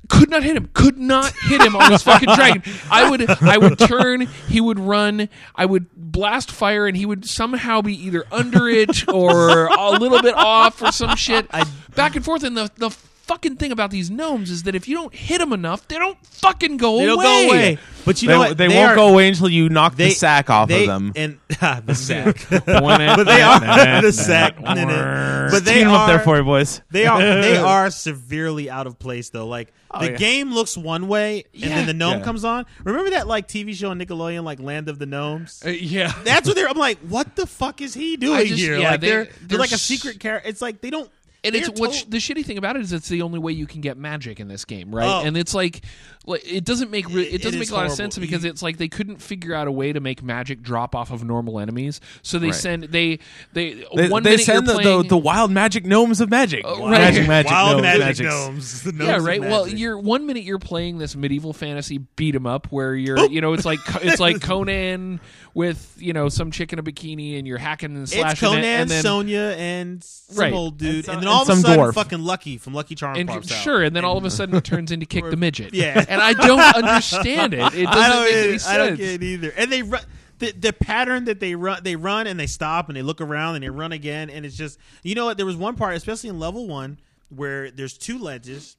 could 0.09 0.29
not 0.29 0.43
hit 0.43 0.57
him. 0.57 0.69
Could 0.73 0.97
not 0.97 1.31
hit 1.31 1.61
him 1.61 1.73
on 1.75 1.89
this 1.89 2.03
fucking 2.03 2.33
dragon. 2.35 2.63
I 2.91 3.09
would 3.09 3.29
I 3.41 3.57
would 3.57 3.79
turn, 3.79 4.27
he 4.49 4.59
would 4.59 4.77
run, 4.77 5.29
I 5.55 5.65
would 5.65 5.87
blast 5.95 6.51
fire, 6.51 6.85
and 6.85 6.97
he 6.97 7.05
would 7.05 7.25
somehow 7.25 7.81
be 7.81 7.93
either 8.07 8.25
under 8.29 8.67
it 8.67 9.07
or 9.07 9.67
a 9.67 9.91
little 9.91 10.21
bit 10.21 10.35
off 10.35 10.81
or 10.81 10.91
some 10.91 11.15
shit. 11.15 11.49
Back 11.95 12.17
and 12.17 12.25
forth, 12.25 12.43
and 12.43 12.57
the 12.57 12.69
the 12.75 12.89
fucking 13.31 13.55
thing 13.55 13.71
about 13.71 13.91
these 13.91 14.09
gnomes 14.09 14.49
is 14.51 14.63
that 14.63 14.75
if 14.75 14.87
you 14.87 14.95
don't 14.95 15.15
hit 15.15 15.37
them 15.39 15.53
enough, 15.53 15.87
they 15.87 15.97
don't 15.97 16.17
fucking 16.25 16.75
go 16.77 16.97
They 16.97 17.05
away. 17.07 17.23
don't 17.23 17.47
go 17.47 17.53
away. 17.53 17.77
But 18.03 18.21
you 18.21 18.27
they 18.27 18.33
know 18.33 18.39
what? 18.39 18.57
they, 18.57 18.67
won't 18.67 18.89
are- 18.91 18.95
go 18.95 19.07
away 19.09 19.27
until 19.29 19.47
you 19.47 19.69
knock 19.69 19.95
They, 19.95 20.05
the 20.09 20.15
sack 20.15 20.49
off 20.49 20.67
they, 20.67 20.81
of 20.83 20.87
them. 20.87 21.13
And 21.15 21.39
the 21.47 21.93
sack. 21.95 22.45
but 22.49 22.65
but 22.65 23.23
they 23.25 23.41
are 23.41 24.01
the 24.01 24.11
sack. 24.11 24.55
but 24.61 25.63
they 25.65 25.73
Team 25.75 25.87
are 25.87 25.95
up 26.03 26.07
there 26.07 26.19
for 26.19 26.37
you, 26.37 26.43
boys. 26.43 26.81
They 26.91 27.05
are 27.05 27.19
they 27.19 27.57
are 27.75 27.89
severely 27.89 28.69
out 28.69 28.87
of 28.87 28.99
place 28.99 29.29
though. 29.29 29.47
Like 29.47 29.71
the 29.99 30.11
yeah. 30.11 30.17
game 30.17 30.53
looks 30.53 30.77
one 30.77 31.07
way, 31.09 31.43
and 31.53 31.63
Yeah. 31.63 31.75
then 31.75 31.85
the 31.87 31.93
gnome 31.93 32.19
Yeah. 32.19 32.23
comes 32.23 32.43
on. 32.45 32.65
Remember 32.83 33.11
that 33.11 33.27
like 33.27 33.47
TV 33.47 33.73
show 33.75 33.89
on 33.91 33.99
Nickelodeon, 33.99 34.43
like 34.43 34.59
Land 34.59 34.87
of 34.89 34.99
the 34.99 35.05
Gnomes? 35.05 35.61
Uh, 35.65 35.69
yeah. 35.69 36.13
That's 36.23 36.47
what 36.47 36.55
they're. 36.55 36.69
I'm 36.69 36.77
like, 36.77 36.97
what 36.99 37.35
the 37.35 37.45
fuck 37.45 37.81
is 37.81 37.93
he 37.93 38.15
doing 38.17 38.45
just- 38.47 38.59
here? 38.59 38.77
yeah, 38.77 38.91
like 38.91 39.01
they- 39.01 39.07
they're, 39.09 39.23
they're 39.25 39.33
they're 39.47 39.59
like 39.59 39.71
a 39.71 39.75
s- 39.75 39.81
secret 39.81 40.19
character. 40.19 40.47
It's 40.49 40.61
like 40.61 40.81
they 40.81 40.89
don't. 40.89 41.09
And 41.43 41.55
it's 41.55 41.69
they're 41.69 41.75
what's 41.81 42.03
to- 42.03 42.09
the 42.09 42.17
shitty 42.17 42.45
thing 42.45 42.57
about 42.57 42.75
it 42.75 42.83
is 42.83 42.93
it's 42.93 43.09
the 43.09 43.23
only 43.23 43.39
way 43.39 43.51
you 43.51 43.65
can 43.65 43.81
get 43.81 43.97
magic 43.97 44.39
in 44.39 44.47
this 44.47 44.63
game, 44.65 44.93
right? 44.93 45.07
Oh. 45.07 45.25
And 45.25 45.35
it's 45.35 45.53
like, 45.53 45.81
like 46.25 46.41
it 46.45 46.63
doesn't 46.63 46.91
make 46.91 47.09
re- 47.09 47.23
It- 47.23 47.35
it 47.35 47.37
doesn't 47.41 47.55
it 47.55 47.59
make 47.59 47.63
is 47.67 47.71
a 47.71 47.75
lot 47.75 47.85
of 47.87 47.91
sense 47.93 48.17
because 48.17 48.45
it's 48.45 48.61
like 48.61 48.77
they 48.77 48.87
couldn't 48.87 49.21
figure 49.21 49.53
out 49.55 49.67
a 49.67 49.71
way 49.71 49.91
to 49.91 49.99
make 49.99 50.21
magic 50.21 50.61
drop 50.61 50.93
off 50.95 51.11
of 51.11 51.23
normal 51.23 51.59
enemies, 51.59 51.99
so 52.21 52.37
they 52.37 52.47
Right. 52.47 52.55
send 52.55 52.83
they 52.85 53.19
they, 53.53 53.83
They, 53.95 54.07
one 54.09 54.23
they 54.23 54.37
send 54.37 54.67
the, 54.67 54.73
playing, 54.73 55.01
the, 55.03 55.07
the 55.09 55.17
wild 55.17 55.49
magic 55.51 55.85
gnomes 55.85 56.21
of 56.21 56.29
magic. 56.29 56.63
Uh, 56.65 56.75
right. 56.79 56.89
Magic, 56.91 57.27
magic, 57.27 57.51
wild 57.51 57.71
gnomes, 57.81 57.81
magic 57.83 57.99
magics. 58.05 58.29
gnomes. 58.29 58.81
The 58.83 58.91
yeah, 58.91 58.97
gnomes 58.97 59.17
of 59.17 59.25
right. 59.25 59.41
Well, 59.41 59.67
you're 59.67 59.97
one 59.97 60.25
minute 60.27 60.43
you're 60.43 60.59
playing 60.59 60.97
this 60.99 61.15
medieval 61.15 61.53
fantasy 61.53 61.97
beat 62.15 62.35
'em 62.35 62.45
up 62.45 62.67
where 62.71 62.95
you're, 62.95 63.25
you 63.29 63.41
know, 63.41 63.53
it's 63.53 63.65
like 63.65 63.79
it's 64.03 64.19
like 64.19 64.41
Conan 64.41 65.19
with 65.53 65.95
you 65.97 66.13
know 66.13 66.29
some 66.29 66.49
chick 66.51 66.71
in 66.71 66.79
a 66.79 66.83
bikini 66.83 67.37
and 67.37 67.45
you're 67.47 67.57
hacking 67.57 67.95
and 67.95 68.07
slashing 68.07 68.29
It's 68.31 68.39
Conan, 68.39 68.63
it, 68.63 68.67
and 68.67 68.89
then 68.89 69.01
Sonya, 69.03 69.55
and 69.57 70.03
some 70.03 70.37
Right. 70.37 70.53
old 70.53 70.77
dude, 70.77 70.95
and, 70.95 71.05
some- 71.05 71.15
then 71.19 71.27
all 71.27 71.41
and 71.41 71.49
of 71.49 71.57
a 71.57 71.61
some 71.61 71.61
sudden, 71.71 71.85
dwarf. 71.85 71.93
fucking 71.95 72.21
Lucky 72.21 72.57
from 72.57 72.73
Lucky 72.73 72.95
Charms 72.95 73.19
and 73.19 73.27
pops 73.27 73.51
out. 73.51 73.57
sure, 73.57 73.81
and 73.83 73.95
then 73.95 74.05
all 74.05 74.17
of 74.17 74.23
a 74.23 74.29
sudden 74.29 74.55
it 74.55 74.63
turns 74.63 74.91
into 74.91 75.05
kick 75.05 75.25
the 75.29 75.35
midget. 75.37 75.73
Yeah. 75.81 76.05
And 76.11 76.21
I 76.21 76.33
don't 76.33 76.59
understand 76.75 77.53
it. 77.53 77.59
It 77.73 77.85
doesn't 77.85 77.87
I 77.87 78.07
don't, 78.09 78.23
make 78.23 78.31
get 78.33 78.43
any 78.43 78.53
it. 78.55 78.59
sense. 78.61 78.67
I 78.67 78.77
don't 78.77 78.95
get 78.97 79.09
it 79.09 79.23
either. 79.23 79.49
And 79.57 79.71
they 79.71 79.81
run 79.83 80.01
the, 80.39 80.51
the 80.51 80.73
pattern 80.73 81.25
that 81.25 81.39
they 81.39 81.55
run. 81.55 81.81
They 81.83 81.95
run 81.95 82.27
and 82.27 82.39
they 82.39 82.47
stop 82.47 82.87
and 82.89 82.95
they 82.97 83.01
look 83.01 83.21
around 83.21 83.55
and 83.55 83.63
they 83.63 83.69
run 83.69 83.91
again. 83.91 84.29
And 84.29 84.45
it's 84.45 84.55
just 84.57 84.77
you 85.03 85.15
know 85.15 85.25
what? 85.25 85.37
There 85.37 85.45
was 85.45 85.55
one 85.55 85.75
part, 85.75 85.95
especially 85.95 86.29
in 86.29 86.39
level 86.39 86.67
one, 86.67 86.99
where 87.29 87.71
there's 87.71 87.97
two 87.97 88.19
ledges, 88.19 88.77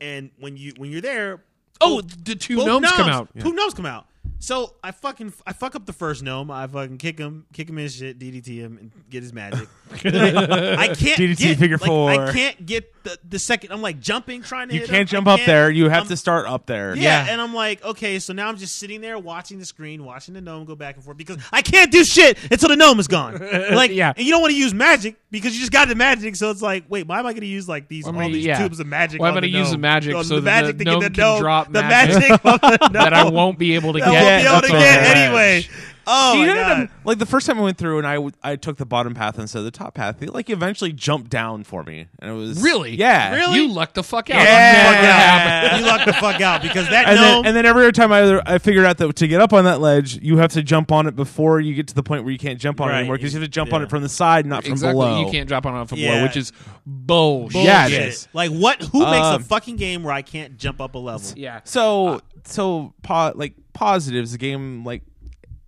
and 0.00 0.30
when 0.38 0.56
you 0.56 0.72
when 0.76 0.90
you're 0.90 1.00
there, 1.00 1.42
Oh, 1.80 2.00
both- 2.02 2.24
the 2.24 2.34
two 2.36 2.56
both 2.56 2.66
gnomes 2.66 2.90
come 2.92 3.08
out. 3.08 3.28
Two 3.38 3.52
gnomes 3.52 3.74
come 3.74 3.86
out. 3.86 4.06
So 4.40 4.74
I 4.84 4.90
fucking 4.90 5.32
I 5.46 5.54
fuck 5.54 5.74
up 5.74 5.86
the 5.86 5.92
first 5.94 6.22
gnome. 6.22 6.50
I 6.50 6.66
fucking 6.66 6.98
kick 6.98 7.18
him, 7.18 7.46
kick 7.54 7.68
him 7.70 7.78
in 7.78 7.84
his 7.84 7.96
shit, 7.96 8.18
DDT 8.18 8.46
him, 8.58 8.76
and 8.78 8.90
get 9.08 9.22
his 9.22 9.32
magic. 9.32 9.68
I, 9.90 9.96
can't 10.94 11.18
DDT 11.18 11.36
get, 11.38 11.58
figure 11.58 11.78
like, 11.78 12.20
I 12.20 12.32
can't 12.32 12.66
get 12.66 12.92
the, 13.04 13.18
the 13.26 13.38
second. 13.38 13.72
I'm 13.72 13.80
like 13.80 14.00
jumping, 14.00 14.42
trying 14.42 14.68
to. 14.68 14.74
You 14.74 14.80
can't 14.80 15.08
him. 15.10 15.24
jump 15.24 15.28
I 15.28 15.34
up 15.34 15.40
there. 15.46 15.70
You 15.70 15.84
have 15.88 16.00
I'm- 16.02 16.08
to 16.08 16.16
start 16.18 16.46
up 16.46 16.66
there. 16.66 16.94
yeah, 16.94 17.26
and 17.30 17.40
I'm 17.40 17.54
like, 17.54 17.82
okay, 17.84 18.18
so 18.18 18.34
now 18.34 18.48
I'm 18.48 18.58
just 18.58 18.76
sitting 18.76 19.00
there 19.00 19.18
watching 19.18 19.58
the 19.58 19.64
screen, 19.64 20.04
watching 20.04 20.34
the 20.34 20.42
gnome 20.42 20.66
go 20.66 20.74
back 20.76 20.96
and 20.96 21.04
forth 21.04 21.16
because 21.16 21.38
I 21.50 21.62
can't 21.62 21.90
do 21.90 22.04
shit 22.04 22.36
until 22.50 22.68
the 22.68 22.76
gnome 22.76 23.00
is 23.00 23.08
gone. 23.08 23.40
Like, 23.74 23.92
Yeah. 23.92 24.12
and 24.14 24.26
you 24.26 24.30
don't 24.32 24.42
want 24.42 24.52
to 24.52 24.58
use 24.58 24.74
magic 24.74 25.16
because 25.30 25.54
you 25.54 25.60
just 25.60 25.72
got 25.72 25.88
the 25.88 25.94
magic, 25.94 26.36
so 26.36 26.50
it's 26.50 26.60
like, 26.62 26.84
wait, 26.88 27.06
why 27.06 27.18
am 27.18 27.26
I 27.26 27.32
going 27.32 27.40
to 27.40 27.46
use 27.46 27.66
like 27.68 27.88
these 27.88 28.06
am 28.06 28.16
all 28.16 28.22
I- 28.22 28.28
these 28.30 28.44
yeah. 28.44 28.58
tubes 28.58 28.78
of 28.78 28.86
magic? 28.86 29.20
Why 29.20 29.28
am 29.30 29.36
I 29.38 29.40
gonna 29.40 29.46
use 29.46 29.70
the 29.70 29.78
magic 29.78 30.12
so 30.12 30.34
the 30.36 30.40
that 30.42 30.64
magic 30.64 30.78
the 30.78 30.84
to 30.84 30.90
gnome 30.90 31.00
get 31.00 31.12
the 31.12 31.14
can 31.14 31.24
gnome, 31.24 31.40
drop 31.40 31.66
the 31.72 31.82
magic 31.82 32.18
magic 32.28 32.42
the 32.42 32.78
gnome 32.82 32.92
that 32.92 33.14
I 33.14 33.24
won't 33.28 33.58
be 33.58 33.74
able 33.74 33.94
to 33.94 34.00
get. 34.00 34.08
Won't 34.24 34.42
be 34.42 34.48
able 34.48 34.60
to 34.62 34.68
get 34.68 35.02
there. 35.02 35.16
anyway. 35.26 35.66
Oh 36.06 36.34
you 36.34 36.40
my 36.40 36.46
god. 36.48 36.56
that- 36.80 36.90
like 37.04 37.18
the 37.18 37.24
first 37.24 37.46
time 37.46 37.58
I 37.58 37.62
went 37.62 37.78
through 37.78 37.96
and 37.96 38.06
I, 38.06 38.16
w- 38.16 38.32
I 38.42 38.56
took 38.56 38.76
the 38.76 38.84
bottom 38.84 39.14
path 39.14 39.38
instead 39.38 39.60
of 39.60 39.64
the 39.64 39.70
top 39.70 39.94
path, 39.94 40.16
they 40.18 40.26
like 40.26 40.50
eventually 40.50 40.92
jumped 40.92 41.30
down 41.30 41.64
for 41.64 41.82
me, 41.82 42.08
and 42.18 42.30
it 42.30 42.34
was 42.34 42.62
Really? 42.62 42.94
yeah, 42.94 43.34
Really? 43.34 43.54
You 43.62 43.68
lucked 43.68 43.94
the 43.94 44.02
fuck 44.02 44.28
out. 44.28 44.36
Yeah. 44.42 44.42
That 44.42 45.76
you 45.80 45.86
lucked 45.86 46.04
the 46.04 46.12
fuck 46.12 46.42
out 46.42 46.60
because 46.60 46.90
that 46.90 47.08
And 47.08 47.16
gnome. 47.16 47.26
then, 47.42 47.46
and 47.46 47.56
then 47.56 47.64
every 47.64 47.90
time 47.92 48.12
I, 48.12 48.38
I 48.44 48.58
figured 48.58 48.84
out 48.84 48.98
that 48.98 49.16
to 49.16 49.26
get 49.26 49.40
up 49.40 49.54
on 49.54 49.64
that 49.64 49.80
ledge, 49.80 50.22
you 50.22 50.36
have 50.36 50.52
to 50.52 50.62
jump 50.62 50.92
on 50.92 51.06
it 51.06 51.16
before 51.16 51.58
you 51.60 51.74
get 51.74 51.88
to 51.88 51.94
the 51.94 52.02
point 52.02 52.24
where 52.24 52.32
you 52.32 52.38
can't 52.38 52.60
jump 52.60 52.82
on 52.82 52.88
Right. 52.88 52.96
it 52.96 52.98
anymore 52.98 53.16
because 53.16 53.32
you 53.32 53.40
have 53.40 53.48
to 53.48 53.50
jump 53.50 53.72
on 53.72 53.80
Yeah. 53.80 53.84
it 53.86 53.90
from 53.90 54.02
the 54.02 54.08
side, 54.10 54.44
not 54.44 54.64
from 54.64 54.72
Exactly. 54.72 54.92
below. 55.00 55.24
You 55.24 55.30
can't 55.30 55.48
drop 55.48 55.64
on 55.64 55.80
it 55.80 55.88
from 55.88 55.98
Yeah. 56.00 56.10
below, 56.16 56.22
which 56.24 56.36
is 56.36 56.52
bullshit. 56.84 57.62
Yeah, 57.64 57.86
it 57.86 57.90
Bullshit. 57.90 58.08
is. 58.08 58.28
Like 58.34 58.50
what? 58.50 58.82
Who 58.82 59.00
makes 59.00 59.26
a 59.26 59.34
Um, 59.36 59.42
fucking 59.42 59.76
game 59.76 60.02
where 60.02 60.12
I 60.12 60.20
can't 60.20 60.58
jump 60.58 60.82
up 60.82 60.94
a 60.94 60.98
level? 60.98 61.26
Yeah. 61.34 61.60
So 61.64 62.20
so 62.44 62.92
po- 63.02 63.32
like 63.34 63.54
positives, 63.74 64.32
the 64.32 64.38
game 64.38 64.84
like 64.84 65.02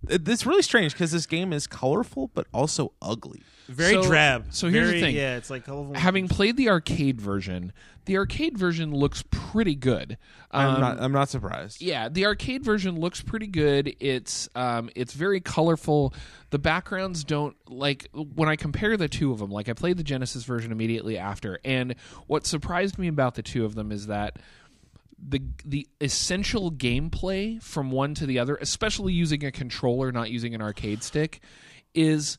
it, 0.09 0.27
it's 0.27 0.45
really 0.45 0.61
strange 0.61 0.93
because 0.93 1.11
this 1.11 1.25
game 1.25 1.51
is 1.53 1.67
colorful 1.67 2.29
but 2.33 2.47
also 2.53 2.93
ugly. 3.01 3.41
Very 3.67 3.95
So- 3.95 4.03
drab. 4.03 4.45
so 4.51 4.69
here's 4.69 4.91
the 4.91 4.99
thing. 5.01 5.15
Yeah, 5.15 5.35
it's 5.35 5.49
like 5.49 5.65
colorful. 5.65 5.93
Having 5.95 6.29
played 6.29 6.55
the 6.55 6.69
arcade 6.69 7.19
version, 7.19 7.73
the 8.05 8.15
arcade 8.15 8.57
version 8.57 8.93
looks 8.93 9.25
pretty 9.29 9.75
good. 9.75 10.17
I'm 10.51 10.75
Um, 10.75 10.79
not 10.81 11.01
I'm 11.01 11.11
not 11.11 11.27
surprised. 11.27 11.81
yeah, 11.81 12.07
the 12.07 12.25
arcade 12.25 12.63
version 12.63 12.97
looks 12.97 13.21
pretty 13.21 13.47
good. 13.47 13.93
It's 13.99 14.47
um, 14.55 14.89
it's 14.95 15.11
very 15.13 15.41
colorful. 15.41 16.13
The 16.51 16.59
backgrounds 16.59 17.25
don't 17.25 17.57
like 17.67 18.07
when 18.13 18.47
I 18.47 18.55
compare 18.55 18.95
the 18.95 19.09
two 19.09 19.33
of 19.33 19.39
them. 19.39 19.51
Like 19.51 19.67
I 19.67 19.73
played 19.73 19.97
the 19.97 20.03
Genesis 20.03 20.45
version 20.45 20.71
immediately 20.71 21.17
after, 21.17 21.59
and 21.65 21.95
what 22.27 22.45
surprised 22.45 22.97
me 22.97 23.09
about 23.09 23.35
the 23.35 23.43
two 23.43 23.65
of 23.65 23.75
them 23.75 23.91
is 23.91 24.07
that 24.07 24.37
the 25.17 25.41
the 25.65 25.87
essential 25.99 26.71
gameplay 26.71 27.61
from 27.61 27.91
one 27.91 28.13
to 28.15 28.25
the 28.25 28.39
other, 28.39 28.55
especially 28.61 29.13
using 29.13 29.43
a 29.45 29.51
controller, 29.51 30.11
not 30.11 30.29
using 30.29 30.53
an 30.53 30.61
arcade 30.61 31.03
stick, 31.03 31.41
is 31.93 32.37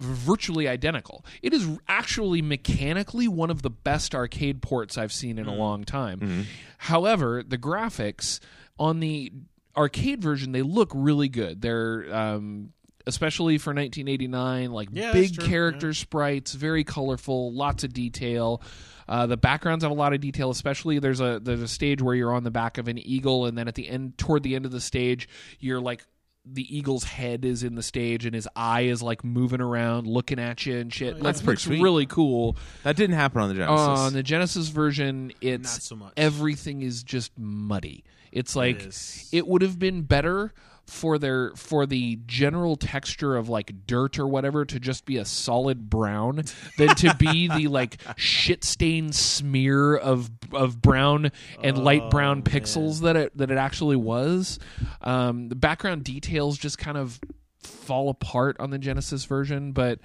virtually 0.00 0.68
identical. 0.68 1.24
It 1.42 1.52
is 1.52 1.68
actually 1.88 2.42
mechanically 2.42 3.28
one 3.28 3.50
of 3.50 3.62
the 3.62 3.70
best 3.70 4.14
arcade 4.14 4.60
ports 4.62 4.98
I've 4.98 5.12
seen 5.12 5.38
in 5.38 5.46
a 5.46 5.54
long 5.54 5.84
time. 5.84 6.46
However, 6.78 7.42
the 7.46 7.58
graphics 7.58 8.40
on 8.78 9.00
the 9.00 9.32
arcade 9.76 10.22
version 10.22 10.52
they 10.52 10.62
look 10.62 10.90
really 10.94 11.28
good. 11.28 11.62
They're 11.62 12.06
um, 12.14 12.72
especially 13.06 13.58
for 13.58 13.70
1989, 13.70 14.70
like 14.72 14.88
Yeah, 14.92 15.12
big 15.12 15.38
character 15.38 15.92
sprites, 15.94 16.54
very 16.54 16.84
colorful, 16.84 17.52
lots 17.52 17.84
of 17.84 17.92
detail. 17.92 18.62
Uh, 19.08 19.26
the 19.26 19.36
backgrounds 19.36 19.84
have 19.84 19.90
a 19.90 19.94
lot 19.94 20.12
of 20.12 20.20
detail, 20.20 20.50
especially 20.50 20.98
there's 20.98 21.20
a 21.20 21.40
there's 21.42 21.62
a 21.62 21.68
stage 21.68 22.00
where 22.02 22.14
you're 22.14 22.32
on 22.34 22.44
the 22.44 22.50
back 22.50 22.78
of 22.78 22.88
an 22.88 22.98
eagle, 22.98 23.46
and 23.46 23.56
then 23.56 23.68
at 23.68 23.74
the 23.74 23.88
end, 23.88 24.16
toward 24.18 24.42
the 24.42 24.54
end 24.54 24.64
of 24.64 24.72
the 24.72 24.80
stage, 24.80 25.28
you're 25.58 25.80
like 25.80 26.04
the 26.46 26.76
eagle's 26.76 27.04
head 27.04 27.44
is 27.44 27.62
in 27.62 27.74
the 27.74 27.82
stage, 27.82 28.26
and 28.26 28.34
his 28.34 28.46
eye 28.54 28.82
is 28.82 29.02
like 29.02 29.24
moving 29.24 29.60
around, 29.60 30.06
looking 30.06 30.38
at 30.38 30.66
you 30.66 30.76
and 30.76 30.92
shit. 30.92 31.18
That's 31.22 31.40
pretty 31.40 31.60
sweet. 31.60 31.82
really 31.82 32.06
cool. 32.06 32.56
That 32.82 32.96
didn't 32.96 33.16
happen 33.16 33.40
on 33.40 33.48
the 33.48 33.54
Genesis. 33.54 33.86
Uh, 33.86 33.92
on 33.92 34.12
the 34.12 34.22
Genesis 34.22 34.68
version, 34.68 35.32
it's 35.40 35.74
Not 35.74 35.82
so 35.82 35.96
much. 35.96 36.12
everything 36.16 36.82
is 36.82 37.02
just 37.02 37.32
muddy. 37.38 38.04
It's 38.30 38.56
like 38.56 38.86
is. 38.86 39.28
it 39.32 39.46
would 39.46 39.62
have 39.62 39.78
been 39.78 40.02
better 40.02 40.52
for 40.86 41.18
their 41.18 41.50
for 41.56 41.86
the 41.86 42.18
general 42.26 42.76
texture 42.76 43.36
of 43.36 43.48
like 43.48 43.86
dirt 43.86 44.18
or 44.18 44.26
whatever 44.26 44.64
to 44.66 44.78
just 44.78 45.04
be 45.06 45.16
a 45.16 45.24
solid 45.24 45.88
brown 45.88 46.42
than 46.76 46.88
to 46.96 47.14
be 47.18 47.48
the 47.48 47.68
like 47.68 47.96
shit 48.16 48.62
stained 48.64 49.14
smear 49.14 49.96
of 49.96 50.30
of 50.52 50.82
brown 50.82 51.32
and 51.62 51.78
light 51.82 52.10
brown 52.10 52.42
pixels 52.42 53.00
that 53.00 53.16
it 53.16 53.36
that 53.38 53.50
it 53.50 53.56
actually 53.58 53.96
was. 53.96 54.58
Um, 55.00 55.48
the 55.48 55.56
background 55.56 56.04
details 56.04 56.58
just 56.58 56.76
kind 56.78 56.98
of 56.98 57.18
fall 57.58 58.10
apart 58.10 58.56
on 58.60 58.68
the 58.70 58.78
Genesis 58.78 59.24
version, 59.24 59.72
but 59.72 59.98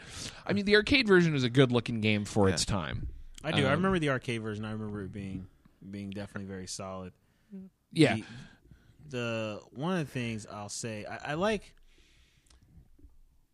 I 0.45 0.53
mean 0.53 0.63
the 0.65 0.75
arcade 0.77 1.07
version 1.07 1.35
is 1.35 1.43
a 1.43 1.49
good 1.49 1.71
looking 1.73 1.99
game 1.99 2.23
for 2.23 2.47
its 2.47 2.63
time. 2.65 3.09
I 3.43 3.51
do. 3.51 3.63
I 3.63 3.71
Um, 3.71 3.77
remember 3.77 3.99
the 3.99 4.09
arcade 4.09 4.41
version. 4.41 4.63
I 4.65 4.71
remember 4.71 5.03
it 5.03 5.11
being 5.11 5.47
being 5.91 6.09
definitely 6.09 6.47
very 6.47 6.67
solid. 6.67 7.11
Yeah. 7.91 8.15
The, 8.15 8.23
the 9.09 9.61
one 9.71 9.93
of 9.93 9.99
the 9.99 10.11
things 10.11 10.45
I'll 10.51 10.69
say, 10.69 11.05
I, 11.05 11.31
I 11.31 11.33
like. 11.35 11.73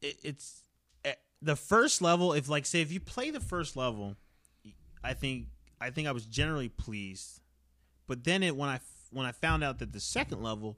It, 0.02 0.18
it's 0.24 0.64
eh, 1.04 1.14
the 1.42 1.56
first 1.56 2.02
level. 2.02 2.34
If 2.34 2.50
like 2.50 2.66
say 2.66 2.82
if 2.82 2.92
you 2.92 3.00
play 3.00 3.32
the 3.32 3.40
first 3.40 3.76
level, 3.76 4.16
I 5.04 5.14
think 5.14 5.48
I 5.80 5.90
think 5.90 6.08
I 6.08 6.12
was 6.12 6.26
generally 6.26 6.70
pleased. 6.70 7.42
But 8.08 8.24
then 8.24 8.44
it 8.44 8.56
when 8.56 8.70
I 8.70 8.80
when 9.12 9.26
I 9.26 9.32
found 9.32 9.64
out 9.64 9.80
that 9.80 9.92
the 9.94 10.00
second 10.00 10.44
level 10.44 10.78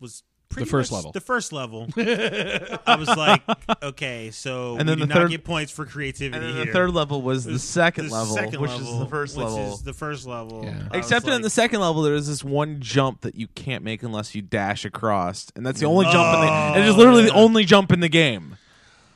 was 0.00 0.22
pretty 0.48 0.68
first 0.68 0.90
much 0.90 0.98
level. 0.98 1.12
the 1.12 1.20
first 1.20 1.52
level, 1.52 1.88
I 1.96 2.96
was 2.98 3.08
like, 3.08 3.42
okay, 3.82 4.30
so 4.30 4.76
And 4.78 4.88
then 4.88 4.96
do 4.98 5.04
the 5.04 5.06
not 5.08 5.14
third- 5.18 5.30
get 5.30 5.44
points 5.44 5.70
for 5.72 5.84
creativity 5.84 6.36
and 6.36 6.44
then 6.44 6.54
here. 6.56 6.64
the 6.66 6.72
third 6.72 6.92
level 6.94 7.22
was 7.22 7.44
the 7.44 7.58
second 7.58 8.08
The 8.08 8.14
level, 8.14 8.34
second 8.34 8.60
which 8.60 8.70
level, 8.70 8.92
is 8.94 8.98
the 8.98 9.06
first 9.06 9.36
which 9.36 9.44
level. 9.44 9.72
is 9.74 9.82
the 9.82 9.92
first 9.92 10.26
level. 10.26 10.64
Yeah. 10.64 10.70
I 10.90 10.96
was 10.96 11.06
Except 11.06 11.26
in 11.26 11.32
like- 11.34 11.42
the 11.42 11.50
second 11.50 11.80
level, 11.80 12.02
there 12.02 12.14
is 12.14 12.26
this 12.28 12.42
one 12.42 12.80
jump 12.80 13.20
that 13.22 13.34
you 13.34 13.46
can't 13.48 13.84
make 13.84 14.02
unless 14.02 14.34
you 14.34 14.42
dash 14.42 14.84
across, 14.84 15.48
and 15.54 15.64
that's 15.66 15.80
the 15.80 15.86
only 15.86 16.06
jump 16.06 16.34
in 16.34 16.40
the. 16.40 16.46
Oh, 16.50 16.72
and 16.76 16.84
it's 16.84 16.96
literally 16.96 17.24
the 17.24 17.32
Oh, 17.32 17.44
only 17.44 17.64
jump 17.64 17.92
in 17.92 18.00
the 18.00 18.08
game. 18.08 18.56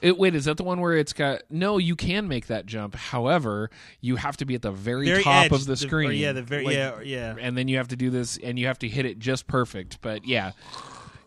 It, 0.01 0.18
wait, 0.18 0.35
is 0.35 0.47
that 0.47 0.57
the 0.57 0.64
one 0.64 0.80
where 0.80 0.95
it's 0.97 1.12
got? 1.12 1.43
No, 1.49 1.78
you 1.78 1.95
can 1.95 2.26
make 2.26 2.49
that 2.49 2.66
jump. 2.66 2.97
However, 2.97 3.70
you 4.01 4.16
have 4.16 4.37
to 4.39 4.45
be 4.45 4.57
at 4.57 4.62
the 4.62 4.72
very, 4.72 5.07
very 5.07 5.22
top 5.22 5.45
edge, 5.45 5.53
of 5.53 5.64
the 5.66 5.74
or 5.74 5.76
screen. 5.76 6.18
yeah, 6.20 6.33
the 6.33 6.43
very 6.43 6.64
Like, 6.64 6.74
yeah, 6.74 7.01
yeah. 7.05 7.37
and 7.41 7.57
then 7.57 7.68
you 7.68 7.76
have 7.76 7.87
to 7.87 7.95
do 7.97 8.11
this, 8.11 8.37
and 8.43 8.59
you 8.59 8.66
have 8.66 8.80
to 8.80 8.89
hit 8.89 9.07
it 9.07 9.20
just 9.20 9.47
perfect. 9.47 9.99
But 10.03 10.26
yeah, 10.26 10.53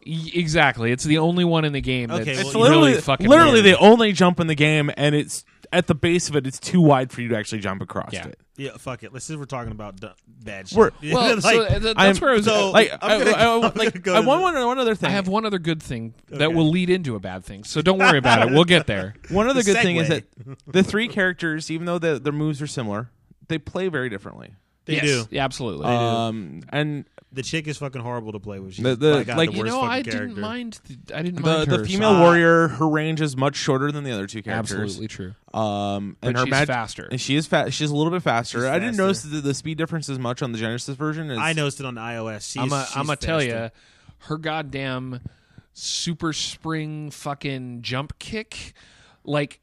Exactly. 0.06 0.92
It's 0.92 1.04
the 1.04 1.18
only 1.18 1.44
one 1.44 1.66
in 1.66 1.74
the 1.74 1.82
game 1.82 2.10
that's 2.10 2.22
Okay, 2.22 2.36
well, 2.38 2.46
It's 2.46 2.56
literally 2.56 2.90
really 2.92 3.02
fucking 3.02 3.28
literally 3.28 3.62
weird. 3.64 3.66
the 3.66 3.78
only 3.80 4.12
jump 4.14 4.40
in 4.40 4.48
the 4.48 4.56
game, 4.56 4.92
and 4.96 5.16
it's 5.16 5.44
at 5.74 5.88
the 5.88 5.96
base 5.96 6.30
of 6.30 6.36
it. 6.36 6.46
It's 6.46 6.60
too 6.60 6.80
wide 6.82 7.12
for 7.12 7.22
you 7.22 7.30
to 7.30 7.38
actually 7.38 7.60
jump 7.62 7.82
across 7.82 8.14
Yeah. 8.14 8.28
it. 8.28 8.40
Yeah, 8.58 8.70
fuck 8.78 9.04
it. 9.04 9.12
Let's 9.12 9.26
say 9.26 9.36
we're 9.36 9.46
talking 9.46 9.72
about 9.72 10.00
d- 10.00 10.08
bad 10.28 10.70
shit. 10.70 10.78
We're- 10.78 10.92
Well, 11.14 11.36
Like, 11.36 11.42
so 11.42 11.64
uh, 11.64 11.68
th- 11.80 11.84
I'm- 11.98 12.08
that's 12.08 12.22
where 12.22 12.32
I 12.32 12.36
was. 12.36 12.46
so- 12.46 12.72
like 12.72 12.92
I'm 12.94 13.00
I, 13.02 13.18
gonna- 13.24 13.32
I- 13.32 13.44
I- 13.44 13.56
I'm 13.56 13.62
like 13.62 13.76
gonna 13.76 13.92
go 14.00 14.16
I 14.16 14.22
to 14.22 14.28
want 14.28 14.40
the- 14.56 14.60
one, 14.60 14.68
one 14.68 14.80
other 14.80 14.96
thing. 14.96 15.10
I 15.10 15.14
have 15.14 15.28
one 15.28 15.46
other 15.46 15.60
good 15.60 15.82
thing 15.84 16.14
that 16.30 16.46
Okay. 16.46 16.56
will 16.56 16.70
lead 16.70 16.90
into 16.90 17.16
a 17.16 17.20
bad 17.20 17.44
thing. 17.44 17.64
So 17.64 17.82
don't 17.82 17.98
worry 17.98 18.18
about 18.20 18.48
it. 18.48 18.54
We'll 18.54 18.64
get 18.64 18.86
there. 18.88 19.16
One 19.30 19.48
other 19.50 19.62
The 19.64 19.74
good 19.74 19.82
thing 19.82 19.98
is 19.98 20.08
segue. 20.08 20.24
that 20.46 20.58
the 20.72 20.84
three 20.84 21.08
characters, 21.08 21.70
even 21.72 21.86
though 21.86 21.98
the, 22.00 22.20
their 22.20 22.32
moves 22.32 22.62
are 22.62 22.68
similar, 22.68 23.10
they 23.48 23.58
play 23.58 23.88
very 23.90 24.10
differently. 24.10 24.52
they 24.86 24.94
yes. 24.94 25.04
do. 25.04 25.26
Yeah, 25.32 25.44
absolutely. 25.44 25.88
Um, 25.88 26.62
and 26.70 27.06
The 27.36 27.44
chick 27.44 27.68
is 27.68 27.78
fucking 27.78 28.02
horrible 28.02 28.32
to 28.32 28.40
play 28.40 28.60
with. 28.60 28.74
She's 28.74 28.84
The- 28.84 28.96
the- 28.96 29.14
by 29.14 29.24
God, 29.26 29.38
like, 29.38 29.50
the 29.52 29.56
you 29.58 29.62
worst 29.64 29.72
know, 29.74 29.82
fucking 29.82 29.92
I 29.92 30.02
character. 30.04 30.28
didn't 30.28 30.40
mind. 30.42 30.80
The, 31.06 31.16
I 31.18 31.22
didn't 31.22 31.36
the 31.36 31.42
mind 31.42 31.70
the 31.70 31.86
female 31.86 32.14
so- 32.14 32.20
warrior, 32.22 32.68
her 32.70 32.88
range 32.88 33.22
is 33.22 33.36
much 33.38 33.56
shorter 33.56 33.92
than 33.92 34.04
the 34.04 34.12
other 34.12 34.26
two 34.26 34.42
characters. 34.42 34.80
Absolutely 34.82 35.08
true. 35.10 35.34
Um, 35.54 36.18
and 36.22 36.34
But 36.34 36.40
her 36.40 36.46
she's 36.46 36.52
mag- 36.52 36.68
faster. 36.68 37.08
and 37.12 37.22
she 37.22 37.36
is 37.36 37.46
fast. 37.46 37.74
She's 37.74 37.92
a 37.92 37.96
little 37.96 38.12
bit 38.12 38.24
faster. 38.24 38.60
She's 38.60 38.66
I 38.66 38.74
didn't 38.80 38.94
faster. 38.96 39.02
notice 39.04 39.22
the, 39.24 39.42
the 39.42 39.54
speed 39.54 39.78
difference 39.78 40.10
as 40.10 40.18
much 40.18 40.42
on 40.42 40.52
the 40.54 40.58
Genesis 40.58 40.96
version. 40.96 41.30
As, 41.30 41.38
I 41.38 41.54
noticed 41.54 41.80
it 41.80 41.86
on 41.86 41.96
the 41.96 42.02
iOS. 42.02 42.52
She's, 42.52 42.58
I'm 42.62 42.72
a, 42.72 42.88
gonna 42.94 43.16
tell 43.18 43.40
faster. 43.40 43.64
you, 43.66 43.70
her 44.28 44.38
goddamn 44.38 45.20
super 45.74 46.32
spring 46.34 47.12
fucking 47.12 47.82
jump 47.82 48.18
kick, 48.20 48.74
like 49.26 49.60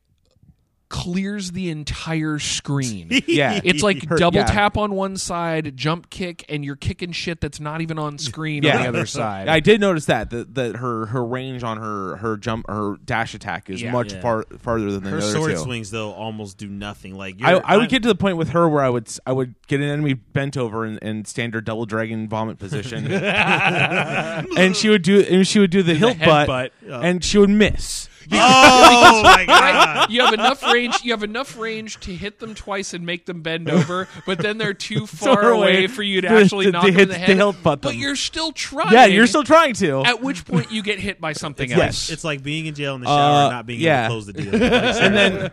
clears 0.93 1.53
the 1.53 1.71
entire 1.71 2.39
screen. 2.39 3.09
Yeah, 3.27 3.61
It's 3.65 3.83
like 3.83 4.07
Her- 4.07 4.19
double 4.19 4.41
yeah. 4.41 4.45
tap 4.45 4.77
on 4.77 4.93
one 4.95 5.17
side, 5.17 5.75
jump 5.75 6.11
kick, 6.11 6.45
and 6.51 6.63
you're 6.65 6.77
kicking 6.77 7.13
shit 7.13 7.41
that's 7.41 7.61
not 7.61 7.81
even 7.81 7.99
on 7.99 8.19
screen 8.19 8.63
Yeah. 8.63 8.77
on 8.77 8.83
the 8.83 8.89
other 8.89 9.07
side. 9.21 9.49
I 9.49 9.59
did 9.61 9.81
notice 9.81 10.05
that 10.07 10.29
that, 10.31 10.55
that 10.55 10.77
her 10.77 11.07
her 11.07 11.25
range 11.25 11.63
on 11.65 11.79
her 11.79 12.17
her 12.17 12.37
jump 12.37 12.69
her 12.69 12.97
dash 13.05 13.33
attack 13.35 13.71
is 13.71 13.81
Yeah. 13.81 13.91
much 13.91 14.13
Yeah. 14.13 14.21
far 14.21 14.45
farther 14.59 14.93
than 14.93 15.03
the 15.03 15.11
Her 15.11 15.17
other 15.19 15.33
sword 15.33 15.51
two. 15.53 15.57
swings 15.57 15.91
though 15.91 16.13
almost 16.13 16.59
do 16.59 16.69
nothing. 16.69 17.15
Like 17.17 17.37
I, 17.43 17.53
you're- 17.53 17.63
I 17.65 17.77
would 17.77 17.83
I'm- 17.85 17.89
get 17.89 18.03
to 18.03 18.09
the 18.09 18.15
point 18.15 18.37
with 18.37 18.51
her 18.51 18.69
where 18.69 18.85
I 18.85 18.91
would 18.91 19.09
I 19.27 19.33
would 19.33 19.55
get 19.69 19.81
an 19.81 19.89
enemy 19.89 20.13
bent 20.13 20.59
over 20.59 20.85
in, 20.85 20.99
in 20.99 21.25
standard 21.25 21.65
double 21.65 21.87
dragon 21.87 22.29
vomit 22.29 22.59
position, 22.59 23.11
and 23.13 24.77
she 24.77 24.89
would 24.91 25.03
do 25.03 25.21
and 25.23 25.47
she 25.49 25.59
would 25.59 25.71
do 25.71 25.83
the 25.83 25.95
hilt 25.95 26.19
butt, 26.19 26.49
headbutt. 26.85 27.03
and 27.05 27.25
she 27.25 27.39
would 27.39 27.51
miss. 27.51 28.09
Oh 28.35 29.23
my 29.23 29.45
god! 29.47 30.11
you 30.11 30.21
have 30.23 30.35
enough 30.35 30.63
range. 30.63 31.03
You 31.03 31.13
have 31.13 31.23
enough 31.23 31.59
range 31.59 32.01
to 32.01 32.15
hit 32.15 32.39
them 32.39 32.55
twice 32.55 32.95
and 32.95 33.05
make 33.07 33.27
them 33.27 33.43
bend 33.43 33.69
over, 33.71 34.09
but 34.27 34.39
then 34.39 34.59
they're 34.59 34.75
too 34.75 35.07
far 35.07 35.51
away 35.51 35.87
for 35.87 36.03
you 36.03 36.21
to 36.23 36.29
actually 36.31 36.71
knock 36.71 36.85
them 36.85 36.93
hit- 36.95 37.03
in 37.03 37.09
the 37.09 37.19
head. 37.19 37.57
but 37.63 37.83
them. 37.83 37.95
you're 37.95 38.17
still 38.17 38.53
trying. 38.53 38.93
Yeah, 38.93 39.07
you're 39.07 39.27
still 39.27 39.45
trying 39.45 39.75
to. 39.75 40.03
At 40.05 40.23
which 40.23 40.45
point 40.45 40.71
you 40.73 40.83
get 40.83 40.99
hit 40.99 41.21
by 41.21 41.33
something 41.33 41.69
Yes. 41.69 41.81
else. 41.81 42.11
It's 42.11 42.25
like 42.25 42.43
being 42.43 42.67
in 42.67 42.75
jail 42.75 42.95
in 42.95 43.01
the 43.03 43.07
shower 43.07 43.19
Uh, 43.21 43.43
and 43.45 43.53
not 43.53 43.67
being 43.67 43.81
yeah. 43.81 44.07
able 44.07 44.23
to 44.23 44.33
close 44.33 44.51
the 44.51 44.59
deal. 44.59 44.63
And 45.03 45.15
then 45.17 45.33
the 45.35 45.53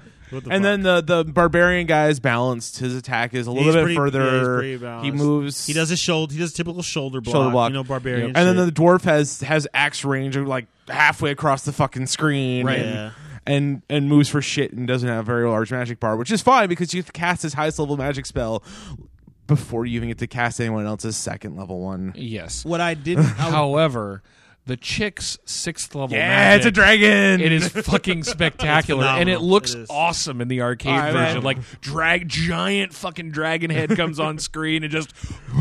and 0.52 0.64
then 0.64 0.84
the 0.84 1.02
the 1.02 1.24
barbarian 1.26 1.88
guy 1.88 2.10
is 2.10 2.20
balanced. 2.20 2.78
His 2.78 2.96
attack 2.96 3.34
is 3.34 3.48
a 3.48 3.52
little 3.52 3.66
He's 3.66 3.74
bit 3.74 3.82
pretty- 3.84 3.96
yeah, 3.96 4.00
he's 4.06 4.14
further. 4.14 4.58
pretty 4.58 4.78
balanced. 4.78 5.06
he 5.06 5.12
moves. 5.12 5.66
he 5.66 5.74
does 5.74 5.90
his 5.90 5.98
shoulder. 6.00 6.34
He 6.34 6.40
does 6.40 6.52
a 6.52 6.54
typical 6.54 6.84
shoulder 6.84 7.20
block. 7.20 7.34
Shoulder 7.34 7.50
block. 7.50 7.70
You 7.72 7.74
know, 7.74 7.84
barbarian. 7.84 8.28
and 8.36 8.36
then 8.36 8.56
shit. 8.64 8.76
the 8.76 8.80
dwarf 8.82 9.02
has 9.06 9.42
has 9.42 9.68
axe 9.74 10.06
range 10.06 10.36
of 10.36 10.46
like 10.48 10.68
halfway 10.90 11.32
across 11.32 11.64
the 11.64 11.72
fucking 11.72 12.08
screen. 12.08 12.66
Right. 12.66 12.80
And, 12.80 12.90
Yeah. 12.94 13.12
and 13.48 13.82
and 13.90 14.08
moves 14.10 14.30
for 14.30 14.42
shit 14.42 14.74
and 14.74 14.88
doesn't 14.88 15.08
have 15.10 15.20
a 15.20 15.24
very 15.24 15.48
large 15.48 15.72
magic 15.72 16.00
bar, 16.00 16.16
which 16.18 16.32
is 16.32 16.42
fine 16.42 16.70
because 16.70 16.94
you 16.94 17.00
have 17.00 17.08
to 17.08 17.12
cast 17.12 17.42
his 17.44 17.54
highest 17.54 17.80
level 17.80 17.98
magic 17.98 18.26
spell 18.26 18.64
before 19.48 19.86
you 19.86 19.96
even 19.96 20.10
get 20.10 20.20
to 20.20 20.28
cast 20.28 20.60
anyone 20.60 20.86
else's 20.86 21.18
second 21.18 21.56
level 21.56 21.80
one. 21.80 22.14
yes. 22.16 22.64
what 22.64 22.80
I 22.82 22.94
didn't. 22.94 23.24
However, 23.26 24.22
the 24.70 24.78
chick's 24.78 25.38
sixth 25.46 25.96
level. 25.96 26.16
Yeah, 26.16 26.28
magic, 26.30 26.58
it's 26.60 26.66
a 26.68 26.72
dragon. 26.72 27.42
It 27.42 27.52
is 27.52 27.68
fucking 27.70 28.24
spectacular, 28.36 29.04
and 29.06 29.28
it 29.28 29.40
looks 29.40 29.74
It 29.74 29.80
is. 29.82 29.90
awesome 29.90 30.42
in 30.42 30.48
the 30.48 30.62
arcade 30.62 30.94
I 30.94 31.12
version. 31.12 31.38
bet. 31.38 31.44
Like 31.44 31.82
drag 31.82 32.30
giant 32.30 32.94
fucking 32.94 33.32
dragon 33.32 33.72
head 33.72 33.90
comes 33.96 34.20
on 34.20 34.38
screen 34.40 34.84
and 34.84 34.92
just 34.92 35.12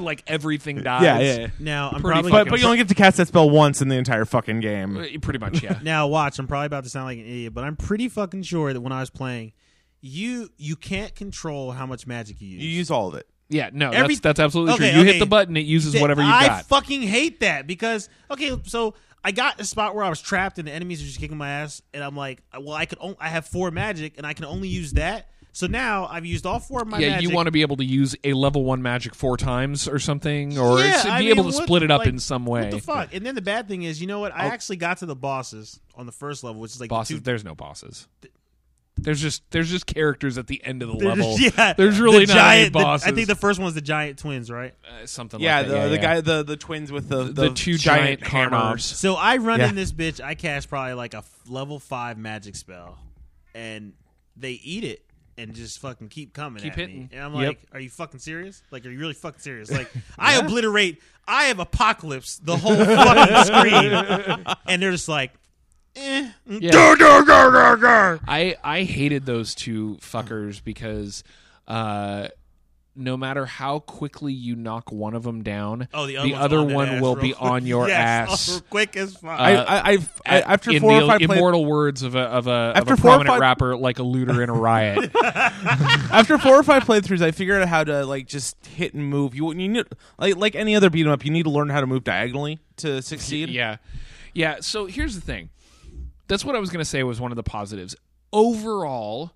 like 0.00 0.22
everything 0.28 0.82
dies. 0.82 1.02
Yeah, 1.02 1.18
yeah. 1.18 1.36
yeah. 1.38 1.46
now 1.58 1.90
I'm 1.92 2.00
Pretty 2.00 2.14
probably. 2.14 2.30
But 2.30 2.48
but 2.48 2.60
you 2.60 2.66
only 2.66 2.78
get 2.78 2.88
to 2.88 2.94
cast 2.94 3.16
that 3.16 3.26
spell 3.28 3.50
once 3.50 3.82
in 3.82 3.88
the 3.88 3.96
entire 3.96 4.24
fucking 4.24 4.60
game. 4.60 4.96
Uh, 4.96 5.06
Pretty 5.20 5.40
much, 5.40 5.60
yeah. 5.62 5.80
Now 5.82 6.06
watch, 6.06 6.38
I'm 6.38 6.46
probably 6.46 6.66
about 6.66 6.84
to 6.84 6.90
sound 6.90 7.06
like 7.06 7.18
an 7.18 7.24
idiot, 7.26 7.52
but 7.52 7.64
I'm 7.64 7.74
pretty 7.76 8.08
fucking 8.08 8.42
sure 8.44 8.72
that 8.72 8.80
when 8.80 8.92
I 8.92 9.00
was 9.00 9.10
playing, 9.10 9.52
you 10.00 10.50
you 10.56 10.76
can't 10.76 11.14
control 11.16 11.72
how 11.72 11.84
much 11.86 12.06
magic 12.06 12.40
you 12.40 12.48
use. 12.48 12.62
You 12.62 12.68
use 12.68 12.90
all 12.92 13.08
of 13.08 13.14
it. 13.14 13.26
Yeah, 13.48 13.70
no, 13.72 13.90
Every- 13.90 14.14
that's, 14.14 14.20
that's 14.20 14.40
absolutely 14.40 14.74
Okay, 14.74 14.90
true. 14.90 15.00
You 15.00 15.04
okay. 15.06 15.12
hit 15.14 15.18
the 15.20 15.26
button, 15.26 15.56
it 15.56 15.66
uses 15.66 16.00
whatever 16.00 16.22
you 16.22 16.28
got. 16.28 16.50
I 16.50 16.62
fucking 16.62 17.02
hate 17.02 17.40
that 17.40 17.66
because 17.66 18.08
okay, 18.30 18.58
so 18.64 18.94
I 19.22 19.32
got 19.32 19.60
a 19.60 19.64
spot 19.64 19.94
where 19.94 20.04
I 20.04 20.08
was 20.08 20.20
trapped 20.20 20.58
and 20.58 20.66
the 20.68 20.72
enemies 20.72 21.02
are 21.02 21.06
just 21.06 21.18
kicking 21.20 21.36
my 21.36 21.48
ass, 21.48 21.82
and 21.92 22.02
I'm 22.02 22.16
like, 22.16 22.42
well, 22.58 22.72
I 22.72 22.86
could 22.86 22.98
I 23.20 23.28
have 23.28 23.46
four 23.46 23.70
magic 23.70 24.14
and 24.18 24.26
I 24.26 24.32
can 24.32 24.44
only 24.46 24.68
use 24.68 24.92
that. 24.92 25.28
So 25.52 25.68
now 25.68 26.06
I've 26.10 26.26
used 26.26 26.46
all 26.46 26.58
four 26.58 26.82
of 26.82 26.88
my 26.88 26.98
yeah, 26.98 27.10
magic. 27.10 27.28
you 27.28 27.34
want 27.34 27.46
to 27.46 27.52
be 27.52 27.62
able 27.62 27.76
to 27.76 27.84
use 27.84 28.16
a 28.24 28.32
level 28.32 28.64
one 28.64 28.82
magic 28.82 29.14
four 29.14 29.36
times 29.36 29.86
or 29.86 30.00
something, 30.00 30.58
or 30.58 30.80
Yeah, 30.80 31.02
be 31.04 31.08
I 31.10 31.18
mean, 31.20 31.28
able 31.28 31.44
to 31.44 31.54
what- 31.56 31.62
split 31.64 31.82
it 31.84 31.92
up 31.92 32.00
like, 32.00 32.08
in 32.08 32.18
some 32.18 32.44
way. 32.44 32.62
What 32.62 32.70
the 32.72 32.80
fuck? 32.80 33.14
And 33.14 33.24
then 33.24 33.36
the 33.36 33.40
bad 33.42 33.68
thing 33.68 33.84
is, 33.84 34.00
you 34.00 34.08
know 34.08 34.18
what? 34.18 34.34
I 34.34 34.46
actually 34.46 34.76
got 34.78 34.98
to 34.98 35.06
the 35.06 35.14
bosses 35.14 35.78
on 35.94 36.06
the 36.06 36.12
first 36.12 36.42
level, 36.42 36.60
which 36.60 36.72
is 36.72 36.80
like 36.80 36.88
the 36.88 36.94
Bosses, 36.94 37.16
two- 37.18 37.20
there's 37.22 37.44
no 37.44 37.54
bosses. 37.54 38.08
There's 39.04 39.20
just 39.20 39.42
there's 39.50 39.70
just 39.70 39.86
characters 39.86 40.36
at 40.38 40.46
the 40.46 40.62
end 40.64 40.82
of 40.82 40.88
the 40.88 40.96
They're 40.96 41.08
level. 41.10 41.36
just- 41.36 41.56
yeah, 41.56 41.72
there's 41.74 42.00
really 42.00 42.24
the 42.26 42.34
not 42.34 42.40
giant, 42.40 42.60
any 42.60 42.64
the- 42.70 42.70
bosses. 42.72 43.06
I 43.06 43.12
think 43.12 43.26
the 43.28 43.34
first 43.34 43.60
one's 43.60 43.74
the 43.74 43.80
giant 43.80 44.18
twins, 44.18 44.50
right? 44.50 44.74
Uh, 44.86 45.06
something 45.06 45.40
Yeah, 45.40 45.58
like 45.58 45.66
the 45.68 45.72
that. 45.74 45.88
the 45.88 45.98
guy 45.98 46.20
the 46.20 46.42
the 46.42 46.56
twins 46.56 46.90
with 46.90 47.08
the 47.08 47.24
the, 47.24 47.50
two 47.50 47.76
giant, 47.78 48.20
giant, 48.22 48.52
hammers. 48.52 48.84
So 48.84 49.14
I 49.14 49.36
run 49.36 49.60
Yeah. 49.60 49.68
in 49.68 49.74
this 49.74 49.92
bitch. 49.92 50.20
I 50.22 50.34
cast 50.34 50.68
probably 50.68 50.94
like 50.94 51.14
a 51.14 51.18
f- 51.18 51.30
level 51.46 51.78
five 51.78 52.18
magic 52.18 52.56
spell, 52.56 52.98
and 53.54 53.92
they 54.36 54.52
eat 54.52 54.84
it 54.84 55.02
and 55.36 55.54
just 55.54 55.80
fucking 55.80 56.08
keep 56.08 56.32
coming. 56.32 56.62
Keep 56.62 56.72
at 56.72 56.78
me. 56.78 56.82
hitting. 56.84 57.10
And 57.12 57.24
I'm 57.24 57.34
Yep. 57.34 57.46
like, 57.48 57.58
"Are 57.72 57.80
you 57.80 57.90
fucking 57.90 58.20
serious? 58.20 58.62
Like, 58.70 58.86
are 58.86 58.90
you 58.90 58.98
really 58.98 59.14
fucking 59.14 59.40
serious? 59.40 59.70
Like, 59.74 59.90
I 60.18 60.36
obliterate. 60.36 61.02
I 61.26 61.44
have 61.44 61.58
apocalypse 61.58 62.36
the 62.38 62.56
whole 62.56 62.76
fucking 62.76 63.44
screen, 63.44 64.44
and 64.66 64.82
they're 64.82 64.92
just 64.92 65.08
like, 65.08 65.32
eh. 65.96 66.30
Yeah. 66.46 66.70
Dur, 66.70 66.96
dur, 66.96 67.24
dur, 67.24 67.50
dur, 67.50 67.76
dur. 67.76 68.20
I 68.26 68.56
I 68.62 68.82
hated 68.84 69.26
those 69.26 69.54
two 69.54 69.98
fuckers 70.00 70.62
because 70.62 71.22
uh, 71.68 72.28
no 72.96 73.16
matter 73.16 73.44
how 73.46 73.80
quickly 73.80 74.32
you 74.32 74.54
knock 74.54 74.92
one 74.92 75.14
of 75.14 75.24
them 75.24 75.42
down, 75.42 75.88
Oh, 75.92 76.06
the 76.06 76.16
other, 76.16 76.28
one's 76.30 76.44
other 76.44 76.58
on 76.58 76.72
one 76.74 77.00
will 77.00 77.16
be 77.16 77.32
quick. 77.32 77.42
on 77.50 77.66
your 77.66 77.88
Yes, 77.88 78.30
ass. 78.30 78.50
real 78.50 78.60
quick 78.70 78.96
as 78.96 79.16
fuck. 79.16 79.40
I, 79.40 79.54
Uh, 79.56 79.64
I, 79.64 79.90
I've 79.92 80.22
I, 80.26 80.40
after 80.42 80.70
in 80.70 80.80
four 80.80 80.92
the 81.00 81.04
or 81.04 81.08
five 81.08 81.20
play, 81.20 81.36
immortal 81.36 81.64
words 81.64 82.02
of 82.02 82.14
a 82.14 82.20
of 82.20 82.46
a, 82.46 82.72
of 82.76 82.88
a 82.88 82.96
prominent 82.96 83.28
five- 83.28 83.40
rapper 83.40 83.76
like 83.76 83.98
a 83.98 84.04
looter 84.04 84.42
in 84.42 84.48
a 84.48 84.54
riot. 84.54 85.10
after 85.24 86.38
four 86.38 86.54
or 86.54 86.62
five 86.62 86.84
playthroughs, 86.84 87.22
I 87.22 87.30
figured 87.32 87.62
out 87.62 87.68
how 87.68 87.84
to 87.84 88.04
like 88.06 88.26
just 88.26 88.64
hit 88.66 88.94
and 88.94 89.08
move. 89.08 89.34
You 89.34 89.48
you 89.52 89.68
need 89.68 89.86
like 90.18 90.36
like 90.36 90.54
any 90.54 90.76
other 90.76 90.90
beat 90.90 91.06
'em 91.06 91.12
up, 91.12 91.24
you 91.24 91.30
need 91.30 91.44
to 91.44 91.50
learn 91.50 91.70
how 91.70 91.80
to 91.80 91.86
move 91.86 92.04
diagonally 92.04 92.58
to 92.76 93.02
succeed. 93.02 93.48
yeah, 93.48 93.76
yeah. 94.34 94.56
So 94.60 94.86
here's 94.86 95.14
the 95.14 95.20
thing. 95.20 95.50
That's 96.28 96.44
what 96.44 96.56
I 96.56 96.58
was 96.58 96.70
going 96.70 96.80
to 96.80 96.84
say 96.84 97.02
was 97.02 97.20
one 97.20 97.32
of 97.32 97.36
the 97.36 97.42
positives. 97.42 97.94
Overall, 98.32 99.32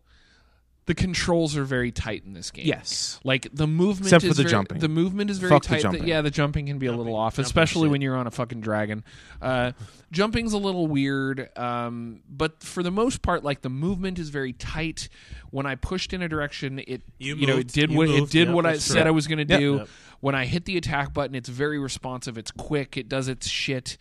the 0.86 0.94
controls 0.94 1.54
are 1.54 1.64
very 1.64 1.92
tight 1.92 2.24
in 2.24 2.32
this 2.32 2.50
game. 2.50 2.66
Yes. 2.66 3.20
Like 3.22 3.46
the 3.52 3.66
movement 3.66 4.06
Except 4.06 4.24
is 4.24 4.30
for 4.30 4.34
the 4.34 4.42
very, 4.44 4.50
jumping. 4.50 4.78
The 4.78 4.88
movement 4.88 5.30
is 5.30 5.38
very 5.38 5.50
Fuck 5.50 5.64
the 5.64 5.68
tight. 5.68 5.82
jumping. 5.82 6.08
yeah, 6.08 6.22
the 6.22 6.30
jumping 6.30 6.66
can 6.66 6.78
be 6.78 6.86
a 6.86 6.92
little 6.92 7.14
off, 7.14 7.38
especially 7.38 7.84
shit. 7.86 7.90
when 7.90 8.00
you're 8.00 8.16
on 8.16 8.26
a 8.26 8.30
fucking 8.30 8.62
dragon. 8.62 9.04
Uh, 9.42 9.72
jumping's 10.10 10.54
a 10.54 10.58
little 10.58 10.86
weird, 10.86 11.50
um, 11.58 12.22
but 12.26 12.62
for 12.62 12.82
the 12.82 12.90
most 12.90 13.20
part, 13.20 13.44
like 13.44 13.60
the 13.60 13.68
movement 13.68 14.18
is 14.18 14.30
very 14.30 14.54
tight. 14.54 15.10
When 15.50 15.66
I 15.66 15.74
pushed 15.74 16.14
in 16.14 16.22
a 16.22 16.28
direction, 16.28 16.80
it 16.86 17.02
You 17.18 17.46
know 17.46 17.58
it 17.58 17.68
did 17.68 17.90
what 17.94 18.08
moved. 18.08 18.22
it 18.22 18.30
did 18.32 18.46
Yep, 18.48 18.54
what 18.56 18.64
I 18.66 18.72
that's 18.72 18.84
said 18.84 19.02
true. 19.02 19.08
I 19.08 19.10
was 19.10 19.26
going 19.26 19.46
to 19.46 19.52
Yep. 19.52 19.60
do. 19.60 19.76
Yep. 19.76 19.88
When 20.20 20.34
I 20.34 20.46
hit 20.46 20.64
the 20.64 20.78
attack 20.78 21.12
button, 21.12 21.34
it's 21.36 21.50
very 21.50 21.78
responsive. 21.78 22.38
It's 22.38 22.50
quick. 22.50 22.96
It 22.96 23.08
does 23.10 23.28
its 23.28 23.46
shit. 23.46 23.98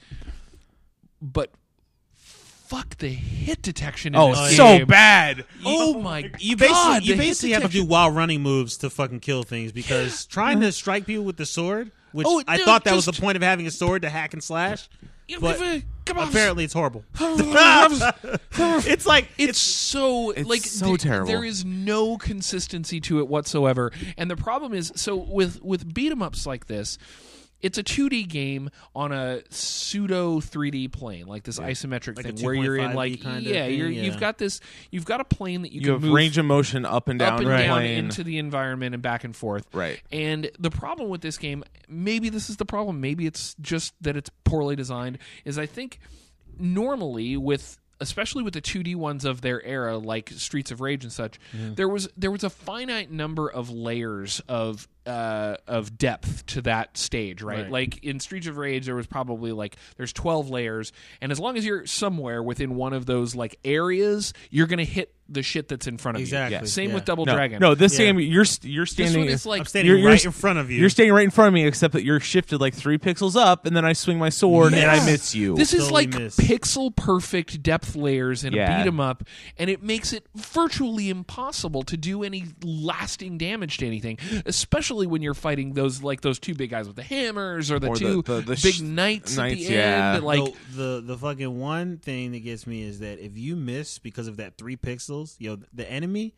But 1.21 1.51
fuck 2.68 2.97
the 2.97 3.07
hit 3.09 3.61
detection. 3.61 4.13
In 4.15 4.20
Oh, 4.22 4.36
this 4.36 4.57
so 4.57 4.78
game. 4.80 4.88
bad. 4.88 5.45
Oh 5.65 5.99
my 6.01 6.30
You 6.39 6.55
god! 6.55 6.59
basically 6.99 7.07
you 7.13 7.18
basically 7.18 7.51
have 7.51 7.61
to 7.63 7.68
do 7.68 7.72
detection. 7.74 7.89
while 7.89 8.11
running 8.11 8.41
moves 8.41 8.78
to 8.80 8.89
fucking 8.89 9.20
kill 9.22 9.43
things 9.43 9.72
because 9.72 10.26
trying 10.26 10.59
to 10.61 10.72
strike 10.72 11.05
people 11.05 11.24
with 11.26 11.38
the 11.38 11.45
sword, 11.45 11.91
which 12.11 12.28
Oh, 12.30 12.43
I 12.47 12.57
no, 12.57 12.65
thought 12.65 12.84
that 12.86 12.95
was 12.95 13.05
the 13.05 13.13
point 13.13 13.36
of 13.36 13.41
having 13.43 13.68
a 13.68 13.72
sword 13.72 14.01
to 14.03 14.09
hack 14.09 14.34
and 14.34 14.43
slash, 14.43 14.89
Yeah, 15.28 15.38
but 15.41 15.59
but- 15.59 15.82
come 16.05 16.18
on. 16.20 16.30
apparently 16.30 16.63
it's 16.63 16.74
horrible. 16.74 17.03
it's 17.20 18.88
it's 18.88 19.05
like 19.05 19.30
it's 19.38 19.59
so 19.59 20.32
It's 20.32 20.49
like 20.49 20.61
so 20.63 20.88
th- 20.88 21.01
terrible. 21.01 21.28
There 21.28 21.43
is 21.43 21.65
no 21.65 22.18
consistency 22.18 22.99
to 23.01 23.20
it 23.20 23.28
whatsoever, 23.28 23.91
and 24.18 24.30
the 24.30 24.38
problem 24.38 24.74
is 24.74 24.91
so 24.95 25.15
with 25.15 25.61
with 25.63 25.93
beat 25.93 26.11
'em 26.11 26.22
ups 26.22 26.45
like 26.45 26.68
this. 26.68 26.97
It's 27.61 27.77
a 27.77 27.83
2D 27.83 28.27
game 28.27 28.69
on 28.95 29.11
a 29.11 29.41
pseudo 29.49 30.39
3D 30.39 30.91
plane, 30.91 31.25
like 31.25 31.43
this 31.43 31.59
isometric 31.59 32.17
Like 32.17 32.35
thing, 32.35 32.45
where 32.45 32.53
you're 32.53 32.77
in 32.77 32.93
like 32.93 33.23
yeah, 33.23 33.31
thing, 33.31 33.77
you're, 33.77 33.89
yeah. 33.89 34.03
you've 34.03 34.19
got 34.19 34.37
this, 34.37 34.59
you've 34.91 35.05
got 35.05 35.21
a 35.21 35.25
plane 35.25 35.63
that 35.63 35.71
you, 35.71 35.81
You 35.81 35.85
can 35.85 35.93
have 35.93 36.01
move 36.03 36.13
range 36.13 36.37
of 36.37 36.45
motion 36.45 36.85
up 36.85 37.07
and 37.07 37.17
down 37.19 37.33
up 37.33 37.39
and 37.39 37.49
the 37.49 37.57
down 37.57 37.77
plane. 37.79 37.97
into 37.97 38.23
the 38.23 38.37
environment 38.37 38.93
and 38.93 39.01
back 39.01 39.23
and 39.23 39.35
forth. 39.35 39.65
Right. 39.73 40.01
And 40.11 40.51
the 40.59 40.69
problem 40.69 41.09
with 41.09 41.21
this 41.21 41.37
game, 41.37 41.63
maybe 41.87 42.29
this 42.29 42.49
is 42.49 42.57
the 42.57 42.65
problem, 42.65 43.01
maybe 43.01 43.25
it's 43.25 43.55
just 43.59 43.93
that 44.01 44.15
it's 44.15 44.29
poorly 44.43 44.75
designed, 44.75 45.17
is 45.43 45.57
I 45.57 45.65
think 45.65 45.99
normally 46.59 47.37
with 47.37 47.77
especially 47.99 48.43
with 48.43 48.53
the 48.53 48.61
2D 48.61 48.95
ones 48.95 49.25
of 49.25 49.41
their 49.41 49.63
era, 49.65 49.97
like 49.97 50.29
Streets 50.29 50.71
of 50.71 50.81
Rage 50.81 51.03
and 51.03 51.11
such, 51.11 51.39
mm-hmm. 51.55 51.73
there 51.75 51.89
was 51.89 52.07
there 52.15 52.31
was 52.31 52.43
a 52.43 52.49
finite 52.49 53.11
number 53.11 53.49
of 53.49 53.69
layers 53.69 54.41
of 54.47 54.87
uh, 55.07 55.57
of 55.67 55.97
depth 55.97 56.45
to 56.47 56.61
that 56.63 56.97
stage, 56.97 57.41
right? 57.41 57.63
Right. 57.63 57.71
Like 57.71 58.03
in 58.03 58.19
Streets 58.19 58.47
of 58.47 58.57
Rage, 58.57 58.85
there 58.85 58.95
was 58.95 59.07
probably 59.07 59.51
like 59.51 59.77
there's 59.97 60.13
12 60.13 60.49
layers, 60.49 60.91
and 61.21 61.31
as 61.31 61.39
long 61.39 61.57
as 61.57 61.65
you're 61.65 61.85
somewhere 61.85 62.43
within 62.43 62.75
one 62.75 62.93
of 62.93 63.05
those 63.05 63.33
like 63.35 63.57
areas, 63.65 64.33
you're 64.51 64.67
gonna 64.67 64.83
hit 64.83 65.13
the 65.29 65.43
shit 65.43 65.67
that's 65.67 65.87
in 65.87 65.97
front 65.97 66.15
of 66.15 66.21
Exactly, 66.21 66.57
you. 66.59 66.65
Same 66.67 66.89
yeah. 66.89 66.95
with 66.95 67.03
Double 67.05 67.25
no, 67.25 67.33
Dragon. 67.33 67.59
no, 67.59 67.75
this 67.75 67.99
Yeah. 67.99 68.05
game 68.05 68.19
you're 68.19 68.45
you're 68.61 68.85
this 68.85 68.91
standing. 68.91 69.19
one 69.23 69.27
is 69.29 69.45
like 69.45 69.59
I'm 69.59 69.65
standing 69.65 69.87
You're- 69.89 70.01
you're 70.01 70.09
right 70.09 70.19
s- 70.19 70.25
in 70.25 70.31
front 70.31 70.57
of 70.59 70.71
you. 70.71 70.79
You're 70.79 70.89
standing 70.89 71.13
right 71.13 71.25
in 71.25 71.31
front 71.31 71.49
of 71.49 71.53
me, 71.53 71.65
except 71.65 71.93
that 71.95 72.05
you're 72.05 72.21
shifted 72.21 72.61
like 72.61 72.73
three 72.73 72.97
pixels 72.97 73.35
up, 73.35 73.65
and 73.65 73.75
then 73.75 73.83
I 73.83 73.91
swing 73.91 74.17
my 74.19 74.29
sword 74.29 74.73
and 74.73 74.89
I 74.89 74.95
Yes. 74.95 75.05
miss 75.05 75.35
you. 75.35 75.55
This 75.55 75.73
is 75.73 75.89
Totally 75.89 76.05
like 76.07 76.17
miss. 76.17 76.37
pixel 76.37 76.95
perfect 76.95 77.61
depth 77.61 77.93
layers 77.97 78.45
in 78.45 78.53
Yeah. 78.53 78.73
a 78.79 78.83
beat 78.83 78.87
'em 78.87 79.01
up, 79.01 79.25
and 79.57 79.69
it 79.69 79.83
makes 79.83 80.13
it 80.13 80.25
virtually 80.33 81.09
impossible 81.09 81.83
to 81.83 81.97
do 81.97 82.23
any 82.23 82.45
lasting 82.63 83.37
damage 83.37 83.77
to 83.79 83.85
anything. 83.85 84.17
Especially 84.45 84.96
when 85.05 85.21
you're 85.21 85.35
fighting 85.35 85.73
those 85.73 86.01
like 86.01 86.21
those 86.21 86.39
two 86.39 86.55
big 86.55 86.71
guys 86.71 86.87
with 86.87 86.95
the 86.95 87.03
hammers 87.03 87.69
or 87.69 87.77
the 87.77 87.89
Or 87.89 87.95
two 87.95 88.23
the- 88.23 88.41
the 88.41 88.59
big 88.63 88.73
sh- 88.73 88.79
knights, 88.81 89.37
at 89.37 89.49
the 89.51 89.55
yeah. 89.57 90.13
end. 90.15 90.23
Like 90.23 90.39
No, 90.39 90.53
the 90.73 91.01
the 91.05 91.17
fucking 91.17 91.59
one 91.59 91.97
thing 91.97 92.31
that 92.31 92.39
gets 92.39 92.65
me 92.65 92.81
is 92.81 92.99
that 92.99 93.19
if 93.19 93.37
you 93.37 93.55
miss 93.55 93.99
because 93.99 94.27
of 94.27 94.37
that 94.37 94.57
three 94.57 94.77
pixels, 94.77 95.35
yo, 95.37 95.57
the 95.73 95.87
enemy 95.91 96.33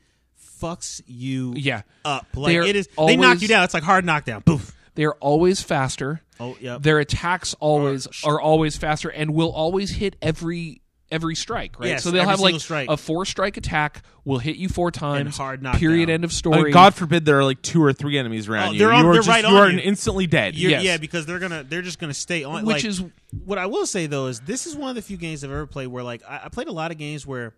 fucks 0.62 1.02
you 1.06 1.54
yeah, 1.56 1.84
up. 2.04 2.28
Like 2.36 2.52
They're 2.52 2.64
it 2.64 2.76
is, 2.76 2.90
they 2.98 3.16
knock 3.16 3.42
you 3.42 3.48
down. 3.48 3.64
It's 3.64 3.74
like 3.74 3.84
hard 3.84 4.04
knockdown. 4.06 4.42
Poof. 4.42 4.76
they're 4.96 5.16
always 5.16 5.62
faster. 5.62 6.22
Oh, 6.40 6.58
yep. 6.60 6.82
Their 6.82 7.00
attacks 7.00 7.54
always 7.60 8.08
are 8.24 8.40
always 8.40 8.78
faster 8.78 9.10
and 9.10 9.34
will 9.34 9.52
always 9.52 9.92
hit 9.92 10.16
every 10.22 10.82
every 11.12 11.36
strike, 11.36 11.80
right? 11.80 11.90
Yes, 11.90 12.04
so 12.04 12.12
they'll 12.12 12.22
every 12.22 12.32
have 12.32 12.40
like 12.40 12.60
strike. 12.62 12.90
a 12.90 12.96
four 12.98 13.26
strike 13.26 13.58
attack 13.58 14.04
will 14.26 14.38
hit 14.38 14.58
you 14.58 14.70
four 14.70 14.92
times. 14.92 15.38
hard 15.38 15.64
knockdown. 15.64 15.80
period. 15.80 16.10
End 16.10 16.24
of 16.24 16.32
I 16.32 16.34
story. 16.34 16.64
mean, 16.64 16.72
God 16.74 16.94
forbid 16.94 17.26
there 17.26 17.40
are 17.40 17.44
like 17.44 17.62
two 17.62 17.84
or 17.84 17.94
three 17.94 18.18
enemies 18.18 18.48
around 18.48 18.70
Oh, 18.70 18.72
you. 18.74 18.80
they're 18.80 18.92
on- 18.92 19.04
you 19.04 19.10
are 19.10 19.14
they're 19.14 19.20
just, 19.22 19.30
right 19.30 19.44
you 19.44 19.50
on 19.50 19.56
are 19.56 19.70
you. 19.72 19.80
instantly 19.80 20.28
dead. 20.28 20.56
You're- 20.56 20.74
Yes. 20.74 20.84
Yeah, 20.84 20.98
because 20.98 21.26
they're 21.26 21.40
gonna 21.40 21.64
they're 21.64 21.82
just 21.82 22.00
gonna 22.00 22.14
stay 22.14 22.44
on. 22.44 22.66
which 22.66 22.78
like, 22.78 22.86
is 22.86 23.04
what 23.46 23.58
I 23.58 23.66
will 23.66 23.86
say 23.86 24.06
though 24.08 24.28
is 24.28 24.40
this 24.42 24.68
is 24.68 24.76
one 24.76 24.90
of 24.90 24.96
the 24.96 25.02
few 25.02 25.18
games 25.18 25.44
I've 25.44 25.52
ever 25.52 25.66
played 25.66 25.88
where 25.88 26.04
like 26.04 26.22
I, 26.28 26.42
I 26.46 26.50
played 26.50 26.68
a 26.68 26.72
lot 26.74 26.92
of 26.92 26.98
games 26.98 27.26
where 27.26 27.54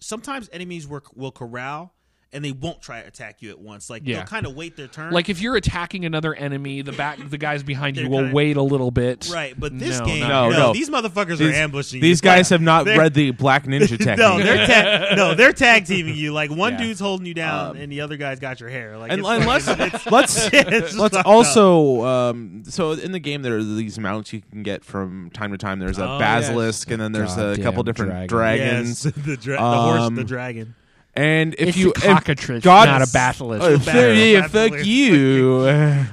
sometimes 0.00 0.48
enemies 0.52 0.86
will, 0.86 1.02
will 1.14 1.32
corral 1.32 1.92
and 2.34 2.44
they 2.44 2.52
won't 2.52 2.82
try 2.82 3.00
to 3.00 3.06
attack 3.08 3.40
you 3.40 3.50
at 3.50 3.58
once. 3.58 3.88
Like 3.88 4.02
Yeah. 4.04 4.16
they'll 4.16 4.26
kind 4.26 4.46
of 4.46 4.54
wait 4.54 4.76
their 4.76 4.88
turn. 4.88 5.12
Like 5.12 5.28
if 5.28 5.40
you're 5.40 5.56
attacking 5.56 6.04
another 6.04 6.34
enemy, 6.34 6.82
the 6.82 6.92
back 6.92 7.18
the 7.30 7.38
guys 7.38 7.62
behind 7.62 7.96
you 7.96 8.08
will 8.10 8.18
kinda- 8.18 8.34
wait 8.34 8.56
a 8.56 8.62
little 8.62 8.90
bit. 8.90 9.30
right, 9.32 9.54
but 9.58 9.78
this 9.78 9.98
No, 10.00 10.06
game, 10.06 10.20
not 10.20 10.28
No, 10.28 10.50
no, 10.50 10.58
no. 10.66 10.72
these 10.72 10.90
motherfuckers 10.90 11.38
These, 11.38 11.52
are 11.52 11.52
ambushing. 11.52 11.96
You. 11.98 12.02
These 12.02 12.18
you. 12.18 12.22
guys 12.28 12.48
have 12.50 12.60
not 12.60 12.84
They're- 12.84 12.98
read 12.98 13.14
the 13.14 13.30
Black 13.30 13.64
Ninja 13.64 13.88
technique. 13.98 14.18
no, 14.18 14.38
they're 14.42 14.66
ta- 14.66 15.14
no, 15.14 15.34
they're 15.34 15.52
tag 15.52 15.86
teaming 15.86 16.16
you. 16.16 16.32
Like 16.32 16.50
one 16.50 16.72
Yeah. 16.74 16.78
dude's 16.82 17.00
holding 17.00 17.26
you 17.26 17.34
down, 17.34 17.70
Um, 17.70 17.76
and 17.76 17.90
the 17.92 18.00
other 18.00 18.16
guy's 18.16 18.40
got 18.40 18.60
your 18.60 18.68
hair. 18.70 18.98
Like 18.98 19.12
and, 19.12 19.20
it's 19.20 19.28
and 19.28 19.44
fucking- 19.44 19.90
let's 20.10 20.10
let's 20.10 20.48
it's 20.52 20.96
let's 20.96 21.16
also 21.24 22.04
um, 22.04 22.62
so 22.66 22.92
in 22.92 23.12
the 23.12 23.18
game 23.20 23.42
there 23.42 23.56
are 23.56 23.62
these 23.62 23.98
mounts 23.98 24.32
you 24.32 24.42
can 24.50 24.62
get 24.62 24.84
from 24.84 25.30
time 25.32 25.52
to 25.52 25.58
time. 25.58 25.78
There's 25.78 25.98
a 25.98 26.04
Oh, 26.08 26.18
basilisk, 26.18 26.90
and 26.90 27.00
then 27.00 27.12
there's 27.12 27.36
a 27.36 27.56
couple 27.62 27.82
different 27.82 28.28
dragon. 28.28 28.64
Yes, 28.86 29.02
dragons. 29.02 29.24
the, 29.26 29.36
dra- 29.36 29.56
the 29.56 29.60
horse, 29.62 30.00
Um, 30.00 30.14
the 30.16 30.24
dragon. 30.24 30.74
And 31.16 31.54
if 31.58 31.68
It's 31.68 31.76
you 31.78 31.88
a 31.90 31.96
if 31.96 32.02
cockatrice, 32.02 32.64
God- 32.64 32.88
not 32.88 33.00
a 33.08 33.12
basilisk. 33.12 33.62
Oh, 33.64 33.74
It's 33.74 33.86
a 33.86 33.90
fuck- 33.92 34.16
yeah, 34.16 34.46
fuck 34.78 34.84
you. 34.84 35.62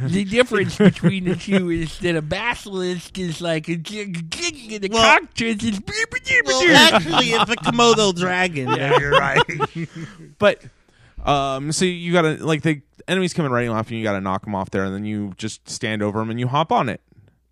the 0.08 0.24
difference 0.30 0.78
between 0.78 1.24
the 1.26 1.36
two 1.36 1.72
is 1.72 1.98
that 2.00 2.16
a 2.16 2.22
basilisk 2.22 3.18
is 3.18 3.42
like 3.42 3.68
a 3.68 3.76
the 3.78 4.90
Well- 4.92 5.02
cockatrice 5.20 5.64
is 5.64 5.80
Well, 6.46 6.76
actually, 6.94 7.28
it's 7.32 7.50
a 7.52 7.56
Komodo 7.56 8.16
dragon. 8.16 8.70
Yeah, 8.70 9.00
you're 9.00 9.12
right. 9.12 9.42
but 10.38 10.62
um, 11.26 11.72
so 11.72 11.86
you 11.86 12.14
gotta 12.14 12.34
like 12.46 12.62
the 12.62 12.82
enemies 13.08 13.34
coming 13.34 13.52
right 13.52 13.68
off, 13.70 13.90
and 13.90 13.98
you 13.98 14.04
gotta 14.04 14.22
knock 14.22 14.44
them 14.46 14.54
off 14.56 14.70
there, 14.70 14.84
and 14.84 14.94
then 14.94 15.06
you 15.06 15.34
just 15.38 15.68
stand 15.68 16.04
over 16.04 16.20
them 16.20 16.30
and 16.30 16.40
you 16.40 16.48
hop 16.48 16.72
on 16.72 16.90
it. 16.90 17.02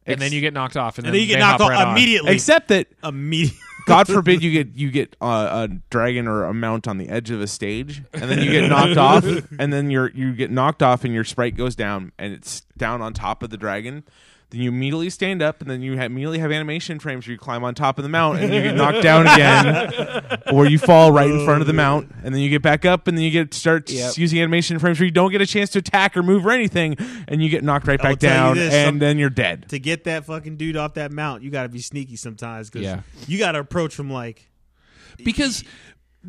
and 0.05 0.19
then 0.21 0.31
you 0.31 0.41
get 0.41 0.53
knocked 0.53 0.77
off, 0.77 0.97
and, 0.99 1.07
and 1.07 1.15
then 1.15 1.21
you 1.21 1.27
get 1.27 1.39
knocked 1.39 1.61
off 1.61 1.69
right 1.69 1.85
on. 1.87 1.91
immediately. 1.97 2.33
Except 2.33 2.67
that 2.69 2.87
Immediately. 3.03 3.57
God 3.89 4.07
forbid 4.07 4.43
you 4.43 4.51
get 4.51 4.75
you 4.75 4.91
get 4.91 5.15
uh, 5.21 5.67
a 5.69 5.75
dragon 5.89 6.27
or 6.27 6.45
a 6.45 6.53
mount 6.53 6.87
on 6.87 6.97
the 6.97 7.09
edge 7.09 7.31
of 7.31 7.41
a 7.41 7.47
stage, 7.47 8.03
and 8.13 8.29
then 8.29 8.41
you 8.41 8.51
get 8.51 8.69
knocked 8.69 8.97
off, 8.97 9.25
and 9.59 9.73
then 9.73 9.89
you're 9.91 10.11
you 10.11 10.33
get 10.33 10.51
knocked 10.51 10.81
off, 10.81 11.03
and 11.03 11.13
your 11.13 11.23
sprite 11.23 11.57
goes 11.57 11.75
down, 11.75 12.11
and 12.17 12.33
it's 12.33 12.61
down 12.77 13.01
on 13.01 13.13
top 13.13 13.43
of 13.43 13.49
the 13.49 13.57
dragon. 13.57 14.03
Then 14.51 14.61
you 14.61 14.69
immediately 14.69 15.11
stand 15.11 15.43
up, 15.43 15.61
and 15.61 15.69
then 15.69 15.83
you 15.83 15.95
ha- 15.95 16.05
immediately 16.05 16.39
have 16.39 16.51
animation 16.51 16.97
frames 16.97 17.27
where 17.27 17.33
you 17.33 17.37
climb 17.37 17.63
on 17.63 17.75
top 17.75 17.99
of 17.99 18.03
the 18.03 18.09
mount, 18.09 18.39
and 18.39 18.51
you 18.51 18.63
get 18.63 18.73
knocked 18.75 19.03
down 19.03 19.27
again, 19.27 20.39
or 20.51 20.65
you 20.65 20.79
fall 20.79 21.11
right 21.11 21.29
in 21.29 21.45
front 21.45 21.61
of 21.61 21.67
the 21.67 21.73
mount, 21.73 22.11
and 22.23 22.33
then 22.33 22.41
you 22.41 22.49
get 22.49 22.63
back 22.63 22.83
up, 22.83 23.07
and 23.07 23.15
then 23.15 23.23
you 23.23 23.29
get 23.29 23.53
start 23.53 23.91
Yep. 23.91 24.17
using 24.17 24.39
animation 24.39 24.79
frames 24.79 24.99
where 24.99 25.05
you 25.05 25.11
don't 25.11 25.31
get 25.31 25.41
a 25.41 25.45
chance 25.45 25.69
to 25.71 25.79
attack 25.79 26.17
or 26.17 26.23
move 26.23 26.47
or 26.47 26.51
anything, 26.51 26.95
and 27.27 27.43
you 27.43 27.49
get 27.49 27.63
knocked 27.63 27.85
right 27.87 27.99
I'll 28.03 28.11
back 28.13 28.19
down, 28.19 28.55
this, 28.55 28.73
and 28.73 28.87
some- 28.87 28.99
then 28.99 29.19
you're 29.19 29.29
dead. 29.29 29.69
to 29.69 29.77
get 29.77 30.05
that 30.05 30.25
fucking 30.25 30.57
dude 30.57 30.75
off 30.77 30.95
that 30.95 31.11
mount, 31.11 31.43
you 31.43 31.51
got 31.51 31.63
to 31.63 31.69
be 31.69 31.79
sneaky 31.81 32.15
sometimes 32.15 32.71
because 32.71 32.83
Yeah. 32.85 33.01
you 33.27 33.37
got 33.37 33.51
to 33.51 33.59
approach 33.59 33.93
from 33.93 34.09
like 34.11 34.47
because 35.23 35.63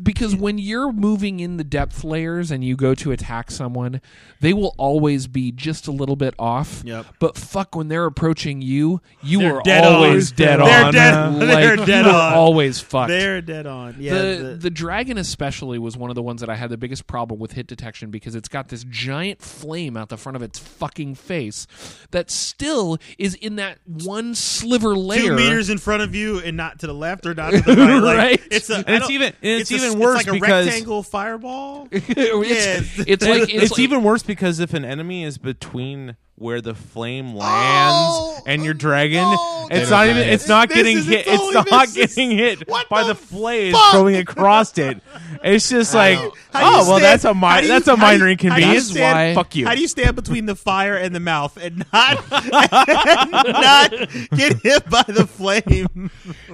because 0.01 0.35
when 0.35 0.57
you're 0.57 0.91
moving 0.91 1.39
in 1.41 1.57
the 1.57 1.63
depth 1.63 2.03
layers 2.03 2.49
and 2.51 2.63
you 2.63 2.75
go 2.75 2.95
to 2.95 3.11
attack 3.11 3.51
someone, 3.51 4.01
they 4.39 4.53
will 4.53 4.73
always 4.77 5.27
be 5.27 5.51
just 5.51 5.87
a 5.87 5.91
little 5.91 6.15
bit 6.15 6.33
off. 6.39 6.81
Yep. 6.85 7.05
But 7.19 7.37
fuck, 7.37 7.75
when 7.75 7.89
they're 7.89 8.05
approaching 8.05 8.61
you, 8.61 9.01
you 9.21 9.39
They're 9.39 9.57
are 9.57 9.61
dead 9.63 9.83
always 9.83 10.31
on. 10.31 10.35
dead 10.37 10.59
They're 10.61 10.85
on. 10.85 10.93
dead- 10.93 11.33
Like, 11.33 11.47
they're 11.77 11.85
dead 11.85 12.05
you 12.05 12.11
are 12.11 12.31
on. 12.31 12.33
always 12.37 12.79
fucked. 12.79 13.09
they're 13.09 13.41
dead 13.41 13.65
on. 13.67 13.97
Yeah, 13.99 14.13
the, 14.13 14.35
the- 14.43 14.55
the 14.61 14.69
dragon 14.69 15.17
especially 15.17 15.77
was 15.77 15.97
one 15.97 16.09
of 16.09 16.15
the 16.15 16.21
ones 16.23 16.39
that 16.41 16.49
I 16.49 16.55
had 16.55 16.69
the 16.69 16.77
biggest 16.77 17.05
problem 17.07 17.39
with 17.39 17.51
hit 17.53 17.67
detection 17.67 18.11
because 18.11 18.33
it's 18.35 18.47
got 18.49 18.69
this 18.69 18.85
giant 18.89 19.41
flame 19.41 19.97
out 19.97 20.09
the 20.09 20.17
front 20.17 20.35
of 20.37 20.41
its 20.41 20.57
fucking 20.57 21.15
face 21.15 21.67
that 22.11 22.31
still 22.31 22.97
is 23.17 23.35
in 23.35 23.57
that 23.57 23.79
one 23.85 24.35
sliver 24.35 24.95
layer. 24.95 25.21
two 25.21 25.35
meters 25.35 25.69
in 25.69 25.77
front 25.77 26.01
of 26.03 26.15
you 26.15 26.39
and 26.39 26.55
not 26.55 26.79
to 26.79 26.87
the 26.87 26.93
left 26.93 27.25
or 27.25 27.33
not 27.33 27.51
to 27.51 27.61
the 27.61 27.75
right. 27.75 27.99
Like, 28.01 28.17
Right. 28.17 28.41
It's 28.51 28.69
a, 28.69 28.75
And 28.77 28.89
it's 28.89 29.09
even- 29.09 29.33
and 29.41 29.61
it's 29.61 29.71
a- 29.71 29.80
even 29.83 29.99
worse 29.99 30.15
like 30.17 30.27
a 30.27 30.33
because- 30.33 30.65
rectangle 30.67 31.03
fireball. 31.03 31.87
it's, 31.91 32.07
Yes. 32.09 33.03
it's 33.07 33.25
like 33.25 33.43
it's, 33.43 33.53
It's, 33.63 33.71
like- 33.71 33.79
even 33.79 34.03
worse 34.03 34.23
because 34.23 34.59
if 34.59 34.73
an 34.73 34.85
enemy 34.85 35.23
is 35.23 35.37
between 35.37 36.15
where 36.41 36.59
the 36.59 36.73
flame 36.73 37.35
oh, 37.35 37.37
lands 37.37 38.43
and 38.47 38.63
your 38.65 38.73
oh, 38.73 38.77
dragon, 38.77 39.25
it's 39.69 39.89
not 39.91 40.07
even. 40.07 40.27
It's 40.27 40.47
not 40.47 40.67
This 40.69 40.77
getting 40.77 40.97
is 40.97 41.05
hit. 41.07 41.27
its 41.27 41.29
It's 41.29 41.53
not 41.53 41.65
business. 41.87 42.15
getting 42.15 42.31
hit 42.37 42.67
What 42.67 42.89
by 42.89 43.03
the 43.03 43.09
the 43.09 43.15
flames 43.15 43.77
fuck? 43.77 43.93
going 43.93 44.15
across 44.15 44.77
it. 44.77 44.99
It's 45.43 45.69
just 45.69 45.93
like, 45.93 46.17
How 46.17 46.23
do 46.23 46.27
you 46.27 46.33
oh 46.53 46.59
well, 46.71 46.83
stand- 46.97 47.03
that's 47.03 47.25
a 47.25 47.33
how 47.33 47.55
mi- 47.57 47.61
you- 47.63 47.67
that's 47.67 47.87
a 47.87 47.91
how 47.91 47.95
do 47.95 48.01
minor 48.01 48.13
you- 48.13 48.19
how 48.19 48.25
do 48.25 48.27
you 48.27 48.31
inconvenience. 48.31 48.89
stand- 48.91 49.35
Fuck 49.35 49.55
you. 49.55 49.67
How 49.67 49.75
do 49.75 49.81
you 49.81 49.87
stand 49.87 50.15
between 50.15 50.45
the 50.47 50.55
fire 50.55 50.95
and 50.97 51.13
the 51.15 51.19
mouth 51.19 51.57
and 51.57 51.85
not 51.93 52.17
and 52.31 53.31
not 53.31 53.91
get 54.35 54.57
hit 54.61 54.89
by 54.89 55.03
the 55.07 55.27
flame? 55.27 56.09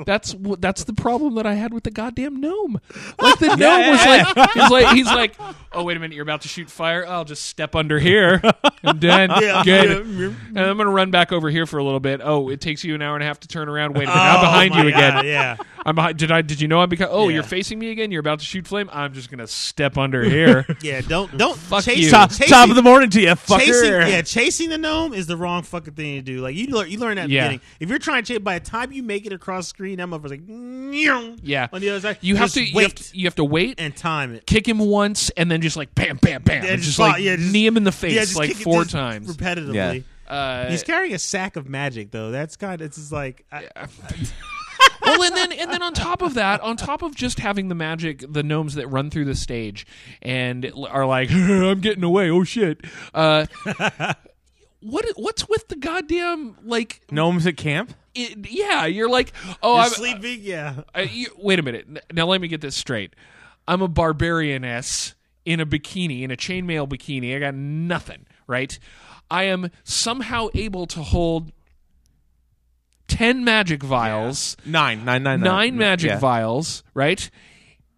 That's 0.06 0.36
that's 0.60 0.84
the 0.84 0.94
problem 0.94 1.36
that 1.36 1.46
I 1.46 1.54
had 1.56 1.74
with 1.74 1.84
the 1.84 1.92
goddamn 1.92 2.40
gnome. 2.42 2.80
Like 3.20 3.40
the 3.40 3.48
gnome 3.56 3.90
was 3.92 4.06
like 4.06 4.52
he's 4.54 4.70
like 4.70 4.96
he's 4.96 5.06
like, 5.08 5.36
oh 5.74 5.84
wait 5.84 5.98
a 5.98 6.00
minute, 6.00 6.16
you're 6.16 6.24
about 6.24 6.42
to 6.42 6.48
shoot 6.48 6.70
fire. 6.70 7.06
I'll 7.06 7.26
just 7.26 7.46
step 7.46 7.76
under 7.76 8.00
here 8.00 8.42
and 8.84 9.00
then 9.02 9.30
Yeah, 9.42 9.64
good. 9.86 10.36
And 10.50 10.60
I'm 10.60 10.78
gonna 10.78 10.90
run 10.90 11.12
back 11.12 11.32
over 11.32 11.50
here 11.50 11.66
for 11.66 11.78
a 11.78 11.84
little 11.84 12.00
bit. 12.00 12.22
Oh, 12.24 12.50
it 12.50 12.62
takes 12.62 12.84
you 12.84 12.96
an 12.96 13.02
hour 13.02 13.16
and 13.16 13.24
a 13.24 13.28
half 13.28 13.40
to 13.42 13.48
turn 13.48 13.70
around. 13.70 13.94
Wait 13.96 14.06
a 14.06 14.08
minute, 14.08 14.16
I'm 14.22 14.38
Oh, 14.38 14.42
behind 14.42 14.72
my 14.72 14.82
you 14.84 14.88
again. 14.90 15.14
God, 15.14 15.26
yeah. 15.26 15.58
I'm 15.86 15.96
behind. 15.96 16.18
Did 16.18 16.32
I? 16.32 16.42
Did 16.42 16.60
you 16.62 16.68
know 16.68 16.80
I'm 16.82 16.90
behind? 16.90 17.10
Oh, 17.14 17.30
Yeah. 17.30 17.36
you're 17.36 17.44
facing 17.44 17.80
me 17.80 17.92
again. 17.92 18.12
You're 18.12 18.20
about 18.20 18.40
to 18.40 18.46
shoot 18.46 18.68
flame. 18.68 18.90
I'm 18.92 19.14
just 19.14 19.30
gonna 19.32 19.48
step 19.48 19.98
under 19.98 20.24
here. 20.24 20.66
Yeah, 20.82 21.02
don't 21.02 21.36
don't 21.38 21.58
Fuck 21.58 21.84
chase, 21.86 21.98
you. 21.98 22.10
top, 22.12 22.30
chasing- 22.30 22.48
top 22.48 22.70
of 22.70 22.76
the 22.76 22.84
morning 22.84 23.10
to 23.10 23.22
you, 23.22 23.28
fucker. 23.30 23.60
Chasing, 23.60 23.92
yeah, 23.94 24.22
chasing 24.22 24.70
the 24.70 24.78
gnome 24.78 25.14
is 25.14 25.28
the 25.28 25.36
wrong 25.38 25.64
fucking 25.64 25.94
thing 25.96 26.16
to 26.18 26.22
do. 26.22 26.40
Like 26.42 26.56
you 26.56 26.68
learn, 26.68 26.90
you 26.90 27.00
learn 27.00 27.16
that 27.16 27.24
at 27.24 27.28
the 27.28 27.34
Yeah. 27.34 27.44
beginning. 27.48 27.62
If 27.80 27.90
you're 27.90 28.00
trying 28.00 28.24
to 28.24 28.34
chase, 28.34 28.40
by 28.44 28.60
the 28.60 28.66
time 28.66 28.92
you 28.92 29.02
make 29.04 29.26
it 29.26 29.34
across 29.34 29.66
the 29.66 29.70
screen, 29.70 29.98
that 29.98 30.08
motherfucker's 30.08 30.32
like, 30.32 30.48
"Nyong," 30.48 31.40
Yeah. 31.44 31.68
on 31.74 31.82
the 31.82 31.90
other 31.90 32.00
side. 32.02 32.18
You 32.22 32.36
have 32.36 32.46
Just 32.46 32.56
to. 32.56 32.64
You 32.66 32.76
wait 32.76 32.84
have 32.84 32.96
to, 32.96 33.18
you 33.18 33.26
have 33.26 33.36
to 33.36 33.44
wait. 33.44 33.76
and 33.80 33.96
time 33.96 34.34
it. 34.36 34.46
Kick 34.46 34.68
him 34.68 34.80
once, 34.80 35.30
and 35.32 35.50
then 35.50 35.62
just 35.62 35.78
like 35.78 35.94
bam, 35.96 36.18
bam, 36.22 36.42
bam, 36.44 36.64
Yeah, 36.64 36.70
and 36.72 36.78
just 36.82 36.86
just, 36.86 36.98
fo- 36.98 37.04
like 37.04 37.24
yeah, 37.24 37.36
just- 37.36 37.52
knee 37.52 37.66
him 37.66 37.78
in 37.78 37.84
the 37.84 37.92
face 37.92 38.14
yeah, 38.14 38.22
just 38.22 38.36
like 38.36 38.50
kick 38.50 38.62
it 38.62 38.64
four 38.64 38.84
just 38.84 38.92
times. 38.94 39.28
Repetitively. 39.66 40.04
Yeah. 40.28 40.34
Uh, 40.34 40.70
He's 40.70 40.84
carrying 40.84 41.14
a 41.14 41.20
sack 41.20 41.56
of 41.56 41.70
magic 41.70 42.12
though. 42.12 42.32
That's 42.32 42.56
kind. 42.58 42.82
Of, 42.82 42.88
It's 42.88 42.98
just 42.98 43.12
like 43.12 43.46
I, 43.52 43.68
well, 45.02 45.24
and 45.24 45.36
then 45.36 45.52
and 45.54 45.72
then 45.72 45.82
on 45.82 45.94
top 45.94 46.22
of 46.22 46.34
that, 46.36 46.62
on 46.62 46.76
top 46.78 47.02
of 47.02 47.16
just 47.16 47.40
having 47.40 47.70
the 47.70 47.76
magic, 47.76 48.24
the 48.28 48.44
gnomes 48.44 48.76
that 48.76 48.88
run 48.88 49.10
through 49.10 49.26
the 49.26 49.36
stage 49.36 49.86
and 50.22 50.72
are 50.90 51.06
like, 51.06 51.32
"I'm 51.32 51.80
getting 51.80 52.04
away." 52.04 52.30
Oh 52.30 52.44
shit! 52.44 52.82
Uh, 53.14 53.46
what 54.82 55.06
what's 55.16 55.48
with 55.48 55.68
the 55.70 55.76
goddamn 55.76 56.58
like? 56.64 57.02
Gnomes 57.12 57.48
at 57.48 57.58
camp. 57.58 57.94
It, 58.14 58.50
yeah, 58.50 58.86
you're 58.86 59.10
like, 59.10 59.32
oh, 59.62 59.76
you're 59.76 59.84
I'm 59.84 59.90
sleeping. 59.92 60.40
Yeah, 60.42 60.82
I, 60.94 61.02
you, 61.04 61.28
wait 61.38 61.60
a 61.60 61.64
minute. 61.64 61.88
Now 62.12 62.26
let 62.26 62.42
me 62.42 62.48
get 62.48 62.62
this 62.62 62.76
straight. 62.76 63.16
I'm 63.68 63.82
a 63.82 63.88
barbarianess 63.88 65.14
in 65.46 65.60
a 65.60 65.66
bikini, 65.66 66.24
in 66.24 66.32
a 66.32 66.38
chainmail 66.38 66.90
bikini. 66.90 67.36
I 67.36 67.40
got 67.40 67.54
nothing, 67.54 68.26
right? 68.48 68.78
I 69.30 69.44
am 69.44 69.72
somehow 69.84 70.48
able 70.54 70.86
to 70.88 71.02
hold 71.02 71.52
ten 73.08 73.44
magic 73.44 73.84
vials, 73.84 74.58
Nine, 74.66 75.06
nine, 75.06 75.24
nine, 75.24 75.42
nine 75.42 75.78
magic 75.78 76.12
yeah. 76.12 76.20
vials, 76.20 76.84
right? 76.94 77.30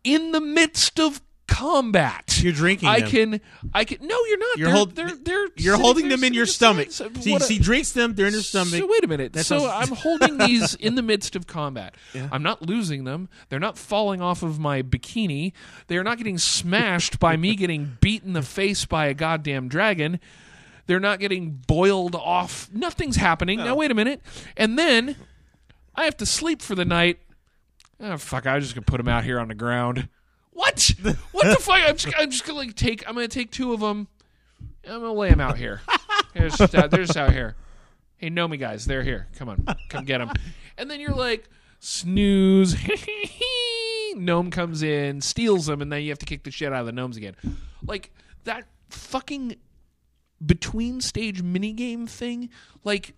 In 0.03 0.31
the 0.31 0.41
midst 0.41 0.99
of 0.99 1.21
combat, 1.47 2.39
You're 2.41 2.53
drinking 2.53 2.87
I 2.87 2.99
them. 3.01 3.09
can, 3.09 3.41
I 3.73 3.83
can. 3.83 4.05
No, 4.07 4.15
you're 4.25 4.37
not. 4.37 4.57
You're 4.57 4.67
they're, 4.67 4.75
hold- 4.75 4.95
they're, 4.95 5.15
they're 5.15 5.47
You're 5.57 5.77
holding 5.77 6.07
them 6.07 6.23
in 6.23 6.33
your 6.33 6.45
stomach. 6.45 6.91
So 6.91 7.09
See, 7.19 7.33
what- 7.33 7.41
she 7.43 7.57
drinks 7.59 7.91
them. 7.91 8.13
They're 8.15 8.27
in 8.27 8.33
her 8.33 8.41
stomach. 8.41 8.79
So 8.79 8.87
wait 8.87 9.03
a 9.03 9.07
minute. 9.07 9.33
That 9.33 9.45
so 9.45 9.59
sounds- 9.59 9.89
I'm 9.89 9.95
holding 9.97 10.37
these 10.47 10.75
in 10.75 10.95
the 10.95 11.01
midst 11.01 11.35
of 11.35 11.47
combat. 11.47 11.95
I'm 12.31 12.43
not 12.43 12.61
losing 12.61 13.03
them. 13.03 13.29
They're 13.49 13.59
not 13.59 13.77
falling 13.77 14.21
off 14.21 14.43
of 14.43 14.59
my 14.59 14.81
bikini. 14.83 15.51
They're 15.87 16.03
not 16.03 16.17
getting 16.17 16.37
smashed 16.37 17.19
by 17.19 17.35
me 17.35 17.55
getting 17.57 17.97
beat 17.99 18.23
in 18.23 18.33
the 18.33 18.43
face 18.43 18.85
by 18.85 19.07
a 19.07 19.13
goddamn 19.15 19.67
dragon. 19.67 20.19
They're 20.89 20.99
not 20.99 21.19
getting 21.19 21.51
boiled 21.67 22.15
off. 22.15 22.67
Nothing's 22.73 23.15
happening. 23.15 23.59
Now 23.59 23.75
wait 23.75 23.91
a 23.91 23.93
minute. 23.93 24.23
And 24.57 24.75
then 24.75 25.17
I 25.93 26.05
have 26.05 26.17
to 26.17 26.25
sleep 26.25 26.63
for 26.63 26.73
the 26.73 26.83
night. 26.83 27.19
Oh 27.99 28.17
fuck! 28.17 28.47
I 28.47 28.55
was 28.55 28.63
just 28.63 28.73
gonna 28.73 28.85
put 28.85 28.97
them 28.97 29.07
out 29.07 29.23
here 29.23 29.39
on 29.39 29.49
the 29.49 29.53
ground. 29.53 30.09
What? 30.49 30.89
What 31.31 31.45
the 31.45 31.61
fuck? 31.61 31.79
I'm 31.87 31.95
just, 31.95 32.11
I'm 32.17 32.31
just 32.31 32.43
gonna 32.43 32.57
like 32.57 32.75
take. 32.75 33.07
I'm 33.07 33.13
gonna 33.13 33.27
take 33.27 33.51
two 33.51 33.71
of 33.71 33.81
them. 33.81 34.07
I'm 34.83 35.01
gonna 35.01 35.13
lay 35.13 35.29
them 35.29 35.39
out 35.39 35.57
here. 35.59 35.81
They're 36.33 36.49
just, 36.49 36.73
out- 36.73 36.89
they're 36.89 37.05
just 37.05 37.17
out 37.17 37.33
here. 37.33 37.55
Hey, 38.17 38.31
know 38.31 38.47
me 38.47 38.57
guys, 38.57 38.85
they're 38.85 39.03
here. 39.03 39.27
Come 39.37 39.49
on, 39.49 39.65
come 39.89 40.05
get 40.05 40.17
them. 40.17 40.31
And 40.75 40.89
then 40.89 40.99
you're 40.99 41.13
like, 41.13 41.47
snooze. 41.79 42.75
Gnome 44.15 44.49
comes 44.49 44.81
in, 44.81 45.21
steals 45.21 45.67
them, 45.67 45.83
and 45.83 45.91
then 45.93 46.01
you 46.01 46.09
have 46.09 46.19
to 46.19 46.25
kick 46.25 46.43
the 46.43 46.51
shit 46.51 46.73
out 46.73 46.79
of 46.79 46.85
the 46.87 46.91
gnomes 46.91 47.15
again. 47.15 47.35
Like 47.85 48.11
that 48.45 48.65
fucking 48.89 49.55
between 50.45 51.01
stage 51.01 51.43
minigame 51.43 52.07
thing. 52.09 52.49
Like 52.83 53.13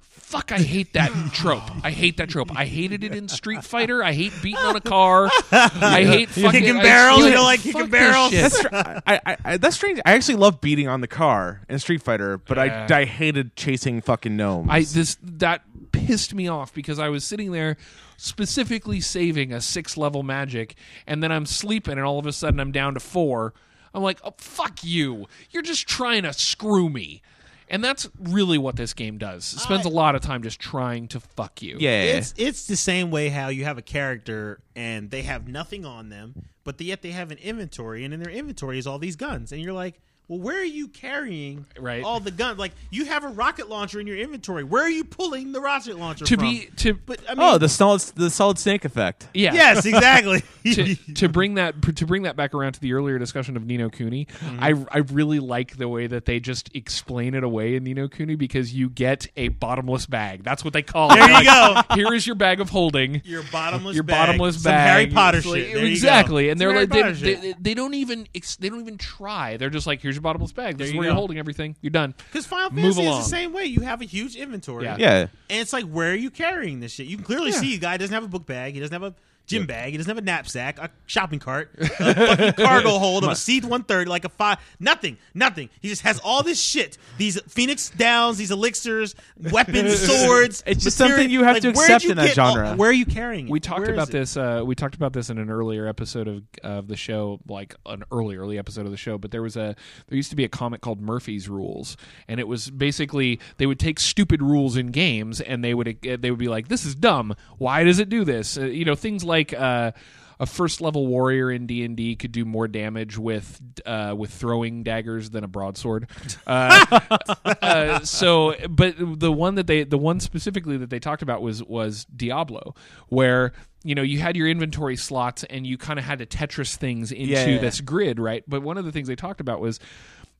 Fuck, 0.00 0.52
I 0.52 0.58
hate 0.58 0.92
that 0.92 1.10
trope. 1.32 1.62
I 1.82 1.90
hate 1.90 2.18
that 2.18 2.28
trope. 2.28 2.54
I 2.54 2.66
hated 2.66 3.02
it 3.02 3.14
in 3.14 3.28
Street 3.28 3.64
Fighter. 3.64 4.04
I 4.04 4.12
hate 4.12 4.34
beating 4.42 4.58
on 4.58 4.76
a 4.76 4.80
car. 4.82 5.30
I 5.50 6.04
hate 6.04 6.28
fucking 6.28 6.50
kicking 6.50 6.76
barrels? 6.82 7.24
You 7.24 7.30
don't 7.30 7.44
like 7.46 7.60
kicking 7.60 7.88
barrels? 7.88 8.32
That's 8.32 8.62
I, 8.70 9.36
I, 9.42 9.56
that's 9.56 9.76
strange. 9.76 10.00
I 10.04 10.12
actually 10.12 10.34
love 10.34 10.60
beating 10.60 10.86
on 10.86 11.00
the 11.00 11.06
car 11.08 11.62
in 11.70 11.78
Street 11.78 12.02
Fighter, 12.02 12.36
but 12.36 12.58
Yeah. 12.58 12.86
I, 12.90 12.94
I 13.00 13.04
hated 13.06 13.56
chasing 13.56 14.02
fucking 14.02 14.36
gnomes. 14.36 14.68
I 14.70 14.80
this 14.82 15.16
that 15.22 15.62
pissed 15.92 16.34
me 16.34 16.46
off 16.46 16.74
because 16.74 16.98
I 16.98 17.08
was 17.08 17.24
sitting 17.24 17.52
there 17.52 17.78
specifically 18.18 19.00
saving 19.00 19.54
a 19.54 19.62
six 19.62 19.96
level 19.96 20.22
magic, 20.22 20.74
and 21.06 21.22
then 21.22 21.32
I'm 21.32 21.46
sleeping, 21.46 21.94
and 21.96 22.02
all 22.06 22.18
of 22.18 22.26
a 22.26 22.32
sudden 22.34 22.60
I'm 22.60 22.72
down 22.72 22.92
to 22.92 23.00
four. 23.00 23.54
I'm 23.94 24.02
like, 24.02 24.20
oh 24.24 24.34
fuck 24.38 24.82
you! 24.84 25.26
You're 25.50 25.62
just 25.62 25.86
trying 25.88 26.22
to 26.24 26.32
screw 26.32 26.88
me, 26.88 27.22
and 27.68 27.82
that's 27.82 28.08
really 28.18 28.58
what 28.58 28.76
this 28.76 28.94
game 28.94 29.18
does. 29.18 29.52
It 29.54 29.58
spends 29.60 29.86
uh, 29.86 29.88
a 29.88 29.90
lot 29.90 30.14
of 30.14 30.20
time 30.20 30.42
just 30.42 30.60
trying 30.60 31.08
to 31.08 31.20
fuck 31.20 31.62
you. 31.62 31.76
yeah, 31.80 32.02
It's 32.02 32.34
it's 32.36 32.66
the 32.66 32.76
same 32.76 33.10
way 33.10 33.28
how 33.28 33.48
you 33.48 33.64
have 33.64 33.78
a 33.78 33.82
character 33.82 34.60
and 34.76 35.10
they 35.10 35.22
have 35.22 35.48
nothing 35.48 35.84
on 35.84 36.08
them, 36.08 36.34
but 36.64 36.80
yet 36.80 37.02
they 37.02 37.10
have 37.10 37.30
an 37.30 37.38
inventory, 37.38 38.04
and 38.04 38.12
in 38.14 38.20
their 38.20 38.32
inventory 38.32 38.78
is 38.78 38.86
all 38.86 38.98
these 38.98 39.16
guns, 39.16 39.52
and 39.52 39.60
you're 39.62 39.72
like, 39.72 40.00
well, 40.28 40.38
where 40.40 40.58
are 40.60 40.64
you 40.64 40.88
carrying 40.88 41.64
Right. 41.80 42.04
all 42.04 42.20
the 42.20 42.30
guns? 42.30 42.58
Like 42.58 42.72
you 42.90 43.06
have 43.06 43.24
a 43.24 43.28
rocket 43.28 43.68
launcher 43.68 43.98
in 44.00 44.06
your 44.06 44.16
inventory. 44.18 44.62
Where 44.62 44.82
are 44.84 44.90
you 44.90 45.04
pulling 45.04 45.52
the 45.52 45.60
rocket 45.60 45.98
launcher 45.98 46.24
To 46.26 46.34
from? 46.36 46.44
be 46.44 46.68
to 46.76 46.94
but 46.94 47.20
I 47.28 47.34
mean, 47.34 47.38
oh, 47.46 47.58
the 47.58 47.68
solid 47.68 48.00
the 48.14 48.30
solid 48.30 48.58
snake 48.58 48.84
effect. 48.84 49.28
yeah 49.34 49.54
yes, 49.54 49.86
exactly. 49.86 50.42
to, 50.74 50.94
to 51.14 51.28
bring 51.28 51.54
that 51.54 51.80
to 51.96 52.06
bring 52.06 52.22
that 52.24 52.36
back 52.36 52.52
around 52.54 52.72
to 52.74 52.80
the 52.80 52.92
earlier 52.92 53.18
discussion 53.18 53.56
of 53.56 53.64
Ni 53.66 53.76
no 53.76 53.88
Kuni, 53.90 54.26
Mm-hmm. 54.26 54.62
I 54.62 54.74
I 54.92 54.98
really 54.98 55.38
like 55.40 55.76
the 55.76 55.88
way 55.88 56.06
that 56.06 56.24
they 56.26 56.40
just 56.40 56.70
explain 56.74 57.34
it 57.34 57.42
away 57.44 57.74
in 57.76 57.84
Ni 57.84 57.94
no 57.94 58.08
Kuni 58.08 58.34
because 58.36 58.74
you 58.74 58.88
get 58.90 59.26
a 59.36 59.48
bottomless 59.48 60.06
bag. 60.06 60.44
That's 60.44 60.62
what 60.64 60.72
they 60.74 60.82
call 60.82 61.10
it. 61.12 61.16
There 61.16 61.28
you 61.42 61.48
Like, 61.48 61.92
Here 61.92 62.12
is 62.12 62.26
your 62.26 62.36
bag 62.36 62.60
of 62.60 62.68
holding. 62.70 63.22
your 63.24 63.42
bottomless, 63.50 63.94
Your 63.94 64.04
bag. 64.04 64.26
bottomless 64.26 64.62
Some 64.62 64.70
bag, 64.72 64.88
Harry 64.90 65.06
Potter 65.06 65.38
It's 65.38 65.46
like- 65.46 65.62
shit. 65.62 65.74
There 65.74 65.82
you 65.84 65.88
go. 65.88 65.92
exactly, 65.92 66.48
and 66.50 66.58
Some 66.58 66.66
they're 66.68 66.74
Harry 66.74 66.86
like 66.86 66.90
they, 66.90 67.02
Potter 67.02 67.14
they, 67.40 67.54
they 67.60 67.74
don't 67.74 67.94
even 67.94 68.26
they 68.60 68.68
don't 68.68 68.80
even 68.80 68.98
try. 68.98 69.56
They're 69.56 69.70
just 69.70 69.86
like, 69.86 70.02
here's 70.02 70.17
your 70.18 70.22
bottomless 70.22 70.52
bag. 70.52 70.76
This 70.76 70.78
There 70.78 70.86
is 70.88 70.92
you 70.92 70.98
where 70.98 71.04
go. 71.06 71.08
you're 71.10 71.16
holding 71.16 71.38
everything. 71.38 71.76
You're 71.80 71.90
done. 71.90 72.14
Because 72.30 72.44
Final 72.46 72.70
Move 72.72 72.82
Fantasy 72.96 73.06
along. 73.06 73.20
is 73.20 73.24
the 73.26 73.30
same 73.30 73.52
way. 73.52 73.64
You 73.64 73.80
have 73.80 74.00
a 74.02 74.04
huge 74.04 74.36
inventory. 74.36 74.84
Yeah. 74.84 74.96
Yeah, 74.98 75.20
And 75.48 75.60
it's 75.60 75.72
like, 75.72 75.84
where 75.86 76.12
are 76.12 76.16
you 76.16 76.30
carrying 76.30 76.80
this 76.80 76.92
shit? 76.92 77.06
You 77.06 77.16
can 77.16 77.24
clearly 77.24 77.52
see 77.52 77.74
the 77.74 77.78
guy 77.80 77.96
doesn't 77.96 78.12
have 78.14 78.24
a 78.24 78.28
book 78.28 78.46
bag. 78.46 78.74
He 78.74 78.80
doesn't 78.80 78.92
have 78.92 79.02
a 79.02 79.14
gym 79.48 79.66
bag. 79.66 79.90
He 79.92 79.96
doesn't 79.96 80.10
have 80.10 80.18
a 80.18 80.24
knapsack, 80.26 80.78
a 80.78 80.90
shopping 81.06 81.38
cart, 81.40 81.70
a 81.78 81.86
fucking 81.88 82.52
cargo 82.64 82.98
hold 82.98 83.24
of 83.24 83.30
a 83.30 83.36
C-130, 83.36 84.06
like 84.06 84.24
a 84.24 84.28
five. 84.28 84.58
Nothing. 84.78 85.16
Nothing. 85.34 85.70
He 85.80 85.88
just 85.88 86.02
has 86.02 86.18
all 86.20 86.42
this 86.42 86.60
shit. 86.60 86.98
These 87.16 87.40
Phoenix 87.48 87.90
Downs, 87.90 88.38
these 88.38 88.50
elixirs, 88.50 89.14
weapons, 89.50 89.98
swords. 90.24 90.62
It's 90.66 90.84
just 90.84 90.98
material- 90.98 91.16
something 91.18 91.30
you 91.30 91.44
have 91.44 91.54
like, 91.56 91.62
to 91.62 91.68
where'd 91.72 91.90
accept 91.90 92.04
you 92.04 92.10
in 92.12 92.16
that 92.18 92.26
get 92.28 92.38
all- 92.38 92.54
genre. 92.54 92.76
where 92.76 92.90
are 92.90 92.92
you 92.92 93.06
carrying 93.06 93.46
it? 93.48 93.50
We 93.50 93.60
talked 93.60 93.80
Where 93.80 93.90
is 93.90 93.94
about 93.94 94.08
it? 94.10 94.12
this. 94.12 94.36
Uh, 94.36 94.62
we 94.64 94.74
talked 94.74 94.94
about 94.94 95.12
this 95.12 95.30
in 95.30 95.38
an 95.38 95.50
earlier 95.50 95.86
episode 95.86 96.28
of 96.28 96.42
of 96.62 96.88
the 96.88 96.96
show, 96.96 97.40
like 97.48 97.74
an 97.86 98.04
early 98.12 98.36
early 98.36 98.58
episode 98.58 98.84
of 98.84 98.90
the 98.90 98.96
show. 98.96 99.16
But 99.18 99.30
there 99.30 99.42
was 99.42 99.56
a 99.56 99.74
there 100.08 100.16
used 100.16 100.30
to 100.30 100.36
be 100.36 100.44
a 100.44 100.48
comic 100.48 100.80
called 100.82 101.00
Murphy's 101.00 101.48
Rules, 101.48 101.96
and 102.28 102.38
it 102.38 102.46
was 102.46 102.70
basically 102.70 103.40
they 103.56 103.66
would 103.66 103.78
take 103.80 103.98
stupid 103.98 104.42
rules 104.42 104.76
in 104.76 104.88
games 104.88 105.40
and 105.40 105.64
they 105.64 105.74
would 105.74 105.88
uh, 106.06 106.16
they 106.20 106.30
would 106.30 106.38
be 106.38 106.48
like, 106.48 106.68
"This 106.68 106.84
is 106.84 106.94
dumb. 106.94 107.34
Why 107.56 107.84
does 107.84 107.98
it 107.98 108.08
do 108.08 108.24
this?" 108.24 108.58
Uh, 108.58 108.64
you 108.66 108.84
know, 108.84 108.94
things 108.94 109.24
like. 109.24 109.37
Uh, 109.54 109.92
a 110.40 110.46
first 110.46 110.80
level 110.80 111.06
warrior 111.06 111.50
in 111.50 111.66
D 111.66 111.84
and 111.84 111.96
D 111.96 112.14
could 112.14 112.32
do 112.32 112.44
more 112.44 112.68
damage 112.68 113.18
with 113.18 113.60
uh, 113.84 114.14
with 114.16 114.30
throwing 114.30 114.82
daggers 114.82 115.30
than 115.30 115.44
a 115.44 115.48
broadsword. 115.48 116.08
Uh, 116.46 117.00
uh, 117.44 118.00
so, 118.00 118.54
but 118.70 118.94
the 118.98 119.32
one 119.32 119.56
that 119.56 119.66
they, 119.66 119.82
the 119.84 119.98
one 119.98 120.20
specifically 120.20 120.76
that 120.76 120.90
they 120.90 121.00
talked 121.00 121.22
about 121.22 121.42
was 121.42 121.62
was 121.64 122.04
Diablo, 122.04 122.74
where 123.08 123.52
you 123.82 123.94
know 123.94 124.02
you 124.02 124.20
had 124.20 124.36
your 124.36 124.48
inventory 124.48 124.96
slots 124.96 125.42
and 125.44 125.66
you 125.66 125.76
kind 125.76 125.98
of 125.98 126.04
had 126.04 126.20
to 126.20 126.26
Tetris 126.26 126.76
things 126.76 127.10
into 127.10 127.32
Yeah, 127.32 127.46
yeah. 127.46 127.58
this 127.58 127.80
grid, 127.80 128.20
right? 128.20 128.44
But 128.46 128.62
one 128.62 128.78
of 128.78 128.84
the 128.84 128.92
things 128.92 129.08
they 129.08 129.16
talked 129.16 129.40
about 129.40 129.60
was 129.60 129.80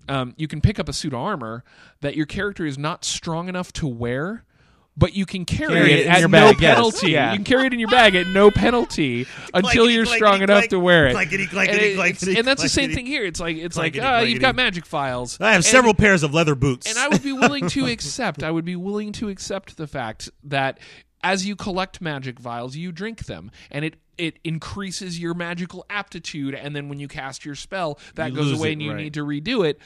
um, 0.08 0.34
you 0.36 0.48
can 0.48 0.60
pick 0.60 0.78
up 0.78 0.88
a 0.88 0.92
suit 0.92 1.12
of 1.12 1.18
armor 1.20 1.64
that 2.00 2.16
your 2.16 2.26
character 2.26 2.64
is 2.64 2.78
not 2.78 3.04
strong 3.04 3.48
enough 3.48 3.72
to 3.74 3.86
wear. 3.88 4.44
But 4.98 5.14
you 5.14 5.26
can 5.26 5.44
carry, 5.44 5.74
Carry 5.74 5.92
it, 5.92 5.98
it 6.00 6.06
in 6.06 6.12
at 6.12 6.18
your 6.18 6.28
no 6.28 6.52
bag, 6.52 6.60
yes. 6.60 6.74
penalty. 6.74 7.10
Yeah. 7.12 7.30
You 7.30 7.36
can 7.38 7.44
carry 7.44 7.66
it 7.68 7.72
in 7.72 7.78
your 7.78 7.88
bag 7.88 8.16
at 8.16 8.26
no 8.26 8.50
penalty 8.50 9.28
until 9.54 9.86
Clankety, 9.86 9.94
you're 9.94 10.04
clankety, 10.06 10.16
strong 10.16 10.42
enough 10.42 10.56
clank. 10.58 10.70
to 10.70 10.80
wear 10.80 11.06
it. 11.06 11.14
Clankety, 11.14 11.46
clankety, 11.46 11.68
and, 11.68 11.80
it's- 11.80 11.96
clankety, 12.24 12.36
and 12.38 12.44
that's 12.46 12.62
the 12.62 12.68
same 12.68 12.90
thing 12.92 13.06
here. 13.06 13.24
It's 13.24 13.38
like 13.38 13.56
it's 13.58 13.76
like 13.76 13.92
Clankety, 13.94 14.18
uh, 14.18 14.22
you've 14.24 14.40
got 14.40 14.56
magic 14.56 14.84
files. 14.84 15.40
I 15.40 15.48
have 15.52 15.56
And- 15.58 15.64
several 15.64 15.94
pairs 15.94 16.24
of 16.24 16.34
leather 16.34 16.56
boots. 16.56 16.88
and 16.88 16.98
I 16.98 17.06
would 17.06 17.22
be 17.22 17.32
willing 17.32 17.68
to 17.68 17.86
accept. 17.92 18.42
I 18.42 18.50
would 18.50 18.64
be 18.64 18.74
willing 18.74 19.12
to 19.12 19.28
accept 19.28 19.76
the 19.76 19.86
fact 19.86 20.30
that 20.42 20.80
as 21.22 21.46
you 21.46 21.54
collect 21.54 22.00
magic 22.00 22.40
vials, 22.40 22.74
you 22.76 22.90
drink 22.90 23.26
them, 23.26 23.52
and 23.70 23.84
it 23.84 23.96
it 24.16 24.40
increases 24.42 25.20
your 25.20 25.32
magical 25.32 25.86
aptitude. 25.88 26.56
And 26.56 26.74
then 26.74 26.88
when 26.88 26.98
you 26.98 27.06
cast 27.06 27.44
your 27.44 27.54
spell, 27.54 28.00
that 28.16 28.30
You 28.30 28.36
goes 28.36 28.58
away, 28.58 28.70
it, 28.70 28.72
and 28.72 28.82
you 28.82 28.90
right. 28.92 28.96
need 29.04 29.14
to 29.14 29.24
redo 29.24 29.64
it. 29.64 29.80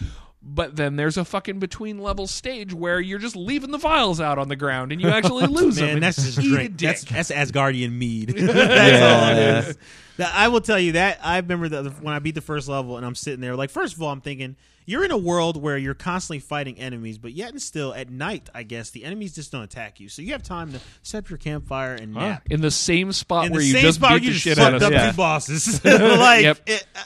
But 0.44 0.74
then 0.74 0.96
there's 0.96 1.16
a 1.16 1.24
fucking 1.24 1.60
between 1.60 1.98
level 1.98 2.26
stage 2.26 2.74
where 2.74 2.98
you're 3.00 3.20
just 3.20 3.36
leaving 3.36 3.70
the 3.70 3.78
vials 3.78 4.20
out 4.20 4.38
on 4.38 4.48
the 4.48 4.56
ground 4.56 4.90
and 4.90 5.00
you 5.00 5.08
actually 5.08 5.46
lose 5.48 5.76
them. 5.76 5.86
Man, 5.86 5.94
and 5.96 6.02
that's 6.02 6.16
just 6.16 6.38
eat 6.40 6.46
a 6.52 6.54
drink. 6.56 6.76
dick. 6.76 6.98
That's, 7.00 7.28
that's 7.28 7.52
Asgardian 7.52 7.92
mead. 7.92 8.28
that's 8.36 9.02
all 9.02 9.30
it 9.30 9.68
is. 9.68 9.76
That- 10.16 10.34
I 10.34 10.48
will 10.48 10.60
tell 10.60 10.78
you 10.80 10.92
that 10.92 11.20
I 11.22 11.36
remember 11.38 11.68
that 11.70 12.02
when 12.02 12.12
I 12.12 12.18
beat 12.18 12.34
the 12.34 12.40
first 12.40 12.68
level 12.68 12.96
and 12.96 13.06
I'm 13.06 13.14
sitting 13.14 13.40
there. 13.40 13.54
Like, 13.56 13.70
first 13.70 13.94
of 13.94 14.02
all, 14.02 14.10
I'm 14.10 14.20
thinking 14.20 14.56
you're 14.84 15.04
in 15.04 15.12
a 15.12 15.16
world 15.16 15.56
where 15.62 15.78
you're 15.78 15.94
constantly 15.94 16.40
fighting 16.40 16.76
enemies, 16.76 17.18
but 17.18 17.32
yet 17.32 17.50
and 17.52 17.62
still 17.62 17.94
at 17.94 18.10
night, 18.10 18.50
I 18.52 18.64
guess 18.64 18.90
the 18.90 19.04
enemies 19.04 19.34
just 19.36 19.52
don't 19.52 19.62
attack 19.62 20.00
you. 20.00 20.08
So 20.08 20.22
you 20.22 20.32
have 20.32 20.42
time 20.42 20.72
to 20.72 20.80
set 21.04 21.18
up 21.18 21.30
your 21.30 21.38
campfire 21.38 21.94
and 21.94 22.14
Huh. 22.16 22.20
nap. 22.20 22.42
in 22.50 22.60
the 22.60 22.70
same 22.72 23.12
spot 23.12 23.46
In 23.46 23.52
where 23.52 23.60
the 23.60 23.66
you 23.68 23.72
same 23.74 23.82
just 23.82 23.98
spot 24.00 24.08
beat 24.10 24.14
where 24.14 24.22
you 24.24 24.30
the 24.30 24.32
just 24.32 24.42
shit 24.44 24.58
out 24.58 24.72
fucked 24.72 24.76
of 24.76 24.82
up 24.82 24.90
them. 24.92 25.10
two 25.12 25.16
bosses. 25.16 25.84
like, 25.84 26.42
Yep. 26.42 26.60
it, 26.66 26.86
uh, 26.96 26.98
n- 26.98 27.04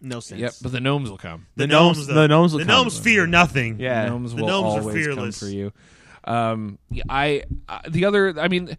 no 0.00 0.20
sense. 0.20 0.40
Yep, 0.40 0.52
but 0.62 0.72
the 0.72 0.80
gnomes 0.80 1.10
will 1.10 1.18
come. 1.18 1.46
The, 1.56 1.62
The 1.62 1.66
gnomes, 1.68 1.96
gnomes- 1.98 2.06
though. 2.08 2.14
the 2.14 2.28
gnomes 2.28 2.52
will 2.52 2.58
come. 2.60 2.66
the 2.66 2.72
come. 2.72 2.82
gnomes 2.84 2.98
fear 2.98 3.26
nothing. 3.26 3.80
Yeah. 3.80 4.04
The 4.04 4.10
gnomes 4.10 4.34
The 4.34 4.40
will 4.42 4.48
gnomes 4.48 4.74
are 4.76 4.80
always 4.80 5.06
come 5.06 5.32
for 5.32 5.46
you. 5.46 5.72
Um, 6.24 6.78
I 7.08 7.44
uh, 7.68 7.80
the 7.88 8.04
other, 8.04 8.38
I 8.40 8.48
mean, 8.48 8.76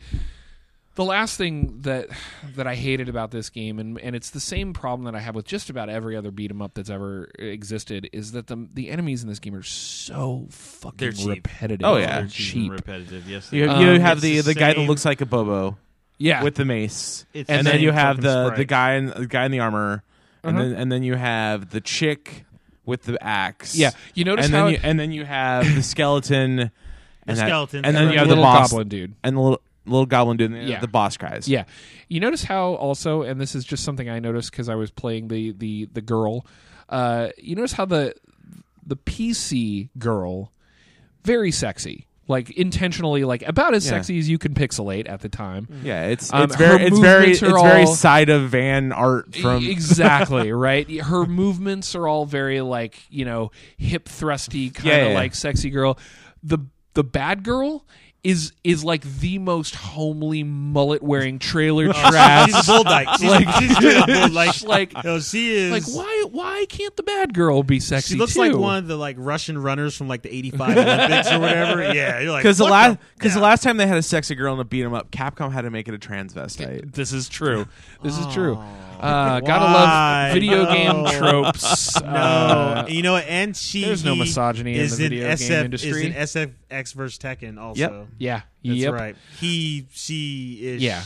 the 0.95 1.05
last 1.05 1.37
thing 1.37 1.81
that 1.83 2.07
that 2.55 2.67
I 2.67 2.75
hated 2.75 3.07
about 3.07 3.31
this 3.31 3.49
game, 3.49 3.79
and 3.79 3.99
and 4.01 4.15
it's 4.15 4.31
the 4.31 4.39
same 4.39 4.73
problem 4.73 5.05
that 5.05 5.15
I 5.15 5.19
have 5.21 5.33
with 5.35 5.45
just 5.45 5.69
about 5.69 5.89
every 5.89 6.15
other 6.17 6.31
beat 6.31 6.51
'em 6.51 6.61
up 6.61 6.73
that's 6.73 6.89
ever 6.89 7.29
existed, 7.39 8.09
is 8.11 8.31
that 8.33 8.47
the 8.47 8.67
the 8.73 8.89
enemies 8.89 9.21
in 9.23 9.29
this 9.29 9.39
game 9.39 9.55
are 9.55 9.63
so 9.63 10.47
fucking 10.49 10.97
They're 10.97 11.11
cheap. 11.13 11.29
repetitive. 11.29 11.85
Oh, 11.85 11.97
yeah. 11.97 12.05
They're 12.07 12.21
They're 12.21 12.27
cheap. 12.29 12.71
repetitive. 12.71 13.29
Yes, 13.29 13.51
You, 13.53 13.69
Um, 13.69 13.81
you 13.81 13.99
have 13.99 14.17
it's 14.17 14.23
the 14.23 14.37
the 14.37 14.41
the 14.41 14.53
guy 14.55 14.67
that 14.69 14.75
same- 14.77 14.87
looks 14.87 15.05
like 15.05 15.21
a 15.21 15.25
Bobo 15.25 15.77
Yeah, 16.17 16.43
with 16.43 16.55
the 16.55 16.65
mace, 16.65 17.25
It's 17.33 17.49
and 17.49 17.65
the 17.65 17.71
then 17.71 17.81
you 17.81 17.91
have 17.91 18.17
fucking 18.17 18.23
the 18.23 18.45
sprite. 18.47 18.57
the 18.57 18.65
guy 18.65 18.93
in 18.95 19.05
the 19.05 19.27
guy 19.27 19.45
in 19.45 19.51
the 19.51 19.59
armor, 19.59 20.03
and 20.47 20.57
Uh-huh. 20.57 20.67
then 20.69 20.77
and 20.77 20.91
then 20.91 21.03
you 21.03 21.15
have 21.15 21.69
the 21.69 21.81
chick 21.81 22.45
with 22.85 23.03
the 23.03 23.21
axe. 23.23 23.75
yeah. 23.75 23.91
You 24.13 24.23
notice 24.25 24.45
and 24.45 24.55
how 24.55 24.63
then 24.65 24.73
you, 24.73 24.79
and 24.83 24.99
then 24.99 25.11
you 25.11 25.25
have 25.25 25.65
the 25.75 25.83
skeleton, 25.83 26.59
and 27.27 27.37
that- 27.37 27.47
skeleton. 27.47 27.83
and 27.85 27.95
then 27.95 28.11
you 28.11 28.17
have 28.17 28.27
little 28.27 28.43
the 28.43 28.47
boss 28.47 28.71
goblin 28.71 28.87
dude. 28.87 29.13
and 29.23 29.35
the 29.35 29.41
little, 29.41 29.61
little 29.85 30.05
goblin 30.05 30.37
dude, 30.37 30.51
and 30.51 30.61
then 30.61 30.67
Yeah. 30.69 30.79
the 30.79 30.87
boss 30.87 31.17
guys. 31.17 31.47
Yeah, 31.49 31.65
you 32.07 32.19
notice 32.21 32.43
how 32.45 32.75
also, 32.75 33.23
and 33.23 33.39
this 33.41 33.55
is 33.55 33.65
just 33.65 33.83
something 33.83 34.09
I 34.09 34.19
noticed 34.19 34.51
because 34.51 34.69
I 34.69 34.75
was 34.75 34.89
playing 34.91 35.27
the 35.27 35.51
the 35.51 35.89
the 35.93 36.01
girl. 36.01 36.45
Uh, 36.89 37.29
you 37.37 37.55
notice 37.55 37.73
how 37.73 37.85
the 37.85 38.13
the 38.85 38.95
PC 38.95 39.89
girl, 39.99 40.51
very 41.25 41.51
sexy, 41.51 42.06
like 42.27 42.49
intentionally, 42.51 43.23
like 43.23 43.41
about 43.47 43.73
as 43.73 43.85
Yeah. 43.85 43.91
sexy 43.91 44.19
as 44.19 44.29
you 44.29 44.37
can 44.37 44.53
pixelate 44.53 45.09
at 45.09 45.21
the 45.21 45.29
time. 45.29 45.67
Yeah, 45.83 46.05
it's 46.07 46.33
Um, 46.33 46.43
it's 46.43 46.55
very 46.55 46.83
it's 46.83 46.99
very 46.99 47.19
movements 47.27 47.41
it's 47.43 47.51
are 47.53 47.63
very 47.63 47.81
all- 47.83 47.95
side 47.95 48.29
of 48.29 48.49
van 48.49 48.91
art 48.91 49.35
from 49.35 49.65
exactly 49.69 50.51
right. 50.51 50.89
Her 51.01 51.25
movements 51.25 51.95
are 51.95 52.07
all 52.07 52.25
very 52.25 52.61
like 52.61 52.97
you 53.09 53.25
know 53.25 53.51
hip 53.77 54.07
thrusty 54.09 54.69
kind 54.69 54.87
of 54.87 54.93
Yeah, 54.93 55.03
yeah, 55.03 55.09
yeah. 55.09 55.15
like 55.15 55.35
sexy 55.35 55.69
girl. 55.69 55.97
The 56.43 56.59
the 56.93 57.03
bad 57.03 57.43
girl 57.43 57.85
is 58.27 58.51
is 58.63 58.83
like 58.83 59.03
the 59.19 59.37
most 59.39 59.73
homely 59.75 60.43
mullet 60.43 61.01
wearing 61.01 61.39
trailer 61.39 61.93
trash. 61.93 62.47
She's 62.51 62.67
a 62.67 62.71
bull 62.71 62.83
dyke. 62.83 63.07
She's 63.19 63.29
Like- 63.29 63.45
like, 63.45 63.55
she's 63.61 63.75
straight 63.77 63.95
up 63.97 64.07
bull 64.07 64.27
dyke. 64.29 64.63
like 64.63 65.03
Yo, 65.03 65.19
she 65.19 65.55
is 65.55 65.71
like 65.71 65.95
why 65.95 66.25
why 66.31 66.65
can't 66.67 66.93
the 66.97 67.03
bad 67.03 67.33
girl 67.33 67.63
be 67.63 67.79
sexy? 67.79 68.15
She 68.15 68.19
looks 68.19 68.33
too? 68.33 68.39
like 68.41 68.55
one 68.55 68.79
of 68.79 68.87
the 68.87 68.97
like 68.97 69.15
Russian 69.17 69.57
runners 69.57 69.95
from 69.95 70.07
like 70.09 70.23
the 70.23 70.33
'85 70.35 70.77
Olympics 70.77 71.31
or 71.31 71.39
whatever. 71.39 71.83
Yeah, 71.97 72.19
you're 72.19 72.31
like 72.33 72.43
because 72.43 72.57
the 72.57 72.65
last 72.65 72.97
because 73.17 73.31
yeah. 73.31 73.39
the 73.39 73.43
last 73.43 73.63
time 73.63 73.77
they 73.77 73.87
had 73.87 73.97
a 73.97 74.01
sexy 74.03 74.35
girl 74.35 74.51
and 74.53 74.61
a 74.61 74.65
beat 74.65 74.83
'em 74.83 74.93
up, 74.93 75.09
Capcom 75.09 75.51
had 75.53 75.61
to 75.61 75.69
make 75.69 75.87
it 75.87 75.93
a 75.93 75.97
transvestite. 75.97 76.91
This 76.93 77.13
is 77.13 77.29
true. 77.29 77.65
This 78.03 78.17
is 78.17 78.25
true. 78.33 78.57
Oh. 78.59 78.83
Uh, 78.99 79.39
gotta 79.41 79.65
love 79.65 80.33
video 80.33 80.63
No. 80.63 80.73
game 80.73 81.05
tropes. 81.19 82.01
No, 82.01 82.07
Uh, 82.07 82.85
you 82.89 83.03
know, 83.03 83.15
and 83.15 83.55
she 83.55 83.83
there's 83.85 84.03
no 84.03 84.13
he 84.15 84.19
misogyny 84.21 84.79
in 84.79 84.89
the 84.89 84.95
video 84.95 85.27
SF, 85.29 85.47
game 85.47 85.65
industry. 85.65 85.91
Is 85.91 86.05
in 86.05 86.13
SFX 86.69 86.93
versus 86.93 87.19
Tekken 87.19 87.59
also. 87.59 87.79
Yep. 87.79 88.07
yeah. 88.17 88.41
That's 88.63 88.77
yep. 88.79 88.93
right. 88.93 89.15
He, 89.39 89.87
she 89.91 90.59
is 90.61 90.81
Yeah. 90.81 91.03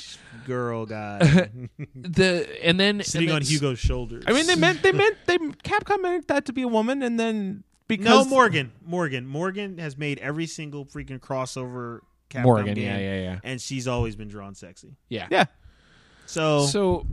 girl 0.47 0.85
guy 0.85 1.19
The 1.95 2.47
and 2.63 2.79
then 2.79 3.03
sitting 3.03 3.29
and 3.29 3.35
on 3.37 3.41
Hugo's 3.43 3.79
shoulders. 3.79 4.23
I 4.27 4.33
mean, 4.33 4.47
they 4.47 4.55
meant 4.55 4.81
they 4.83 4.91
meant 4.93 5.17
they 5.27 5.37
Capcom 5.37 6.01
meant 6.01 6.27
that 6.27 6.45
to 6.45 6.53
be 6.53 6.61
a 6.63 6.67
woman, 6.67 7.03
and 7.03 7.19
then 7.19 7.63
because 7.87 8.25
no 8.25 8.29
Morrigan. 8.29 8.71
Morrigan. 8.85 9.27
Morrigan 9.27 9.77
has 9.77 9.97
made 9.97 10.17
every 10.19 10.47
single 10.47 10.85
freaking 10.85 11.19
crossover. 11.19 11.99
Capcom 12.29 12.43
Morrigan. 12.43 12.75
game, 12.75 12.85
Yeah, 12.85 12.97
yeah, 12.97 13.21
yeah, 13.21 13.39
And 13.43 13.59
she's 13.59 13.89
always 13.89 14.15
been 14.15 14.29
drawn 14.29 14.55
sexy. 14.55 14.95
yeah. 15.09 15.27
yeah, 15.29 15.45
So, 16.27 16.65
So 16.65 17.05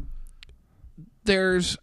there's 1.25 1.77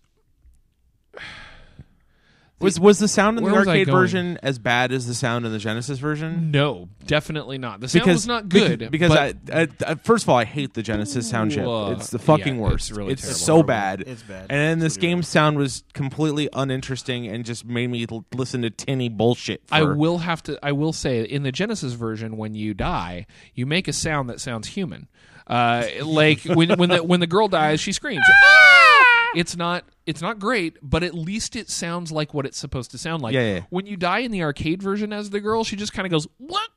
was 2.60 2.80
was 2.80 3.00
the 3.00 3.08
sound 3.08 3.38
in 3.38 3.44
the 3.44 3.50
Where 3.52 3.60
was 3.60 3.68
I 3.68 3.72
arcade 3.72 3.88
going? 3.88 3.98
version 4.00 4.40
as 4.42 4.58
bad 4.60 4.92
as 4.92 5.08
the 5.08 5.14
sound 5.14 5.46
in 5.46 5.52
the 5.52 5.58
Genesis 5.60 6.00
version? 6.00 6.52
no, 6.52 6.88
definitely 7.06 7.58
not. 7.58 7.82
The 7.82 7.88
sound 7.90 8.08
was 8.08 8.26
not 8.26 8.48
good 8.50 8.80
bec- 8.80 8.92
because 8.92 9.10
but 9.10 9.36
I, 9.54 9.62
I, 9.62 9.68
I 9.88 9.96
first 9.96 10.24
of 10.24 10.30
all 10.30 10.38
I 10.38 10.46
hate 10.46 10.74
the 10.74 10.82
Genesis 10.82 11.30
sound 11.30 11.52
chip. 11.52 11.66
Whoa. 11.66 11.92
It's 11.92 12.10
the 12.10 12.20
fucking 12.20 12.56
Yeah, 12.56 12.62
worst. 12.62 12.90
it's 12.90 12.98
really 12.98 13.14
it's 13.14 13.22
terrible. 13.24 13.40
so 13.40 13.64
bad. 13.64 14.02
It's 14.08 14.24
bad. 14.24 14.48
And 14.50 14.60
then 14.60 14.80
this 14.80 14.96
It's 14.96 15.04
really 15.04 15.16
game's 15.16 15.28
sound 15.28 15.58
was 15.58 15.84
completely 15.94 16.48
uninteresting 16.54 17.28
and 17.28 17.44
just 17.46 17.66
made 17.66 17.90
me 17.90 18.06
l- 18.10 18.26
listen 18.34 18.62
to 18.62 18.70
tinny 18.70 19.10
bullshit. 19.10 19.62
For, 19.68 19.76
I 19.76 19.82
will 19.84 20.20
have 20.20 20.42
to. 20.44 20.58
I 20.64 20.72
will 20.72 20.94
say 20.94 21.24
in 21.24 21.44
the 21.44 21.52
Genesis 21.52 21.94
version, 21.94 22.38
when 22.38 22.56
you 22.56 22.74
die, 22.74 23.26
you 23.54 23.66
make 23.66 23.88
a 23.88 23.94
sound 23.94 24.30
that 24.30 24.40
sounds 24.40 24.70
human. 24.70 25.08
Uh, 25.48 25.86
like 26.04 26.42
when 26.44 26.70
when 26.80 26.90
the 26.90 27.04
when 27.04 27.20
the 27.20 27.28
girl 27.28 27.48
dies, 27.48 27.80
she 27.80 27.92
screams. 27.92 28.24
"Ah!" 28.28 29.32
It's 29.36 29.56
not 29.58 29.84
it's 30.06 30.22
not 30.22 30.40
great, 30.40 30.78
but 30.82 31.04
at 31.04 31.14
least 31.14 31.56
it 31.56 31.70
sounds 31.70 32.12
like 32.12 32.34
what 32.34 32.46
it's 32.46 32.58
supposed 32.58 32.92
to 32.92 32.98
sound 32.98 33.22
like. 33.24 33.34
Yeah, 33.34 33.54
yeah. 33.56 33.62
When 33.70 33.86
you 33.86 33.98
die 33.98 34.20
in 34.20 34.32
the 34.32 34.44
arcade 34.44 34.82
version 34.84 35.12
as 35.14 35.30
the 35.32 35.40
girl, 35.40 35.64
she 35.64 35.76
just 35.76 35.94
kind 35.94 36.06
of 36.06 36.12
goes 36.12 36.28
what, 36.38 36.70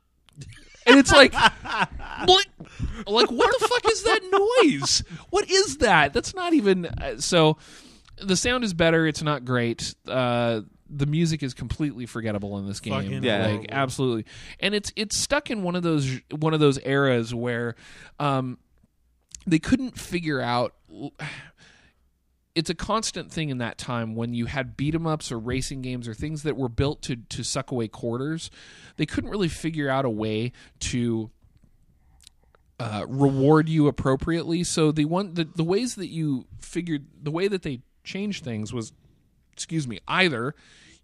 and 0.87 0.99
it's 0.99 1.12
like. 1.12 1.35
What? 2.26 2.47
Like 3.07 3.31
what 3.31 3.61
the 3.61 3.68
fuck 3.68 3.93
is 3.93 4.03
that 4.03 4.59
noise? 4.64 5.05
What 5.31 5.49
is 5.49 5.76
that? 5.79 6.12
That's 6.12 6.35
not 6.35 6.53
even 6.53 6.87
uh, 6.87 7.18
so. 7.18 7.59
The 8.20 8.35
sound 8.35 8.64
is 8.64 8.74
better. 8.74 9.07
It's 9.07 9.22
not 9.22 9.45
great. 9.45 9.95
Uh, 10.09 10.62
the 10.91 11.07
music 11.07 11.45
is 11.45 11.55
completely 11.55 12.07
forgettable 12.07 12.59
in 12.59 12.66
this 12.66 12.81
game. 12.81 12.95
Fucking 12.95 13.22
Yeah. 13.22 13.47
like 13.47 13.66
absolutely, 13.70 14.24
and 14.59 14.74
it's 14.74 14.93
it's 14.97 15.16
stuck 15.16 15.49
in 15.53 15.62
one 15.62 15.76
of 15.76 15.85
those 15.85 16.20
one 16.33 16.55
of 16.55 16.61
those 16.61 16.81
eras 16.85 17.33
where 17.33 17.76
um, 18.18 18.59
they 19.47 19.61
couldn't 19.61 19.97
figure 19.97 20.41
out. 20.41 20.74
It's 22.59 22.70
a 22.70 22.74
constant 22.74 23.30
thing 23.30 23.50
in 23.50 23.59
that 23.59 23.78
time 23.78 24.16
when 24.16 24.34
you 24.34 24.46
had 24.46 24.76
beat 24.76 24.92
'em 24.92 25.06
ups 25.06 25.30
or 25.30 25.38
racing 25.38 25.80
games 25.80 26.09
or 26.09 26.14
things 26.14 26.42
that 26.42 26.56
were 26.56 26.68
built 26.68 27.02
to 27.02 27.14
to 27.14 27.44
suck 27.44 27.70
away 27.70 27.86
quarters. 27.86 28.50
They 28.96 29.06
couldn't 29.06 29.30
really 29.30 29.48
figure 29.48 29.88
out 29.88 30.04
a 30.04 30.11
way 30.11 30.50
to 30.80 31.30
uh, 32.80 33.06
reward 33.09 33.68
you 33.68 33.86
appropriately. 33.86 34.64
So 34.64 34.90
the 34.90 35.04
one 35.04 35.34
the, 35.34 35.44
the 35.44 35.62
ways 35.62 35.94
that 35.94 36.09
you 36.09 36.46
figured 36.59 37.06
the 37.22 37.30
way 37.30 37.46
that 37.46 37.62
they 37.62 37.80
changed 38.02 38.42
things 38.42 38.72
was, 38.72 38.92
excuse 39.52 39.86
me, 39.86 40.00
either 40.09 40.54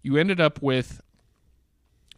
you 0.01 0.17
ended 0.17 0.41
up 0.41 0.61
with 0.61 0.99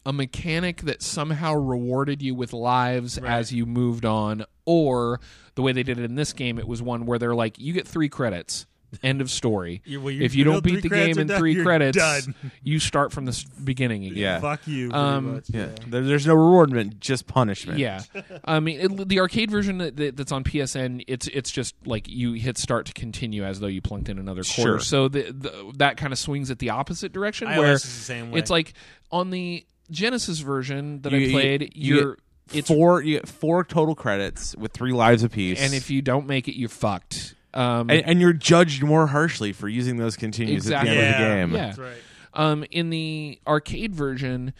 a 0.03 0.13
mechanic 0.13 0.81
that 0.81 1.03
somehow 1.03 1.53
rewarded 1.53 2.23
you 2.23 2.33
with 2.33 2.53
lives 2.53 3.19
as 3.19 3.51
you 3.51 3.67
moved 3.67 4.03
on, 4.05 4.45
or 4.65 5.19
the 5.53 5.61
way 5.61 5.73
they 5.73 5.83
did 5.83 5.99
it 5.99 6.05
in 6.05 6.15
this 6.15 6.33
game, 6.33 6.57
it 6.57 6.67
was 6.67 6.81
one 6.81 7.05
where 7.05 7.19
they're 7.19 7.35
like, 7.35 7.59
you 7.59 7.71
get 7.73 7.87
three 7.87 8.09
credits. 8.09 8.65
End 9.03 9.21
of 9.21 9.29
story. 9.31 9.81
You- 9.85 10.01
well, 10.01 10.11
you- 10.11 10.21
if 10.23 10.33
you 10.35 10.39
you 10.39 10.43
don't 10.45 10.63
beat 10.63 10.81
the 10.81 10.89
game 10.89 11.17
in 11.19 11.27
done, 11.27 11.39
three 11.39 11.61
credits, 11.63 11.97
done. 11.97 12.35
you 12.63 12.79
start 12.79 13.11
from 13.11 13.25
the 13.25 13.45
beginning 13.63 14.05
again. 14.05 14.17
Yeah. 14.17 14.39
Fuck 14.39 14.67
you. 14.67 14.91
Um, 14.91 15.35
much. 15.35 15.45
Yeah, 15.49 15.69
there, 15.87 16.01
there's 16.03 16.25
no 16.27 16.33
rewardment, 16.35 16.99
just 16.99 17.27
punishment. 17.27 17.79
Yeah, 17.79 18.01
I 18.45 18.59
mean 18.59 18.79
it, 18.79 19.07
the 19.09 19.19
arcade 19.19 19.51
version 19.51 19.77
that, 19.79 19.95
that- 19.97 20.17
that's 20.17 20.31
on 20.31 20.43
PSN. 20.43 21.03
It's 21.07 21.27
it's 21.27 21.51
just 21.51 21.75
like 21.85 22.07
you 22.07 22.33
hit 22.33 22.57
start 22.57 22.85
to 22.87 22.93
continue 22.93 23.43
as 23.43 23.59
though 23.59 23.67
you 23.67 23.81
plunked 23.81 24.09
in 24.09 24.19
another 24.19 24.43
quarter. 24.43 24.71
Sure. 24.73 24.79
So 24.79 25.07
the, 25.07 25.31
the, 25.31 25.73
that 25.77 25.97
kind 25.97 26.11
of 26.13 26.19
swings 26.19 26.49
at 26.51 26.59
the 26.59 26.69
opposite 26.71 27.11
direction, 27.13 27.47
iOS 27.47 27.57
where 27.57 27.71
is 27.73 27.83
the 27.83 27.87
same 27.89 28.31
way. 28.31 28.39
it's 28.39 28.49
like 28.49 28.73
on 29.11 29.29
the 29.29 29.65
Genesis 29.91 30.39
version 30.39 31.01
that 31.03 31.11
You- 31.13 31.29
I 31.29 31.31
played, 31.31 31.71
you 31.75 31.95
you're 31.95 32.15
get 32.15 32.23
it's 32.53 32.67
four 32.69 33.01
you 33.01 33.17
get 33.19 33.27
four 33.27 33.63
total 33.65 33.93
credits 33.93 34.55
with 34.55 34.71
three 34.71 34.93
lives 34.93 35.21
apiece, 35.23 35.59
and 35.61 35.73
if 35.73 35.89
you 35.89 36.01
don't 36.01 36.27
make 36.27 36.47
it, 36.47 36.57
you're 36.57 36.69
fucked. 36.69 37.35
Um, 37.57 37.89
and, 37.89 38.05
and 38.05 38.21
you're 38.21 38.33
judged 38.33 38.83
more 38.83 39.07
harshly 39.07 39.51
for 39.51 39.67
using 39.67 39.97
those 39.97 40.15
continues 40.15 40.65
Exactly. 40.65 40.91
at 40.91 40.93
the 40.95 41.01
end 41.01 41.13
of 41.15 41.19
the 41.19 41.25
Yeah. 41.27 41.35
game. 41.41 41.51
Yeah. 41.53 41.65
That's 41.67 41.77
right. 41.79 41.97
Um, 42.33 42.63
in 42.69 42.89
the 42.91 43.39
arcade 43.47 43.95
version, 43.95 44.53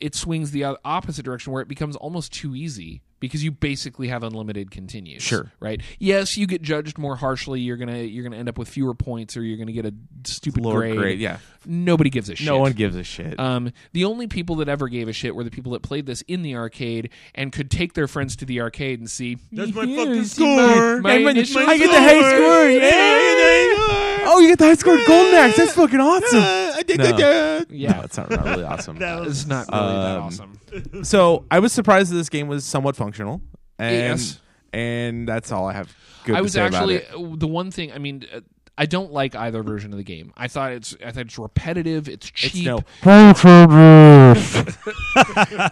it 0.00 0.14
swings 0.14 0.50
the 0.50 0.64
opposite 0.84 1.24
direction 1.24 1.52
where 1.52 1.62
it 1.62 1.68
becomes 1.68 1.94
almost 1.96 2.32
too 2.32 2.56
easy 2.56 3.02
because 3.20 3.44
you 3.44 3.50
basically 3.52 4.08
have 4.08 4.22
unlimited 4.22 4.70
continues. 4.70 5.22
Sure. 5.22 5.52
right? 5.60 5.80
Yes, 5.98 6.36
you 6.36 6.46
get 6.46 6.62
judged 6.62 6.98
more 6.98 7.16
harshly. 7.16 7.60
You're 7.60 7.76
gonna 7.76 7.98
you're 7.98 8.24
gonna 8.24 8.36
end 8.38 8.48
up 8.48 8.58
with 8.58 8.68
fewer 8.68 8.94
points, 8.94 9.36
or 9.36 9.42
you're 9.42 9.58
gonna 9.58 9.72
get 9.72 9.86
a 9.86 9.94
stupid 10.24 10.62
Lower 10.64 10.80
grade. 10.80 10.96
grade, 10.96 11.18
yeah. 11.20 11.38
Nobody 11.66 12.08
gives 12.10 12.28
a 12.30 12.36
shit. 12.36 12.46
No 12.46 12.58
one 12.58 12.72
gives 12.72 12.96
a 12.96 13.04
shit. 13.04 13.38
Um, 13.38 13.72
the 13.92 14.04
only 14.06 14.26
people 14.26 14.56
that 14.56 14.68
ever 14.68 14.88
gave 14.88 15.08
a 15.08 15.12
shit 15.12 15.34
were 15.34 15.44
the 15.44 15.50
people 15.50 15.72
that 15.72 15.82
played 15.82 16.06
this 16.06 16.22
in 16.22 16.42
the 16.42 16.56
arcade 16.56 17.10
and 17.34 17.52
could 17.52 17.70
take 17.70 17.92
their 17.92 18.08
friends 18.08 18.34
to 18.36 18.44
the 18.46 18.60
arcade 18.62 18.98
and 18.98 19.10
see. 19.10 19.36
That's 19.52 19.74
my 19.74 19.84
"Here, 19.84 19.98
fucking 20.06 20.24
see 20.24 20.56
my- 20.56 20.72
score. 20.72 21.00
my 21.02 21.10
Hey, 21.12 21.24
man, 21.24 21.36
I 21.38 21.78
get 21.78 21.90
the 21.90 22.00
high 22.00 22.36
score. 22.36 22.70
Yeah. 22.70 24.26
Oh, 24.32 24.38
you 24.40 24.48
get 24.48 24.58
the 24.58 24.64
high 24.66 24.74
score 24.74 24.96
golden 25.06 25.34
axe. 25.34 25.56
That's 25.56 25.72
fucking 25.74 26.00
awesome. 26.00 26.38
I 26.40 26.66
did 26.66 26.69
No. 26.98 27.64
Yeah, 27.70 27.92
No, 27.94 28.02
it's 28.02 28.16
not, 28.16 28.30
not 28.30 28.44
really 28.44 28.64
awesome. 28.64 28.96
That 28.98 29.20
was 29.20 29.40
it's 29.42 29.46
not 29.48 29.66
really 29.70 29.92
that 29.92 30.16
Um, 30.16 30.22
awesome. 30.22 31.04
so 31.04 31.44
I 31.50 31.58
was 31.58 31.72
surprised 31.72 32.12
that 32.12 32.16
this 32.16 32.28
game 32.28 32.48
was 32.48 32.64
somewhat 32.64 32.96
functional. 32.96 33.40
And, 33.78 33.94
Yes. 34.20 34.40
And 34.72 35.26
that's 35.26 35.50
all 35.50 35.66
I 35.66 35.72
have. 35.72 35.94
Good 36.24 36.34
I 36.34 36.38
to 36.38 36.42
was 36.42 36.52
say 36.52 36.60
about 36.66 36.74
actually 36.74 36.96
it. 36.96 37.40
the 37.40 37.48
one 37.48 37.70
thing. 37.70 37.92
I 37.92 37.98
mean, 37.98 38.24
uh, 38.32 38.40
I 38.78 38.86
don't 38.86 39.12
like 39.12 39.34
either 39.34 39.62
version 39.62 39.92
of 39.92 39.98
the 39.98 40.04
game. 40.04 40.32
I 40.36 40.48
thought 40.48 40.72
it's 40.72 40.96
I 41.04 41.10
thought 41.10 41.26
it's 41.26 41.38
repetitive. 41.38 42.08
It's 42.08 42.28
It's 42.28 42.52
cheap. 42.52 42.66
no. 42.66 42.80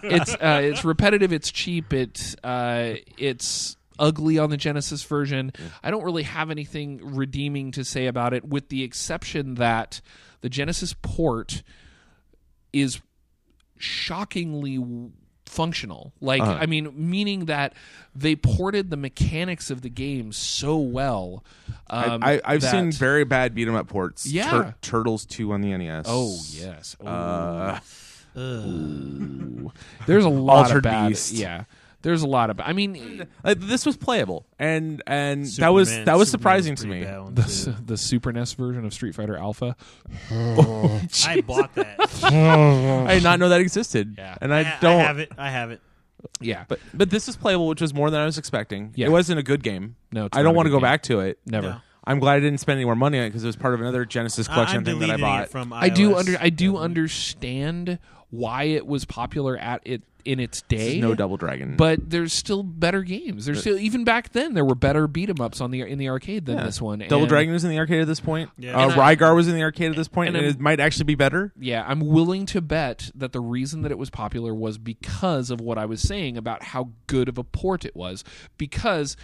it's 0.03 0.33
uh, 0.35 0.61
it's 0.63 0.83
repetitive. 0.83 1.31
It's 1.33 1.51
cheap. 1.51 1.93
It 1.93 2.35
uh, 2.43 2.93
it's 3.17 3.77
ugly 3.97 4.37
on 4.37 4.49
the 4.49 4.57
Genesis 4.57 5.03
version. 5.03 5.51
I 5.83 5.91
don't 5.91 6.03
really 6.03 6.23
have 6.23 6.51
anything 6.51 6.99
redeeming 7.15 7.71
to 7.71 7.83
say 7.83 8.07
about 8.07 8.33
it, 8.33 8.45
with 8.45 8.69
the 8.69 8.83
exception 8.83 9.55
that 9.55 10.01
the 10.41 10.49
Genesis 10.49 10.93
port 11.01 11.63
is 12.73 12.99
shockingly 13.77 14.83
functional. 15.45 16.13
Like, 16.21 16.41
Uh-huh. 16.41 16.57
I 16.61 16.65
mean, 16.67 16.91
meaning 16.95 17.45
that 17.45 17.73
they 18.13 18.35
ported 18.35 18.91
the 18.91 18.97
mechanics 18.97 19.71
of 19.71 19.81
the 19.81 19.89
game 19.89 20.31
so 20.31 20.77
well. 20.77 21.43
Um, 21.89 22.21
I, 22.23 22.39
that- 22.57 22.61
seen 22.71 22.91
very 22.91 23.23
bad 23.23 23.55
beat 23.55 23.67
'em 23.67 23.73
up 23.75 23.87
ports. 23.87 24.27
Yeah. 24.27 24.73
Turtles 24.81 25.25
2 25.25 25.51
on 25.51 25.61
the 25.61 25.75
NES. 25.75 26.05
Oh 26.07 26.37
yes. 26.51 26.95
Uh, 27.03 27.79
There's 30.05 30.25
a 30.25 30.29
lot 30.29 30.65
Altered 30.67 30.77
of 30.77 30.83
bad. 30.83 31.07
Beast. 31.09 31.33
Yeah. 31.33 31.63
There's 32.01 32.21
a 32.21 32.27
lot 32.27 32.49
of. 32.49 32.61
I 32.61 32.71
mean, 32.73 33.27
like, 33.43 33.59
this 33.59 33.85
was 33.85 33.97
playable, 33.97 34.45
and 34.57 35.03
and 35.05 35.45
that 35.57 35.69
was 35.73 35.89
Superman- 35.89 36.05
that 36.05 36.17
was 36.17 36.29
surprising 36.31 36.75
to 36.75 36.87
me. 36.87 37.03
bad 37.03 37.21
one, 37.21 37.35
the 37.35 37.41
too. 37.41 37.47
s- 37.49 37.69
the 37.85 37.97
Super 37.97 38.31
NES 38.31 38.53
version 38.53 38.85
of 38.85 38.93
Street 38.93 39.15
Fighter 39.15 39.35
Alpha. 39.37 39.75
I 40.31 41.43
bought 41.45 41.75
that. 41.75 41.99
I 42.23 43.15
did 43.15 43.23
not 43.23 43.39
know 43.39 43.49
that 43.49 43.61
existed, 43.61 44.15
Yeah. 44.17 44.37
and 44.41 44.53
I, 44.53 44.59
I, 44.61 44.77
don't. 44.79 44.99
I 45.01 45.03
have 45.03 45.19
it. 45.19 45.31
I 45.37 45.49
have 45.49 45.71
it. 45.71 45.81
Yeah. 46.41 46.65
But 46.67 46.79
but 46.93 47.09
this 47.09 47.27
is 47.27 47.35
playable, 47.37 47.67
which 47.67 47.81
was 47.81 47.93
more 47.93 48.09
than 48.09 48.21
I 48.21 48.25
was 48.25 48.37
expecting. 48.37 48.93
Yeah. 48.95 49.07
It 49.07 49.11
wasn't 49.11 49.39
a 49.39 49.43
good 49.43 49.63
game. 49.63 49.95
No, 50.11 50.25
it's 50.25 50.37
I 50.37 50.41
not 50.41 50.43
don't 50.43 50.53
a 50.53 50.57
want 50.57 50.65
to 50.67 50.69
good 50.69 50.75
go 50.77 50.79
game. 50.79 50.83
back 50.91 51.03
to 51.03 51.19
it. 51.21 51.39
Never. 51.45 51.67
No. 51.69 51.81
I'm 52.05 52.19
glad 52.19 52.35
I 52.35 52.39
didn't 52.39 52.59
spend 52.59 52.77
any 52.77 52.85
more 52.85 52.95
money 52.95 53.19
on 53.19 53.25
it 53.25 53.29
because 53.29 53.43
it 53.43 53.47
was 53.47 53.55
part 53.55 53.73
of 53.73 53.81
another 53.81 54.03
Genesis 54.05 54.49
I- 54.49 54.53
collection 54.53 54.77
I'm 54.77 54.85
thing 54.85 54.99
that 54.99 55.05
I 55.11 55.17
deleting 55.17 55.25
bought. 55.25 55.43
it 55.43 55.49
from 55.49 55.73
I 55.73 55.89
do 55.89 56.15
under 56.15 56.37
I 56.39 56.49
do 56.49 56.65
Definitely. 56.71 56.85
understand 56.85 57.99
why 58.31 58.63
it 58.63 58.85
was 58.87 59.05
popular 59.05 59.57
at 59.57 59.81
it 59.85 60.03
in 60.25 60.39
its 60.39 60.61
day. 60.63 60.99
no 60.99 61.15
Double 61.15 61.37
Dragon. 61.37 61.75
but 61.77 62.09
there's 62.09 62.33
still 62.33 62.61
better 62.63 63.03
games. 63.03 63.45
There's 63.45 63.61
still 63.61 63.77
even 63.77 64.03
back 64.03 64.31
then 64.33 64.53
there 64.53 64.65
were 64.65 64.75
better 64.75 65.07
beat 65.07 65.29
'em 65.29 65.39
ups 65.41 65.61
on 65.61 65.71
the 65.71 65.81
in 65.81 65.97
the 65.97 66.09
arcade 66.09 66.45
than 66.45 66.57
Yeah. 66.57 66.63
this 66.65 66.81
one. 66.81 66.99
Double 66.99 67.19
And- 67.19 67.29
Dragon 67.29 67.53
was 67.53 67.63
in 67.63 67.69
the 67.69 67.79
arcade 67.79 68.01
at 68.01 68.07
this 68.07 68.19
point. 68.19 68.49
Yeah. 68.57 68.77
Uh, 68.77 68.89
And 68.89 68.99
I- 68.99 69.15
Rygar 69.15 69.35
was 69.35 69.47
in 69.47 69.55
the 69.55 69.63
arcade 69.63 69.91
at 69.91 69.95
this 69.95 70.07
point, 70.07 70.27
and 70.29 70.37
and, 70.37 70.45
I'm- 70.45 70.55
it 70.55 70.59
might 70.59 70.79
actually 70.79 71.05
be 71.05 71.15
better. 71.15 71.53
Yeah, 71.59 71.83
I'm 71.87 72.01
willing 72.01 72.45
to 72.47 72.61
bet 72.61 73.11
that 73.15 73.31
the 73.31 73.39
reason 73.41 73.81
that 73.83 73.91
it 73.91 73.97
was 73.97 74.09
popular 74.09 74.53
was 74.53 74.77
because 74.77 75.49
of 75.51 75.61
what 75.61 75.77
I 75.77 75.85
was 75.85 76.01
saying 76.01 76.37
about 76.37 76.63
how 76.63 76.89
good 77.07 77.29
of 77.29 77.37
a 77.37 77.43
port 77.43 77.85
it 77.85 77.95
was. 77.95 78.23
Because 78.57 79.15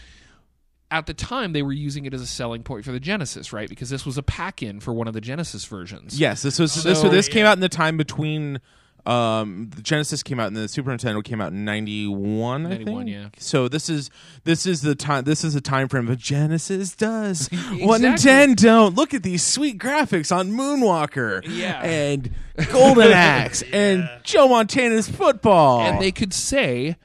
at 0.91 1.07
the 1.07 1.13
time 1.13 1.51
they 1.53 1.63
were 1.63 1.73
using 1.73 2.05
it 2.05 2.13
as 2.13 2.21
a 2.21 2.27
selling 2.27 2.61
point 2.63 2.85
for 2.85 2.91
the 2.91 2.99
Genesis, 2.99 3.51
right? 3.51 3.67
Because 3.67 3.89
this 3.89 4.05
was 4.05 4.17
a 4.17 4.23
pack-in 4.23 4.79
for 4.79 4.93
one 4.93 5.07
of 5.07 5.13
the 5.15 5.19
Genesis 5.21 5.65
versions. 5.65 6.19
Yes, 6.19 6.41
this 6.43 6.59
was 6.59 6.83
this 6.83 7.01
So- 7.01 7.09
this 7.09 7.27
came 7.27 7.45
out 7.45 7.57
in 7.57 7.59
the 7.61 7.67
time 7.69 7.97
between 7.97 8.59
um 9.07 9.69
the 9.75 9.81
Genesis 9.81 10.23
came 10.23 10.39
out 10.39 10.47
and 10.47 10.55
the 10.57 10.67
Super 10.67 10.89
Nintendo 10.91 11.23
came 11.23 11.39
out 11.41 11.51
in 11.51 11.63
91 11.65 12.65
I 12.65 12.69
91, 12.69 13.05
think. 13.05 13.15
yeah. 13.15 13.27
So 13.37 13.67
this 13.67 13.89
is 13.89 14.09
this 14.45 14.65
is 14.65 14.81
the 14.81 14.95
time 14.95 15.23
this 15.25 15.43
is 15.43 15.53
the 15.53 15.61
time 15.61 15.87
frame 15.87 16.07
of 16.07 16.17
Genesis 16.17 16.95
does 16.95 17.47
what 17.81 18.01
Exactly. 18.03 18.09
Nintendo 18.09 18.55
don't. 18.55 18.95
Look 18.95 19.13
at 19.13 19.23
these 19.23 19.43
sweet 19.45 19.77
graphics 19.77 20.35
on 20.35 20.51
Moonwalker. 20.51 21.43
Yeah. 21.47 21.81
And 21.83 22.31
Golden 22.71 23.11
Axe 23.11 23.63
and 23.73 24.09
Joe 24.23 24.47
Montana's 24.47 25.07
football. 25.09 25.81
and 25.81 26.01
they 26.01 26.11
could 26.11 26.33
say 26.33 26.95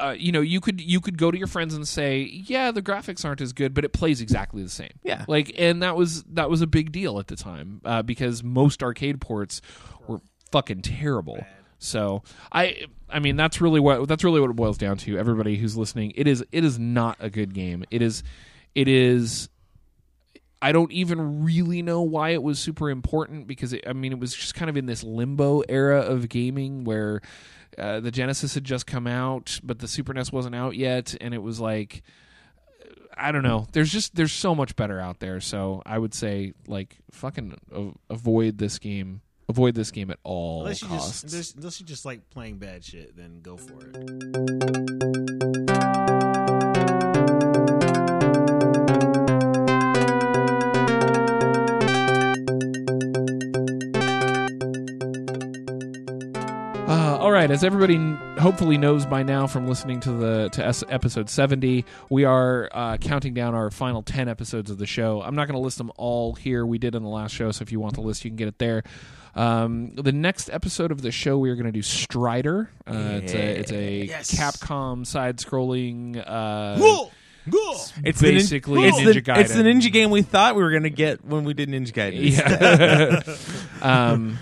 uh, 0.00 0.14
you 0.18 0.32
know 0.32 0.40
you 0.40 0.60
could 0.60 0.80
you 0.80 1.00
could 1.00 1.16
go 1.16 1.30
to 1.30 1.38
your 1.38 1.46
friends 1.46 1.72
and 1.74 1.86
say 1.86 2.20
yeah 2.46 2.70
the 2.72 2.82
graphics 2.82 3.24
aren't 3.24 3.40
as 3.40 3.52
good 3.52 3.72
but 3.72 3.84
it 3.84 3.92
plays 3.92 4.20
exactly 4.20 4.60
the 4.62 4.68
same 4.68 4.90
Yeah. 5.04 5.24
like 5.28 5.54
and 5.56 5.82
that 5.84 5.96
was 5.96 6.24
that 6.32 6.50
was 6.50 6.62
a 6.62 6.66
big 6.66 6.90
deal 6.90 7.18
at 7.20 7.28
the 7.28 7.36
time 7.36 7.80
uh, 7.84 8.02
because 8.02 8.42
most 8.42 8.82
arcade 8.82 9.20
ports 9.20 9.62
were 10.08 10.20
fucking 10.54 10.82
terrible 10.82 11.44
so 11.80 12.22
i 12.52 12.86
i 13.08 13.18
mean 13.18 13.34
that's 13.34 13.60
really 13.60 13.80
what 13.80 14.06
that's 14.06 14.22
really 14.22 14.40
what 14.40 14.48
it 14.48 14.54
boils 14.54 14.78
down 14.78 14.96
to 14.96 15.18
everybody 15.18 15.56
who's 15.56 15.76
listening 15.76 16.12
it 16.14 16.28
is 16.28 16.44
it 16.52 16.64
is 16.64 16.78
not 16.78 17.16
a 17.18 17.28
good 17.28 17.52
game 17.52 17.84
it 17.90 18.00
is 18.00 18.22
it 18.74 18.86
is 18.86 19.48
I 20.62 20.72
don't 20.72 20.92
even 20.92 21.44
really 21.44 21.82
know 21.82 22.00
why 22.00 22.30
it 22.30 22.42
was 22.42 22.58
super 22.58 22.88
important 22.88 23.46
because 23.46 23.74
it, 23.74 23.84
I 23.86 23.92
mean 23.92 24.12
it 24.12 24.18
was 24.18 24.34
just 24.34 24.54
kind 24.54 24.70
of 24.70 24.78
in 24.78 24.86
this 24.86 25.04
limbo 25.04 25.60
era 25.68 26.00
of 26.00 26.30
gaming 26.30 26.84
where 26.84 27.20
uh, 27.76 28.00
the 28.00 28.10
Genesis 28.10 28.54
had 28.54 28.64
just 28.64 28.86
come 28.86 29.06
out, 29.06 29.60
but 29.62 29.80
the 29.80 29.88
Super 29.88 30.14
NES 30.14 30.32
wasn't 30.32 30.54
out 30.54 30.74
yet, 30.74 31.14
and 31.20 31.34
it 31.34 31.42
was 31.42 31.60
like 31.60 32.02
I 33.16 33.32
don't 33.32 33.42
know. 33.42 33.66
There's 33.72 33.92
just 33.92 34.14
there's 34.14 34.32
so 34.32 34.54
much 34.54 34.74
better 34.76 34.98
out 34.98 35.20
there. 35.20 35.40
So 35.40 35.82
I 35.84 35.98
would 35.98 36.14
say 36.14 36.54
like 36.66 36.96
fucking 37.10 37.58
avoid 38.10 38.58
this 38.58 38.78
game. 38.78 39.20
Avoid 39.48 39.74
this 39.74 39.90
game 39.90 40.10
at 40.10 40.18
all 40.24 40.60
Unless 40.62 40.82
you 40.82 40.88
costs. 40.88 41.22
just 41.22 41.56
unless 41.56 41.78
you 41.80 41.86
just 41.86 42.04
like 42.04 42.30
playing 42.30 42.56
bad 42.58 42.82
shit, 42.84 43.16
then 43.16 43.40
go 43.42 43.56
for 43.56 43.78
it. 43.82 45.04
Uh, 56.86 57.16
all 57.18 57.30
right, 57.30 57.50
as 57.50 57.64
everybody 57.64 57.96
hopefully 58.38 58.76
knows 58.76 59.06
by 59.06 59.22
now 59.22 59.46
from 59.46 59.66
listening 59.66 60.00
to 60.00 60.12
the 60.12 60.48
to 60.50 60.84
episode 60.92 61.30
70, 61.30 61.84
we 62.10 62.24
are 62.24 62.68
uh, 62.72 62.96
counting 62.98 63.32
down 63.32 63.54
our 63.54 63.70
final 63.70 64.02
10 64.02 64.28
episodes 64.28 64.70
of 64.70 64.76
the 64.76 64.86
show. 64.86 65.22
I'm 65.22 65.34
not 65.34 65.48
going 65.48 65.54
to 65.58 65.64
list 65.64 65.78
them 65.78 65.90
all 65.96 66.34
here. 66.34 66.66
We 66.66 66.76
did 66.76 66.94
in 66.94 67.02
the 67.02 67.08
last 67.08 67.32
show, 67.34 67.50
so 67.52 67.62
if 67.62 67.72
you 67.72 67.80
want 67.80 67.94
the 67.94 68.02
list, 68.02 68.24
you 68.24 68.30
can 68.30 68.36
get 68.36 68.48
it 68.48 68.58
there. 68.58 68.82
Um, 69.36 69.94
the 69.96 70.12
next 70.12 70.48
episode 70.50 70.90
of 70.92 71.02
the 71.02 71.10
show, 71.10 71.38
we 71.38 71.50
are 71.50 71.56
going 71.56 71.66
to 71.66 71.72
do 71.72 71.82
Strider. 71.82 72.70
Uh, 72.86 73.20
It's 73.22 73.32
a 73.34 73.56
it's 73.58 73.72
a 73.72 74.08
Capcom 74.36 75.06
side-scrolling. 75.06 76.16
Uh, 76.24 76.76
it's 78.04 78.20
the 78.20 78.26
nin- 78.28 78.34
basically 78.36 78.84
it's 78.86 78.98
Ninja 78.98 79.24
the, 79.24 79.40
it's 79.40 79.54
the 79.54 79.62
Ninja 79.62 79.92
game 79.92 80.10
we 80.10 80.22
thought 80.22 80.56
we 80.56 80.62
were 80.62 80.70
going 80.70 80.84
to 80.84 80.90
get 80.90 81.24
when 81.24 81.44
we 81.44 81.52
did 81.52 81.68
Ninja 81.68 81.92
Gaiden. 81.92 83.22
Yeah. 83.82 83.82
um, 84.12 84.38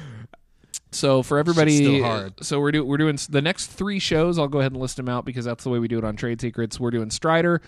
so 0.93 1.23
for 1.23 1.39
everybody, 1.39 1.77
still 1.79 2.03
hard. 2.05 2.35
so 2.45 2.61
we're 2.61 2.71
doing 2.71 2.87
we're 2.87 2.99
doing 2.99 3.19
the 3.31 3.43
next 3.43 3.69
three 3.69 3.99
shows. 3.99 4.39
I'll 4.39 4.47
go 4.49 4.61
ahead 4.61 4.73
and 4.73 4.81
list 4.81 4.97
them 4.99 5.09
out 5.09 5.25
because 5.25 5.45
that's 5.45 5.65
the 5.65 5.71
way 5.71 5.79
we 5.79 5.89
do 5.89 5.99
it 5.99 6.05
on 6.05 6.17
Trade 6.17 6.41
Secrets. 6.41 6.79
We're 6.79 6.91
doing 6.91 7.11
Strider. 7.11 7.63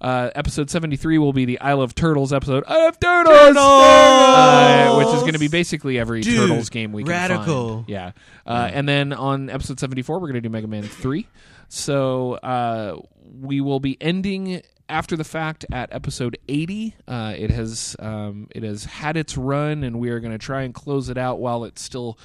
Uh, 0.00 0.30
episode 0.34 0.70
73 0.70 1.18
will 1.18 1.32
be 1.34 1.44
the 1.44 1.60
I 1.60 1.74
Love 1.74 1.94
Turtles 1.94 2.32
episode. 2.32 2.64
I 2.66 2.84
Love 2.84 2.98
Turtles! 2.98 3.56
Uh, 3.56 4.94
which 4.96 5.08
is 5.14 5.20
going 5.20 5.34
to 5.34 5.38
be 5.38 5.48
basically 5.48 5.98
every 5.98 6.22
Dude, 6.22 6.36
Turtles 6.48 6.70
game 6.70 6.92
we 6.92 7.02
can 7.02 7.10
radical. 7.10 7.76
find. 7.78 7.88
Yeah. 7.88 8.12
Uh, 8.46 8.70
And 8.72 8.88
then 8.88 9.12
on 9.12 9.50
episode 9.50 9.78
74, 9.78 10.16
we're 10.18 10.28
going 10.28 10.34
to 10.34 10.40
do 10.40 10.48
Mega 10.48 10.66
Man 10.66 10.84
3. 10.84 11.26
So 11.68 12.34
uh, 12.34 12.96
we 13.40 13.60
will 13.60 13.80
be 13.80 13.96
ending 14.00 14.62
after 14.88 15.16
the 15.16 15.24
fact 15.24 15.66
at 15.70 15.92
episode 15.92 16.38
80. 16.48 16.94
Uh, 17.06 17.34
it 17.36 17.50
has 17.50 17.94
um, 17.98 18.48
it 18.54 18.62
has 18.62 18.84
had 18.86 19.16
its 19.16 19.36
run, 19.36 19.84
and 19.84 20.00
we 20.00 20.08
are 20.10 20.18
going 20.18 20.32
to 20.32 20.38
try 20.38 20.62
and 20.62 20.74
close 20.74 21.08
it 21.10 21.18
out 21.18 21.38
while 21.40 21.64
it's 21.64 21.82
still 21.82 22.18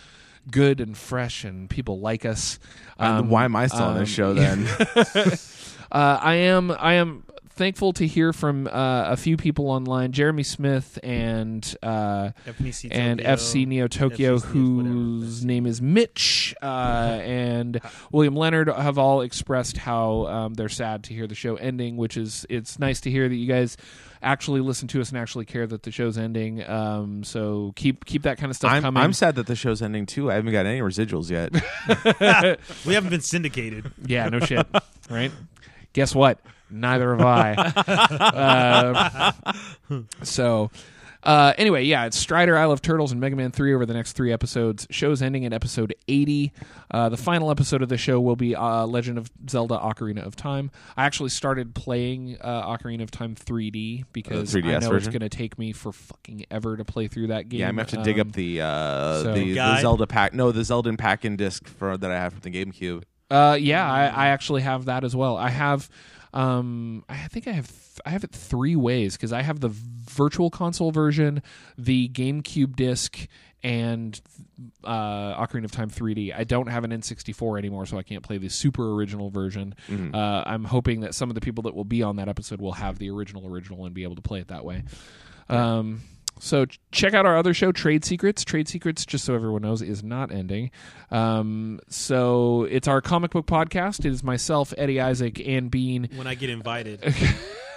good 0.50 0.80
and 0.80 0.98
fresh 0.98 1.44
and 1.44 1.70
people 1.70 2.00
like 2.00 2.26
us. 2.26 2.58
Um, 2.98 3.30
Why 3.30 3.46
am 3.46 3.56
I 3.56 3.68
still 3.68 3.84
on 3.84 4.00
this 4.00 4.10
um, 4.10 4.14
show 4.14 4.34
then? 4.34 4.66
uh, 5.92 6.20
I 6.22 6.36
am 6.36 6.72
I 6.72 6.94
am 6.94 7.24
thankful 7.56 7.94
to 7.94 8.06
hear 8.06 8.34
from 8.34 8.68
uh, 8.68 9.12
a 9.12 9.18
few 9.18 9.38
people 9.38 9.70
online, 9.70 10.12
Jeremy 10.12 10.44
Smith 10.44 11.00
and 11.04 11.76
uh, 11.82 12.32
FNC 12.46 12.90
and 12.92 13.20
Tokyo, 13.20 13.36
FC 13.36 13.68
Neo 13.68 13.88
Tokyo, 13.88 14.38
FC 14.38 14.42
whatever. 14.44 14.94
whose 14.94 15.46
name 15.46 15.66
is 15.66 15.82
Mitch, 15.82 16.54
uh, 16.62 17.20
and 17.24 17.80
William 18.12 18.36
Leonard 18.36 18.68
have 18.68 18.98
all 18.98 19.22
expressed 19.22 19.78
how 19.78 20.28
um, 20.28 20.54
they're 20.54 20.70
sad 20.70 21.04
to 21.06 21.14
hear 21.14 21.28
the 21.28 21.36
show 21.36 21.56
ending. 21.56 21.98
Which 21.98 22.18
is 22.18 22.46
it's 22.50 22.78
nice 22.80 23.02
to 23.02 23.12
hear 23.12 23.28
that 23.28 23.36
you 23.36 23.48
guys 23.48 23.78
actually 24.22 24.60
listen 24.60 24.88
to 24.90 25.00
us 25.02 25.10
and 25.10 25.18
actually 25.18 25.46
care 25.46 25.68
that 25.68 25.84
the 25.84 25.92
show's 25.92 26.18
ending. 26.18 26.68
Um, 26.68 27.24
so 27.24 27.74
keep 27.76 28.06
keep 28.06 28.24
that 28.24 28.38
kind 28.38 28.50
of 28.50 28.56
stuff 28.56 28.72
I'm, 28.72 28.82
coming. 28.82 29.02
I'm 29.02 29.14
sad 29.14 29.36
that 29.36 29.48
the 29.48 29.56
show's 29.56 29.82
ending 29.82 30.06
too. 30.06 30.30
I 30.32 30.36
haven't 30.36 30.52
got 30.52 30.66
any 30.66 30.82
residuals 30.82 31.30
yet. 31.30 31.54
We 32.86 32.94
haven't 32.94 33.10
been 33.10 33.22
syndicated. 33.22 33.92
Yeah, 34.06 34.30
no 34.30 34.40
shit. 34.40 34.66
right? 35.10 35.32
Guess 35.94 36.14
what? 36.16 36.40
Neither 36.70 37.16
have 37.16 37.26
I. 37.26 37.54
Uh, 38.26 39.32
so, 40.24 40.72
uh, 41.24 41.54
anyway, 41.58 41.84
yeah, 41.84 42.06
it's 42.06 42.18
Strider, 42.18 42.58
I 42.58 42.66
Love 42.66 42.82
Turtles, 42.82 43.12
and 43.12 43.20
Mega 43.22 43.36
Man 43.36 43.52
3 43.52 43.74
over 43.74 43.86
the 43.86 43.94
next 43.94 44.14
three 44.14 44.32
episodes. 44.32 44.86
Show's 44.90 45.22
ending 45.22 45.46
at 45.46 45.54
episode 45.54 45.94
80. 46.08 46.52
Uh, 46.92 47.10
the 47.10 47.18
final 47.18 47.50
episode 47.52 47.82
of 47.82 47.90
the 47.90 47.98
show 47.98 48.20
will 48.20 48.36
be 48.36 48.56
uh, 48.56 48.86
Legend 48.86 49.18
of 49.18 49.32
Zelda 49.50 49.78
Ocarina 49.78 50.26
of 50.26 50.36
Time. 50.36 50.72
I 50.98 51.06
actually 51.06 51.30
started 51.30 51.74
playing 51.76 52.38
uh, 52.42 52.68
Ocarina 52.68 53.04
of 53.04 53.12
Time 53.12 53.36
3D 53.36 54.06
because 54.14 54.52
The 54.52 54.62
3DS 54.62 54.76
I 54.76 54.80
know 54.80 54.96
it's 54.96 55.08
going 55.08 55.20
to 55.22 55.30
take 55.30 55.58
me 55.58 55.72
for 55.72 55.92
fucking 55.92 56.46
ever 56.52 56.78
to 56.78 56.86
play 56.86 57.08
through 57.08 57.28
that 57.28 57.50
game. 57.50 57.62
yeah, 57.62 57.70
I'm 57.70 57.76
gonna 57.76 57.90
have 57.90 57.92
to 57.92 58.04
dig 58.04 58.20
Um, 58.20 58.28
up 58.28 58.34
the 58.34 58.62
uh, 58.62 59.24
so- 59.24 59.34
the, 59.34 59.54
the 59.54 59.78
Zelda 59.82 60.08
pack. 60.08 60.34
No, 60.34 60.52
the 60.52 60.64
Zelda 60.64 60.94
pack 60.98 61.26
and 61.26 61.38
disc 61.38 61.68
for 61.68 61.98
that 61.98 62.12
I 62.12 62.16
have 62.16 62.34
from 62.34 62.42
the 62.42 62.52
GameCube. 62.66 63.04
Uh, 63.32 63.58
yeah, 63.60 63.92
I, 63.92 64.06
I 64.06 64.28
actually 64.28 64.62
have 64.62 64.86
that 64.86 65.04
as 65.04 65.16
well. 65.16 65.36
I 65.36 65.50
have, 65.50 65.90
um, 66.36 67.04
I 67.10 67.16
think 67.30 67.48
I 67.48 67.54
have 67.54 67.72
I 68.06 68.10
have 68.10 68.24
it 68.24 68.32
three 68.32 68.76
ways 68.76 69.16
because 69.16 69.32
I 69.34 69.42
have 69.42 69.62
the 69.62 69.70
Virtual 69.70 70.50
Console 70.50 70.92
version, 70.92 71.42
the 71.78 72.10
GameCube 72.10 72.76
disc, 72.76 73.28
and 73.64 74.20
uh, 74.84 75.42
Ocarina 75.42 75.64
of 75.64 75.72
Time 75.72 75.90
3D. 75.90 76.36
I 76.38 76.44
don't 76.44 76.68
have 76.68 76.84
an 76.84 76.92
N64 76.92 77.58
anymore, 77.58 77.86
so 77.86 77.98
I 77.98 78.04
can't 78.04 78.22
play 78.22 78.38
the 78.38 78.50
super 78.50 78.94
original 78.94 79.30
version. 79.30 79.76
Uh, 80.14 80.44
I'm 80.46 80.66
hoping 80.66 81.00
that 81.02 81.16
some 81.16 81.30
of 81.30 81.36
the 81.36 81.42
people 81.42 81.64
that 81.64 81.74
will 81.74 81.86
be 81.86 82.04
on 82.04 82.18
that 82.18 82.28
episode 82.28 82.60
will 82.60 82.74
have 82.74 83.00
the 83.00 83.10
original 83.10 83.48
original 83.48 83.86
and 83.86 83.96
be 83.96 84.04
able 84.04 84.16
to 84.16 84.22
play 84.22 84.40
it 84.40 84.50
that 84.50 84.66
way. 84.66 84.84
Um, 85.50 86.02
so 86.40 86.66
check 86.92 87.14
out 87.14 87.26
our 87.26 87.38
other 87.38 87.54
show, 87.54 87.72
Trade 87.72 88.04
Secrets. 88.06 88.44
Trade 88.44 88.68
Secrets, 88.68 89.06
just 89.06 89.26
so 89.26 89.34
everyone 89.36 89.62
knows, 89.62 89.82
is 89.82 90.04
not 90.04 90.32
ending. 90.32 90.72
Um, 91.12 91.80
so 91.90 92.64
it's 92.70 92.88
our 92.88 93.02
comic 93.02 93.32
book 93.32 93.46
podcast. 93.46 94.00
It 94.00 94.12
is 94.12 94.24
myself, 94.24 94.74
Eddie 94.78 95.00
Isaac, 95.02 95.40
and 95.46 95.72
Bean. 95.72 96.10
when 96.16 96.28
I 96.28 96.36
get 96.36 96.50
invited. 96.50 97.02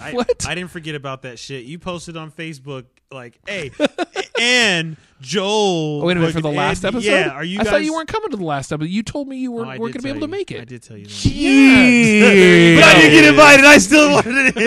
I, 0.00 0.12
What? 0.12 0.46
I 0.46 0.54
didn't 0.54 0.70
forget 0.70 0.94
about 0.94 1.22
that 1.22 1.38
shit. 1.38 1.64
You 1.64 1.78
posted 1.78 2.16
on 2.16 2.30
Facebook 2.30 2.84
like, 3.10 3.38
"Hey, 3.46 3.70
and 4.40 4.96
Joel." 5.20 6.00
Oh, 6.02 6.06
wait 6.06 6.16
a 6.16 6.20
minute 6.20 6.32
for 6.32 6.40
the 6.40 6.48
fucking 6.48 6.56
last 6.56 6.84
episode. 6.84 7.04
Yeah, 7.10 7.28
are 7.28 7.44
you? 7.44 7.60
I 7.60 7.64
guys, 7.64 7.70
thought 7.70 7.84
you 7.84 7.92
weren't 7.92 8.08
coming 8.08 8.30
to 8.30 8.36
the 8.38 8.44
last 8.44 8.72
episode. 8.72 8.88
You 8.90 9.02
told 9.02 9.28
me 9.28 9.36
you 9.36 9.52
Oh, 9.52 9.56
weren't, 9.56 9.68
I 9.68 9.78
weren't 9.78 9.92
going 9.94 10.00
to 10.00 10.02
be 10.02 10.08
able 10.08 10.20
to 10.20 10.28
make 10.28 10.50
it. 10.50 10.62
I 10.62 10.64
did 10.64 10.82
tell 10.82 10.96
you. 10.96 11.06
That. 11.06 11.24
Yeah. 11.26 12.80
But 12.80 12.84
I 12.84 12.94
didn't 13.00 13.10
get 13.12 13.24
invited. 13.28 13.64
I 13.66 13.78
still 13.78 14.10
wanted 14.12 14.56
an 14.56 14.62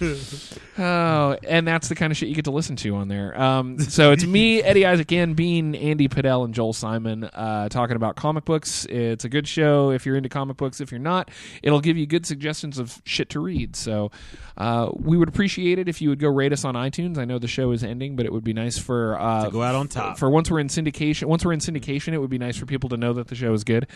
invite. 0.00 0.58
Oh, 0.78 1.38
and 1.48 1.66
that's 1.66 1.88
the 1.88 1.94
kind 1.94 2.10
of 2.10 2.18
shit 2.18 2.28
you 2.28 2.34
get 2.34 2.44
to 2.44 2.50
listen 2.50 2.76
to 2.76 2.96
on 2.96 3.08
there. 3.08 3.38
Um, 3.40 3.78
so 3.78 4.12
it's 4.12 4.26
me, 4.26 4.62
Eddie 4.62 4.84
Isaac, 4.84 5.10
and 5.12 5.34
Bean, 5.34 5.74
Andy 5.74 6.06
Padell, 6.06 6.44
and 6.44 6.52
Joel 6.52 6.74
Simon 6.74 7.24
uh, 7.24 7.70
talking 7.70 7.96
about 7.96 8.16
comic 8.16 8.44
books. 8.44 8.84
It's 8.90 9.24
a 9.24 9.28
good 9.30 9.48
show 9.48 9.90
if 9.90 10.04
you're 10.04 10.16
into 10.16 10.28
comic 10.28 10.58
books. 10.58 10.82
If 10.82 10.90
you're 10.90 11.00
not, 11.00 11.30
it'll 11.62 11.80
give 11.80 11.96
you 11.96 12.06
good 12.06 12.26
suggestions 12.26 12.78
of 12.78 13.00
shit 13.06 13.30
to 13.30 13.40
read. 13.40 13.45
So 13.76 14.10
uh, 14.56 14.90
we 14.94 15.16
would 15.16 15.28
appreciate 15.28 15.78
it 15.78 15.88
if 15.88 16.00
you 16.00 16.08
would 16.08 16.18
go 16.18 16.28
rate 16.28 16.52
us 16.52 16.64
on 16.64 16.74
iTunes. 16.74 17.18
I 17.18 17.24
know 17.26 17.38
the 17.38 17.48
show 17.48 17.72
is 17.72 17.84
ending, 17.84 18.16
but 18.16 18.24
it 18.24 18.32
would 18.32 18.44
be 18.44 18.54
nice 18.54 18.78
for 18.78 19.18
uh, 19.20 19.44
To 19.44 19.50
go 19.50 19.62
out 19.62 19.74
on 19.74 19.88
top. 19.88 20.18
For 20.18 20.30
once 20.30 20.50
we're 20.50 20.60
in 20.60 20.68
syndication, 20.68 21.24
once 21.24 21.44
we're 21.44 21.52
in 21.52 21.60
syndication, 21.60 22.14
it 22.14 22.18
would 22.18 22.30
be 22.30 22.38
nice 22.38 22.56
for 22.56 22.64
people 22.64 22.88
to 22.90 22.96
know 22.96 23.12
that 23.14 23.28
the 23.28 23.34
show 23.34 23.52
is 23.52 23.64
good, 23.64 23.86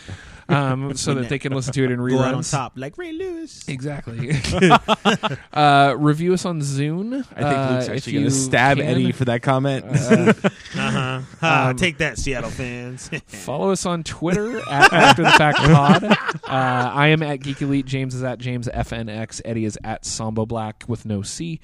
um, 0.48 0.94
so 0.96 1.14
that 1.14 1.28
they 1.28 1.38
can 1.38 1.54
listen 1.54 1.72
to 1.72 1.84
it 1.84 1.90
in 1.90 1.98
reruns. 1.98 2.10
Go 2.10 2.22
out 2.22 2.34
on 2.34 2.42
top 2.42 2.72
like 2.76 2.98
Ray 2.98 3.12
Lewis. 3.12 3.66
Exactly. 3.68 4.32
uh, 5.52 5.94
review 5.96 6.34
us 6.34 6.44
on 6.44 6.60
Zune. 6.60 7.24
I 7.34 7.42
think 7.42 7.70
Luke's 7.70 7.88
uh, 7.88 7.92
actually 7.92 8.12
going 8.12 8.24
you 8.24 8.30
to 8.30 8.36
stab 8.36 8.76
can. 8.76 8.86
Eddie 8.86 9.12
for 9.12 9.24
that 9.26 9.42
comment. 9.42 9.84
Uh-huh. 9.86 11.20
Um, 11.40 11.76
take 11.76 11.98
that, 11.98 12.18
Seattle 12.18 12.50
fans. 12.50 13.10
Follow 13.26 13.70
us 13.70 13.86
on 13.86 14.02
Twitter 14.02 14.58
at 14.58 14.92
After 14.92 15.22
the 15.22 15.30
Fact 15.32 15.58
Pod. 15.58 16.04
Uh, 16.04 16.16
I 16.46 17.08
am 17.08 17.22
at 17.22 17.40
Geek 17.40 17.62
Elite. 17.62 17.86
James 17.86 18.14
is 18.14 18.22
at 18.22 18.38
James 18.38 18.68
FNX. 18.68 19.40
Eddie 19.44 19.64
is 19.64 19.78
at 19.84 20.04
Sambo 20.04 20.46
Black 20.50 20.82
with 20.88 21.06
no 21.06 21.22
C. 21.22 21.60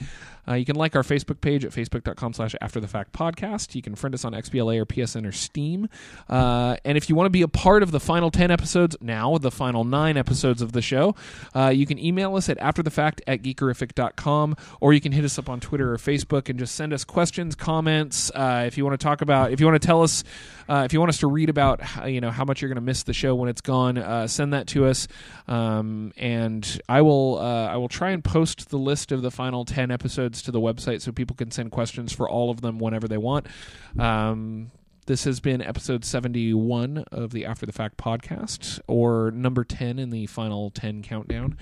Uh, 0.49 0.55
you 0.55 0.64
can 0.64 0.76
like 0.76 0.94
our 0.94 1.03
Facebook 1.03 1.40
page 1.40 1.64
at 1.64 1.72
facebook.com 1.72 2.32
slash 2.32 2.55
after 2.61 2.80
the 2.80 2.88
fact 2.88 3.12
podcast. 3.12 3.74
You 3.74 3.82
can 3.82 3.94
friend 3.94 4.14
us 4.14 4.24
on 4.24 4.32
XBLA 4.32 4.78
or 4.78 4.86
PSN 4.86 5.26
or 5.26 5.32
Steam. 5.32 5.88
Uh, 6.28 6.76
and 6.84 6.97
if 6.97 7.09
you 7.09 7.14
want 7.14 7.26
to 7.26 7.30
be 7.30 7.42
a 7.42 7.49
part 7.49 7.82
of 7.82 7.90
the 7.90 8.01
final 8.01 8.30
10 8.30 8.51
episodes, 8.51 8.97
now 9.01 9.38
the 9.38 9.51
final 9.51 9.84
nine 9.84 10.16
episodes 10.16 10.62
of 10.62 10.72
the 10.72 10.82
show, 10.82 11.14
uh, 11.55 11.68
you 11.68 11.86
can 11.86 11.99
email 11.99 12.36
us 12.36 12.49
at 12.49 12.59
afterthefact 12.59 13.20
at 13.26 13.42
geekerific.com 13.42 14.57
or 14.80 14.92
you 14.92 15.01
can 15.01 15.12
hit 15.12 15.24
us 15.24 15.38
up 15.38 15.49
on 15.49 15.61
Twitter 15.61 15.92
or 15.92 15.97
Facebook 15.97 16.49
and 16.49 16.59
just 16.59 16.74
send 16.74 16.92
us 16.92 17.05
questions, 17.05 17.55
comments. 17.55 18.30
Uh, 18.34 18.64
if 18.66 18.78
you 18.78 18.84
want 18.84 18.99
to 18.99 19.05
talk 19.05 19.22
about, 19.22 19.53
if 19.53 19.61
you 19.61 19.66
want 19.66 19.80
to 19.80 19.86
tell 19.86 20.03
us, 20.03 20.22
uh, 20.68 20.82
if 20.84 20.92
you 20.92 21.01
want 21.01 21.11
us 21.11 21.18
to 21.18 21.26
read 21.26 21.49
about, 21.49 21.80
how, 21.80 22.07
you 22.07 22.20
know, 22.20 22.30
how 22.30 22.44
much 22.44 22.62
you're 22.62 22.68
going 22.68 22.76
to 22.76 22.80
miss 22.80 23.03
the 23.03 23.12
show 23.12 23.34
when 23.34 23.49
it's 23.49 23.61
gone, 23.61 23.99
uh, 23.99 24.26
send 24.26 24.53
that 24.53 24.66
to 24.68 24.86
us. 24.86 25.09
Um, 25.49 26.12
and 26.16 26.80
I 26.88 27.03
will, 27.03 27.38
I 27.38 27.76
will 27.76 27.88
try 27.88 28.11
and 28.11 28.22
post 28.22 28.70
the 28.70 28.78
list 28.78 29.12
of 29.12 29.22
the 29.22 29.30
final 29.30 29.64
10 29.64 29.90
episodes 29.90 30.36
to 30.43 30.51
the 30.51 30.61
website 30.61 31.01
so 31.03 31.12
people 31.12 31.37
can 31.37 31.51
send 31.51 31.70
questions 31.72 32.12
for 32.12 32.28
all 32.28 32.51
of 32.51 32.61
them 32.61 32.78
whenever 32.78 33.07
they 33.09 33.18
want. 33.18 33.47
Um, 33.99 34.70
this 35.07 35.22
has 35.22 35.39
been 35.39 35.62
episode 35.62 36.05
71 36.05 37.05
of 37.12 37.30
the 37.30 37.47
After 37.47 37.64
the 37.64 37.70
Fact 37.72 37.97
podcast, 37.97 38.80
or 38.89 39.30
number 39.30 39.62
10 39.62 40.01
in 40.01 40.11
the 40.11 40.26
final 40.26 40.70
10 40.70 41.03
countdown. 41.05 41.57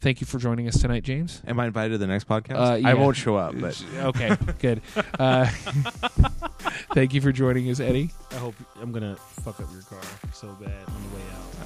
Thank 0.00 0.20
you 0.20 0.26
for 0.26 0.38
joining 0.38 0.68
us 0.68 0.78
tonight, 0.78 1.02
James. 1.02 1.40
Am 1.46 1.58
I 1.58 1.64
invited 1.66 1.92
to 1.92 1.98
the 1.98 2.06
next 2.06 2.28
podcast? 2.28 2.72
Uh, 2.72 2.74
yeah. 2.74 2.90
I 2.90 2.92
won't 2.94 3.16
show 3.16 3.36
up, 3.36 3.58
but 3.58 3.82
Okay, 3.96 4.36
good. 4.58 4.82
Uh, 5.18 5.46
thank 6.92 7.14
you 7.14 7.22
for 7.22 7.32
joining 7.32 7.70
us, 7.70 7.80
Eddie. 7.80 8.10
I 8.32 8.34
hope 8.34 8.54
I'm 8.82 8.92
gonna 8.92 9.16
fuck 9.16 9.60
up 9.60 9.72
your 9.72 9.80
car 9.82 9.98
so 10.34 10.48
bad 10.60 10.70
on 10.86 11.02
the 11.02 11.16
way 11.16 11.22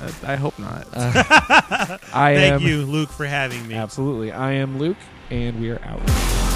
out. 0.06 0.24
uh, 0.24 0.32
I 0.32 0.36
hope 0.36 0.56
not. 0.60 0.86
I 2.14 2.34
Thank 2.36 2.54
am 2.54 2.60
you, 2.62 2.84
Luke, 2.84 3.10
for 3.10 3.26
having 3.26 3.66
me. 3.66 3.74
absolutely. 3.74 4.30
I 4.30 4.52
am 4.52 4.78
Luke, 4.78 4.96
and 5.30 5.60
we 5.60 5.70
are 5.70 5.80
out. 5.84 6.53